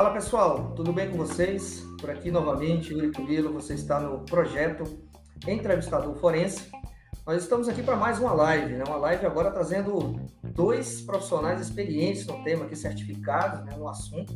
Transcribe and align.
Fala 0.00 0.14
pessoal, 0.14 0.72
tudo 0.74 0.94
bem 0.94 1.10
com 1.10 1.18
vocês? 1.18 1.86
Por 2.00 2.08
aqui 2.08 2.30
novamente, 2.30 2.90
Yuri 2.90 3.10
Camilo, 3.10 3.52
você 3.52 3.74
está 3.74 4.00
no 4.00 4.20
projeto 4.20 4.82
Entrevistador 5.46 6.14
Forense. 6.14 6.70
Nós 7.26 7.42
estamos 7.42 7.68
aqui 7.68 7.82
para 7.82 7.96
mais 7.96 8.18
uma 8.18 8.32
live, 8.32 8.76
né? 8.76 8.84
uma 8.86 8.96
live 8.96 9.26
agora 9.26 9.50
trazendo 9.50 10.18
dois 10.42 11.02
profissionais 11.02 11.60
experientes 11.60 12.26
no 12.26 12.42
tema, 12.42 12.64
aqui 12.64 12.76
certificados 12.76 13.62
né, 13.66 13.76
no 13.76 13.86
assunto, 13.86 14.32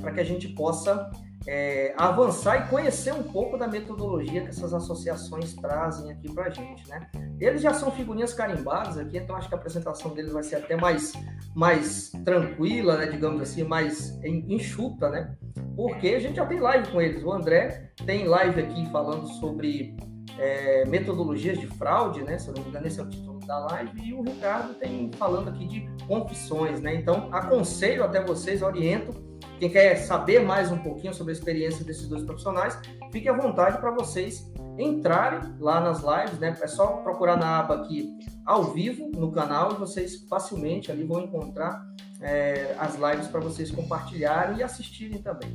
para 0.00 0.10
que 0.10 0.18
a 0.18 0.24
gente 0.24 0.48
possa 0.48 1.08
é, 1.46 1.94
avançar 1.96 2.64
e 2.64 2.70
conhecer 2.70 3.12
um 3.12 3.22
pouco 3.22 3.58
da 3.58 3.66
metodologia 3.66 4.40
que 4.42 4.48
essas 4.48 4.72
associações 4.72 5.54
trazem 5.54 6.10
aqui 6.10 6.32
para 6.32 6.46
a 6.46 6.50
gente, 6.50 6.88
né? 6.88 7.06
Eles 7.38 7.60
já 7.60 7.74
são 7.74 7.90
figurinhas 7.90 8.32
carimbadas 8.32 8.96
aqui, 8.96 9.18
então 9.18 9.36
acho 9.36 9.48
que 9.48 9.54
a 9.54 9.58
apresentação 9.58 10.14
deles 10.14 10.32
vai 10.32 10.42
ser 10.42 10.56
até 10.56 10.76
mais, 10.76 11.12
mais 11.54 12.10
tranquila, 12.24 12.96
né? 12.96 13.06
Digamos 13.06 13.42
assim, 13.42 13.62
mais 13.62 14.18
enxuta, 14.24 15.10
né? 15.10 15.36
Porque 15.76 16.08
a 16.08 16.18
gente 16.18 16.36
já 16.36 16.46
tem 16.46 16.60
live 16.60 16.90
com 16.90 17.00
eles. 17.00 17.22
O 17.22 17.32
André 17.32 17.90
tem 18.06 18.26
live 18.26 18.60
aqui 18.60 18.90
falando 18.90 19.26
sobre 19.26 19.96
é, 20.38 20.86
metodologias 20.86 21.58
de 21.58 21.66
fraude, 21.66 22.22
né? 22.22 22.38
Se 22.38 22.48
eu 22.48 22.54
não 22.54 22.62
me 22.62 22.70
engano, 22.70 22.86
esse 22.86 23.00
é 23.00 23.02
o 23.02 23.08
título 23.08 23.40
da 23.40 23.58
live. 23.66 24.00
E 24.02 24.14
o 24.14 24.22
Ricardo 24.22 24.74
tem 24.74 25.10
falando 25.18 25.48
aqui 25.48 25.66
de 25.66 25.86
confissões, 26.06 26.80
né? 26.80 26.94
Então, 26.94 27.28
aconselho 27.32 28.04
até 28.04 28.24
vocês, 28.24 28.62
oriento 28.62 29.23
quem 29.58 29.70
quer 29.70 29.96
saber 29.96 30.40
mais 30.40 30.70
um 30.70 30.78
pouquinho 30.78 31.14
sobre 31.14 31.32
a 31.32 31.36
experiência 31.36 31.84
desses 31.84 32.08
dois 32.08 32.22
profissionais, 32.22 32.78
fique 33.12 33.28
à 33.28 33.32
vontade 33.32 33.78
para 33.78 33.90
vocês 33.90 34.52
entrarem 34.78 35.40
lá 35.60 35.80
nas 35.80 36.02
lives, 36.02 36.38
né? 36.38 36.56
É 36.60 36.66
só 36.66 36.86
procurar 36.98 37.36
na 37.36 37.60
aba 37.60 37.76
aqui 37.76 38.12
ao 38.44 38.64
vivo 38.64 39.10
no 39.14 39.30
canal 39.30 39.72
e 39.72 39.76
vocês 39.76 40.24
facilmente 40.28 40.90
ali 40.90 41.04
vão 41.04 41.20
encontrar 41.22 41.86
é, 42.24 42.74
as 42.78 42.94
lives 42.94 43.28
para 43.28 43.38
vocês 43.38 43.70
compartilharem 43.70 44.58
e 44.58 44.62
assistirem 44.62 45.20
também. 45.20 45.54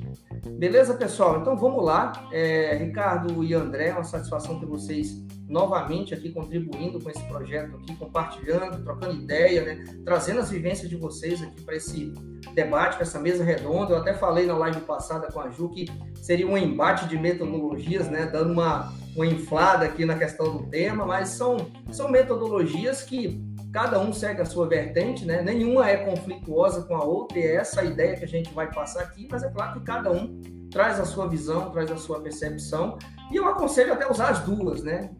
Beleza, 0.58 0.94
pessoal? 0.94 1.42
Então 1.42 1.58
vamos 1.58 1.84
lá. 1.84 2.30
É, 2.32 2.76
Ricardo 2.76 3.44
e 3.44 3.56
André, 3.56 3.92
uma 3.92 4.04
satisfação 4.04 4.60
ter 4.60 4.68
vocês 4.68 5.26
novamente 5.48 6.14
aqui 6.14 6.32
contribuindo 6.32 7.00
com 7.00 7.10
esse 7.10 7.24
projeto 7.24 7.76
aqui, 7.76 7.96
compartilhando, 7.96 8.84
trocando 8.84 9.16
ideia, 9.16 9.66
né? 9.66 9.84
trazendo 10.06 10.42
as 10.42 10.52
vivências 10.52 10.88
de 10.88 10.96
vocês 10.96 11.42
aqui 11.42 11.60
para 11.64 11.76
esse 11.76 12.14
debate, 12.54 12.94
para 12.94 13.04
essa 13.04 13.20
mesa 13.20 13.44
redonda. 13.44 13.94
Eu 13.94 13.98
até 13.98 14.14
falei 14.14 14.46
na 14.46 14.56
live 14.56 14.82
passada 14.82 15.28
com 15.32 15.40
a 15.40 15.50
Ju 15.50 15.70
que 15.70 15.88
seria 16.22 16.46
um 16.46 16.56
embate 16.56 17.08
de 17.08 17.18
metodologias, 17.18 18.08
né? 18.10 18.28
dando 18.28 18.54
uma, 18.54 18.94
uma 19.16 19.26
inflada 19.26 19.86
aqui 19.86 20.06
na 20.06 20.16
questão 20.16 20.56
do 20.56 20.68
tema, 20.68 21.04
mas 21.04 21.30
são, 21.30 21.58
são 21.92 22.12
metodologias 22.12 23.02
que 23.02 23.49
cada 23.72 24.00
um 24.00 24.12
segue 24.12 24.42
a 24.42 24.46
sua 24.46 24.68
vertente, 24.68 25.26
né? 25.26 25.42
Nenhuma 25.42 25.90
é 25.90 25.98
conflituosa 25.98 26.84
com 26.84 26.96
a 26.96 27.04
outra, 27.04 27.38
e 27.38 27.44
é 27.44 27.56
essa 27.56 27.82
a 27.82 27.86
ideia 27.86 28.16
que 28.16 28.26
a 28.26 28.28
gente 28.28 28.54
vai 28.54 28.72
passar 28.72 29.02
aqui, 29.02 29.28
mas 29.30 29.44
é 29.44 29.50
claro 29.50 29.74
que 29.80 29.86
cada 29.86 30.12
um 30.12 30.42
traz 30.72 31.00
a 31.00 31.06
sua 31.06 31.28
visão, 31.28 31.72
traz 31.72 31.92
a 31.92 31.98
sua 31.98 32.22
percepção, 32.22 32.98
e 33.32 33.36
eu 33.36 33.48
aconselho 33.48 33.94
até 33.94 34.10
usar 34.10 34.30
as 34.30 34.40
duas, 34.40 34.84
né? 34.84 35.12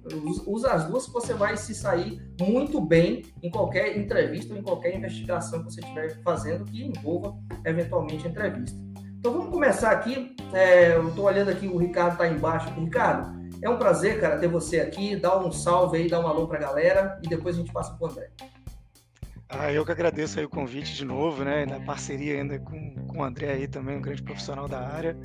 Usa 0.48 0.72
as 0.72 0.86
duas 0.86 1.06
que 1.06 1.14
você 1.14 1.34
vai 1.34 1.56
se 1.58 1.76
sair 1.76 2.20
muito 2.42 2.82
bem 2.82 3.24
em 3.42 3.52
qualquer 3.52 3.98
entrevista 3.98 4.54
ou 4.54 4.60
em 4.60 4.64
qualquer 4.64 4.96
investigação 4.96 5.60
que 5.64 5.72
você 5.72 5.82
estiver 5.82 6.22
fazendo 6.24 6.66
que 6.66 6.84
envolva 6.84 7.36
eventualmente 7.66 8.28
entrevista. 8.28 8.78
Então 9.20 9.34
vamos 9.34 9.50
começar 9.50 9.92
aqui. 9.92 10.36
É, 10.54 10.96
eu 10.96 11.10
estou 11.10 11.26
olhando 11.26 11.50
aqui, 11.50 11.68
o 11.68 11.78
Ricardo 11.78 12.14
está 12.14 12.28
embaixo. 12.28 12.74
Ricardo, 12.74 13.39
é 13.62 13.70
um 13.70 13.78
prazer, 13.78 14.20
cara, 14.20 14.38
ter 14.38 14.48
você 14.48 14.80
aqui. 14.80 15.16
Dá 15.16 15.38
um 15.38 15.52
salve 15.52 15.98
aí, 15.98 16.10
dá 16.10 16.20
um 16.20 16.28
alô 16.28 16.48
para 16.48 16.58
a 16.58 16.62
galera 16.62 17.20
e 17.24 17.28
depois 17.28 17.56
a 17.56 17.60
gente 17.60 17.72
passa 17.72 17.94
para 17.94 18.08
o 18.08 18.12
André. 18.12 18.30
Ah, 19.50 19.72
eu 19.72 19.84
que 19.84 19.92
agradeço 19.92 20.38
aí 20.38 20.46
o 20.46 20.50
convite 20.50 20.94
de 20.94 21.04
novo, 21.04 21.44
né? 21.44 21.66
Na 21.66 21.80
parceria 21.80 22.36
ainda 22.36 22.60
com, 22.60 22.96
com 23.08 23.18
o 23.18 23.24
André 23.24 23.52
aí 23.52 23.68
também, 23.68 23.98
um 23.98 24.02
grande 24.02 24.22
profissional 24.22 24.68
da 24.68 24.80
área. 24.80 25.18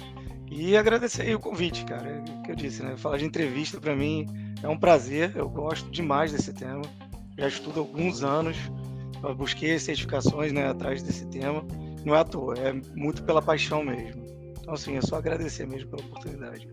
E 0.51 0.77
agradecer 0.77 1.23
aí 1.23 1.35
o 1.35 1.41
convite, 1.41 1.85
cara. 1.85 2.09
É 2.09 2.39
o 2.39 2.43
que 2.43 2.51
eu 2.51 2.57
disse, 2.57 2.83
né? 2.83 2.97
Falar 2.97 3.19
de 3.19 3.25
entrevista 3.25 3.81
para 3.81 3.95
mim 3.95 4.27
é 4.63 4.69
um 4.69 4.79
prazer. 4.79 5.33
Eu 5.37 5.49
gosto 5.49 5.91
demais 5.91 6.33
desse 6.33 6.53
tema. 6.53 6.83
Já 7.37 7.49
estudo 7.49 7.81
há 7.81 7.83
alguns 7.83 8.23
anos. 8.23 8.57
busquei 9.37 9.79
certificações 9.79 10.53
né, 10.53 10.69
atrás 10.69 11.03
desse 11.03 11.27
tema. 11.27 11.65
Não 12.05 12.15
é 12.15 12.21
à 12.21 12.25
toa, 12.25 12.55
é 12.59 12.73
muito 12.95 13.23
pela 13.25 13.43
paixão 13.43 13.85
mesmo. 13.85 14.23
Então, 14.59 14.75
assim, 14.75 14.97
é 14.97 15.01
só 15.01 15.17
agradecer 15.17 15.67
mesmo 15.67 15.91
pela 15.91 16.03
oportunidade. 16.03 16.69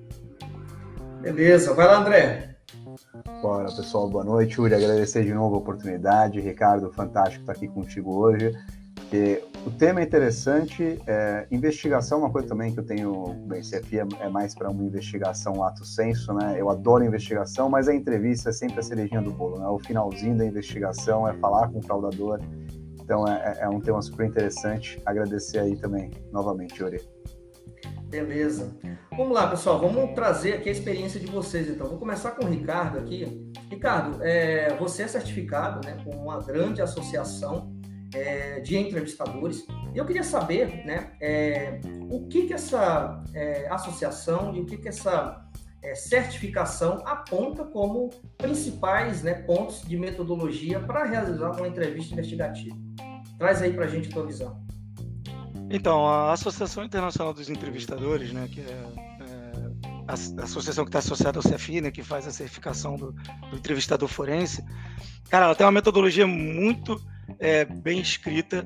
Beleza, 1.22 1.74
vai 1.76 1.86
lá, 1.86 2.00
André. 2.00 2.56
Bora, 3.44 3.66
pessoal, 3.66 4.10
boa 4.10 4.24
noite. 4.24 4.60
Uri, 4.60 4.74
agradecer 4.74 5.24
de 5.24 5.32
novo 5.32 5.56
a 5.56 5.58
oportunidade. 5.60 6.40
Ricardo, 6.40 6.92
fantástico 6.92 7.44
estar 7.44 7.54
aqui 7.54 7.68
contigo 7.68 8.18
hoje. 8.18 8.52
Porque 8.96 9.44
o 9.64 9.70
tema 9.70 10.00
é 10.00 10.04
interessante. 10.04 11.00
É, 11.06 11.46
investigação 11.52 12.18
é 12.18 12.22
uma 12.22 12.32
coisa 12.32 12.48
também 12.48 12.74
que 12.74 12.80
eu 12.80 12.86
tenho. 12.86 13.36
Bem, 13.46 13.62
CFI 13.62 14.00
é, 14.00 14.08
é 14.22 14.30
mais 14.30 14.56
para 14.56 14.72
uma 14.72 14.84
investigação 14.84 15.64
ato 15.64 15.86
senso, 15.86 16.34
né? 16.34 16.56
Eu 16.58 16.72
adoro 16.72 17.04
investigação, 17.04 17.70
mas 17.70 17.88
a 17.88 17.94
entrevista 17.94 18.50
é 18.50 18.54
sempre 18.54 18.80
a 18.80 18.84
cerejinha 18.84 19.22
do 19.22 19.32
bolo, 19.32 19.60
né? 19.60 19.68
O 19.68 19.78
finalzinho 19.78 20.36
da 20.36 20.46
investigação 20.46 21.28
é 21.28 21.34
falar 21.36 21.68
com 21.70 21.78
o 21.78 21.84
fraudador. 21.84 22.40
Então 23.00 23.28
é, 23.28 23.58
é 23.60 23.70
um 23.70 23.80
tema 23.80 24.02
super 24.02 24.26
interessante. 24.26 25.00
Agradecer 25.06 25.60
aí 25.60 25.76
também, 25.76 26.10
novamente, 26.32 26.84
Uri. 26.84 27.00
Beleza. 28.12 28.78
Vamos 29.16 29.34
lá, 29.34 29.48
pessoal. 29.48 29.80
Vamos 29.80 30.14
trazer 30.14 30.56
aqui 30.56 30.68
a 30.68 30.72
experiência 30.74 31.18
de 31.18 31.28
vocês, 31.28 31.70
então. 31.70 31.88
Vou 31.88 31.98
começar 31.98 32.32
com 32.32 32.46
o 32.46 32.50
Ricardo 32.50 33.00
aqui. 33.00 33.50
Ricardo, 33.70 34.22
é, 34.22 34.76
você 34.76 35.04
é 35.04 35.08
certificado 35.08 35.80
né, 35.88 35.96
com 36.04 36.12
uma 36.18 36.42
grande 36.42 36.82
associação 36.82 37.74
é, 38.14 38.60
de 38.60 38.78
entrevistadores. 38.78 39.66
E 39.96 39.98
eu 39.98 40.06
queria 40.06 40.24
saber 40.24 40.86
né, 40.86 41.14
é, 41.22 41.80
o 42.12 42.28
que, 42.28 42.48
que 42.48 42.54
essa 42.54 43.24
é, 43.34 43.70
associação 43.70 44.54
e 44.54 44.60
o 44.60 44.66
que, 44.66 44.76
que 44.76 44.90
essa 44.90 45.50
é, 45.82 45.96
certificação 45.96 47.02
aponta 47.06 47.64
como 47.64 48.10
principais 48.38 49.24
né, 49.24 49.36
pontos 49.36 49.84
de 49.84 49.98
metodologia 49.98 50.82
para 50.82 51.06
realizar 51.06 51.52
uma 51.52 51.68
entrevista 51.68 52.14
investigativa. 52.14 52.76
Traz 53.38 53.62
aí 53.62 53.72
para 53.72 53.86
a 53.86 53.88
gente 53.88 54.10
a 54.10 54.12
tua 54.12 54.26
visão. 54.26 54.62
Então, 55.72 56.06
a 56.06 56.34
Associação 56.34 56.84
Internacional 56.84 57.34
dos 57.34 57.50
Entrevistadores, 57.50 58.32
né, 58.34 58.48
que 58.52 58.60
é, 58.60 58.64
é 58.64 59.52
a, 60.08 60.44
associação 60.44 60.84
que 60.84 60.90
está 60.90 61.00
associada 61.00 61.40
ao 61.40 61.44
CFI, 61.44 61.82
né, 61.82 61.92
que 61.92 62.04
faz 62.04 62.28
a 62.28 62.32
certificação 62.32 62.96
do, 62.96 63.14
do, 63.14 63.56
entrevistador 63.56 64.10
forense, 64.10 64.64
cara, 65.30 65.46
ela 65.46 65.56
tem 65.56 65.66
uma 65.66 65.72
metodologia 65.72 66.28
muito 66.28 67.02
é, 67.40 67.64
bem 67.64 68.00
escrita, 68.02 68.66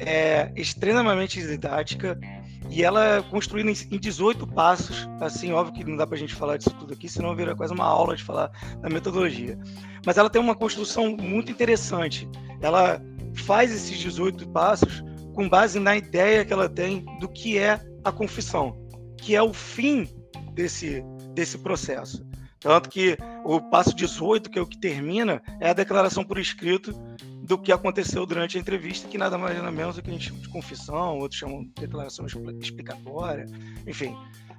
é 0.00 0.50
extremamente 0.56 1.40
didática 1.40 2.18
e 2.68 2.82
ela 2.82 3.16
é 3.16 3.22
construída 3.22 3.70
em 3.70 3.98
18 3.98 4.46
passos. 4.46 5.08
Assim, 5.20 5.52
óbvio 5.52 5.74
que 5.74 5.84
não 5.84 5.96
dá 5.96 6.06
para 6.06 6.16
a 6.16 6.18
gente 6.18 6.34
falar 6.34 6.56
disso 6.56 6.74
tudo 6.78 6.94
aqui, 6.94 7.08
senão 7.08 7.34
vira 7.34 7.54
quase 7.54 7.72
uma 7.72 7.84
aula 7.84 8.16
de 8.16 8.24
falar 8.24 8.50
da 8.80 8.88
metodologia. 8.88 9.58
Mas 10.04 10.16
ela 10.16 10.30
tem 10.30 10.40
uma 10.40 10.54
construção 10.54 11.16
muito 11.16 11.50
interessante. 11.50 12.28
Ela 12.60 13.00
faz 13.34 13.72
esses 13.72 13.98
18 13.98 14.48
passos 14.48 15.02
com 15.40 15.48
base 15.48 15.80
na 15.80 15.96
ideia 15.96 16.44
que 16.44 16.52
ela 16.52 16.68
tem 16.68 17.02
do 17.18 17.26
que 17.26 17.56
é 17.56 17.80
a 18.04 18.12
confissão, 18.12 18.76
que 19.16 19.34
é 19.34 19.42
o 19.42 19.54
fim 19.54 20.06
desse, 20.52 21.02
desse 21.32 21.56
processo. 21.56 22.22
Tanto 22.58 22.90
que 22.90 23.16
o 23.42 23.58
passo 23.58 23.96
18, 23.96 24.50
que 24.50 24.58
é 24.58 24.62
o 24.62 24.66
que 24.66 24.78
termina, 24.78 25.40
é 25.58 25.70
a 25.70 25.72
declaração 25.72 26.22
por 26.22 26.38
escrito 26.38 26.92
do 27.42 27.56
que 27.56 27.72
aconteceu 27.72 28.26
durante 28.26 28.58
a 28.58 28.60
entrevista, 28.60 29.08
que 29.08 29.16
nada 29.16 29.38
mais 29.38 29.56
nada 29.56 29.70
menos 29.70 29.96
do 29.96 30.02
que 30.02 30.10
a 30.10 30.12
gente 30.12 30.28
chama 30.28 30.40
de 30.40 30.48
confissão, 30.50 31.16
outros 31.16 31.40
chamam 31.40 31.62
de 31.62 31.70
declaração 31.70 32.26
explicatória, 32.60 33.46
enfim. 33.86 34.14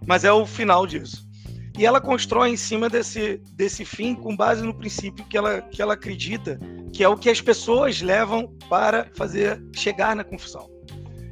Mas 0.08 0.24
é 0.24 0.34
o 0.34 0.48
final 0.48 0.88
disso. 0.88 1.30
E 1.78 1.86
ela 1.86 2.02
constrói 2.02 2.50
em 2.50 2.58
cima 2.58 2.90
desse, 2.90 3.38
desse 3.54 3.86
fim 3.86 4.16
com 4.16 4.36
base 4.36 4.64
no 4.64 4.74
princípio 4.74 5.24
que 5.26 5.38
ela, 5.38 5.62
que 5.62 5.80
ela 5.80 5.94
acredita 5.94 6.60
que 6.92 7.04
é 7.04 7.08
o 7.08 7.18
que 7.18 7.30
as 7.30 7.40
pessoas 7.40 8.02
levam 8.02 8.48
para 8.70 9.10
fazer 9.16 9.64
chegar 9.76 10.16
na 10.16 10.24
confissão. 10.24 10.71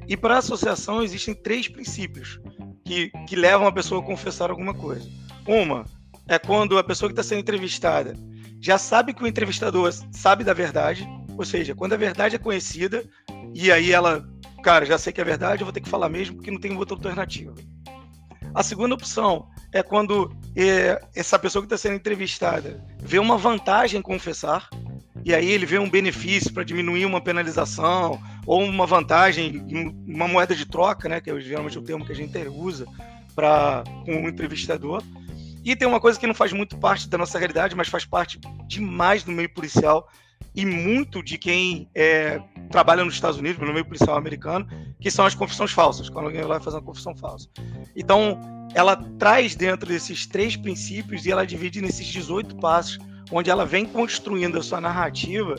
E 0.10 0.18
para 0.18 0.36
a 0.36 0.40
associação 0.40 1.04
existem 1.04 1.36
três 1.36 1.68
princípios 1.68 2.40
que, 2.84 3.12
que 3.28 3.36
levam 3.36 3.68
a 3.68 3.72
pessoa 3.72 4.02
a 4.02 4.06
confessar 4.06 4.50
alguma 4.50 4.74
coisa. 4.74 5.08
Uma 5.48 5.86
é 6.28 6.40
quando 6.40 6.80
a 6.80 6.84
pessoa 6.84 7.08
que 7.08 7.14
está 7.14 7.22
sendo 7.22 7.42
entrevistada 7.42 8.16
já 8.60 8.80
sabe 8.80 9.14
que 9.14 9.24
o 9.24 9.28
entrevistador 9.28 9.94
sabe 10.12 10.44
da 10.44 10.52
verdade, 10.52 11.08
ou 11.38 11.46
seja, 11.46 11.76
quando 11.76 11.94
a 11.94 11.98
verdade 11.98 12.36
é 12.36 12.40
conhecida 12.40 13.04
e 13.54 13.72
aí 13.72 13.92
ela, 13.92 14.28
cara, 14.64 14.84
já 14.84 14.98
sei 14.98 15.14
que 15.14 15.22
é 15.22 15.24
verdade, 15.24 15.62
eu 15.62 15.66
vou 15.66 15.74
ter 15.74 15.82
que 15.82 15.88
falar 15.88 16.10
mesmo 16.10 16.38
porque 16.38 16.50
não 16.50 16.60
tem 16.60 16.76
outra 16.76 16.96
alternativa. 16.96 17.54
A 18.56 18.64
segunda 18.64 18.96
opção 18.96 19.48
é 19.72 19.84
quando 19.84 20.36
é, 20.56 21.00
essa 21.16 21.38
pessoa 21.38 21.62
que 21.62 21.68
está 21.68 21.78
sendo 21.78 21.98
entrevistada 21.98 22.84
vê 23.00 23.20
uma 23.20 23.38
vantagem 23.38 24.00
em 24.00 24.04
confessar, 24.04 24.70
e 25.26 25.34
aí 25.34 25.50
ele 25.50 25.66
vê 25.66 25.78
um 25.78 25.90
benefício 25.90 26.54
para 26.54 26.64
diminuir 26.64 27.06
uma 27.06 27.22
penalização 27.22 28.22
ou 28.46 28.64
uma 28.64 28.86
vantagem, 28.86 29.66
uma 30.08 30.28
moeda 30.28 30.56
de 30.56 30.66
troca, 30.66 31.10
né, 31.10 31.22
que 31.22 31.30
é 31.30 31.40
geralmente 31.40 31.78
o 31.78 31.82
termo 31.82 32.06
que 32.06 32.12
a 32.12 32.16
gente 32.16 32.38
usa 32.48 32.86
para 33.36 33.84
um 34.08 34.28
entrevistador. 34.28 35.04
E 35.64 35.76
tem 35.76 35.88
uma 35.88 36.00
coisa 36.00 36.20
que 36.20 36.26
não 36.26 36.34
faz 36.34 36.54
muito 36.54 36.78
parte 36.78 37.10
da 37.10 37.18
nossa 37.18 37.38
realidade, 37.38 37.76
mas 37.76 37.90
faz 37.90 38.06
parte 38.06 38.40
demais 38.68 39.24
do 39.24 39.32
meio 39.32 39.54
policial, 39.54 40.08
e 40.56 40.66
muito 40.66 41.22
de 41.22 41.38
quem 41.38 41.90
é, 41.94 42.42
trabalha 42.72 43.06
nos 43.06 43.14
Estados 43.14 43.38
Unidos, 43.38 43.66
no 43.66 43.74
meio 43.74 43.86
policial 43.86 44.18
americano, 44.18 44.68
que 45.00 45.12
são 45.12 45.26
as 45.26 45.36
confissões 45.36 45.72
falsas, 45.72 46.10
quando 46.10 46.26
alguém 46.26 46.42
vai 46.44 46.60
fazer 46.60 46.78
uma 46.78 46.84
confissão 46.84 47.16
falsa. 47.16 47.48
Então, 47.96 48.40
ela 48.74 48.96
traz 49.18 49.56
dentro 49.56 49.88
desses 49.88 50.26
três 50.26 50.56
princípios 50.56 51.26
e 51.26 51.32
ela 51.32 51.46
divide 51.46 51.82
nesses 51.82 52.06
18 52.08 52.56
passos, 52.58 53.00
onde 53.32 53.50
ela 53.50 53.66
vem 53.66 53.86
construindo 53.86 54.58
a 54.58 54.64
sua 54.64 54.82
narrativa 54.82 55.56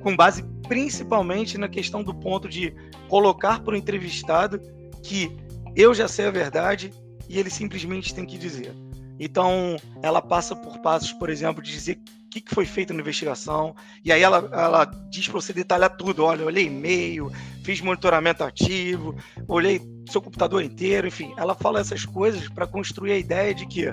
com 0.00 0.16
base 0.16 0.42
principalmente 0.68 1.58
na 1.58 1.68
questão 1.68 2.02
do 2.02 2.14
ponto 2.14 2.48
de 2.48 2.74
colocar 3.08 3.60
para 3.60 3.74
o 3.74 3.76
entrevistado 3.76 4.60
que 5.02 5.30
eu 5.76 5.94
já 5.94 6.08
sei 6.08 6.26
a 6.26 6.30
verdade 6.30 6.92
e 7.28 7.38
ele 7.38 7.50
simplesmente 7.50 8.14
tem 8.14 8.26
que 8.26 8.38
dizer. 8.38 8.74
Então, 9.18 9.76
ela 10.02 10.20
passa 10.20 10.56
por 10.56 10.78
passos, 10.78 11.12
por 11.12 11.30
exemplo, 11.30 11.62
de 11.62 11.70
dizer 11.70 11.98
o 12.26 12.28
que, 12.30 12.42
foi 12.52 12.66
feito 12.66 12.92
na 12.92 13.00
investigação, 13.00 13.76
e 14.04 14.10
aí 14.10 14.22
ela, 14.22 14.48
ela 14.52 14.84
diz 15.10 15.28
para 15.28 15.40
você 15.40 15.52
detalhar 15.52 15.96
tudo. 15.96 16.24
Olha, 16.24 16.44
olhei 16.44 16.66
e-mail, 16.66 17.30
fiz 17.62 17.80
monitoramento 17.80 18.42
ativo, 18.42 19.14
olhei 19.46 19.80
seu 20.10 20.20
computador 20.20 20.62
inteiro, 20.62 21.06
enfim. 21.06 21.32
Ela 21.36 21.54
fala 21.54 21.80
essas 21.80 22.04
coisas 22.04 22.48
para 22.48 22.66
construir 22.66 23.12
a 23.12 23.18
ideia 23.18 23.54
de 23.54 23.66
que, 23.66 23.84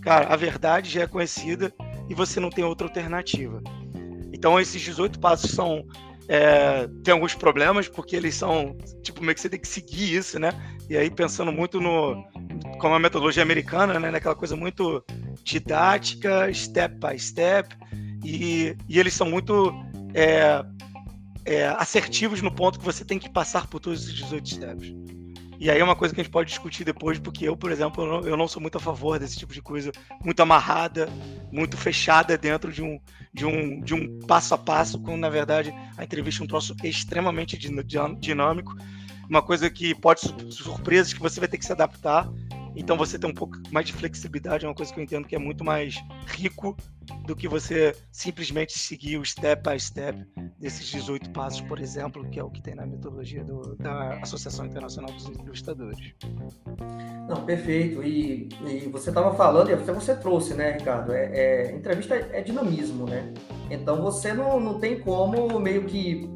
cara, 0.00 0.32
a 0.32 0.36
verdade 0.36 0.88
já 0.88 1.02
é 1.02 1.06
conhecida 1.06 1.72
e 2.10 2.14
você 2.14 2.40
não 2.40 2.50
tem 2.50 2.64
outra 2.64 2.88
alternativa. 2.88 3.62
Então, 4.32 4.58
esses 4.58 4.82
18 4.82 5.20
passos 5.20 5.52
são 5.52 5.86
é, 6.28 6.88
tem 7.02 7.12
alguns 7.12 7.34
problemas, 7.34 7.88
porque 7.88 8.14
eles 8.14 8.36
são, 8.36 8.76
tipo, 9.02 9.20
meio 9.20 9.34
que 9.34 9.40
você 9.40 9.48
tem 9.48 9.58
que 9.58 9.66
seguir 9.66 10.14
isso, 10.14 10.38
né? 10.38 10.52
E 10.88 10.96
aí, 10.96 11.10
pensando 11.10 11.50
muito 11.50 11.80
no, 11.80 12.24
como 12.78 12.94
a 12.94 13.00
metodologia 13.00 13.42
americana, 13.42 13.98
né? 13.98 14.10
Naquela 14.10 14.36
coisa 14.36 14.54
muito 14.54 15.04
didática, 15.42 16.52
step 16.54 16.94
by 16.96 17.18
step, 17.18 17.74
e, 18.24 18.76
e 18.88 19.00
eles 19.00 19.14
são 19.14 19.28
muito 19.28 19.72
é, 20.14 20.64
é, 21.44 21.66
assertivos 21.66 22.40
no 22.42 22.52
ponto 22.52 22.78
que 22.78 22.84
você 22.84 23.04
tem 23.04 23.18
que 23.18 23.28
passar 23.28 23.66
por 23.66 23.80
todos 23.80 24.04
esses 24.04 24.14
18 24.14 24.48
steps. 24.48 24.94
E 25.60 25.68
aí 25.70 25.78
é 25.78 25.84
uma 25.84 25.94
coisa 25.94 26.14
que 26.14 26.20
a 26.22 26.24
gente 26.24 26.32
pode 26.32 26.48
discutir 26.48 26.84
depois, 26.84 27.18
porque 27.18 27.46
eu, 27.46 27.54
por 27.54 27.70
exemplo, 27.70 28.26
eu 28.26 28.34
não, 28.34 28.48
sou 28.48 28.62
muito 28.62 28.78
a 28.78 28.80
favor 28.80 29.18
desse 29.18 29.38
tipo 29.38 29.52
de 29.52 29.60
coisa 29.60 29.92
muito 30.24 30.40
amarrada, 30.40 31.06
muito 31.52 31.76
fechada 31.76 32.38
dentro 32.38 32.72
de 32.72 32.82
um, 32.82 32.98
de 33.30 33.44
um, 33.44 33.78
de 33.82 33.92
um 33.92 34.20
passo 34.20 34.54
a 34.54 34.58
passo, 34.58 34.98
quando 34.98 35.20
na 35.20 35.28
verdade 35.28 35.70
a 35.98 36.02
entrevista 36.02 36.42
é 36.42 36.44
um 36.44 36.48
troço 36.48 36.74
extremamente 36.82 37.58
dinâmico, 37.58 38.74
uma 39.28 39.42
coisa 39.42 39.68
que 39.68 39.94
pode 39.94 40.22
surpresas 40.50 41.12
que 41.12 41.20
você 41.20 41.38
vai 41.38 41.48
ter 41.48 41.58
que 41.58 41.66
se 41.66 41.72
adaptar 41.72 42.26
então 42.80 42.96
você 42.96 43.18
ter 43.18 43.26
um 43.26 43.34
pouco 43.34 43.58
mais 43.70 43.86
de 43.86 43.92
flexibilidade 43.92 44.64
é 44.64 44.68
uma 44.68 44.74
coisa 44.74 44.90
que 44.92 44.98
eu 44.98 45.04
entendo 45.04 45.28
que 45.28 45.36
é 45.36 45.38
muito 45.38 45.62
mais 45.62 46.02
rico 46.26 46.74
do 47.26 47.36
que 47.36 47.46
você 47.46 47.94
simplesmente 48.10 48.78
seguir 48.78 49.18
o 49.18 49.24
step 49.24 49.68
by 49.68 49.78
step 49.78 50.18
desses 50.58 50.86
18 50.86 51.28
passos, 51.30 51.60
por 51.60 51.78
exemplo, 51.78 52.26
que 52.30 52.40
é 52.40 52.42
o 52.42 52.48
que 52.48 52.62
tem 52.62 52.74
na 52.74 52.86
metodologia 52.86 53.44
do, 53.44 53.76
da 53.76 54.14
Associação 54.22 54.64
Internacional 54.64 55.12
dos 55.12 55.26
Entrevistadores. 55.28 56.14
Não, 57.28 57.44
perfeito. 57.44 58.02
E, 58.02 58.48
e 58.66 58.88
você 58.90 59.10
estava 59.10 59.34
falando, 59.34 59.70
e 59.70 59.74
até 59.74 59.92
você 59.92 60.14
trouxe, 60.16 60.54
né, 60.54 60.72
Ricardo? 60.72 61.12
É, 61.12 61.30
é, 61.32 61.76
entrevista 61.76 62.14
é 62.14 62.40
dinamismo, 62.40 63.04
né? 63.04 63.32
Então 63.70 64.00
você 64.00 64.32
não, 64.32 64.58
não 64.58 64.80
tem 64.80 65.00
como 65.00 65.60
meio 65.60 65.84
que 65.84 66.30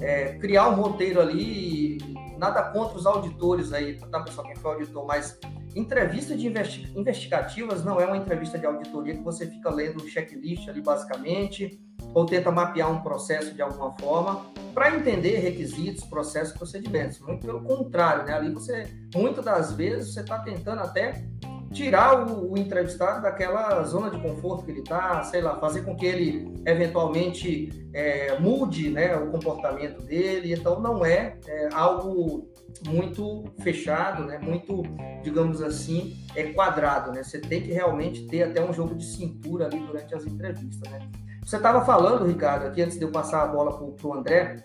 é, 0.00 0.38
criar 0.38 0.70
um 0.70 0.80
roteiro 0.80 1.20
ali, 1.20 1.98
nada 2.40 2.62
contra 2.72 2.98
os 2.98 3.06
auditores 3.06 3.72
aí, 3.72 3.96
tá, 3.98 4.20
pessoal? 4.20 4.46
Quem 4.46 4.56
foi 4.56 4.72
auditor, 4.72 5.06
mas 5.06 5.38
Entrevista 5.74 6.36
de 6.36 6.48
investi 6.48 6.90
investigativas 6.96 7.84
não 7.84 8.00
é 8.00 8.04
uma 8.04 8.16
entrevista 8.16 8.58
de 8.58 8.66
auditoria 8.66 9.14
que 9.14 9.22
você 9.22 9.46
fica 9.46 9.70
lendo 9.70 10.02
um 10.02 10.08
checklist 10.08 10.68
ali 10.68 10.80
basicamente, 10.80 11.80
ou 12.12 12.26
tenta 12.26 12.50
mapear 12.50 12.90
um 12.90 13.00
processo 13.02 13.54
de 13.54 13.62
alguma 13.62 13.92
forma 13.92 14.46
para 14.74 14.96
entender 14.96 15.38
requisitos, 15.38 16.04
processos, 16.04 16.56
procedimentos. 16.56 17.20
Muito 17.20 17.46
pelo 17.46 17.62
contrário, 17.62 18.24
né? 18.24 18.34
Ali 18.34 18.52
você, 18.52 18.88
muitas 19.14 19.44
das 19.44 19.72
vezes, 19.72 20.12
você 20.12 20.20
está 20.20 20.40
tentando 20.40 20.80
até 20.80 21.24
tirar 21.72 22.28
o, 22.28 22.52
o, 22.52 22.58
entrevistado 22.58 23.22
daquela 23.22 23.82
zona 23.84 24.10
de 24.10 24.20
conforto 24.20 24.64
que 24.64 24.72
ele 24.72 24.80
está, 24.80 25.22
sei 25.22 25.40
lá, 25.40 25.58
fazer 25.58 25.82
com 25.82 25.96
que 25.96 26.04
ele 26.04 26.52
eventualmente 26.66 27.88
é, 27.92 28.38
mude 28.38 28.90
né, 28.90 29.16
o 29.16 29.30
comportamento 29.30 30.02
dele. 30.02 30.52
Então, 30.52 30.80
não 30.80 31.04
é, 31.04 31.36
é 31.46 31.68
algo 31.72 32.48
muito 32.86 33.44
fechado, 33.60 34.24
né, 34.24 34.38
muito, 34.38 34.82
digamos 35.22 35.62
assim, 35.62 36.16
é 36.34 36.52
quadrado. 36.52 37.12
Né? 37.12 37.22
Você 37.22 37.40
tem 37.40 37.62
que 37.62 37.72
realmente 37.72 38.26
ter 38.26 38.42
até 38.42 38.62
um 38.62 38.72
jogo 38.72 38.94
de 38.94 39.04
cintura 39.04 39.66
ali 39.66 39.78
durante 39.78 40.14
as 40.14 40.26
entrevistas. 40.26 40.90
Né? 40.90 41.08
Você 41.44 41.56
estava 41.56 41.84
falando, 41.84 42.26
Ricardo, 42.26 42.66
aqui 42.66 42.82
antes 42.82 42.98
de 42.98 43.04
eu 43.04 43.12
passar 43.12 43.44
a 43.44 43.46
bola 43.46 43.76
para 43.76 44.08
o 44.08 44.14
André, 44.14 44.64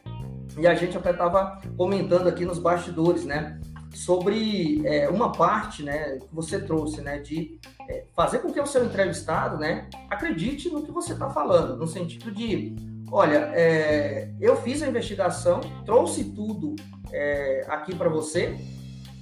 e 0.58 0.68
a 0.68 0.74
gente 0.74 0.98
até 0.98 1.12
estava 1.12 1.60
comentando 1.78 2.28
aqui 2.28 2.46
nos 2.46 2.60
bastidores, 2.60 3.26
né? 3.26 3.60
Sobre 3.96 4.86
é, 4.86 5.10
uma 5.10 5.32
parte 5.32 5.84
né, 5.84 6.18
que 6.18 6.34
você 6.34 6.60
trouxe, 6.60 7.02
né, 7.02 7.20
de 7.20 7.60
é, 7.90 8.06
fazer 8.16 8.40
com 8.40 8.52
que 8.52 8.60
o 8.60 8.66
seu 8.66 8.86
entrevistado 8.86 9.58
né, 9.58 9.90
acredite 10.10 10.70
no 10.70 10.84
que 10.84 10.92
você 10.92 11.14
está 11.14 11.30
falando, 11.30 11.78
no 11.78 11.88
sentido 11.88 12.32
de, 12.32 12.76
olha, 13.12 13.52
é, 13.54 14.32
eu 14.40 14.56
fiz 14.58 14.84
a 14.84 14.88
investigação, 14.88 15.62
trouxe 15.86 16.26
tudo 16.26 16.76
é, 17.12 17.66
aqui 17.70 17.96
para 17.96 18.10
você, 18.10 18.56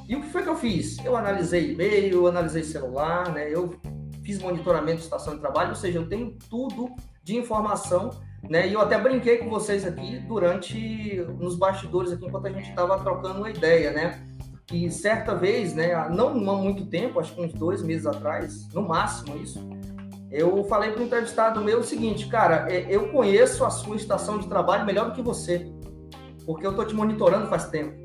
e 0.08 0.16
o 0.16 0.22
que 0.22 0.30
foi 0.30 0.44
que 0.44 0.50
eu 0.50 0.58
fiz? 0.58 0.98
Eu 1.06 1.16
analisei 1.16 1.72
e-mail, 1.72 2.16
eu 2.16 2.28
analisei 2.28 2.64
celular, 2.64 3.31
né, 3.31 3.50
eu 3.50 3.80
fiz 4.24 4.40
monitoramento 4.40 4.98
de 4.98 5.04
estação 5.04 5.36
de 5.36 5.40
trabalho, 5.40 5.70
ou 5.70 5.75
seja, 5.75 6.00
eu 6.00 6.08
tenho 6.08 6.38
tudo 6.50 6.90
de 7.24 7.36
informação 7.38 8.12
né? 8.50 8.68
E 8.68 8.74
eu 8.74 8.81
até 8.81 9.00
brinquei 9.00 9.38
com 9.38 9.50
vocês 9.50 9.86
aqui 9.86 10.20
durante 10.20 11.16
nos 11.40 11.56
bastidores 11.56 12.12
aqui 12.12 12.25
enquanto 12.25 12.48
a 12.48 12.52
gente 12.52 12.70
estava 12.70 13.00
trocando 13.00 13.40
uma 13.40 13.50
ideia, 13.50 13.92
né? 13.92 14.22
Que 14.68 14.89
certa 14.89 15.36
vez, 15.36 15.74
né, 15.74 15.94
não 16.10 16.30
há 16.50 16.56
muito 16.56 16.86
tempo, 16.86 17.19
acho 17.19 17.36
que 17.36 17.42
uns 17.42 17.54
dois 17.54 17.83
meses 17.83 18.06
atrás, 18.06 18.68
no 18.74 18.81
máximo 18.81 19.38
isso, 19.38 19.60
eu 20.31 20.63
falei 20.63 20.92
para 20.92 21.01
o 21.01 21.06
entrevistado 21.06 21.62
meu 21.62 21.80
o 21.80 21.83
seguinte, 21.83 22.27
cara, 22.27 22.65
é, 22.71 22.88
eu 22.89 23.12
conheço 23.12 23.63
a 23.63 23.69
sua 23.69 23.95
estação 23.95 24.39
de 24.39 24.48
trabalho 24.48 24.86
melhor 24.86 25.06
do 25.07 25.13
que 25.13 25.21
você, 25.21 25.71
porque 26.45 26.65
eu 26.65 26.71
estou 26.71 26.86
te 26.86 26.95
monitorando 26.95 27.48
faz 27.48 27.69
tempo. 27.69 28.04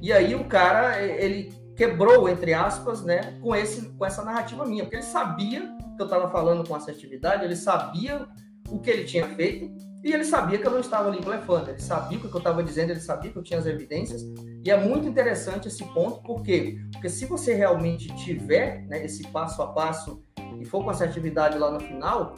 E 0.00 0.12
aí 0.12 0.34
o 0.34 0.44
cara, 0.44 1.00
ele 1.00 1.54
quebrou, 1.76 2.28
entre 2.28 2.52
aspas, 2.52 3.02
né, 3.02 3.38
com, 3.40 3.54
esse, 3.54 3.88
com 3.90 4.04
essa 4.04 4.22
narrativa 4.22 4.66
minha, 4.66 4.84
porque 4.84 4.96
ele 4.96 5.02
sabia 5.02 5.60
que 5.96 6.02
eu 6.02 6.04
estava 6.04 6.28
falando 6.28 6.66
com 6.66 6.74
assertividade, 6.74 7.44
ele 7.44 7.56
sabia 7.56 8.26
o 8.68 8.78
que 8.78 8.90
ele 8.90 9.04
tinha 9.04 9.26
feito, 9.28 9.70
e 10.04 10.12
ele 10.12 10.24
sabia 10.24 10.58
que 10.58 10.66
eu 10.66 10.70
não 10.70 10.80
estava 10.80 11.08
ali 11.08 11.20
blefando, 11.20 11.70
ele 11.70 11.80
sabia 11.80 12.18
o 12.18 12.20
que 12.20 12.26
eu 12.26 12.38
estava 12.38 12.62
dizendo, 12.62 12.90
ele 12.90 13.00
sabia 13.00 13.30
que 13.30 13.36
eu 13.36 13.42
tinha 13.42 13.58
as 13.58 13.66
evidências. 13.66 14.22
E 14.64 14.70
é 14.70 14.76
muito 14.76 15.06
interessante 15.06 15.68
esse 15.68 15.84
ponto, 15.84 16.20
por 16.22 16.42
quê? 16.42 16.78
Porque 16.92 17.08
se 17.08 17.24
você 17.24 17.54
realmente 17.54 18.08
tiver 18.16 18.82
né, 18.88 19.04
esse 19.04 19.26
passo 19.28 19.62
a 19.62 19.68
passo 19.68 20.20
e 20.58 20.64
for 20.64 20.82
com 20.82 20.90
assertividade 20.90 21.56
lá 21.56 21.70
no 21.70 21.78
final, 21.78 22.34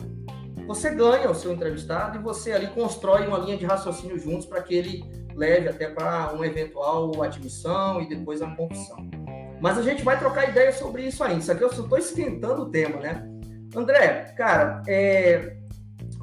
você 0.66 0.90
ganha 0.90 1.30
o 1.30 1.35
seu 1.35 1.52
entrevistado 1.52 2.18
e 2.18 2.23
você 2.23 2.52
ali 2.52 2.66
constrói 2.68 3.26
uma 3.26 3.38
linha 3.38 3.56
de 3.56 3.64
raciocínio 3.64 4.18
juntos 4.18 4.47
para 4.47 4.62
que 4.62 4.75
ele 4.75 5.04
leve 5.35 5.68
até 5.68 5.88
para 5.88 6.33
uma 6.33 6.47
eventual 6.47 7.23
admissão 7.23 8.00
e 8.00 8.09
depois 8.09 8.42
a 8.42 8.54
confissão. 8.54 8.97
Mas 9.61 9.78
a 9.78 9.83
gente 9.83 10.02
vai 10.02 10.18
trocar 10.18 10.50
ideia 10.50 10.73
sobre 10.73 11.06
isso 11.06 11.25
ainda. 11.25 11.40
Isso 11.40 11.52
aqui 11.52 11.64
eu 11.64 11.73
só 11.73 11.83
estou 11.83 11.97
esquentando 11.97 12.62
o 12.62 12.71
tema, 12.71 13.00
né? 13.00 13.26
André, 13.75 14.35
cara, 14.37 14.83
é... 14.87 15.56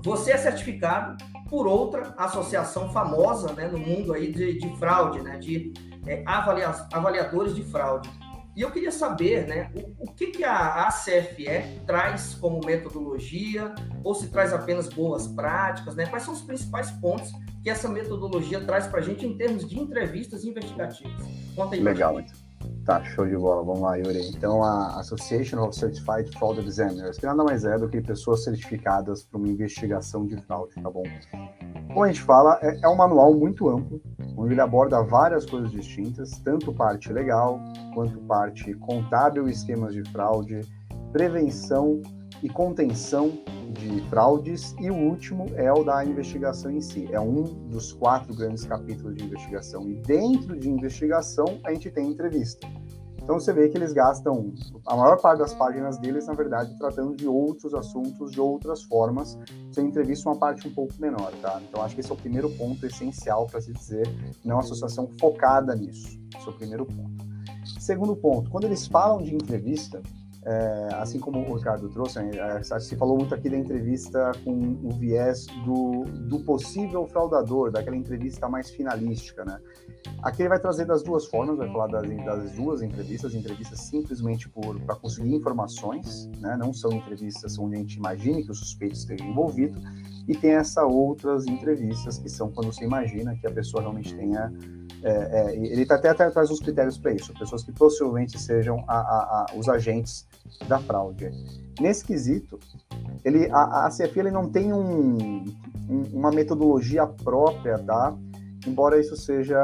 você 0.04 0.32
é 0.32 0.38
certificado 0.38 1.18
por 1.52 1.68
outra 1.68 2.14
associação 2.18 2.94
famosa 2.94 3.52
né, 3.52 3.68
no 3.68 3.78
mundo 3.78 4.14
aí 4.14 4.32
de, 4.32 4.58
de 4.58 4.78
fraude, 4.78 5.22
né, 5.22 5.38
de 5.38 5.74
é, 6.08 6.24
avalia, 6.26 6.74
avaliadores 6.94 7.54
de 7.54 7.62
fraude. 7.62 8.10
E 8.56 8.62
eu 8.62 8.72
queria 8.72 8.92
saber 8.92 9.48
né, 9.48 9.70
o, 9.76 10.06
o 10.06 10.14
que, 10.14 10.28
que 10.28 10.44
a 10.46 10.88
ACFE 10.88 11.82
traz 11.86 12.36
como 12.36 12.66
metodologia, 12.66 13.76
ou 14.02 14.16
se 14.16 14.30
traz 14.30 14.54
apenas 14.54 14.88
boas 14.88 15.28
práticas, 15.28 15.94
né? 15.94 16.06
quais 16.06 16.24
são 16.24 16.34
os 16.34 16.42
principais 16.42 16.90
pontos 16.90 17.32
que 17.62 17.70
essa 17.70 17.88
metodologia 17.90 18.62
traz 18.62 18.88
para 18.88 19.00
a 19.00 19.04
gente 19.04 19.26
em 19.26 19.38
termos 19.38 19.70
de 19.70 19.78
entrevistas 19.78 20.46
investigativas. 20.46 21.22
Conta 21.54 21.76
aí. 21.76 21.82
Legal, 21.82 22.20
então. 22.20 22.36
Tá, 22.86 23.04
show 23.04 23.28
de 23.28 23.38
bola. 23.38 23.64
Vamos 23.64 23.82
lá, 23.82 23.96
Yuri. 23.96 24.30
Então, 24.30 24.64
a 24.64 25.00
Association 25.00 25.64
of 25.64 25.76
Certified 25.76 26.30
Fraud 26.38 26.60
Examiners, 26.60 27.18
que 27.18 27.26
nada 27.26 27.44
mais 27.44 27.64
é 27.64 27.78
do 27.78 27.88
que 27.88 28.02
pessoas 28.02 28.44
certificadas 28.44 29.24
para 29.24 29.38
uma 29.38 29.48
investigação 29.48 30.26
de 30.26 30.36
fraude, 30.44 30.74
tá 30.82 30.90
bom? 30.90 31.04
Como 31.88 32.04
a 32.04 32.08
gente 32.08 32.22
fala, 32.22 32.58
é, 32.62 32.80
é 32.84 32.88
um 32.88 32.96
manual 32.96 33.34
muito 33.34 33.70
amplo, 33.70 34.02
onde 34.36 34.54
ele 34.54 34.62
aborda 34.62 35.04
várias 35.04 35.46
coisas 35.46 35.72
distintas, 35.72 36.32
tanto 36.44 36.74
parte 36.74 37.14
legal, 37.14 37.60
quanto 37.94 38.18
parte 38.22 38.74
contábil 38.76 39.48
esquemas 39.48 39.94
de 39.94 40.04
fraude, 40.12 40.62
prevenção 41.12 42.02
e 42.44 42.50
contenção 42.50 43.32
de 43.72 44.02
fraudes, 44.10 44.76
e 44.80 44.90
o 44.90 44.96
último 44.96 45.46
é 45.56 45.72
o 45.72 45.84
da 45.84 46.04
investigação 46.06 46.72
em 46.72 46.82
si. 46.82 47.08
É 47.12 47.20
um 47.20 47.44
dos 47.44 47.94
quatro 47.94 48.36
grandes 48.36 48.66
capítulos 48.66 49.16
de 49.16 49.24
investigação. 49.24 49.90
E 49.90 49.96
dentro 49.96 50.60
de 50.60 50.70
investigação, 50.70 51.60
a 51.64 51.74
gente 51.74 51.90
tem 51.90 52.10
entrevista. 52.10 52.68
Então 53.24 53.40
você 53.40 53.54
vê 53.54 53.70
que 53.70 53.78
eles 53.78 53.94
gastam 53.94 54.52
a 54.86 54.96
maior 54.96 55.22
parte 55.22 55.40
das 55.40 55.54
páginas 55.54 55.98
deles, 56.00 56.26
na 56.26 56.34
verdade, 56.34 56.76
tratando 56.78 57.16
de 57.16 57.28
outros 57.28 57.74
assuntos, 57.74 58.32
de 58.32 58.42
outras 58.42 58.84
formas, 58.84 59.38
sendo 59.72 59.88
entrevista 59.88 60.28
uma 60.28 60.38
parte 60.38 60.68
um 60.68 60.74
pouco 60.74 60.94
menor, 61.00 61.32
tá? 61.42 61.62
Então 61.70 61.84
acho 61.84 61.94
que 61.94 62.02
esse 62.02 62.10
é 62.10 62.14
o 62.14 62.18
primeiro 62.18 62.50
ponto 62.50 62.84
essencial 62.86 63.46
para 63.46 63.62
se 63.62 63.72
dizer, 63.72 64.08
não 64.44 64.60
associação 64.60 65.08
focada 65.20 65.76
nisso. 65.76 66.20
Esse 66.36 66.48
é 66.48 66.50
o 66.50 66.54
primeiro 66.54 66.86
ponto. 66.86 67.24
Segundo 67.80 68.16
ponto, 68.16 68.50
quando 68.50 68.66
eles 68.66 68.88
falam 68.88 69.22
de 69.22 69.36
entrevista, 69.36 70.02
é, 70.44 70.90
assim 70.94 71.20
como 71.20 71.40
o 71.40 71.56
Ricardo 71.56 71.88
trouxe, 71.90 72.20
é, 72.20 72.80
se 72.80 72.96
falou 72.96 73.18
muito 73.18 73.36
aqui 73.36 73.50
da 73.50 73.58
entrevista 73.58 74.32
com 74.44 74.80
o 74.84 74.90
viés 74.92 75.46
do, 75.66 76.04
do 76.28 76.40
possível 76.40 77.06
fraudador, 77.08 77.72
daquela 77.72 77.96
entrevista 77.96 78.50
mais 78.50 78.70
finalística, 78.70 79.46
né? 79.46 79.60
Aqui 80.24 80.42
ele 80.42 80.50
vai 80.50 80.60
trazer 80.60 80.86
das 80.86 81.04
duas 81.04 81.26
formas, 81.26 81.58
vai 81.58 81.72
falar 81.72 81.88
das, 81.88 82.08
das 82.26 82.52
duas 82.54 82.82
entrevistas, 82.82 83.36
entrevistas 83.36 83.80
simplesmente 83.82 84.50
para 84.86 84.96
conseguir 84.96 85.34
informações, 85.36 86.28
né? 86.40 86.56
não 86.58 86.74
são 86.74 86.92
entrevistas 86.92 87.58
onde 87.60 87.76
a 87.76 87.80
gente 87.80 87.98
imagine 87.98 88.44
que 88.44 88.52
o 88.52 88.56
suspeito 88.56 88.96
esteja 88.96 89.24
envolvido, 89.24 89.80
e 90.28 90.36
tem 90.36 90.52
essas 90.52 90.84
outras 90.84 91.46
entrevistas 91.48 92.18
que 92.18 92.30
são 92.30 92.52
quando 92.52 92.72
você 92.72 92.84
imagina 92.84 93.36
que 93.36 93.46
a 93.48 93.52
pessoa 93.52 93.82
realmente 93.82 94.16
tenha 94.16 94.52
é, 95.04 95.10
é, 95.10 95.56
ele 95.56 95.86
tá 95.86 95.96
até, 95.96 96.10
até 96.10 96.30
traz 96.30 96.50
uns 96.52 96.60
critérios 96.60 96.98
para 96.98 97.12
isso, 97.12 97.34
pessoas 97.34 97.64
que 97.64 97.72
possivelmente 97.72 98.40
sejam 98.40 98.84
a, 98.88 98.96
a, 98.96 99.46
a, 99.52 99.58
os 99.58 99.68
agentes 99.68 100.28
da 100.68 100.80
fraude. 100.80 101.32
Nesse 101.80 102.06
quesito, 102.06 102.60
ele, 103.24 103.50
a, 103.52 103.90
CFI 103.90 104.20
ele 104.20 104.32
não 104.32 104.50
tem 104.50 104.74
um, 104.74 105.46
um, 105.90 106.04
uma 106.14 106.32
metodologia 106.32 107.08
própria, 107.08 107.80
tá? 107.80 108.16
Embora 108.68 109.00
isso 109.00 109.16
seja. 109.16 109.58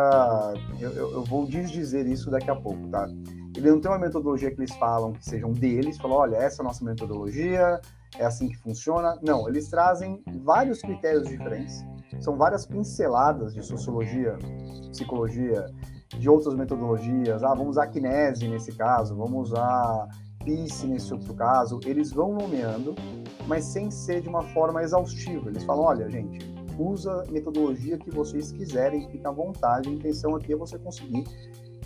Eu, 0.80 0.92
eu, 0.92 1.12
eu 1.12 1.24
vou 1.24 1.46
desdizer 1.46 2.08
isso 2.08 2.32
daqui 2.32 2.50
a 2.50 2.56
pouco, 2.56 2.88
tá? 2.88 3.08
Ele 3.56 3.72
não 3.72 3.80
tem 3.80 3.90
uma 3.90 4.00
metodologia 4.00 4.52
que 4.52 4.60
eles 4.60 4.74
falam 4.76 5.14
que 5.14 5.24
sejam 5.24 5.52
deles, 5.52 5.98
falam, 5.98 6.18
olha, 6.18 6.36
essa 6.38 6.62
é 6.62 6.64
a 6.64 6.68
nossa 6.68 6.86
metodologia, 6.86 7.80
é 8.18 8.26
assim 8.26 8.50
que 8.50 8.58
funciona. 8.58 9.18
Não, 9.22 9.48
eles 9.48 9.68
trazem 9.68 10.24
vários 10.44 10.80
critérios 10.82 11.28
diferentes, 11.28 11.84
são 12.20 12.38
várias 12.38 12.66
pinceladas 12.66 13.54
de 13.54 13.64
sociologia, 13.64 14.38
psicologia, 14.92 15.66
de 16.18 16.30
outras 16.30 16.56
metodologias. 16.56 17.44
Ah, 17.44 17.54
vamos 17.54 17.72
usar 17.72 17.88
kinese 17.88 18.48
nesse 18.48 18.72
caso, 18.74 19.16
vamos 19.16 19.52
usar 19.52 20.08
PICE 20.44 20.88
nesse 20.88 21.14
outro 21.14 21.34
caso. 21.34 21.80
Eles 21.86 22.12
vão 22.12 22.34
nomeando, 22.34 22.96
mas 23.48 23.66
sem 23.66 23.92
ser 23.92 24.22
de 24.22 24.30
uma 24.30 24.44
forma 24.54 24.82
exaustiva. 24.82 25.50
Eles 25.50 25.64
falam, 25.64 25.84
olha, 25.84 26.10
gente, 26.10 26.40
usa 26.80 27.24
a 27.28 27.32
metodologia 27.32 27.98
que 27.98 28.10
vocês 28.10 28.52
quiserem, 28.52 29.10
fica 29.10 29.30
à 29.30 29.32
vontade. 29.32 29.90
A 29.90 29.92
intenção 29.92 30.36
aqui 30.36 30.54
é 30.54 30.56
você 30.56 30.78
conseguir 30.78 31.26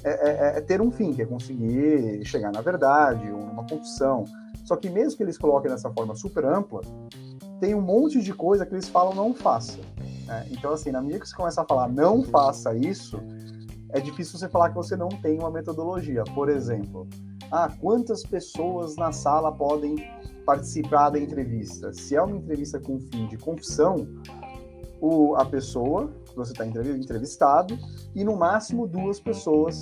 é, 0.03 0.09
é, 0.09 0.57
é 0.57 0.61
ter 0.61 0.81
um 0.81 0.91
fim, 0.91 1.13
que 1.13 1.21
é 1.21 1.25
conseguir 1.25 2.23
chegar 2.25 2.51
na 2.51 2.61
verdade, 2.61 3.29
ou 3.31 3.39
numa 3.39 3.65
confusão. 3.67 4.25
Só 4.63 4.75
que 4.75 4.89
mesmo 4.89 5.17
que 5.17 5.23
eles 5.23 5.37
coloquem 5.37 5.71
dessa 5.71 5.89
forma 5.91 6.15
super 6.15 6.45
ampla, 6.45 6.81
tem 7.59 7.75
um 7.75 7.81
monte 7.81 8.21
de 8.21 8.33
coisa 8.33 8.65
que 8.65 8.73
eles 8.73 8.87
falam 8.87 9.13
não 9.13 9.33
faça. 9.33 9.79
Né? 10.31 10.47
Então, 10.51 10.71
assim, 10.71 10.91
na 10.91 11.01
medida 11.01 11.19
que 11.19 11.27
você 11.27 11.35
começa 11.35 11.61
a 11.61 11.65
falar 11.65 11.89
não 11.89 12.23
faça 12.23 12.73
isso, 12.73 13.21
é 13.89 13.99
difícil 13.99 14.39
você 14.39 14.47
falar 14.47 14.69
que 14.69 14.75
você 14.75 14.95
não 14.95 15.09
tem 15.09 15.37
uma 15.37 15.51
metodologia. 15.51 16.23
Por 16.33 16.47
exemplo, 16.47 17.05
ah, 17.51 17.69
quantas 17.81 18.23
pessoas 18.23 18.95
na 18.95 19.11
sala 19.11 19.51
podem 19.51 19.95
participar 20.45 21.09
da 21.09 21.19
entrevista? 21.19 21.91
Se 21.93 22.15
é 22.15 22.21
uma 22.21 22.37
entrevista 22.37 22.79
com 22.79 22.97
fim 22.97 23.27
de 23.27 23.37
confissão, 23.37 24.07
o, 25.01 25.35
a 25.35 25.43
pessoa 25.43 26.13
que 26.25 26.35
você 26.35 26.53
está 26.53 26.65
entrevistado 26.65 27.77
e 28.15 28.23
no 28.23 28.37
máximo 28.37 28.87
duas 28.87 29.19
pessoas 29.19 29.81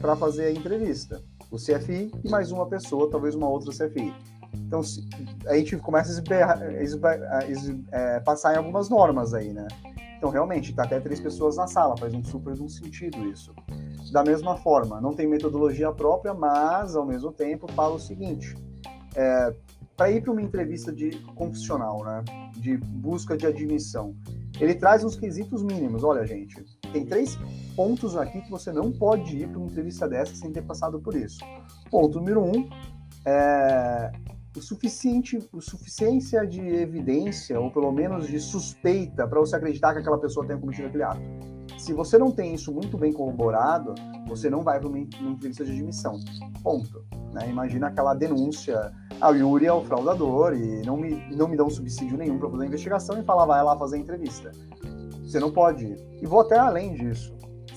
para 0.00 0.14
fazer 0.14 0.44
a 0.44 0.52
entrevista. 0.52 1.20
O 1.50 1.56
CFI 1.56 2.12
e 2.22 2.30
mais 2.30 2.52
uma 2.52 2.66
pessoa, 2.66 3.10
talvez 3.10 3.34
uma 3.34 3.48
outra 3.48 3.72
CFI. 3.72 4.12
Então, 4.54 4.80
a 5.46 5.56
gente 5.56 5.76
começa 5.76 6.22
a, 6.22 7.38
a, 7.38 7.42
é, 7.92 8.20
passar 8.20 8.54
em 8.54 8.58
algumas 8.58 8.88
normas 8.88 9.34
aí, 9.34 9.52
né? 9.52 9.66
Então, 10.16 10.30
realmente, 10.30 10.72
tá 10.72 10.84
até 10.84 10.98
três 11.00 11.20
pessoas 11.20 11.56
na 11.56 11.66
sala, 11.66 11.96
faz 11.96 12.14
um 12.14 12.24
super 12.24 12.52
um 12.60 12.68
sentido 12.68 13.26
isso. 13.28 13.54
Da 14.12 14.22
mesma 14.24 14.56
forma, 14.56 15.00
não 15.00 15.12
tem 15.12 15.26
metodologia 15.26 15.92
própria, 15.92 16.32
mas, 16.32 16.96
ao 16.96 17.04
mesmo 17.04 17.32
tempo, 17.32 17.70
fala 17.72 17.94
o 17.94 18.00
seguinte, 18.00 18.54
é, 19.14 19.54
para 19.96 20.10
ir 20.10 20.22
para 20.22 20.32
uma 20.32 20.42
entrevista 20.42 20.92
de 20.92 21.10
confissional, 21.34 22.02
né, 22.04 22.24
de 22.56 22.76
busca 22.76 23.36
de 23.36 23.46
admissão, 23.46 24.14
ele 24.60 24.74
traz 24.74 25.04
uns 25.04 25.16
quesitos 25.16 25.62
mínimos. 25.62 26.02
Olha, 26.04 26.24
gente, 26.26 26.62
tem 26.92 27.04
três 27.04 27.38
pontos 27.76 28.16
aqui 28.16 28.40
que 28.40 28.50
você 28.50 28.72
não 28.72 28.90
pode 28.92 29.36
ir 29.36 29.48
para 29.48 29.58
uma 29.58 29.66
entrevista 29.66 30.08
dessa 30.08 30.34
sem 30.34 30.52
ter 30.52 30.62
passado 30.62 31.00
por 31.00 31.14
isso. 31.14 31.44
Ponto 31.90 32.18
número 32.18 32.42
um, 32.42 32.68
é, 33.24 34.12
o 34.56 34.62
suficiente, 34.62 35.38
o 35.52 35.60
suficiência 35.60 36.46
de 36.46 36.60
evidência, 36.60 37.58
ou 37.58 37.70
pelo 37.70 37.90
menos 37.90 38.26
de 38.26 38.38
suspeita, 38.38 39.26
para 39.26 39.40
você 39.40 39.56
acreditar 39.56 39.92
que 39.92 40.00
aquela 40.00 40.18
pessoa 40.18 40.46
tenha 40.46 40.58
cometido 40.58 40.88
aquele 40.88 41.02
ato. 41.02 41.20
Se 41.78 41.92
você 41.92 42.16
não 42.16 42.30
tem 42.30 42.54
isso 42.54 42.72
muito 42.72 42.96
bem 42.96 43.12
corroborado, 43.12 43.94
você 44.26 44.48
não 44.48 44.62
vai 44.62 44.78
para 44.78 44.88
uma, 44.88 44.98
entrevista 44.98 45.64
de 45.64 45.72
admissão. 45.72 46.20
Ponto. 46.62 47.04
Né? 47.32 47.50
Imagina 47.50 47.88
aquela 47.88 48.14
denúncia, 48.14 48.92
o 49.20 49.32
Yuri 49.32 49.66
é 49.66 49.72
o 49.72 49.82
fraudador 49.82 50.54
e 50.54 50.82
não 50.86 50.96
me, 50.96 51.10
não 51.34 51.48
me 51.48 51.56
dão 51.56 51.68
subsídio 51.68 52.16
nenhum 52.16 52.38
para 52.38 52.48
fazer 52.48 52.62
a 52.62 52.66
investigação 52.66 53.20
e 53.20 53.24
fala, 53.24 53.44
vai 53.44 53.62
lá 53.62 53.76
fazer 53.76 53.96
a 53.96 53.98
entrevista. 53.98 54.52
Você 55.22 55.40
não 55.40 55.50
pode. 55.50 55.96
E 56.22 56.26
vou 56.26 56.40
até 56.40 56.56
além 56.56 56.94
disso 56.94 57.34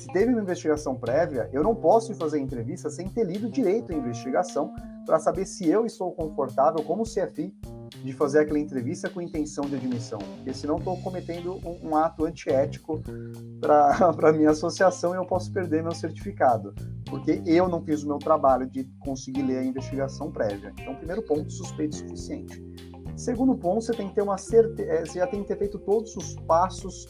se 0.08 0.14
teve 0.14 0.32
uma 0.32 0.42
investigação 0.42 0.96
prévia, 0.96 1.50
eu 1.52 1.62
não 1.62 1.76
posso 1.76 2.16
fazer 2.16 2.40
entrevista 2.40 2.90
sem 2.90 3.10
ter 3.10 3.26
lido 3.26 3.50
direito 3.50 3.92
a 3.92 3.96
investigação 3.96 4.74
para 5.06 5.20
saber 5.20 5.46
se 5.46 5.68
eu 5.68 5.86
estou 5.86 6.14
confortável 6.14 6.82
como 6.84 7.04
CFI 7.04 7.54
de 8.04 8.14
fazer 8.14 8.40
aquela 8.40 8.60
entrevista 8.60 9.10
com 9.10 9.22
intenção 9.22 9.66
de 9.66 9.76
admissão, 9.76 10.20
porque 10.20 10.54
senão 10.54 10.78
estou 10.78 10.98
cometendo 11.02 11.56
um, 11.58 11.90
um, 11.90 11.96
ato 11.96 12.26
antiético 12.26 13.02
para 13.60 13.98
a 14.30 14.32
minha 14.32 14.52
associação 14.52 15.14
e 15.14 15.18
eu 15.18 15.26
posso 15.26 15.52
perder 15.52 15.84
meu 15.84 15.94
certificado, 15.94 16.74
porque 17.10 17.42
eu 17.46 17.68
não 17.68 17.82
fiz 17.82 18.04
o 18.04 18.08
meu 18.08 18.18
trabalho 18.18 18.66
de 18.66 18.86
conseguir 19.00 19.42
ler 19.42 19.58
a 19.58 19.64
investigação 19.64 20.32
prévia. 20.32 20.74
Então, 20.80 20.96
primeiro 20.96 21.22
ponto, 21.22 21.52
suspeito 21.52 21.98
suficiente. 21.98 22.64
Segundo 23.18 23.56
ponto, 23.56 23.82
você 23.82 23.94
tem 23.94 24.08
que 24.08 24.16
ter 24.16 24.22
uma 24.22 24.38
certeza, 24.38 24.90
é, 24.90 25.06
você 25.06 25.20
já 25.20 25.28
tem 25.28 25.42
que 25.42 25.48
ter 25.48 25.58
feito 25.58 25.80
todos 25.80 26.16
os 26.16 26.36
passos 26.46 27.08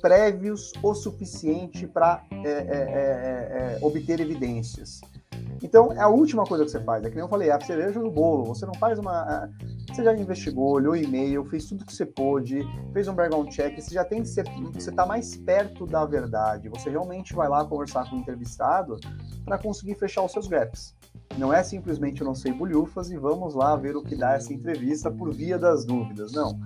prévios 0.00 0.72
o 0.82 0.94
suficiente 0.94 1.86
para 1.86 2.24
é 2.30 2.36
é, 2.36 2.50
é, 2.50 2.52
é, 2.52 3.78
é, 3.78 3.78
obter 3.82 4.20
evidências. 4.20 5.00
Então, 5.62 5.92
é 5.92 6.00
a 6.00 6.08
última 6.08 6.44
coisa 6.44 6.64
que 6.64 6.70
você 6.70 6.80
faz. 6.80 7.04
É 7.04 7.08
que 7.08 7.14
nem 7.14 7.24
eu 7.24 7.28
falei, 7.28 7.50
a 7.50 7.60
cereja 7.60 8.00
do 8.00 8.10
bolo. 8.10 8.44
Você 8.46 8.66
não 8.66 8.74
faz 8.74 8.98
uma. 8.98 9.48
Você 9.88 10.02
já 10.02 10.12
investigou, 10.14 10.72
olhou 10.72 10.96
e-mail, 10.96 11.44
fez 11.44 11.66
tudo 11.66 11.84
que 11.84 11.94
você 11.94 12.04
pôde, 12.04 12.66
fez 12.92 13.06
um 13.06 13.14
background 13.14 13.48
check, 13.48 13.78
você 13.80 13.94
já 13.94 14.04
tem 14.04 14.24
você 14.24 14.40
está 14.90 15.06
mais 15.06 15.36
perto 15.36 15.86
da 15.86 16.04
verdade. 16.04 16.68
Você 16.68 16.90
realmente 16.90 17.34
vai 17.34 17.48
lá 17.48 17.64
conversar 17.64 18.08
com 18.08 18.16
o 18.16 18.18
entrevistado 18.18 18.98
para 19.44 19.58
conseguir 19.58 19.94
fechar 19.94 20.22
os 20.22 20.32
seus 20.32 20.48
gaps. 20.48 20.94
Não 21.38 21.52
é 21.52 21.62
simplesmente 21.62 22.20
eu 22.20 22.26
não 22.26 22.34
sei 22.34 22.52
bolhufas 22.52 23.10
e 23.10 23.16
vamos 23.16 23.54
lá 23.54 23.74
ver 23.74 23.96
o 23.96 24.02
que 24.02 24.14
dá 24.14 24.34
essa 24.34 24.52
entrevista 24.52 25.10
por 25.10 25.32
via 25.32 25.58
das 25.58 25.84
dúvidas. 25.84 26.32
Não. 26.32 26.58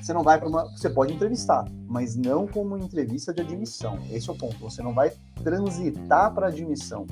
Você 0.00 0.12
não 0.12 0.22
vai 0.22 0.38
para 0.38 0.48
uma. 0.48 0.64
Você 0.70 0.88
pode 0.88 1.12
entrevistar, 1.12 1.64
mas 1.86 2.16
não 2.16 2.46
como 2.46 2.76
entrevista 2.76 3.34
de 3.34 3.42
admissão. 3.42 3.98
Esse 4.10 4.30
é 4.30 4.32
o 4.32 4.36
ponto. 4.36 4.58
Você 4.58 4.82
não 4.82 4.94
vai 4.94 5.12
transitar 5.42 6.32
para 6.34 6.48
admissão. 6.48 7.06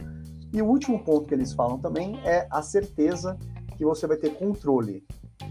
E 0.52 0.60
o 0.60 0.66
último 0.66 1.02
ponto 1.02 1.26
que 1.26 1.34
eles 1.34 1.52
falam 1.52 1.78
também 1.78 2.18
é 2.24 2.46
a 2.50 2.62
certeza 2.62 3.38
que 3.76 3.84
você 3.84 4.06
vai 4.06 4.16
ter 4.16 4.34
controle 4.34 5.04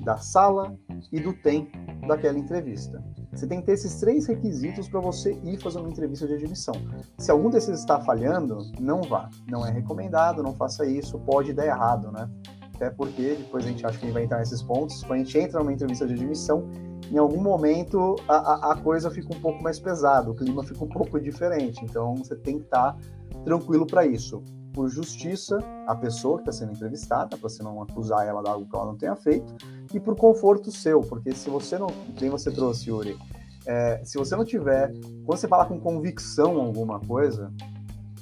da 0.03 0.17
sala 0.17 0.75
e 1.11 1.19
do 1.19 1.33
tempo 1.33 1.77
daquela 2.07 2.37
entrevista. 2.37 3.03
Você 3.33 3.47
tem 3.47 3.61
que 3.61 3.65
ter 3.65 3.73
esses 3.73 3.95
três 3.95 4.27
requisitos 4.27 4.89
para 4.89 4.99
você 4.99 5.33
ir 5.43 5.57
fazer 5.57 5.79
uma 5.79 5.89
entrevista 5.89 6.27
de 6.27 6.33
admissão. 6.33 6.75
Se 7.17 7.31
algum 7.31 7.49
desses 7.49 7.79
está 7.79 7.99
falhando, 8.01 8.59
não 8.79 9.01
vá. 9.01 9.29
Não 9.47 9.65
é 9.65 9.71
recomendado, 9.71 10.43
não 10.43 10.53
faça 10.53 10.85
isso, 10.85 11.17
pode 11.19 11.53
dar 11.53 11.65
errado, 11.65 12.11
né? 12.11 12.29
Até 12.75 12.89
porque, 12.89 13.35
depois 13.35 13.65
a 13.65 13.69
gente 13.69 13.85
acha 13.85 13.97
que 13.97 14.05
a 14.05 14.07
gente 14.07 14.13
vai 14.13 14.23
entrar 14.23 14.39
nesses 14.39 14.61
pontos, 14.61 15.01
quando 15.03 15.21
a 15.21 15.23
gente 15.23 15.37
entra 15.37 15.59
numa 15.59 15.71
entrevista 15.71 16.05
de 16.05 16.13
admissão, 16.13 16.67
em 17.11 17.17
algum 17.17 17.41
momento 17.41 18.15
a, 18.27 18.35
a, 18.35 18.71
a 18.73 18.75
coisa 18.81 19.09
fica 19.11 19.33
um 19.35 19.39
pouco 19.39 19.61
mais 19.61 19.79
pesada, 19.79 20.29
o 20.29 20.35
clima 20.35 20.63
fica 20.63 20.83
um 20.83 20.89
pouco 20.89 21.19
diferente. 21.19 21.83
Então 21.85 22.15
você 22.15 22.35
tem 22.35 22.57
que 22.57 22.65
estar 22.65 22.93
tá 22.93 22.97
tranquilo 23.45 23.85
para 23.85 24.05
isso. 24.05 24.43
Por 24.73 24.89
justiça, 24.89 25.59
a 25.85 25.95
pessoa 25.95 26.37
que 26.37 26.49
está 26.49 26.51
sendo 26.51 26.71
entrevistada, 26.71 27.37
para 27.37 27.49
você 27.49 27.61
não 27.61 27.81
acusar 27.81 28.25
ela 28.25 28.41
de 28.41 28.49
algo 28.49 28.69
que 28.69 28.75
ela 28.75 28.85
não 28.85 28.97
tenha 28.97 29.15
feito, 29.15 29.53
e 29.93 29.99
por 29.99 30.15
conforto 30.15 30.71
seu, 30.71 31.01
porque 31.01 31.33
se 31.33 31.49
você 31.49 31.77
não. 31.77 31.87
Quem 32.15 32.29
você 32.29 32.51
trouxe, 32.51 32.89
Yuri? 32.89 33.17
É, 33.65 34.01
se 34.03 34.17
você 34.17 34.35
não 34.35 34.45
tiver. 34.45 34.91
Quando 35.25 35.37
você 35.37 35.47
fala 35.47 35.65
com 35.65 35.79
convicção 35.79 36.59
alguma 36.61 36.99
coisa, 36.99 37.51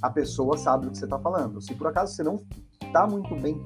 a 0.01 0.09
pessoa 0.09 0.57
sabe 0.57 0.85
do 0.85 0.91
que 0.91 0.97
você 0.97 1.05
está 1.05 1.19
falando. 1.19 1.61
Se 1.61 1.73
por 1.75 1.87
acaso 1.87 2.15
você 2.15 2.23
não 2.23 2.39
está 2.81 3.05
muito 3.05 3.35
bem 3.35 3.63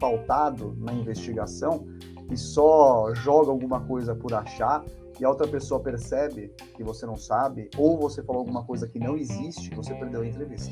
pautado 0.00 0.74
na 0.78 0.92
investigação 0.92 1.86
e 2.30 2.36
só 2.36 3.14
joga 3.14 3.50
alguma 3.50 3.80
coisa 3.80 4.14
por 4.14 4.34
achar, 4.34 4.84
e 5.18 5.24
a 5.24 5.28
outra 5.28 5.46
pessoa 5.46 5.80
percebe 5.80 6.52
que 6.76 6.84
você 6.84 7.06
não 7.06 7.16
sabe, 7.16 7.70
ou 7.78 7.98
você 7.98 8.22
falou 8.22 8.40
alguma 8.40 8.64
coisa 8.64 8.86
que 8.86 8.98
não 8.98 9.16
existe, 9.16 9.74
você 9.74 9.94
perdeu 9.94 10.22
a 10.22 10.26
entrevista. 10.26 10.70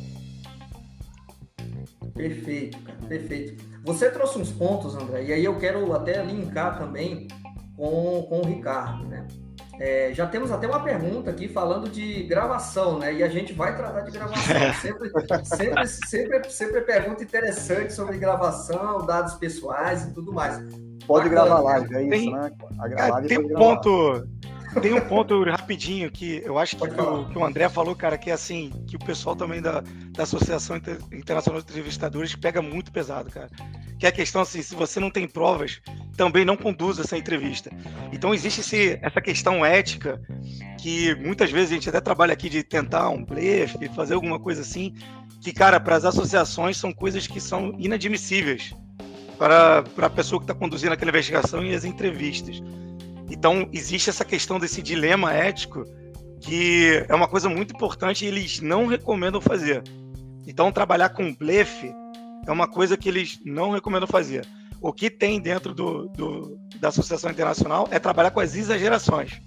Perfeito, 2.14 2.78
cara, 2.82 2.98
perfeito. 3.08 3.64
Você 3.84 4.10
trouxe 4.10 4.38
uns 4.38 4.50
pontos, 4.50 4.94
André, 4.94 5.24
e 5.24 5.32
aí 5.32 5.44
eu 5.44 5.58
quero 5.58 5.92
até 5.92 6.22
linkar 6.24 6.78
também 6.78 7.28
com, 7.76 8.26
com 8.28 8.40
o 8.40 8.46
Ricardo, 8.46 9.06
né? 9.06 9.26
É, 9.80 10.12
já 10.14 10.26
temos 10.26 10.52
até 10.52 10.68
uma 10.68 10.80
pergunta 10.80 11.30
aqui 11.30 11.48
falando 11.48 11.88
de 11.88 12.22
gravação, 12.24 12.98
né? 12.98 13.12
E 13.12 13.22
a 13.22 13.28
gente 13.28 13.52
vai 13.52 13.76
tratar 13.76 14.02
de 14.02 14.12
gravação. 14.12 14.54
Sempre, 14.80 15.10
sempre, 15.44 15.86
sempre, 15.86 16.50
sempre 16.50 16.80
pergunta 16.82 17.24
interessante 17.24 17.92
sobre 17.92 18.18
gravação, 18.18 19.04
dados 19.04 19.34
pessoais 19.34 20.04
e 20.04 20.12
tudo 20.12 20.32
mais. 20.32 20.58
Pode 21.06 21.28
Bacana, 21.28 21.30
gravar 21.30 21.60
live, 21.60 21.94
é 21.96 22.02
isso, 22.02 22.10
tem, 22.10 22.32
né? 22.32 22.50
A 22.78 23.08
live 23.08 23.28
tem 23.28 23.38
um 23.38 23.48
ponto. 23.48 24.28
Tem 24.80 24.92
um 24.92 25.00
ponto 25.00 25.42
rapidinho 25.44 26.10
que 26.10 26.42
eu 26.44 26.58
acho 26.58 26.76
que 26.76 26.84
o, 26.84 27.28
que 27.28 27.38
o, 27.38 27.44
André 27.44 27.68
falou, 27.68 27.94
cara, 27.94 28.18
que 28.18 28.30
é 28.30 28.32
assim, 28.32 28.70
que 28.86 28.96
o 28.96 28.98
pessoal 28.98 29.36
também 29.36 29.62
da, 29.62 29.82
da 30.10 30.24
Associação 30.24 30.76
Internacional 31.12 31.60
de 31.62 31.70
Entrevistadores 31.70 32.34
pega 32.34 32.60
muito 32.60 32.92
pesado, 32.92 33.30
cara. 33.30 33.48
Que 33.98 34.06
é 34.06 34.08
a 34.08 34.12
questão 34.12 34.42
assim, 34.42 34.60
se 34.62 34.74
você 34.74 34.98
não 34.98 35.10
tem 35.10 35.28
provas, 35.28 35.80
também 36.16 36.44
não 36.44 36.56
conduz 36.56 36.98
essa 36.98 37.16
entrevista. 37.16 37.70
Então 38.12 38.34
existe 38.34 38.60
esse, 38.60 38.98
essa 39.00 39.20
questão 39.20 39.64
ética 39.64 40.20
que 40.78 41.14
muitas 41.14 41.50
vezes 41.50 41.70
a 41.70 41.74
gente 41.74 41.88
até 41.88 42.00
trabalha 42.00 42.32
aqui 42.32 42.48
de 42.48 42.62
tentar 42.62 43.08
um 43.08 43.24
blefe, 43.24 43.88
fazer 43.94 44.14
alguma 44.14 44.38
coisa 44.38 44.62
assim, 44.62 44.94
que, 45.40 45.52
cara, 45.52 45.78
para 45.78 45.96
as 45.96 46.04
associações 46.04 46.76
são 46.76 46.92
coisas 46.92 47.26
que 47.26 47.40
são 47.40 47.74
inadmissíveis 47.78 48.74
para, 49.38 49.82
para 49.82 50.06
a 50.06 50.10
pessoa 50.10 50.40
que 50.40 50.44
está 50.44 50.54
conduzindo 50.54 50.92
aquela 50.92 51.10
investigação 51.10 51.64
e 51.64 51.74
as 51.74 51.84
entrevistas. 51.84 52.62
Então, 53.44 53.68
existe 53.74 54.08
essa 54.08 54.24
questão 54.24 54.58
desse 54.58 54.80
dilema 54.80 55.30
ético 55.30 55.84
que 56.40 57.04
é 57.06 57.14
uma 57.14 57.28
coisa 57.28 57.46
muito 57.46 57.74
importante 57.74 58.24
e 58.24 58.28
eles 58.28 58.58
não 58.58 58.86
recomendam 58.86 59.38
fazer. 59.38 59.82
Então, 60.46 60.72
trabalhar 60.72 61.10
com 61.10 61.34
blefe 61.34 61.92
é 62.46 62.50
uma 62.50 62.66
coisa 62.66 62.96
que 62.96 63.06
eles 63.06 63.38
não 63.44 63.72
recomendam 63.72 64.08
fazer. 64.08 64.48
O 64.80 64.94
que 64.94 65.10
tem 65.10 65.38
dentro 65.38 65.74
do, 65.74 66.08
do 66.08 66.58
da 66.80 66.88
Associação 66.88 67.30
Internacional 67.30 67.86
é 67.90 67.98
trabalhar 67.98 68.30
com 68.30 68.40
as 68.40 68.54
exagerações. 68.54 69.38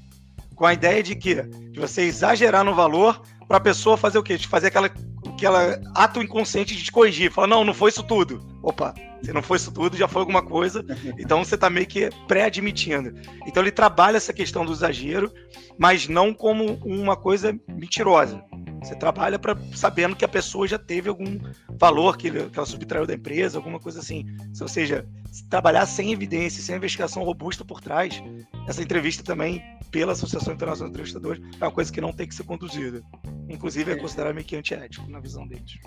Com 0.53 0.67
a 0.67 0.75
ideia 0.75 1.01
de 1.01 1.15
que 1.15 1.41
de 1.41 1.79
você 1.79 2.03
exagerar 2.03 2.63
no 2.63 2.75
valor 2.75 3.19
para 3.47 3.57
a 3.57 3.61
pessoa 3.61 3.97
fazer 3.97 4.19
o 4.19 4.23
quê? 4.23 4.37
De 4.37 4.47
fazer 4.47 4.67
aquela, 4.67 4.91
aquela 5.25 5.81
ato 5.95 6.21
inconsciente 6.21 6.75
de 6.75 6.83
te 6.83 6.91
corrigir. 6.91 7.31
Falar, 7.31 7.47
não, 7.47 7.65
não 7.65 7.73
foi 7.73 7.89
isso 7.89 8.03
tudo. 8.03 8.45
Opa, 8.61 8.93
se 9.21 9.33
não 9.33 9.41
foi 9.41 9.57
isso 9.57 9.71
tudo, 9.71 9.97
já 9.97 10.07
foi 10.07 10.21
alguma 10.21 10.43
coisa. 10.43 10.85
Então 11.17 11.43
você 11.43 11.55
está 11.55 11.69
meio 11.69 11.87
que 11.87 12.09
pré-admitindo. 12.27 13.13
Então 13.45 13.63
ele 13.63 13.71
trabalha 13.71 14.17
essa 14.17 14.33
questão 14.33 14.65
do 14.65 14.71
exagero, 14.71 15.31
mas 15.77 16.07
não 16.07 16.33
como 16.33 16.75
uma 16.85 17.15
coisa 17.15 17.57
mentirosa. 17.67 18.43
Você 18.81 18.95
trabalha 18.95 19.39
para 19.39 19.57
sabendo 19.73 20.15
que 20.15 20.23
a 20.23 20.27
pessoa 20.27 20.67
já 20.67 20.77
teve 20.77 21.09
algum 21.09 21.39
valor 21.77 22.15
que, 22.15 22.29
que 22.29 22.57
ela 22.57 22.65
subtraiu 22.65 23.05
da 23.05 23.13
empresa, 23.13 23.57
alguma 23.57 23.79
coisa 23.79 23.99
assim. 23.99 24.25
Ou 24.61 24.67
seja, 24.67 25.05
trabalhar 25.49 25.85
sem 25.85 26.11
evidência, 26.11 26.61
sem 26.61 26.75
investigação 26.75 27.23
robusta 27.23 27.65
por 27.65 27.81
trás, 27.81 28.21
essa 28.67 28.81
entrevista 28.81 29.23
também, 29.23 29.63
pela 29.91 30.11
Associação 30.11 30.53
Internacional 30.53 30.89
de 30.89 30.93
Entrevistadores, 30.93 31.41
é 31.59 31.65
uma 31.65 31.71
coisa 31.71 31.91
que 31.91 32.01
não 32.01 32.13
tem 32.13 32.27
que 32.27 32.35
ser 32.35 32.43
conduzida. 32.43 33.01
Inclusive, 33.49 33.91
é 33.91 33.95
considerado 33.95 34.35
meio 34.35 34.45
que 34.45 34.55
antiético 34.55 35.09
na 35.09 35.19
visão 35.19 35.47
deles. 35.47 35.79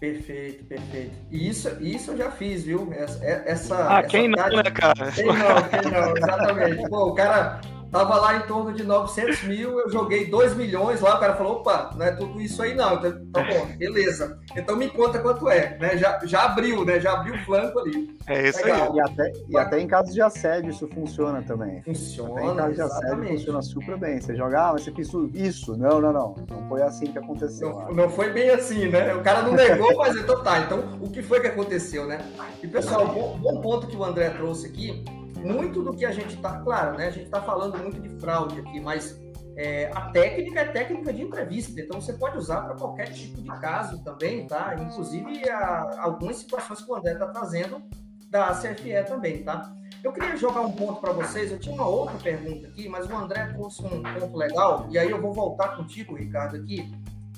Perfeito, 0.00 0.64
perfeito. 0.64 1.12
E 1.30 1.46
isso, 1.46 1.68
isso 1.78 2.12
eu 2.12 2.16
já 2.16 2.30
fiz, 2.30 2.64
viu? 2.64 2.90
Essa, 2.90 3.22
essa, 3.22 3.98
ah, 3.98 4.02
quem 4.02 4.28
não, 4.28 4.48
né, 4.48 4.62
cara? 4.62 5.12
Quem 5.12 5.26
não, 5.26 5.34
quem 5.68 5.92
não, 5.92 6.16
exatamente. 6.16 6.88
Pô, 6.88 7.08
o 7.08 7.14
cara 7.14 7.60
Tava 7.90 8.16
lá 8.20 8.36
em 8.36 8.42
torno 8.42 8.72
de 8.72 8.84
900 8.84 9.42
mil, 9.44 9.80
eu 9.80 9.90
joguei 9.90 10.26
2 10.26 10.54
milhões 10.54 11.00
lá, 11.00 11.16
o 11.16 11.20
cara 11.20 11.34
falou, 11.34 11.56
opa, 11.56 11.90
não 11.96 12.06
é 12.06 12.12
tudo 12.12 12.40
isso 12.40 12.62
aí 12.62 12.74
não, 12.74 12.94
então, 12.94 13.12
tá 13.32 13.42
bom, 13.42 13.66
beleza. 13.76 14.38
Então 14.56 14.76
me 14.76 14.88
conta 14.88 15.18
quanto 15.18 15.48
é, 15.48 15.76
né? 15.78 15.96
Já, 15.96 16.20
já 16.24 16.44
abriu, 16.44 16.84
né? 16.84 17.00
Já 17.00 17.14
abriu 17.14 17.34
o 17.34 17.38
flanco 17.44 17.78
ali. 17.80 18.16
É 18.28 18.48
isso 18.48 18.64
Legal. 18.64 18.92
aí. 18.92 18.96
E 18.96 19.00
até, 19.00 19.32
e 19.48 19.56
até 19.56 19.80
em 19.80 19.88
caso 19.88 20.12
de 20.12 20.22
assédio 20.22 20.70
isso 20.70 20.88
funciona 20.88 21.42
também. 21.42 21.82
Funciona, 21.82 22.40
até 22.40 22.44
em 22.44 22.56
caso 22.56 22.74
de 22.74 22.82
assédio 22.82 23.28
funciona 23.28 23.62
super 23.62 23.96
bem. 23.98 24.20
Você 24.20 24.36
joga, 24.36 24.68
ah, 24.68 24.72
mas 24.72 24.82
você 24.84 24.92
fez 24.92 25.10
isso. 25.34 25.76
Não, 25.76 26.00
não, 26.00 26.12
não. 26.12 26.36
Não 26.48 26.68
foi 26.68 26.82
assim 26.82 27.06
que 27.06 27.18
aconteceu. 27.18 27.70
Não, 27.70 27.92
não 27.92 28.10
foi 28.10 28.32
bem 28.32 28.50
assim, 28.50 28.88
né? 28.88 29.14
O 29.14 29.22
cara 29.22 29.42
não 29.42 29.52
negou, 29.52 29.96
mas 29.96 30.16
então 30.16 30.42
tá. 30.42 30.60
Então, 30.60 30.98
o 31.00 31.10
que 31.10 31.22
foi 31.22 31.40
que 31.40 31.48
aconteceu, 31.48 32.06
né? 32.06 32.18
E 32.62 32.68
pessoal, 32.68 33.06
bom, 33.08 33.38
bom 33.38 33.60
ponto 33.60 33.86
que 33.86 33.96
o 33.96 34.04
André 34.04 34.30
trouxe 34.30 34.66
aqui, 34.66 35.04
muito 35.40 35.82
do 35.82 35.94
que 35.94 36.04
a 36.04 36.12
gente 36.12 36.34
está, 36.34 36.60
claro, 36.60 36.96
né? 36.96 37.06
A 37.06 37.10
gente 37.10 37.24
está 37.24 37.42
falando 37.42 37.78
muito 37.78 38.00
de 38.00 38.08
fraude 38.20 38.60
aqui, 38.60 38.80
mas 38.80 39.18
é, 39.56 39.90
a 39.94 40.02
técnica 40.10 40.60
é 40.60 40.64
técnica 40.66 41.12
de 41.12 41.22
entrevista, 41.22 41.80
então 41.80 42.00
você 42.00 42.12
pode 42.12 42.38
usar 42.38 42.62
para 42.62 42.74
qualquer 42.76 43.12
tipo 43.12 43.42
de 43.42 43.50
caso 43.60 44.02
também, 44.02 44.46
tá? 44.46 44.74
Inclusive 44.78 45.48
a, 45.50 46.02
algumas 46.02 46.36
situações 46.36 46.80
que 46.80 46.90
o 46.90 46.94
André 46.94 47.12
está 47.12 47.26
trazendo 47.26 47.82
da 48.28 48.52
CFE 48.52 49.04
também, 49.06 49.42
tá? 49.42 49.74
Eu 50.02 50.12
queria 50.12 50.36
jogar 50.36 50.62
um 50.62 50.72
ponto 50.72 51.00
para 51.00 51.12
vocês. 51.12 51.52
Eu 51.52 51.58
tinha 51.58 51.74
uma 51.74 51.86
outra 51.86 52.16
pergunta 52.18 52.66
aqui, 52.68 52.88
mas 52.88 53.08
o 53.10 53.14
André 53.14 53.52
trouxe 53.52 53.84
um 53.84 54.02
ponto 54.02 54.36
legal, 54.36 54.86
e 54.88 54.98
aí 54.98 55.10
eu 55.10 55.20
vou 55.20 55.32
voltar 55.32 55.76
contigo, 55.76 56.16
Ricardo, 56.16 56.56
aqui. 56.56 56.90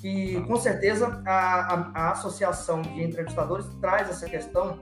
E 0.03 0.39
com 0.41 0.55
certeza 0.57 1.21
a, 1.25 1.33
a, 1.33 1.91
a 1.93 2.11
Associação 2.11 2.81
de 2.81 3.03
Entrevistadores 3.03 3.65
traz 3.81 4.09
essa 4.09 4.29
questão 4.29 4.77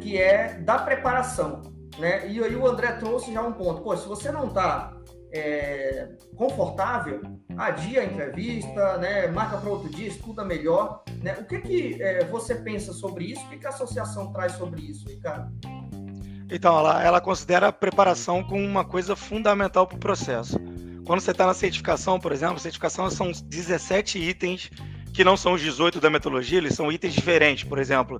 que 0.00 0.16
é 0.16 0.54
da 0.60 0.78
preparação. 0.78 1.73
Né? 1.98 2.28
E 2.28 2.42
aí 2.42 2.56
o 2.56 2.66
André 2.66 2.92
trouxe 2.92 3.32
já 3.32 3.42
um 3.42 3.52
ponto. 3.52 3.82
Pô, 3.82 3.96
se 3.96 4.06
você 4.06 4.30
não 4.32 4.48
está 4.48 4.92
é, 5.32 6.08
confortável, 6.36 7.22
adia 7.56 8.00
a 8.00 8.04
entrevista, 8.04 8.98
né? 8.98 9.26
marca 9.28 9.56
para 9.58 9.70
outro 9.70 9.88
dia, 9.88 10.08
estuda 10.08 10.44
melhor. 10.44 11.02
Né? 11.22 11.34
O 11.40 11.44
que, 11.44 11.60
que 11.60 12.02
é, 12.02 12.24
você 12.24 12.54
pensa 12.54 12.92
sobre 12.92 13.26
isso? 13.26 13.44
O 13.46 13.50
que, 13.50 13.58
que 13.58 13.66
a 13.66 13.70
associação 13.70 14.32
traz 14.32 14.52
sobre 14.52 14.82
isso, 14.82 15.08
Ricardo? 15.08 15.52
Então, 16.50 16.78
ela, 16.78 17.02
ela 17.02 17.20
considera 17.20 17.68
a 17.68 17.72
preparação 17.72 18.44
como 18.44 18.62
uma 18.62 18.84
coisa 18.84 19.16
fundamental 19.16 19.86
para 19.86 19.96
o 19.96 20.00
processo. 20.00 20.58
Quando 21.06 21.20
você 21.20 21.32
está 21.32 21.46
na 21.46 21.54
certificação, 21.54 22.18
por 22.18 22.32
exemplo, 22.32 22.58
certificação 22.58 23.10
são 23.10 23.30
17 23.30 24.18
itens 24.18 24.70
que 25.12 25.22
não 25.22 25.36
são 25.36 25.52
os 25.52 25.60
18 25.60 26.00
da 26.00 26.10
metodologia, 26.10 26.58
eles 26.58 26.74
são 26.74 26.90
itens 26.90 27.14
diferentes. 27.14 27.64
Por 27.64 27.78
exemplo, 27.78 28.18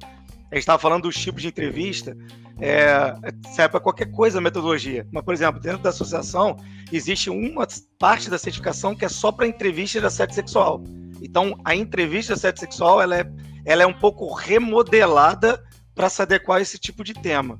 a 0.54 0.56
gente 0.56 0.62
estava 0.62 0.78
falando 0.78 1.02
dos 1.02 1.16
tipos 1.16 1.42
de 1.42 1.48
entrevista, 1.48 2.16
é, 2.60 3.12
serve 3.54 3.70
para 3.70 3.80
qualquer 3.80 4.08
coisa 4.12 4.38
a 4.38 4.40
metodologia. 4.40 5.04
Mas, 5.10 5.24
por 5.24 5.34
exemplo, 5.34 5.60
dentro 5.60 5.82
da 5.82 5.90
associação, 5.90 6.56
existe 6.92 7.28
uma 7.28 7.66
parte 7.98 8.30
da 8.30 8.38
certificação 8.38 8.94
que 8.94 9.04
é 9.04 9.08
só 9.08 9.32
para 9.32 9.48
entrevista 9.48 9.98
de 9.98 10.06
assédio 10.06 10.36
sexual. 10.36 10.80
Então, 11.20 11.58
a 11.64 11.74
entrevista 11.74 12.32
de 12.32 12.38
assédio 12.38 12.60
sexual 12.60 13.02
ela 13.02 13.18
é, 13.18 13.26
ela 13.64 13.82
é 13.82 13.86
um 13.86 13.92
pouco 13.92 14.32
remodelada 14.32 15.60
para 15.92 16.08
se 16.08 16.22
adequar 16.22 16.58
a 16.58 16.62
esse 16.62 16.78
tipo 16.78 17.02
de 17.02 17.14
tema. 17.14 17.58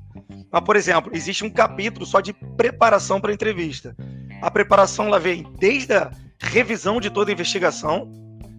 Mas, 0.49 0.63
por 0.63 0.77
exemplo, 0.77 1.11
existe 1.13 1.43
um 1.43 1.49
capítulo 1.49 2.05
só 2.05 2.21
de 2.21 2.31
preparação 2.55 3.19
para 3.19 3.33
entrevista. 3.33 3.93
A 4.41 4.49
preparação 4.49 5.07
ela 5.07 5.19
vem 5.19 5.45
desde 5.59 5.95
a 5.95 6.11
revisão 6.39 7.01
de 7.01 7.09
toda 7.09 7.29
a 7.29 7.33
investigação, 7.33 8.09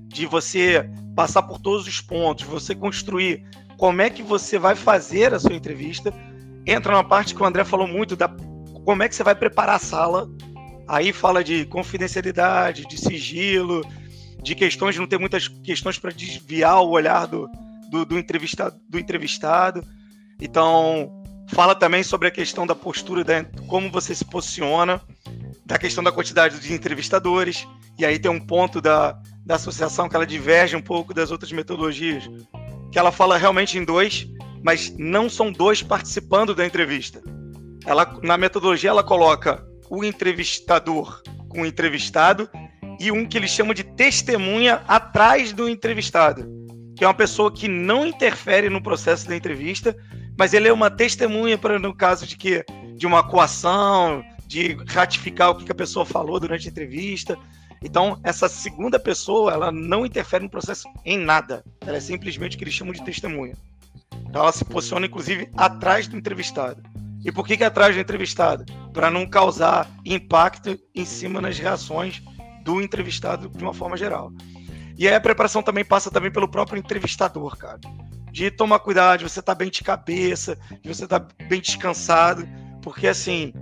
de 0.09 0.27
você 0.27 0.87
passar 1.15 1.43
por 1.43 1.59
todos 1.59 1.87
os 1.87 2.03
pontos, 2.03 2.45
você 2.45 2.75
construir 2.75 3.43
como 3.77 4.01
é 4.01 4.11
que 4.11 4.23
você 4.23 4.59
vai 4.59 4.75
fazer 4.75 5.35
a 5.35 5.39
sua 5.39 5.55
entrevista. 5.55 6.13
Entra 6.67 6.95
uma 6.95 7.05
parte 7.05 7.35
que 7.35 7.43
o 7.43 7.45
André 7.45 7.65
falou 7.65 7.87
muito 7.87 8.17
da 8.17 8.29
como 8.85 9.03
é 9.03 9.09
que 9.09 9.15
você 9.15 9.23
vai 9.23 9.35
preparar 9.35 9.77
a 9.77 9.81
sala. 9.81 10.29
Aí 10.89 11.13
fala 11.13 11.43
de 11.43 11.67
confidencialidade, 11.67 12.87
de 12.87 12.99
sigilo, 12.99 13.83
de 14.43 14.55
questões 14.55 14.95
de 14.95 15.01
não 15.01 15.09
ter 15.09 15.19
muitas 15.19 15.49
questões 15.49 15.99
para 15.99 16.13
desviar 16.13 16.81
o 16.81 16.91
olhar 16.91 17.27
do, 17.27 17.49
do, 17.91 18.05
do, 18.05 18.19
entrevistado, 18.19 18.77
do 18.89 18.99
entrevistado. 18.99 19.85
Então, 20.41 21.23
fala 21.49 21.75
também 21.75 22.03
sobre 22.03 22.29
a 22.29 22.31
questão 22.31 22.67
da 22.67 22.75
postura, 22.75 23.25
da, 23.25 23.45
como 23.67 23.91
você 23.91 24.15
se 24.15 24.25
posiciona, 24.25 25.01
da 25.65 25.77
questão 25.77 26.03
da 26.03 26.13
quantidade 26.13 26.61
de 26.61 26.73
entrevistadores. 26.73 27.67
E 27.99 28.05
aí 28.05 28.19
tem 28.19 28.31
um 28.31 28.41
ponto 28.41 28.81
da, 28.81 29.21
da 29.45 29.57
associação 29.57 30.09
que 30.09 30.15
ela 30.15 30.27
diverge 30.27 30.77
um 30.77 30.83
pouco 30.83 31.13
das 31.13 31.33
outras 31.33 31.51
metodologias, 31.51 32.29
que 32.97 33.01
ela 33.01 33.13
fala 33.13 33.37
realmente 33.37 33.77
em 33.77 33.85
dois, 33.85 34.27
mas 34.65 34.91
não 34.97 35.29
são 35.29 35.53
dois 35.53 35.83
participando 35.83 36.55
da 36.55 36.65
entrevista. 36.65 37.21
Ela, 37.85 38.19
na 38.23 38.39
metodologia, 38.39 38.89
ela 38.89 39.05
coloca 39.05 39.63
o 39.91 40.03
entrevistador 40.03 41.21
com 41.47 41.61
o 41.61 41.67
entrevistado 41.67 42.49
e 42.99 43.13
um 43.13 43.27
que 43.27 43.37
eles 43.37 43.51
chamam 43.51 43.75
de 43.75 43.85
testemunha 43.85 44.83
atrás 44.89 45.53
do 45.53 45.69
entrevistado, 45.69 46.49
que 46.97 47.05
é 47.05 47.07
uma 47.07 47.13
pessoa 47.13 47.53
que 47.53 47.69
não 47.69 48.07
interfere 48.07 48.71
no 48.71 48.83
processo 48.83 49.29
da 49.29 49.37
entrevista, 49.37 49.95
mas 50.39 50.55
ele 50.55 50.67
é 50.67 50.73
uma 50.73 50.91
testemunha 50.91 51.59
para 51.59 51.79
no 51.79 51.95
caso 51.95 52.27
de 52.27 52.35
que 52.35 52.65
de 52.97 53.07
uma 53.07 53.23
coação, 53.23 54.25
de 54.47 54.75
ratificar 54.87 55.51
o 55.51 55.57
que 55.57 55.71
a 55.71 55.75
pessoa 55.75 56.07
falou 56.07 56.41
durante 56.41 56.67
a 56.67 56.71
entrevista. 56.71 57.37
Então, 57.83 58.19
essa 58.23 58.49
segunda 58.49 58.99
pessoa, 58.99 59.53
ela 59.53 59.71
não 59.71 60.07
interfere 60.07 60.45
no 60.45 60.51
processo 60.51 60.89
em 61.05 61.19
nada. 61.19 61.65
Ela 61.81 61.99
é 61.99 62.01
simplesmente 62.01 62.55
o 62.55 62.59
que 62.59 62.65
eles 62.65 62.75
chamam 62.75 62.93
de 62.93 63.05
testemunha. 63.05 63.55
Então, 64.29 64.43
ela 64.43 64.53
se 64.53 64.65
posiciona, 64.65 65.07
inclusive, 65.07 65.51
atrás 65.57 66.09
do 66.09 66.17
entrevistado. 66.17 66.83
E 67.25 67.33
por 67.33 67.47
que, 67.47 67.57
que 67.57 67.65
é 67.65 67.67
atrás 67.67 67.95
do 67.95 68.01
entrevistado? 68.01 68.65
Para 68.93 69.11
não 69.11 69.27
causar 69.27 69.91
impacto 70.05 70.79
em 70.95 71.05
cima 71.05 71.41
nas 71.41 71.59
reações 71.59 72.23
do 72.63 72.81
entrevistado 72.81 73.49
de 73.49 73.63
uma 73.63 73.75
forma 73.75 73.97
geral. 73.97 74.33
E 74.99 75.07
aí 75.07 75.15
a 75.15 75.21
preparação 75.21 75.63
também 75.63 75.85
passa 75.85 76.11
também 76.11 76.31
pelo 76.31 76.49
próprio 76.49 76.79
entrevistador, 76.79 77.57
cara. 77.57 77.81
de 78.33 78.51
tomar 78.51 78.79
cuidado, 78.81 79.29
você 79.29 79.41
tá 79.41 79.55
bem 79.55 79.71
de 79.71 79.83
cabeça, 79.83 80.59
de 80.83 80.89
você 80.89 81.07
tá 81.07 81.19
bem 81.49 81.61
descansado, 81.61 82.47
porque 82.83 83.09
assim, 83.09 83.53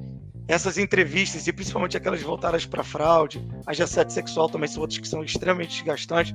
essas 0.46 0.76
entrevistas, 0.76 1.46
e 1.46 1.52
principalmente 1.52 1.96
aquelas 1.96 2.22
voltadas 2.22 2.66
para 2.66 2.84
fraude, 2.84 3.42
as 3.66 3.76
de 3.76 3.82
assédio 3.82 4.12
sexual 4.12 4.48
também 4.48 4.68
são 4.68 4.82
outras 4.82 4.98
que 4.98 5.08
são 5.08 5.24
extremamente 5.24 5.76
desgastantes, 5.76 6.34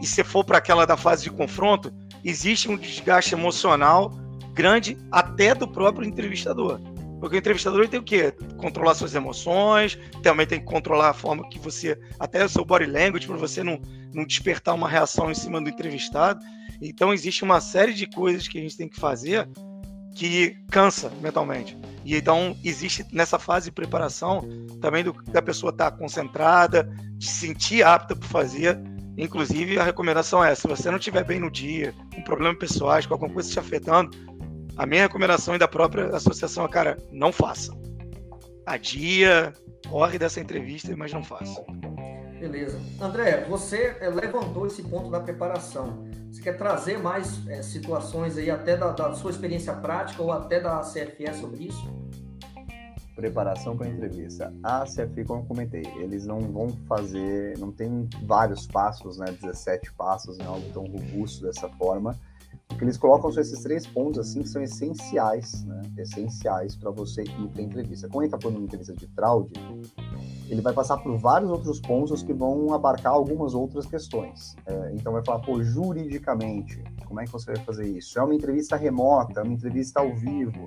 e 0.00 0.06
se 0.06 0.22
for 0.24 0.44
para 0.44 0.58
aquela 0.58 0.86
da 0.86 0.96
fase 0.96 1.24
de 1.24 1.30
confronto, 1.30 1.92
existe 2.24 2.70
um 2.70 2.76
desgaste 2.76 3.34
emocional 3.34 4.10
grande 4.54 4.96
até 5.10 5.54
do 5.54 5.68
próprio 5.68 6.06
entrevistador. 6.06 6.80
Porque 7.20 7.36
o 7.36 7.38
entrevistador 7.38 7.86
tem 7.86 8.00
o 8.00 8.02
quê? 8.02 8.32
Controlar 8.56 8.94
suas 8.94 9.14
emoções, 9.14 9.98
também 10.22 10.46
tem 10.46 10.58
que 10.58 10.64
controlar 10.64 11.10
a 11.10 11.14
forma 11.14 11.46
que 11.50 11.58
você. 11.58 11.98
Até 12.18 12.42
o 12.42 12.48
seu 12.48 12.64
body 12.64 12.86
language, 12.86 13.26
para 13.26 13.36
você 13.36 13.62
não, 13.62 13.78
não 14.14 14.24
despertar 14.24 14.74
uma 14.74 14.88
reação 14.88 15.30
em 15.30 15.34
cima 15.34 15.60
do 15.60 15.68
entrevistado. 15.68 16.40
Então, 16.80 17.12
existe 17.12 17.44
uma 17.44 17.60
série 17.60 17.92
de 17.92 18.06
coisas 18.06 18.48
que 18.48 18.58
a 18.58 18.62
gente 18.62 18.76
tem 18.76 18.88
que 18.88 18.98
fazer 18.98 19.46
que 20.14 20.56
cansa 20.70 21.10
mentalmente. 21.20 21.76
E 22.04 22.16
então, 22.16 22.56
existe 22.64 23.04
nessa 23.12 23.38
fase 23.38 23.66
de 23.66 23.72
preparação 23.72 24.48
também 24.80 25.04
do, 25.04 25.12
da 25.30 25.42
pessoa 25.42 25.70
estar 25.70 25.90
tá 25.90 25.96
concentrada, 25.96 26.84
de 27.16 27.26
se 27.26 27.46
sentir 27.46 27.82
apta 27.82 28.16
para 28.16 28.28
fazer. 28.28 28.78
Inclusive, 29.16 29.78
a 29.78 29.84
recomendação 29.84 30.42
é: 30.42 30.54
se 30.54 30.66
você 30.66 30.90
não 30.90 30.98
estiver 30.98 31.24
bem 31.24 31.40
no 31.40 31.50
dia, 31.50 31.94
com 32.14 32.22
problemas 32.22 32.58
pessoais, 32.58 33.06
com 33.06 33.14
alguma 33.14 33.32
coisa 33.32 33.50
te 33.50 33.58
afetando, 33.58 34.10
a 34.76 34.86
minha 34.86 35.02
recomendação 35.02 35.54
e 35.54 35.58
da 35.58 35.68
própria 35.68 36.06
associação 36.16 36.64
é, 36.64 36.68
cara, 36.68 36.96
não 37.12 37.32
faça. 37.32 37.72
Adia, 38.64 39.52
corre 39.88 40.18
dessa 40.18 40.40
entrevista, 40.40 40.96
mas 40.96 41.12
não 41.12 41.22
faça. 41.22 41.62
Beleza. 42.40 42.80
André, 42.98 43.44
você 43.46 43.94
eh, 44.00 44.08
levantou 44.08 44.66
esse 44.66 44.82
ponto 44.82 45.10
da 45.10 45.20
preparação. 45.20 46.08
Você 46.32 46.40
quer 46.40 46.56
trazer 46.56 46.98
mais 46.98 47.46
é, 47.46 47.60
situações 47.60 48.38
aí, 48.38 48.50
até 48.50 48.78
da, 48.78 48.92
da, 48.92 49.12
sua 49.12 49.30
experiência 49.30 49.74
prática 49.74 50.22
ou 50.22 50.32
até 50.32 50.58
da 50.58 50.80
CFE 50.80 51.34
sobre 51.38 51.64
isso? 51.64 51.86
Preparação 53.14 53.76
para 53.76 53.88
a 53.88 53.90
entrevista. 53.90 54.54
A 54.62 54.84
CFE, 54.86 55.24
como 55.26 55.42
eu 55.42 55.46
comentei, 55.46 55.82
eles 55.98 56.24
não 56.24 56.40
vão 56.40 56.70
fazer, 56.88 57.58
não 57.58 57.70
tem 57.70 58.08
vários 58.22 58.66
passos, 58.66 59.18
né? 59.18 59.26
17 59.42 59.92
passos, 59.92 60.38
não 60.38 60.46
é 60.46 60.48
algo 60.48 60.72
tão 60.72 60.84
robusto 60.84 61.44
dessa 61.44 61.68
forma 61.68 62.18
que 62.80 62.84
eles 62.84 62.96
colocam 62.96 63.30
são 63.30 63.42
esses 63.42 63.60
três 63.60 63.86
pontos 63.86 64.18
assim 64.18 64.42
que 64.42 64.48
são 64.48 64.62
essenciais, 64.62 65.64
né? 65.64 65.82
Essenciais 65.98 66.74
para 66.76 66.90
você 66.90 67.22
ir 67.22 67.48
para 67.52 67.62
entrevista. 67.62 68.08
Quando 68.08 68.24
ele 68.24 68.26
está 68.28 68.40
falando 68.40 68.56
uma 68.56 68.64
entrevista 68.64 68.94
de 68.94 69.06
fraude, 69.08 69.52
ele 70.50 70.60
vai 70.60 70.72
passar 70.72 70.96
por 70.98 71.16
vários 71.16 71.48
outros 71.48 71.80
pontos 71.80 72.22
que 72.22 72.32
vão 72.32 72.74
abarcar 72.74 73.12
algumas 73.12 73.54
outras 73.54 73.86
questões. 73.86 74.56
É, 74.66 74.92
então 74.94 75.12
vai 75.12 75.24
falar, 75.24 75.38
pô, 75.38 75.62
juridicamente, 75.62 76.82
como 77.06 77.20
é 77.20 77.24
que 77.24 77.30
você 77.30 77.52
vai 77.52 77.64
fazer 77.64 77.86
isso? 77.86 78.18
É 78.18 78.22
uma 78.22 78.34
entrevista 78.34 78.76
remota, 78.76 79.40
é 79.40 79.42
uma 79.44 79.52
entrevista 79.52 80.00
ao 80.00 80.12
vivo, 80.14 80.66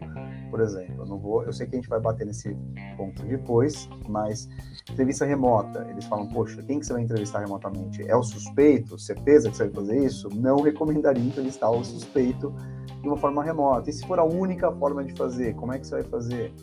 por 0.50 0.62
exemplo. 0.62 1.04
Eu 1.04 1.06
não 1.06 1.20
vou, 1.20 1.44
eu 1.44 1.52
sei 1.52 1.68
que 1.68 1.76
a 1.76 1.80
gente 1.80 1.90
vai 1.90 2.00
bater 2.00 2.26
nesse 2.26 2.56
ponto 2.96 3.24
depois, 3.24 3.90
mas 4.08 4.48
entrevista 4.90 5.26
remota, 5.26 5.86
eles 5.90 6.06
falam, 6.06 6.28
poxa, 6.28 6.64
quem 6.64 6.80
que 6.80 6.86
você 6.86 6.94
vai 6.94 7.02
entrevistar 7.02 7.40
remotamente? 7.40 8.08
É 8.08 8.16
o 8.16 8.24
suspeito? 8.24 8.98
Certeza 8.98 9.50
que 9.50 9.58
você 9.58 9.66
vai 9.66 9.74
fazer 9.74 10.06
isso? 10.06 10.30
Não 10.34 10.62
recomendaria 10.62 11.24
entrevistar 11.24 11.70
o 11.70 11.84
suspeito 11.84 12.54
de 13.02 13.08
uma 13.10 13.18
forma 13.18 13.44
remota. 13.44 13.90
E 13.90 13.94
se 13.94 14.08
for 14.08 14.18
a 14.18 14.24
única 14.24 14.72
forma 14.72 15.04
de 15.04 15.14
fazer, 15.14 15.56
como 15.56 15.74
é 15.74 15.80
que 15.80 15.86
você 15.86 15.96
vai 15.96 16.04
fazer? 16.04 16.54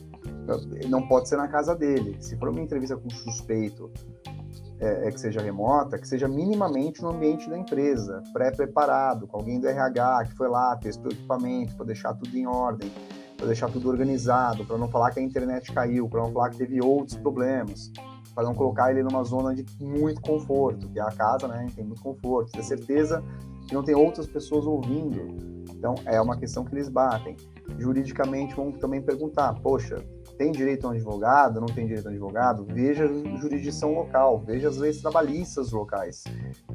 Não 0.89 1.07
pode 1.07 1.29
ser 1.29 1.37
na 1.37 1.49
casa 1.49 1.75
dele. 1.75 2.17
Se 2.21 2.37
for 2.37 2.49
uma 2.49 2.61
entrevista 2.61 2.97
com 2.97 3.09
suspeito 3.11 3.91
é, 4.81 5.09
é 5.09 5.11
que 5.11 5.21
seja 5.21 5.41
remota, 5.41 5.99
que 5.99 6.09
seja 6.09 6.27
minimamente 6.27 7.03
no 7.03 7.11
ambiente 7.11 7.49
da 7.49 7.59
empresa, 7.59 8.23
pré-preparado, 8.33 9.27
com 9.27 9.37
alguém 9.37 9.61
do 9.61 9.69
RH 9.69 10.25
que 10.25 10.37
foi 10.37 10.49
lá, 10.49 10.77
testou 10.77 11.11
o 11.11 11.15
equipamento 11.15 11.77
para 11.77 11.87
deixar 11.87 12.15
tudo 12.15 12.37
em 12.37 12.47
ordem 12.47 12.91
para 13.41 13.47
deixar 13.47 13.71
tudo 13.71 13.89
organizado, 13.89 14.67
para 14.67 14.77
não 14.77 14.87
falar 14.87 15.11
que 15.13 15.19
a 15.19 15.23
internet 15.23 15.73
caiu, 15.73 16.07
para 16.09 16.21
não 16.21 16.31
falar 16.31 16.51
que 16.51 16.59
teve 16.59 16.79
outros 16.85 17.17
problemas, 17.17 17.91
para 18.35 18.45
não 18.45 18.55
colocar 18.55 18.91
ele 18.91 19.03
numa 19.03 19.25
zona 19.25 19.55
de 19.55 19.65
muito 19.83 20.21
conforto, 20.21 20.87
que 20.91 20.99
é 20.99 21.03
a 21.03 21.11
casa, 21.11 21.49
né, 21.49 21.67
tem 21.75 21.83
muito 21.83 22.03
conforto, 22.03 22.53
ter 22.53 22.63
certeza 22.63 23.25
que 23.67 23.73
não 23.73 23.83
tem 23.83 23.95
outras 23.95 24.27
pessoas 24.27 24.67
ouvindo. 24.67 25.39
Então, 25.75 25.95
é 26.05 26.21
uma 26.21 26.37
questão 26.37 26.65
que 26.65 26.75
eles 26.75 26.91
batem. 26.91 27.35
Juridicamente, 27.79 28.55
vão 28.55 28.71
também 28.73 29.01
perguntar: 29.01 29.55
poxa, 29.63 30.05
tem 30.41 30.53
direito 30.53 30.87
a 30.87 30.89
um 30.89 30.93
advogado, 30.93 31.61
não 31.61 31.67
tem 31.67 31.87
direito 31.87 32.07
a 32.07 32.09
um 32.09 32.13
advogado, 32.13 32.65
veja 32.65 33.05
a 33.05 33.37
jurisdição 33.37 33.93
local, 33.93 34.39
veja 34.39 34.71
as 34.71 34.79
leis 34.79 34.99
trabalhistas 34.99 35.71
locais, 35.71 36.25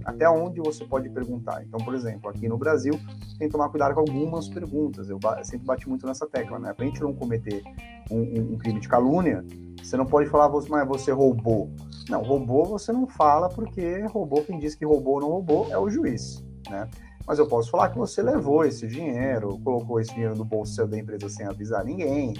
até 0.05 0.29
onde 0.29 0.61
você 0.61 0.85
pode 0.85 1.09
perguntar. 1.09 1.63
Então, 1.63 1.83
por 1.83 1.95
exemplo, 1.95 2.29
aqui 2.29 2.47
no 2.47 2.59
Brasil, 2.59 2.93
tem 3.39 3.47
que 3.47 3.49
tomar 3.49 3.69
cuidado 3.69 3.95
com 3.95 4.01
algumas 4.01 4.47
perguntas. 4.47 5.09
Eu 5.09 5.17
sempre 5.41 5.65
bati 5.65 5.89
muito 5.89 6.05
nessa 6.05 6.27
tecla, 6.27 6.59
né? 6.59 6.73
Para 6.73 6.85
a 6.85 6.87
gente 6.87 7.01
não 7.01 7.11
cometer 7.11 7.63
um, 8.11 8.19
um, 8.19 8.53
um, 8.53 8.57
crime 8.59 8.79
de 8.79 8.87
calúnia, 8.87 9.43
você 9.81 9.97
não 9.97 10.05
pode 10.05 10.29
falar, 10.29 10.47
mas 10.69 10.87
você 10.87 11.11
roubou. 11.11 11.71
Não, 12.07 12.21
roubou 12.21 12.65
você 12.65 12.93
não 12.93 13.07
fala, 13.07 13.49
porque 13.49 14.01
roubou, 14.01 14.43
quem 14.43 14.59
diz 14.59 14.75
que 14.75 14.85
roubou 14.85 15.15
ou 15.15 15.21
não 15.21 15.29
roubou 15.29 15.71
é 15.71 15.77
o 15.79 15.89
juiz, 15.89 16.45
né? 16.69 16.87
Mas 17.25 17.39
eu 17.39 17.47
posso 17.47 17.71
falar 17.71 17.89
que 17.89 17.97
você 17.97 18.21
levou 18.21 18.63
esse 18.63 18.87
dinheiro, 18.87 19.59
colocou 19.63 19.99
esse 19.99 20.13
dinheiro 20.13 20.35
no 20.35 20.45
bolso 20.45 20.85
da 20.85 20.99
empresa 20.99 21.27
sem 21.27 21.47
avisar 21.47 21.83
ninguém, 21.83 22.35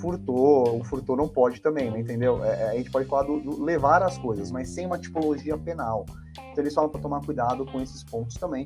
furtou, 0.00 0.80
o 0.80 0.84
furtou 0.84 1.16
não 1.16 1.28
pode 1.28 1.60
também, 1.60 1.90
né, 1.90 2.00
entendeu? 2.00 2.42
É, 2.44 2.62
é, 2.62 2.70
a 2.70 2.74
gente 2.74 2.90
pode 2.90 3.06
falar 3.06 3.24
do, 3.24 3.40
do, 3.40 3.62
levar 3.62 4.02
as 4.02 4.18
coisas, 4.18 4.50
mas 4.50 4.68
sem 4.70 4.86
uma 4.86 4.98
tipologia 4.98 5.56
penal. 5.58 6.06
Então 6.50 6.64
eles 6.64 6.74
falam 6.74 6.90
para 6.90 7.00
tomar 7.00 7.24
cuidado 7.24 7.64
com 7.66 7.80
esses 7.80 8.02
pontos 8.02 8.36
também. 8.36 8.64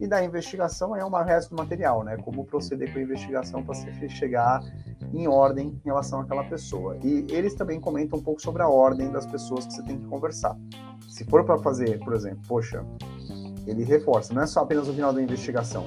E 0.00 0.06
da 0.08 0.24
investigação 0.24 0.96
é 0.96 1.04
uma 1.04 1.22
resto 1.22 1.54
do 1.54 1.56
material, 1.56 2.02
né? 2.02 2.16
Como 2.16 2.44
proceder 2.44 2.92
com 2.92 2.98
a 2.98 3.02
investigação 3.02 3.62
para 3.62 3.74
se 3.74 4.08
chegar 4.08 4.60
em 5.12 5.28
ordem 5.28 5.68
em 5.68 5.80
relação 5.84 6.20
àquela 6.20 6.42
pessoa. 6.44 6.96
E 7.02 7.26
eles 7.30 7.54
também 7.54 7.80
comentam 7.80 8.18
um 8.18 8.22
pouco 8.22 8.42
sobre 8.42 8.62
a 8.62 8.68
ordem 8.68 9.10
das 9.10 9.24
pessoas 9.24 9.66
que 9.66 9.74
você 9.74 9.82
tem 9.84 9.98
que 9.98 10.06
conversar. 10.06 10.56
Se 11.08 11.24
for 11.24 11.44
para 11.44 11.58
fazer, 11.58 12.00
por 12.00 12.12
exemplo, 12.12 12.40
poxa, 12.48 12.84
ele 13.66 13.84
reforça, 13.84 14.34
não 14.34 14.42
é 14.42 14.46
só 14.46 14.60
apenas 14.60 14.88
o 14.88 14.92
final 14.92 15.12
da 15.12 15.22
investigação. 15.22 15.86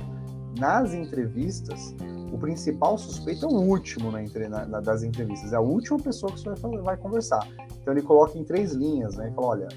Nas 0.60 0.93
entrevistas, 0.93 1.96
o 2.32 2.38
principal 2.38 2.98
suspeito 2.98 3.46
é 3.46 3.50
o 3.50 3.54
último 3.54 4.12
na, 4.12 4.65
na, 4.65 4.80
das 4.80 5.04
entrevistas, 5.04 5.54
é 5.54 5.56
a 5.56 5.62
última 5.62 6.00
pessoa 6.00 6.32
que 6.32 6.39
você 6.39 6.50
vai, 6.56 6.78
vai 6.80 6.98
conversar. 6.98 7.48
Então 7.82 7.93
ele 7.93 8.02
coloca 8.02 8.38
em 8.38 8.43
três 8.43 8.72
linhas, 8.74 9.15
né? 9.15 9.30
E 9.30 9.36
fala, 9.36 9.48
olha, 9.48 9.67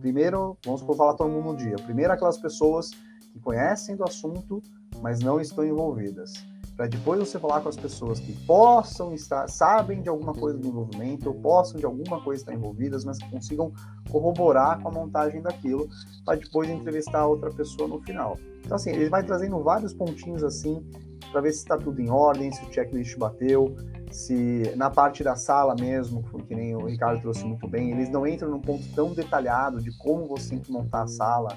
primeiro, 0.00 0.56
vamos 0.64 0.82
falar 0.82 1.14
todo 1.14 1.30
mundo 1.30 1.52
no 1.52 1.56
dia. 1.56 1.76
Primeiro 1.76 2.12
aquelas 2.12 2.38
pessoas 2.38 2.90
que 3.32 3.40
conhecem 3.40 3.96
do 3.96 4.04
assunto, 4.04 4.62
mas 5.00 5.20
não 5.20 5.40
estão 5.40 5.64
envolvidas. 5.64 6.32
Para 6.76 6.86
depois 6.88 7.18
você 7.18 7.38
falar 7.38 7.62
com 7.62 7.70
as 7.70 7.76
pessoas 7.76 8.20
que 8.20 8.32
possam 8.44 9.14
estar, 9.14 9.48
sabem 9.48 10.02
de 10.02 10.10
alguma 10.10 10.34
coisa 10.34 10.58
do 10.58 10.68
envolvimento, 10.68 11.28
ou 11.30 11.34
possam 11.34 11.80
de 11.80 11.86
alguma 11.86 12.20
coisa 12.22 12.42
estar 12.42 12.52
envolvidas, 12.52 13.02
mas 13.02 13.16
que 13.16 13.30
consigam 13.30 13.72
corroborar 14.10 14.82
com 14.82 14.88
a 14.88 14.92
montagem 14.92 15.40
daquilo, 15.40 15.88
para 16.24 16.36
depois 16.36 16.68
entrevistar 16.68 17.20
a 17.20 17.26
outra 17.26 17.50
pessoa 17.50 17.88
no 17.88 17.98
final. 18.02 18.38
Então, 18.62 18.76
assim, 18.76 18.90
ele 18.90 19.08
vai 19.08 19.22
trazendo 19.22 19.58
vários 19.62 19.94
pontinhos 19.94 20.44
assim 20.44 20.84
para 21.32 21.40
ver 21.40 21.52
se 21.52 21.58
está 21.58 21.78
tudo 21.78 22.00
em 22.00 22.10
ordem, 22.10 22.52
se 22.52 22.62
o 22.62 22.72
checklist 22.72 23.16
bateu, 23.16 23.74
se 24.16 24.72
na 24.76 24.88
parte 24.88 25.22
da 25.22 25.36
sala 25.36 25.74
mesmo, 25.78 26.22
que 26.22 26.54
nem 26.54 26.74
o 26.74 26.86
Ricardo 26.86 27.20
trouxe 27.20 27.44
muito 27.44 27.68
bem, 27.68 27.90
eles 27.90 28.08
não 28.08 28.26
entram 28.26 28.50
num 28.50 28.60
ponto 28.60 28.82
tão 28.94 29.12
detalhado 29.12 29.78
de 29.82 29.94
como 29.98 30.26
você 30.26 30.50
tem 30.50 30.58
que 30.58 30.72
montar 30.72 31.02
a 31.02 31.06
sala, 31.06 31.48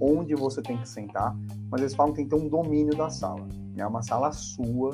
onde 0.00 0.34
você 0.34 0.62
tem 0.62 0.78
que 0.78 0.88
sentar, 0.88 1.36
mas 1.70 1.82
eles 1.82 1.94
falam 1.94 2.12
que 2.12 2.16
tem 2.16 2.28
que 2.28 2.34
ter 2.34 2.42
um 2.42 2.48
domínio 2.48 2.96
da 2.96 3.10
sala. 3.10 3.46
É 3.74 3.76
né? 3.76 3.86
uma 3.86 4.02
sala 4.02 4.32
sua, 4.32 4.92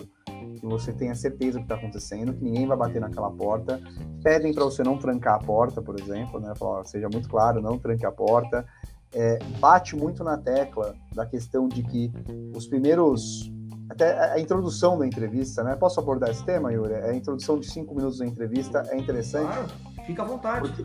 que 0.58 0.66
você 0.66 0.92
tenha 0.92 1.14
certeza 1.14 1.58
do 1.58 1.64
que 1.64 1.72
está 1.72 1.76
acontecendo, 1.76 2.34
que 2.34 2.42
ninguém 2.42 2.66
vai 2.66 2.76
bater 2.76 3.00
naquela 3.00 3.30
porta. 3.30 3.80
Pedem 4.24 4.52
para 4.52 4.64
você 4.64 4.82
não 4.82 4.98
trancar 4.98 5.36
a 5.36 5.38
porta, 5.38 5.80
por 5.80 5.98
exemplo, 6.00 6.40
né? 6.40 6.52
Falar, 6.56 6.84
seja 6.84 7.08
muito 7.08 7.28
claro, 7.28 7.62
não 7.62 7.78
tranque 7.78 8.04
a 8.04 8.10
porta. 8.10 8.66
É, 9.14 9.38
bate 9.60 9.94
muito 9.94 10.24
na 10.24 10.36
tecla 10.36 10.96
da 11.14 11.24
questão 11.24 11.68
de 11.68 11.84
que 11.84 12.10
os 12.56 12.66
primeiros 12.66 13.52
até 13.92 14.32
a 14.32 14.40
introdução 14.40 14.98
da 14.98 15.06
entrevista, 15.06 15.62
né? 15.62 15.76
Posso 15.76 16.00
abordar 16.00 16.30
esse 16.30 16.44
tema, 16.44 16.72
Yuri? 16.72 16.94
A 16.94 17.14
introdução 17.14 17.58
de 17.58 17.70
cinco 17.70 17.94
minutos 17.94 18.18
da 18.18 18.26
entrevista 18.26 18.82
é 18.88 18.96
interessante. 18.96 19.52
Claro, 19.52 19.68
fica 20.06 20.22
à 20.22 20.24
vontade. 20.24 20.68
Porque, 20.68 20.82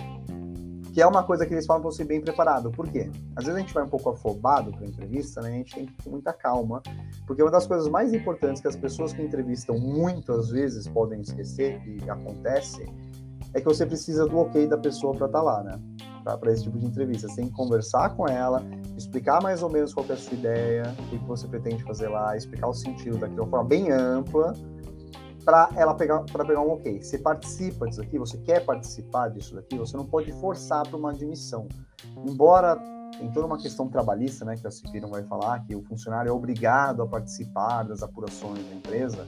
que 0.94 1.02
é 1.02 1.08
uma 1.08 1.24
coisa 1.24 1.46
que 1.46 1.54
eles 1.54 1.66
falam 1.66 1.82
para 1.82 1.92
você 1.92 2.04
bem 2.04 2.20
preparado. 2.20 2.70
Por 2.70 2.88
quê? 2.90 3.10
Às 3.36 3.46
vezes 3.46 3.56
a 3.56 3.60
gente 3.62 3.74
vai 3.74 3.84
um 3.84 3.90
pouco 3.90 4.10
afobado 4.10 4.72
para 4.72 4.82
a 4.82 4.88
entrevista, 4.88 5.42
né? 5.42 5.50
A 5.50 5.52
gente 5.54 5.76
tem 5.76 5.86
que 5.86 5.94
ter 5.94 6.10
muita 6.10 6.34
calma, 6.34 6.82
porque 7.26 7.42
uma 7.42 7.52
das 7.52 7.66
coisas 7.66 7.88
mais 7.88 8.14
importantes 8.14 8.62
que 8.62 8.68
as 8.68 8.76
pessoas 8.76 9.14
que 9.14 9.22
entrevistam 9.22 9.78
muitas 9.80 10.50
vezes 10.50 10.88
podem 10.88 11.22
esquecer, 11.22 11.82
e 11.86 12.10
acontece, 12.10 12.86
é 13.54 13.62
que 13.62 13.66
você 13.66 13.86
precisa 13.86 14.28
do 14.28 14.38
ok 14.38 14.68
da 14.68 14.78
pessoa 14.78 15.14
para 15.14 15.28
estar 15.28 15.40
tá 15.40 15.44
lá, 15.44 15.64
né? 15.64 15.80
Para 16.36 16.52
esse 16.52 16.64
tipo 16.64 16.78
de 16.78 16.86
entrevista. 16.86 17.28
Você 17.28 17.36
tem 17.36 17.46
que 17.46 17.54
conversar 17.54 18.10
com 18.16 18.28
ela, 18.28 18.64
explicar 18.98 19.42
mais 19.42 19.62
ou 19.62 19.70
menos 19.70 19.94
qual 19.94 20.06
é 20.10 20.14
a 20.14 20.18
sua 20.18 20.34
ideia, 20.34 20.96
o 21.00 21.10
que 21.10 21.18
você 21.26 21.48
pretende 21.48 21.84
fazer 21.84 22.10
lá, 22.10 22.36
explicar 22.36 22.68
o 22.68 22.74
sentido 22.74 23.18
daquilo 23.18 23.36
de 23.36 23.42
uma 23.42 23.50
forma 23.50 23.66
bem 23.66 23.92
ampla, 23.92 24.54
para 25.46 25.70
ela 25.76 25.94
pegar 25.94 26.24
para 26.24 26.44
pegar 26.44 26.62
um 26.62 26.72
ok. 26.72 27.02
Você 27.02 27.18
participa 27.18 27.88
disso 27.88 28.02
aqui, 28.02 28.20
você 28.20 28.38
quer 28.40 28.66
participar 28.66 29.30
disso 29.30 29.56
daqui, 29.56 29.78
você 29.78 29.96
não 29.96 30.06
pode 30.06 30.32
forçar 30.34 30.86
para 30.86 30.98
uma 30.98 31.12
admissão. 31.12 31.68
Embora 32.28 32.76
tem 33.18 33.32
toda 33.32 33.48
uma 33.48 33.58
questão 33.58 33.88
trabalhista, 33.88 34.44
né, 34.44 34.56
que 34.56 34.68
a 34.68 34.72
Cifira 34.72 35.08
vai 35.08 35.24
falar, 35.24 35.64
que 35.64 35.74
o 35.76 35.82
funcionário 35.84 36.30
é 36.30 36.32
obrigado 36.32 37.02
a 37.02 37.08
participar 37.08 37.84
das 37.84 38.04
apurações 38.04 38.64
da 38.68 38.76
empresa. 38.76 39.26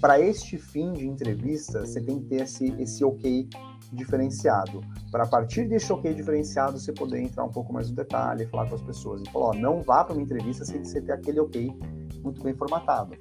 Para 0.00 0.20
este 0.20 0.56
fim 0.56 0.92
de 0.92 1.08
entrevista, 1.08 1.84
você 1.84 2.00
tem 2.00 2.20
que 2.20 2.26
ter 2.26 2.42
esse, 2.42 2.70
esse 2.80 3.04
ok 3.04 3.48
diferenciado. 3.92 4.82
Para 5.10 5.24
a 5.24 5.26
partir 5.26 5.68
desse 5.68 5.92
ok 5.92 6.12
diferenciado, 6.14 6.78
você 6.78 6.92
poder 6.92 7.20
entrar 7.20 7.44
um 7.44 7.50
pouco 7.50 7.72
mais 7.72 7.88
no 7.88 7.96
detalhe, 7.96 8.46
falar 8.46 8.68
com 8.68 8.74
as 8.74 8.82
pessoas. 8.82 9.22
E 9.22 9.30
falar, 9.30 9.46
ó, 9.46 9.54
não 9.54 9.82
vá 9.82 10.04
para 10.04 10.14
uma 10.14 10.22
entrevista 10.22 10.64
sem 10.64 10.84
você 10.84 11.00
ter 11.00 11.12
aquele 11.12 11.40
ok 11.40 11.72
muito 12.22 12.42
bem 12.42 12.54
formatado. 12.54 13.16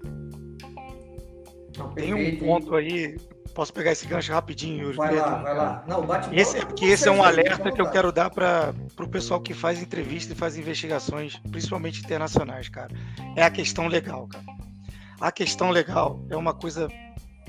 Tem 1.95 2.13
um 2.13 2.39
ponto 2.39 2.75
aí, 2.75 3.17
posso 3.53 3.71
pegar 3.71 3.91
esse 3.91 4.08
gancho 4.08 4.32
rapidinho, 4.32 4.86
Yuri? 4.86 4.97
Vai 4.97 5.15
lá, 5.15 5.36
vai 5.41 5.56
lá. 5.56 5.86
Não, 5.88 6.06
bate 6.06 6.36
esse, 6.36 6.60
porque 6.65 6.86
esse 6.86 7.08
é 7.08 7.12
um 7.12 7.23
alerta 7.23 7.71
que 7.71 7.80
eu 7.80 7.89
quero 7.89 8.12
dar 8.12 8.30
para 8.30 8.73
o 8.99 9.08
pessoal 9.08 9.39
que 9.39 9.53
faz 9.53 9.82
entrevista 9.82 10.34
e 10.34 10.36
faz 10.36 10.58
investigações, 10.58 11.38
principalmente 11.51 12.03
internacionais, 12.03 12.67
cara. 12.67 12.93
É 13.36 13.43
a 13.43 13.51
questão 13.51 13.88
legal, 13.88 14.27
cara. 14.27 14.45
A 15.19 15.32
questão 15.32 15.69
legal 15.69 16.23
é 16.30 16.36
uma 16.36 16.53
coisa 16.53 16.88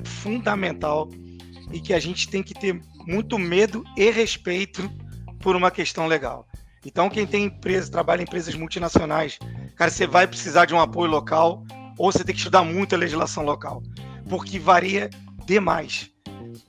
fundamental 0.05 1.09
e 1.73 1.81
que 1.81 1.93
a 1.93 2.01
gente 2.01 2.29
tem 2.29 2.43
que 2.43 2.55
ter 2.55 2.81
muito 3.09 3.39
medo 3.39 3.83
e 3.97 4.11
respeito 4.11 4.89
por 5.41 5.57
uma 5.57 5.71
questão 5.71 6.07
legal. 6.07 6.47
Então, 6.85 7.09
quem 7.09 7.27
tem 7.27 7.47
empresa, 7.47 7.91
trabalha 7.91 8.21
em 8.21 8.25
empresas 8.25 8.55
multinacionais, 8.55 9.39
cara, 9.75 9.91
você 9.91 10.07
vai 10.07 10.27
precisar 10.27 10.65
de 10.67 10.75
um 10.75 10.81
apoio 10.81 11.11
local 11.11 11.65
ou 11.99 12.13
você 12.13 12.23
tem 12.23 12.35
que 12.35 12.41
estudar 12.41 12.63
muito 12.63 12.95
a 12.95 12.99
legislação 12.99 13.43
local 13.43 13.83
porque 14.29 14.59
varia 14.59 15.11
demais. 15.47 16.11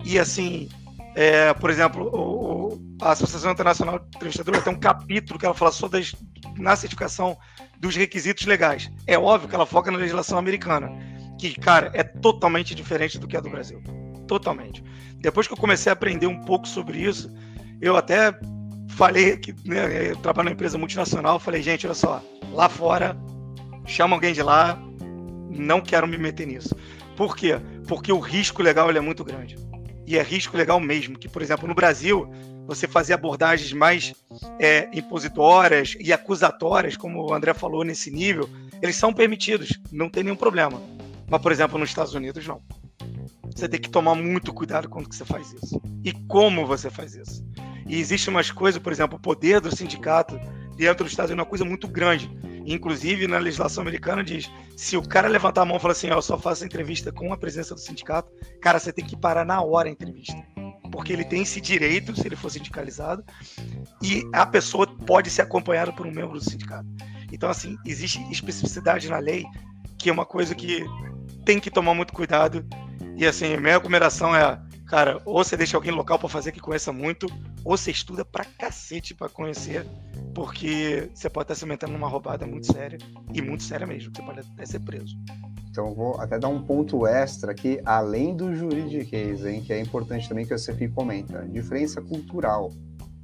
E 0.03 0.17
assim, 0.17 0.69
é, 1.15 1.53
por 1.53 1.69
exemplo, 1.69 2.09
o, 2.13 2.79
a 3.01 3.11
Associação 3.11 3.51
Internacional 3.51 3.99
de 3.99 4.05
Entrevistadores 4.15 4.63
tem 4.63 4.73
um 4.73 4.79
capítulo 4.79 5.37
que 5.37 5.45
ela 5.45 5.53
fala 5.53 5.71
só 5.71 5.87
das, 5.87 6.15
na 6.57 6.75
certificação 6.75 7.37
dos 7.79 7.95
requisitos 7.95 8.45
legais. 8.45 8.91
É 9.05 9.17
óbvio 9.17 9.49
que 9.49 9.55
ela 9.55 9.65
foca 9.65 9.91
na 9.91 9.97
legislação 9.97 10.37
americana, 10.37 10.89
que, 11.37 11.53
cara, 11.59 11.91
é 11.93 12.03
totalmente 12.03 12.73
diferente 12.73 13.19
do 13.19 13.27
que 13.27 13.37
é 13.37 13.41
do 13.41 13.49
Brasil. 13.49 13.81
Totalmente. 14.27 14.83
Depois 15.19 15.47
que 15.47 15.53
eu 15.53 15.57
comecei 15.57 15.89
a 15.89 15.93
aprender 15.93 16.27
um 16.27 16.41
pouco 16.41 16.67
sobre 16.67 16.99
isso, 16.99 17.31
eu 17.81 17.95
até 17.95 18.37
falei 18.89 19.37
que 19.37 19.53
né, 19.67 20.11
eu 20.11 20.15
trabalho 20.17 20.45
numa 20.45 20.53
empresa 20.53 20.77
multinacional, 20.77 21.39
falei, 21.39 21.61
gente, 21.61 21.85
olha 21.85 21.93
só, 21.93 22.21
lá 22.51 22.67
fora, 22.67 23.17
chama 23.85 24.15
alguém 24.15 24.33
de 24.33 24.41
lá, 24.41 24.79
não 25.49 25.81
quero 25.81 26.07
me 26.07 26.17
meter 26.17 26.47
nisso. 26.47 26.75
Por 27.15 27.35
quê? 27.35 27.59
Porque 27.87 28.11
o 28.11 28.19
risco 28.19 28.61
legal 28.61 28.89
é 28.89 28.99
muito 28.99 29.23
grande. 29.23 29.57
E 30.07 30.17
é 30.17 30.23
risco 30.23 30.55
legal 30.55 30.79
mesmo. 30.79 31.19
Que, 31.19 31.27
por 31.27 31.41
exemplo, 31.41 31.67
no 31.67 31.75
Brasil, 31.75 32.29
você 32.65 32.87
fazer 32.87 33.13
abordagens 33.13 33.73
mais 33.73 34.13
é, 34.57 34.89
impositórias 34.93 35.95
e 35.99 36.13
acusatórias, 36.13 36.95
como 36.95 37.21
o 37.21 37.33
André 37.33 37.53
falou 37.53 37.83
nesse 37.83 38.09
nível, 38.09 38.49
eles 38.81 38.95
são 38.95 39.13
permitidos, 39.13 39.79
não 39.91 40.09
tem 40.09 40.23
nenhum 40.23 40.35
problema. 40.35 40.81
Mas, 41.27 41.41
por 41.41 41.51
exemplo, 41.51 41.77
nos 41.77 41.89
Estados 41.89 42.13
Unidos, 42.13 42.47
não. 42.47 42.61
Você 43.55 43.67
tem 43.67 43.79
que 43.79 43.89
tomar 43.89 44.15
muito 44.15 44.53
cuidado 44.53 44.89
quando 44.89 45.13
você 45.13 45.25
faz 45.25 45.53
isso. 45.53 45.81
E 46.03 46.13
como 46.27 46.65
você 46.65 46.89
faz 46.89 47.15
isso. 47.15 47.45
E 47.87 47.99
existe 47.99 48.29
umas 48.29 48.51
coisas, 48.51 48.81
por 48.81 48.91
exemplo, 48.91 49.17
o 49.17 49.21
poder 49.21 49.59
do 49.59 49.75
sindicato 49.75 50.39
dentro 50.77 51.03
dos 51.03 51.11
Estados 51.11 51.31
Unidos 51.31 51.41
é 51.41 51.43
uma 51.43 51.49
coisa 51.49 51.65
muito 51.65 51.87
grande. 51.87 52.29
Inclusive, 52.65 53.27
na 53.27 53.37
legislação 53.39 53.81
americana 53.81 54.23
diz, 54.23 54.49
se 54.77 54.95
o 54.95 55.01
cara 55.01 55.27
levantar 55.27 55.63
a 55.63 55.65
mão 55.65 55.77
e 55.77 55.79
falar 55.79 55.93
assim, 55.93 56.09
ó, 56.11 56.15
eu 56.15 56.21
só 56.21 56.37
faço 56.37 56.63
entrevista 56.63 57.11
com 57.11 57.33
a 57.33 57.37
presença 57.37 57.73
do 57.73 57.79
sindicato, 57.79 58.31
cara, 58.61 58.79
você 58.79 58.93
tem 58.93 59.03
que 59.03 59.17
parar 59.17 59.43
na 59.43 59.61
hora 59.61 59.89
a 59.89 59.91
entrevista. 59.91 60.37
Porque 60.91 61.11
ele 61.11 61.23
tem 61.23 61.41
esse 61.41 61.59
direito, 61.59 62.15
se 62.15 62.27
ele 62.27 62.35
for 62.35 62.49
sindicalizado, 62.49 63.23
e 64.01 64.23
a 64.33 64.45
pessoa 64.45 64.87
pode 64.87 65.29
ser 65.29 65.41
acompanhada 65.41 65.91
por 65.91 66.05
um 66.05 66.11
membro 66.11 66.37
do 66.37 66.43
sindicato. 66.43 66.87
Então, 67.31 67.49
assim, 67.49 67.75
existe 67.85 68.21
especificidade 68.31 69.09
na 69.09 69.17
lei, 69.17 69.45
que 69.97 70.09
é 70.09 70.13
uma 70.13 70.25
coisa 70.25 70.55
que 70.55 70.83
tem 71.45 71.59
que 71.59 71.71
tomar 71.71 71.93
muito 71.93 72.13
cuidado. 72.13 72.65
E, 73.19 73.27
assim, 73.27 73.57
minha 73.57 73.73
recomendação 73.73 74.33
é 74.33 74.57
cara, 74.87 75.21
ou 75.25 75.43
você 75.43 75.57
deixa 75.57 75.75
alguém 75.75 75.91
local 75.91 76.17
para 76.17 76.29
fazer 76.29 76.53
que 76.53 76.59
conheça 76.61 76.93
muito, 76.93 77.27
ou 77.65 77.77
você 77.77 77.91
estuda 77.91 78.23
pra 78.23 78.45
cacete 78.45 79.13
para 79.13 79.27
conhecer, 79.27 79.85
porque 80.33 81.09
você 81.13 81.29
pode 81.29 81.43
estar 81.43 81.55
se 81.55 81.65
metendo 81.65 81.91
numa 81.91 82.07
roubada 82.07 82.47
muito 82.47 82.71
séria, 82.71 82.97
e 83.33 83.41
muito 83.41 83.61
séria 83.63 83.85
mesmo, 83.85 84.09
você 84.15 84.21
pode 84.21 84.39
até 84.39 84.65
ser 84.65 84.79
preso. 84.79 85.15
Então, 85.69 85.93
vou 85.93 86.19
até 86.19 86.39
dar 86.39 86.47
um 86.47 86.63
ponto 86.63 87.05
extra 87.05 87.51
aqui, 87.51 87.81
além 87.83 88.35
do 88.35 88.55
juridiquês, 88.55 89.45
hein, 89.45 89.61
que 89.61 89.73
é 89.73 89.81
importante 89.81 90.27
também 90.29 90.45
que 90.45 90.57
você 90.57 90.73
comenta. 90.87 91.45
Diferença 91.45 92.01
cultural. 92.01 92.71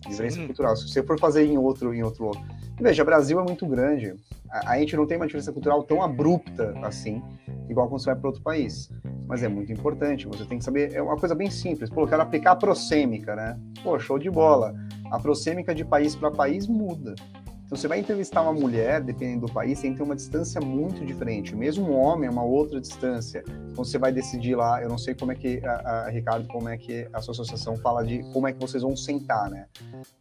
Diferença 0.08 0.36
Sim. 0.36 0.46
cultural. 0.46 0.76
Se 0.76 0.90
você 0.90 1.02
for 1.02 1.18
fazer 1.18 1.46
em 1.46 1.58
outro, 1.58 1.94
em 1.94 2.04
outro. 2.04 2.32
Veja, 2.80 3.04
o 3.04 3.06
Brasil 3.06 3.40
é 3.40 3.44
muito 3.44 3.66
grande. 3.66 4.16
A, 4.50 4.72
a 4.72 4.80
gente 4.80 4.96
não 4.96 5.06
tem 5.06 5.18
uma 5.18 5.26
diferença 5.26 5.52
cultural 5.52 5.84
tão 5.84 6.02
abrupta 6.02 6.74
assim, 6.84 7.22
igual 7.70 7.88
quando 7.88 8.02
você 8.02 8.08
vai 8.08 8.16
para 8.16 8.30
outro 8.30 8.44
país 8.44 8.90
mas 9.28 9.44
é 9.44 9.48
muito 9.48 9.72
importante. 9.72 10.28
Você 10.28 10.46
tem 10.46 10.58
que 10.58 10.64
saber, 10.64 10.94
é 10.94 11.02
uma 11.02 11.18
coisa 11.18 11.36
bem 11.36 11.50
simples. 11.50 11.90
Pô, 11.90 12.02
eu 12.02 12.08
quero 12.08 12.22
aplicar 12.22 12.52
a 12.52 12.56
prosêmica, 12.56 13.36
né? 13.36 13.60
Pô, 13.84 13.98
show 14.00 14.20
de 14.20 14.30
bola. 14.30 14.74
A 15.12 15.20
prosêmica 15.20 15.74
de 15.74 15.84
país 15.84 16.16
para 16.16 16.32
país 16.32 16.68
muda. 16.68 17.16
Então, 17.66 17.76
você 17.78 17.88
vai 17.88 18.00
entrevistar 18.00 18.44
uma 18.44 18.54
mulher, 18.54 19.02
dependendo 19.02 19.48
do 19.48 19.52
país, 19.52 19.82
tem 19.82 19.92
que 19.92 19.98
ter 19.98 20.04
uma 20.04 20.16
distância 20.16 20.62
muito 20.62 21.04
diferente. 21.04 21.56
Mesmo 21.56 21.86
um 21.86 21.96
homem 21.96 22.28
é 22.28 22.32
uma 22.32 22.44
outra 22.44 22.80
distância. 22.80 23.44
Então, 23.72 23.84
você 23.84 23.98
vai 23.98 24.12
decidir 24.12 24.56
lá, 24.56 24.82
eu 24.84 24.88
não 24.88 25.00
sei 25.00 25.16
como 25.16 25.32
é 25.32 25.36
que, 25.36 25.66
a, 25.66 26.06
a, 26.06 26.10
Ricardo, 26.10 26.48
como 26.48 26.70
é 26.70 26.78
que 26.78 27.08
a 27.12 27.22
sua 27.22 27.32
associação 27.32 27.76
fala 27.78 28.06
de 28.06 28.20
como 28.32 28.48
é 28.48 28.54
que 28.54 28.60
vocês 28.60 28.84
vão 28.84 28.96
sentar, 28.96 29.50
né? 29.50 29.66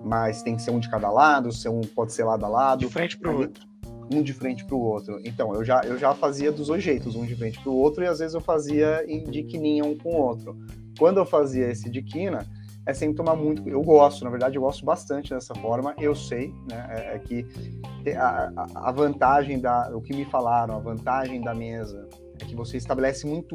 Mas 0.02 0.42
tem 0.42 0.57
que 0.57 0.62
ser 0.62 0.70
um 0.70 0.80
de 0.80 0.88
cada 0.90 1.11
lado, 1.11 1.52
ser 1.52 1.68
um 1.68 1.83
pode 1.83 2.14
ser 2.14 2.24
lado 2.24 2.44
a 2.46 2.48
lado. 2.48 2.78
De 2.80 2.88
frente 2.88 3.18
para 3.18 3.30
o 3.30 3.38
outro 3.38 3.74
um 4.12 4.22
de 4.22 4.33
frente 4.33 4.64
para 4.64 4.74
o 4.74 4.80
outro. 4.80 5.18
Então, 5.24 5.54
eu 5.54 5.64
já, 5.64 5.80
eu 5.83 5.98
já 5.98 6.14
fazia 6.14 6.52
dos 6.52 6.66
dois 6.68 6.83
jeitos, 6.83 7.16
um 7.16 7.24
de 7.24 7.35
frente 7.35 7.59
para 7.61 7.70
o 7.70 7.74
outro, 7.74 8.04
e 8.04 8.07
às 8.07 8.18
vezes 8.18 8.35
eu 8.35 8.40
fazia 8.40 9.02
de 9.07 9.42
quininha 9.44 9.85
um 9.85 9.96
com 9.96 10.11
o 10.11 10.20
outro. 10.20 10.57
Quando 10.98 11.18
eu 11.18 11.26
fazia 11.26 11.70
esse 11.70 11.88
de 11.90 12.02
quina, 12.02 12.46
é 12.87 12.92
sempre 12.92 13.16
tomar 13.16 13.35
muito. 13.35 13.68
Eu 13.68 13.83
gosto, 13.83 14.25
na 14.25 14.31
verdade, 14.31 14.57
eu 14.57 14.62
gosto 14.62 14.85
bastante 14.85 15.31
dessa 15.31 15.55
forma. 15.55 15.94
Eu 15.99 16.14
sei, 16.14 16.55
né, 16.68 16.87
é, 16.90 17.16
é 17.16 17.18
que 17.18 17.47
a, 18.16 18.66
a, 18.75 18.92
vantagem 18.92 19.59
da. 19.61 19.90
O 19.94 20.01
que 20.01 20.14
me 20.14 20.25
falaram, 20.27 20.77
a 20.77 20.81
vantagem 20.81 21.40
da 21.40 21.55
mesa 21.55 22.09
é 22.40 22.44
que 22.44 22.55
você 22.55 22.77
estabelece 22.77 23.27
muito 23.27 23.55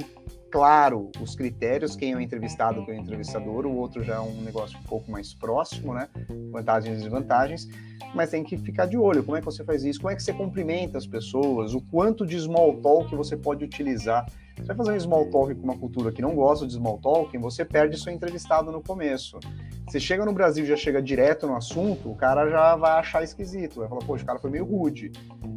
claro 0.51 1.11
os 1.21 1.35
critérios, 1.35 1.95
quem 1.95 2.13
é 2.13 2.15
o 2.15 2.21
entrevistado, 2.21 2.83
quem 2.83 2.95
é 2.95 2.97
o 2.97 3.01
entrevistador, 3.01 3.67
o 3.67 3.75
outro 3.75 4.03
já 4.03 4.15
é 4.15 4.19
um 4.19 4.41
negócio 4.41 4.77
um 4.79 4.83
pouco 4.83 5.11
mais 5.11 5.33
próximo, 5.33 5.93
né? 5.93 6.09
Vantagens 6.51 6.97
e 6.97 7.01
desvantagens, 7.01 7.67
mas 8.15 8.31
tem 8.31 8.43
que 8.43 8.57
ficar 8.57 8.87
de 8.87 8.97
olho. 8.97 9.23
Como 9.23 9.37
é 9.37 9.39
que 9.39 9.45
você 9.45 9.63
faz 9.63 9.83
isso? 9.83 9.99
Como 9.99 10.11
é 10.11 10.15
que 10.15 10.23
você 10.23 10.33
cumprimenta 10.33 10.97
as 10.97 11.05
pessoas? 11.05 11.75
O 11.75 11.81
quanto 11.81 12.25
de 12.25 12.39
small 12.39 12.77
talk 12.81 13.15
você 13.15 13.37
pode 13.37 13.63
utilizar? 13.63 14.25
Você 14.59 14.65
vai 14.65 14.75
fazer 14.75 14.91
um 14.91 14.99
small 14.99 15.29
talk 15.29 15.55
com 15.55 15.63
uma 15.63 15.77
cultura 15.77 16.11
que 16.11 16.21
não 16.21 16.35
gosta 16.35 16.67
de 16.67 16.73
small 16.73 16.99
talk, 16.99 17.35
você 17.37 17.65
perde 17.65 17.99
seu 17.99 18.13
entrevistado 18.13 18.71
no 18.71 18.81
começo. 18.81 19.39
Você 19.87 19.99
chega 19.99 20.23
no 20.25 20.33
Brasil 20.33 20.65
já 20.65 20.75
chega 20.75 21.01
direto 21.01 21.47
no 21.47 21.55
assunto, 21.55 22.11
o 22.11 22.15
cara 22.15 22.49
já 22.49 22.75
vai 22.75 22.91
achar 22.99 23.23
esquisito, 23.23 23.79
vai 23.79 23.89
falar, 23.89 24.05
poxa, 24.05 24.23
o 24.23 24.27
cara 24.27 24.39
foi 24.39 24.51
meio 24.51 24.65
rude. 24.65 25.11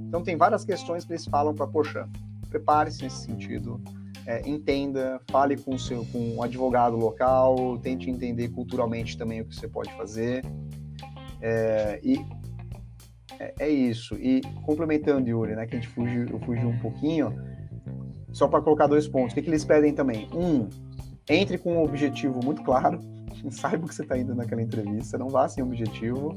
Então 0.09 0.23
tem 0.23 0.37
várias 0.37 0.65
questões 0.65 1.05
que 1.05 1.13
eles 1.13 1.27
falam 1.27 1.55
para, 1.55 1.67
poxa, 1.67 2.09
prepare-se 2.49 3.03
nesse 3.03 3.27
sentido 3.27 3.81
é, 4.27 4.49
entenda, 4.49 5.21
fale 5.31 5.57
com, 5.57 5.77
seu, 5.77 6.05
com 6.07 6.37
um 6.37 6.43
advogado 6.43 6.97
local, 6.97 7.79
tente 7.79 8.09
entender 8.09 8.49
culturalmente 8.49 9.17
também 9.19 9.41
o 9.41 9.45
que 9.45 9.55
você 9.55 9.69
pode 9.69 9.93
fazer. 9.97 10.45
É, 11.41 12.01
e 12.03 12.25
é, 13.39 13.55
é, 13.59 13.69
isso. 13.69 14.15
E 14.15 14.41
complementando, 14.65 15.29
Yuri, 15.29 15.57
né, 15.57 15.67
que 15.67 15.77
a 15.77 15.81
gente 15.81 15.89
fugiu, 15.89 16.39
fugiu 16.41 16.69
um 16.69 16.79
pouquinho, 16.79 17.35
só 18.33 18.49
para 18.49 18.61
colocar 18.61 18.87
dois 18.87 19.07
pontos. 19.07 19.33
O 19.33 19.35
que, 19.35 19.43
que 19.43 19.51
eles 19.51 19.65
pedem 19.65 19.93
também? 19.95 20.29
Um, 20.35 20.69
entre 21.29 21.59
com 21.59 21.75
um 21.75 21.83
objetivo 21.83 22.41
muito 22.45 22.63
claro, 22.63 23.01
saiba 23.51 23.85
o 23.85 23.89
que 23.89 23.95
você 23.95 24.03
está 24.03 24.19
indo 24.19 24.35
naquela 24.35 24.63
entrevista, 24.63 25.19
não 25.19 25.29
vá 25.29 25.49
sem 25.49 25.63
objetivo. 25.63 26.37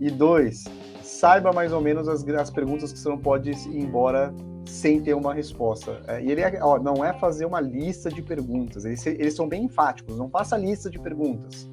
E 0.00 0.10
dois, 0.10 0.64
saiba 1.02 1.52
mais 1.52 1.72
ou 1.72 1.80
menos 1.80 2.08
as, 2.08 2.26
as 2.26 2.50
perguntas 2.50 2.92
que 2.92 2.98
você 2.98 3.08
não 3.08 3.18
pode 3.18 3.50
ir 3.50 3.78
embora 3.78 4.34
sem 4.66 5.00
ter 5.00 5.14
uma 5.14 5.34
resposta. 5.34 6.00
É, 6.06 6.22
e 6.22 6.30
ele 6.30 6.40
é, 6.40 6.58
ó, 6.62 6.78
não 6.78 7.04
é 7.04 7.12
fazer 7.12 7.44
uma 7.44 7.60
lista 7.60 8.10
de 8.10 8.22
perguntas, 8.22 8.84
eles, 8.84 9.04
eles 9.06 9.34
são 9.34 9.48
bem 9.48 9.64
enfáticos, 9.64 10.16
não 10.16 10.28
faça 10.28 10.56
lista 10.56 10.90
de 10.90 10.98
perguntas, 10.98 11.68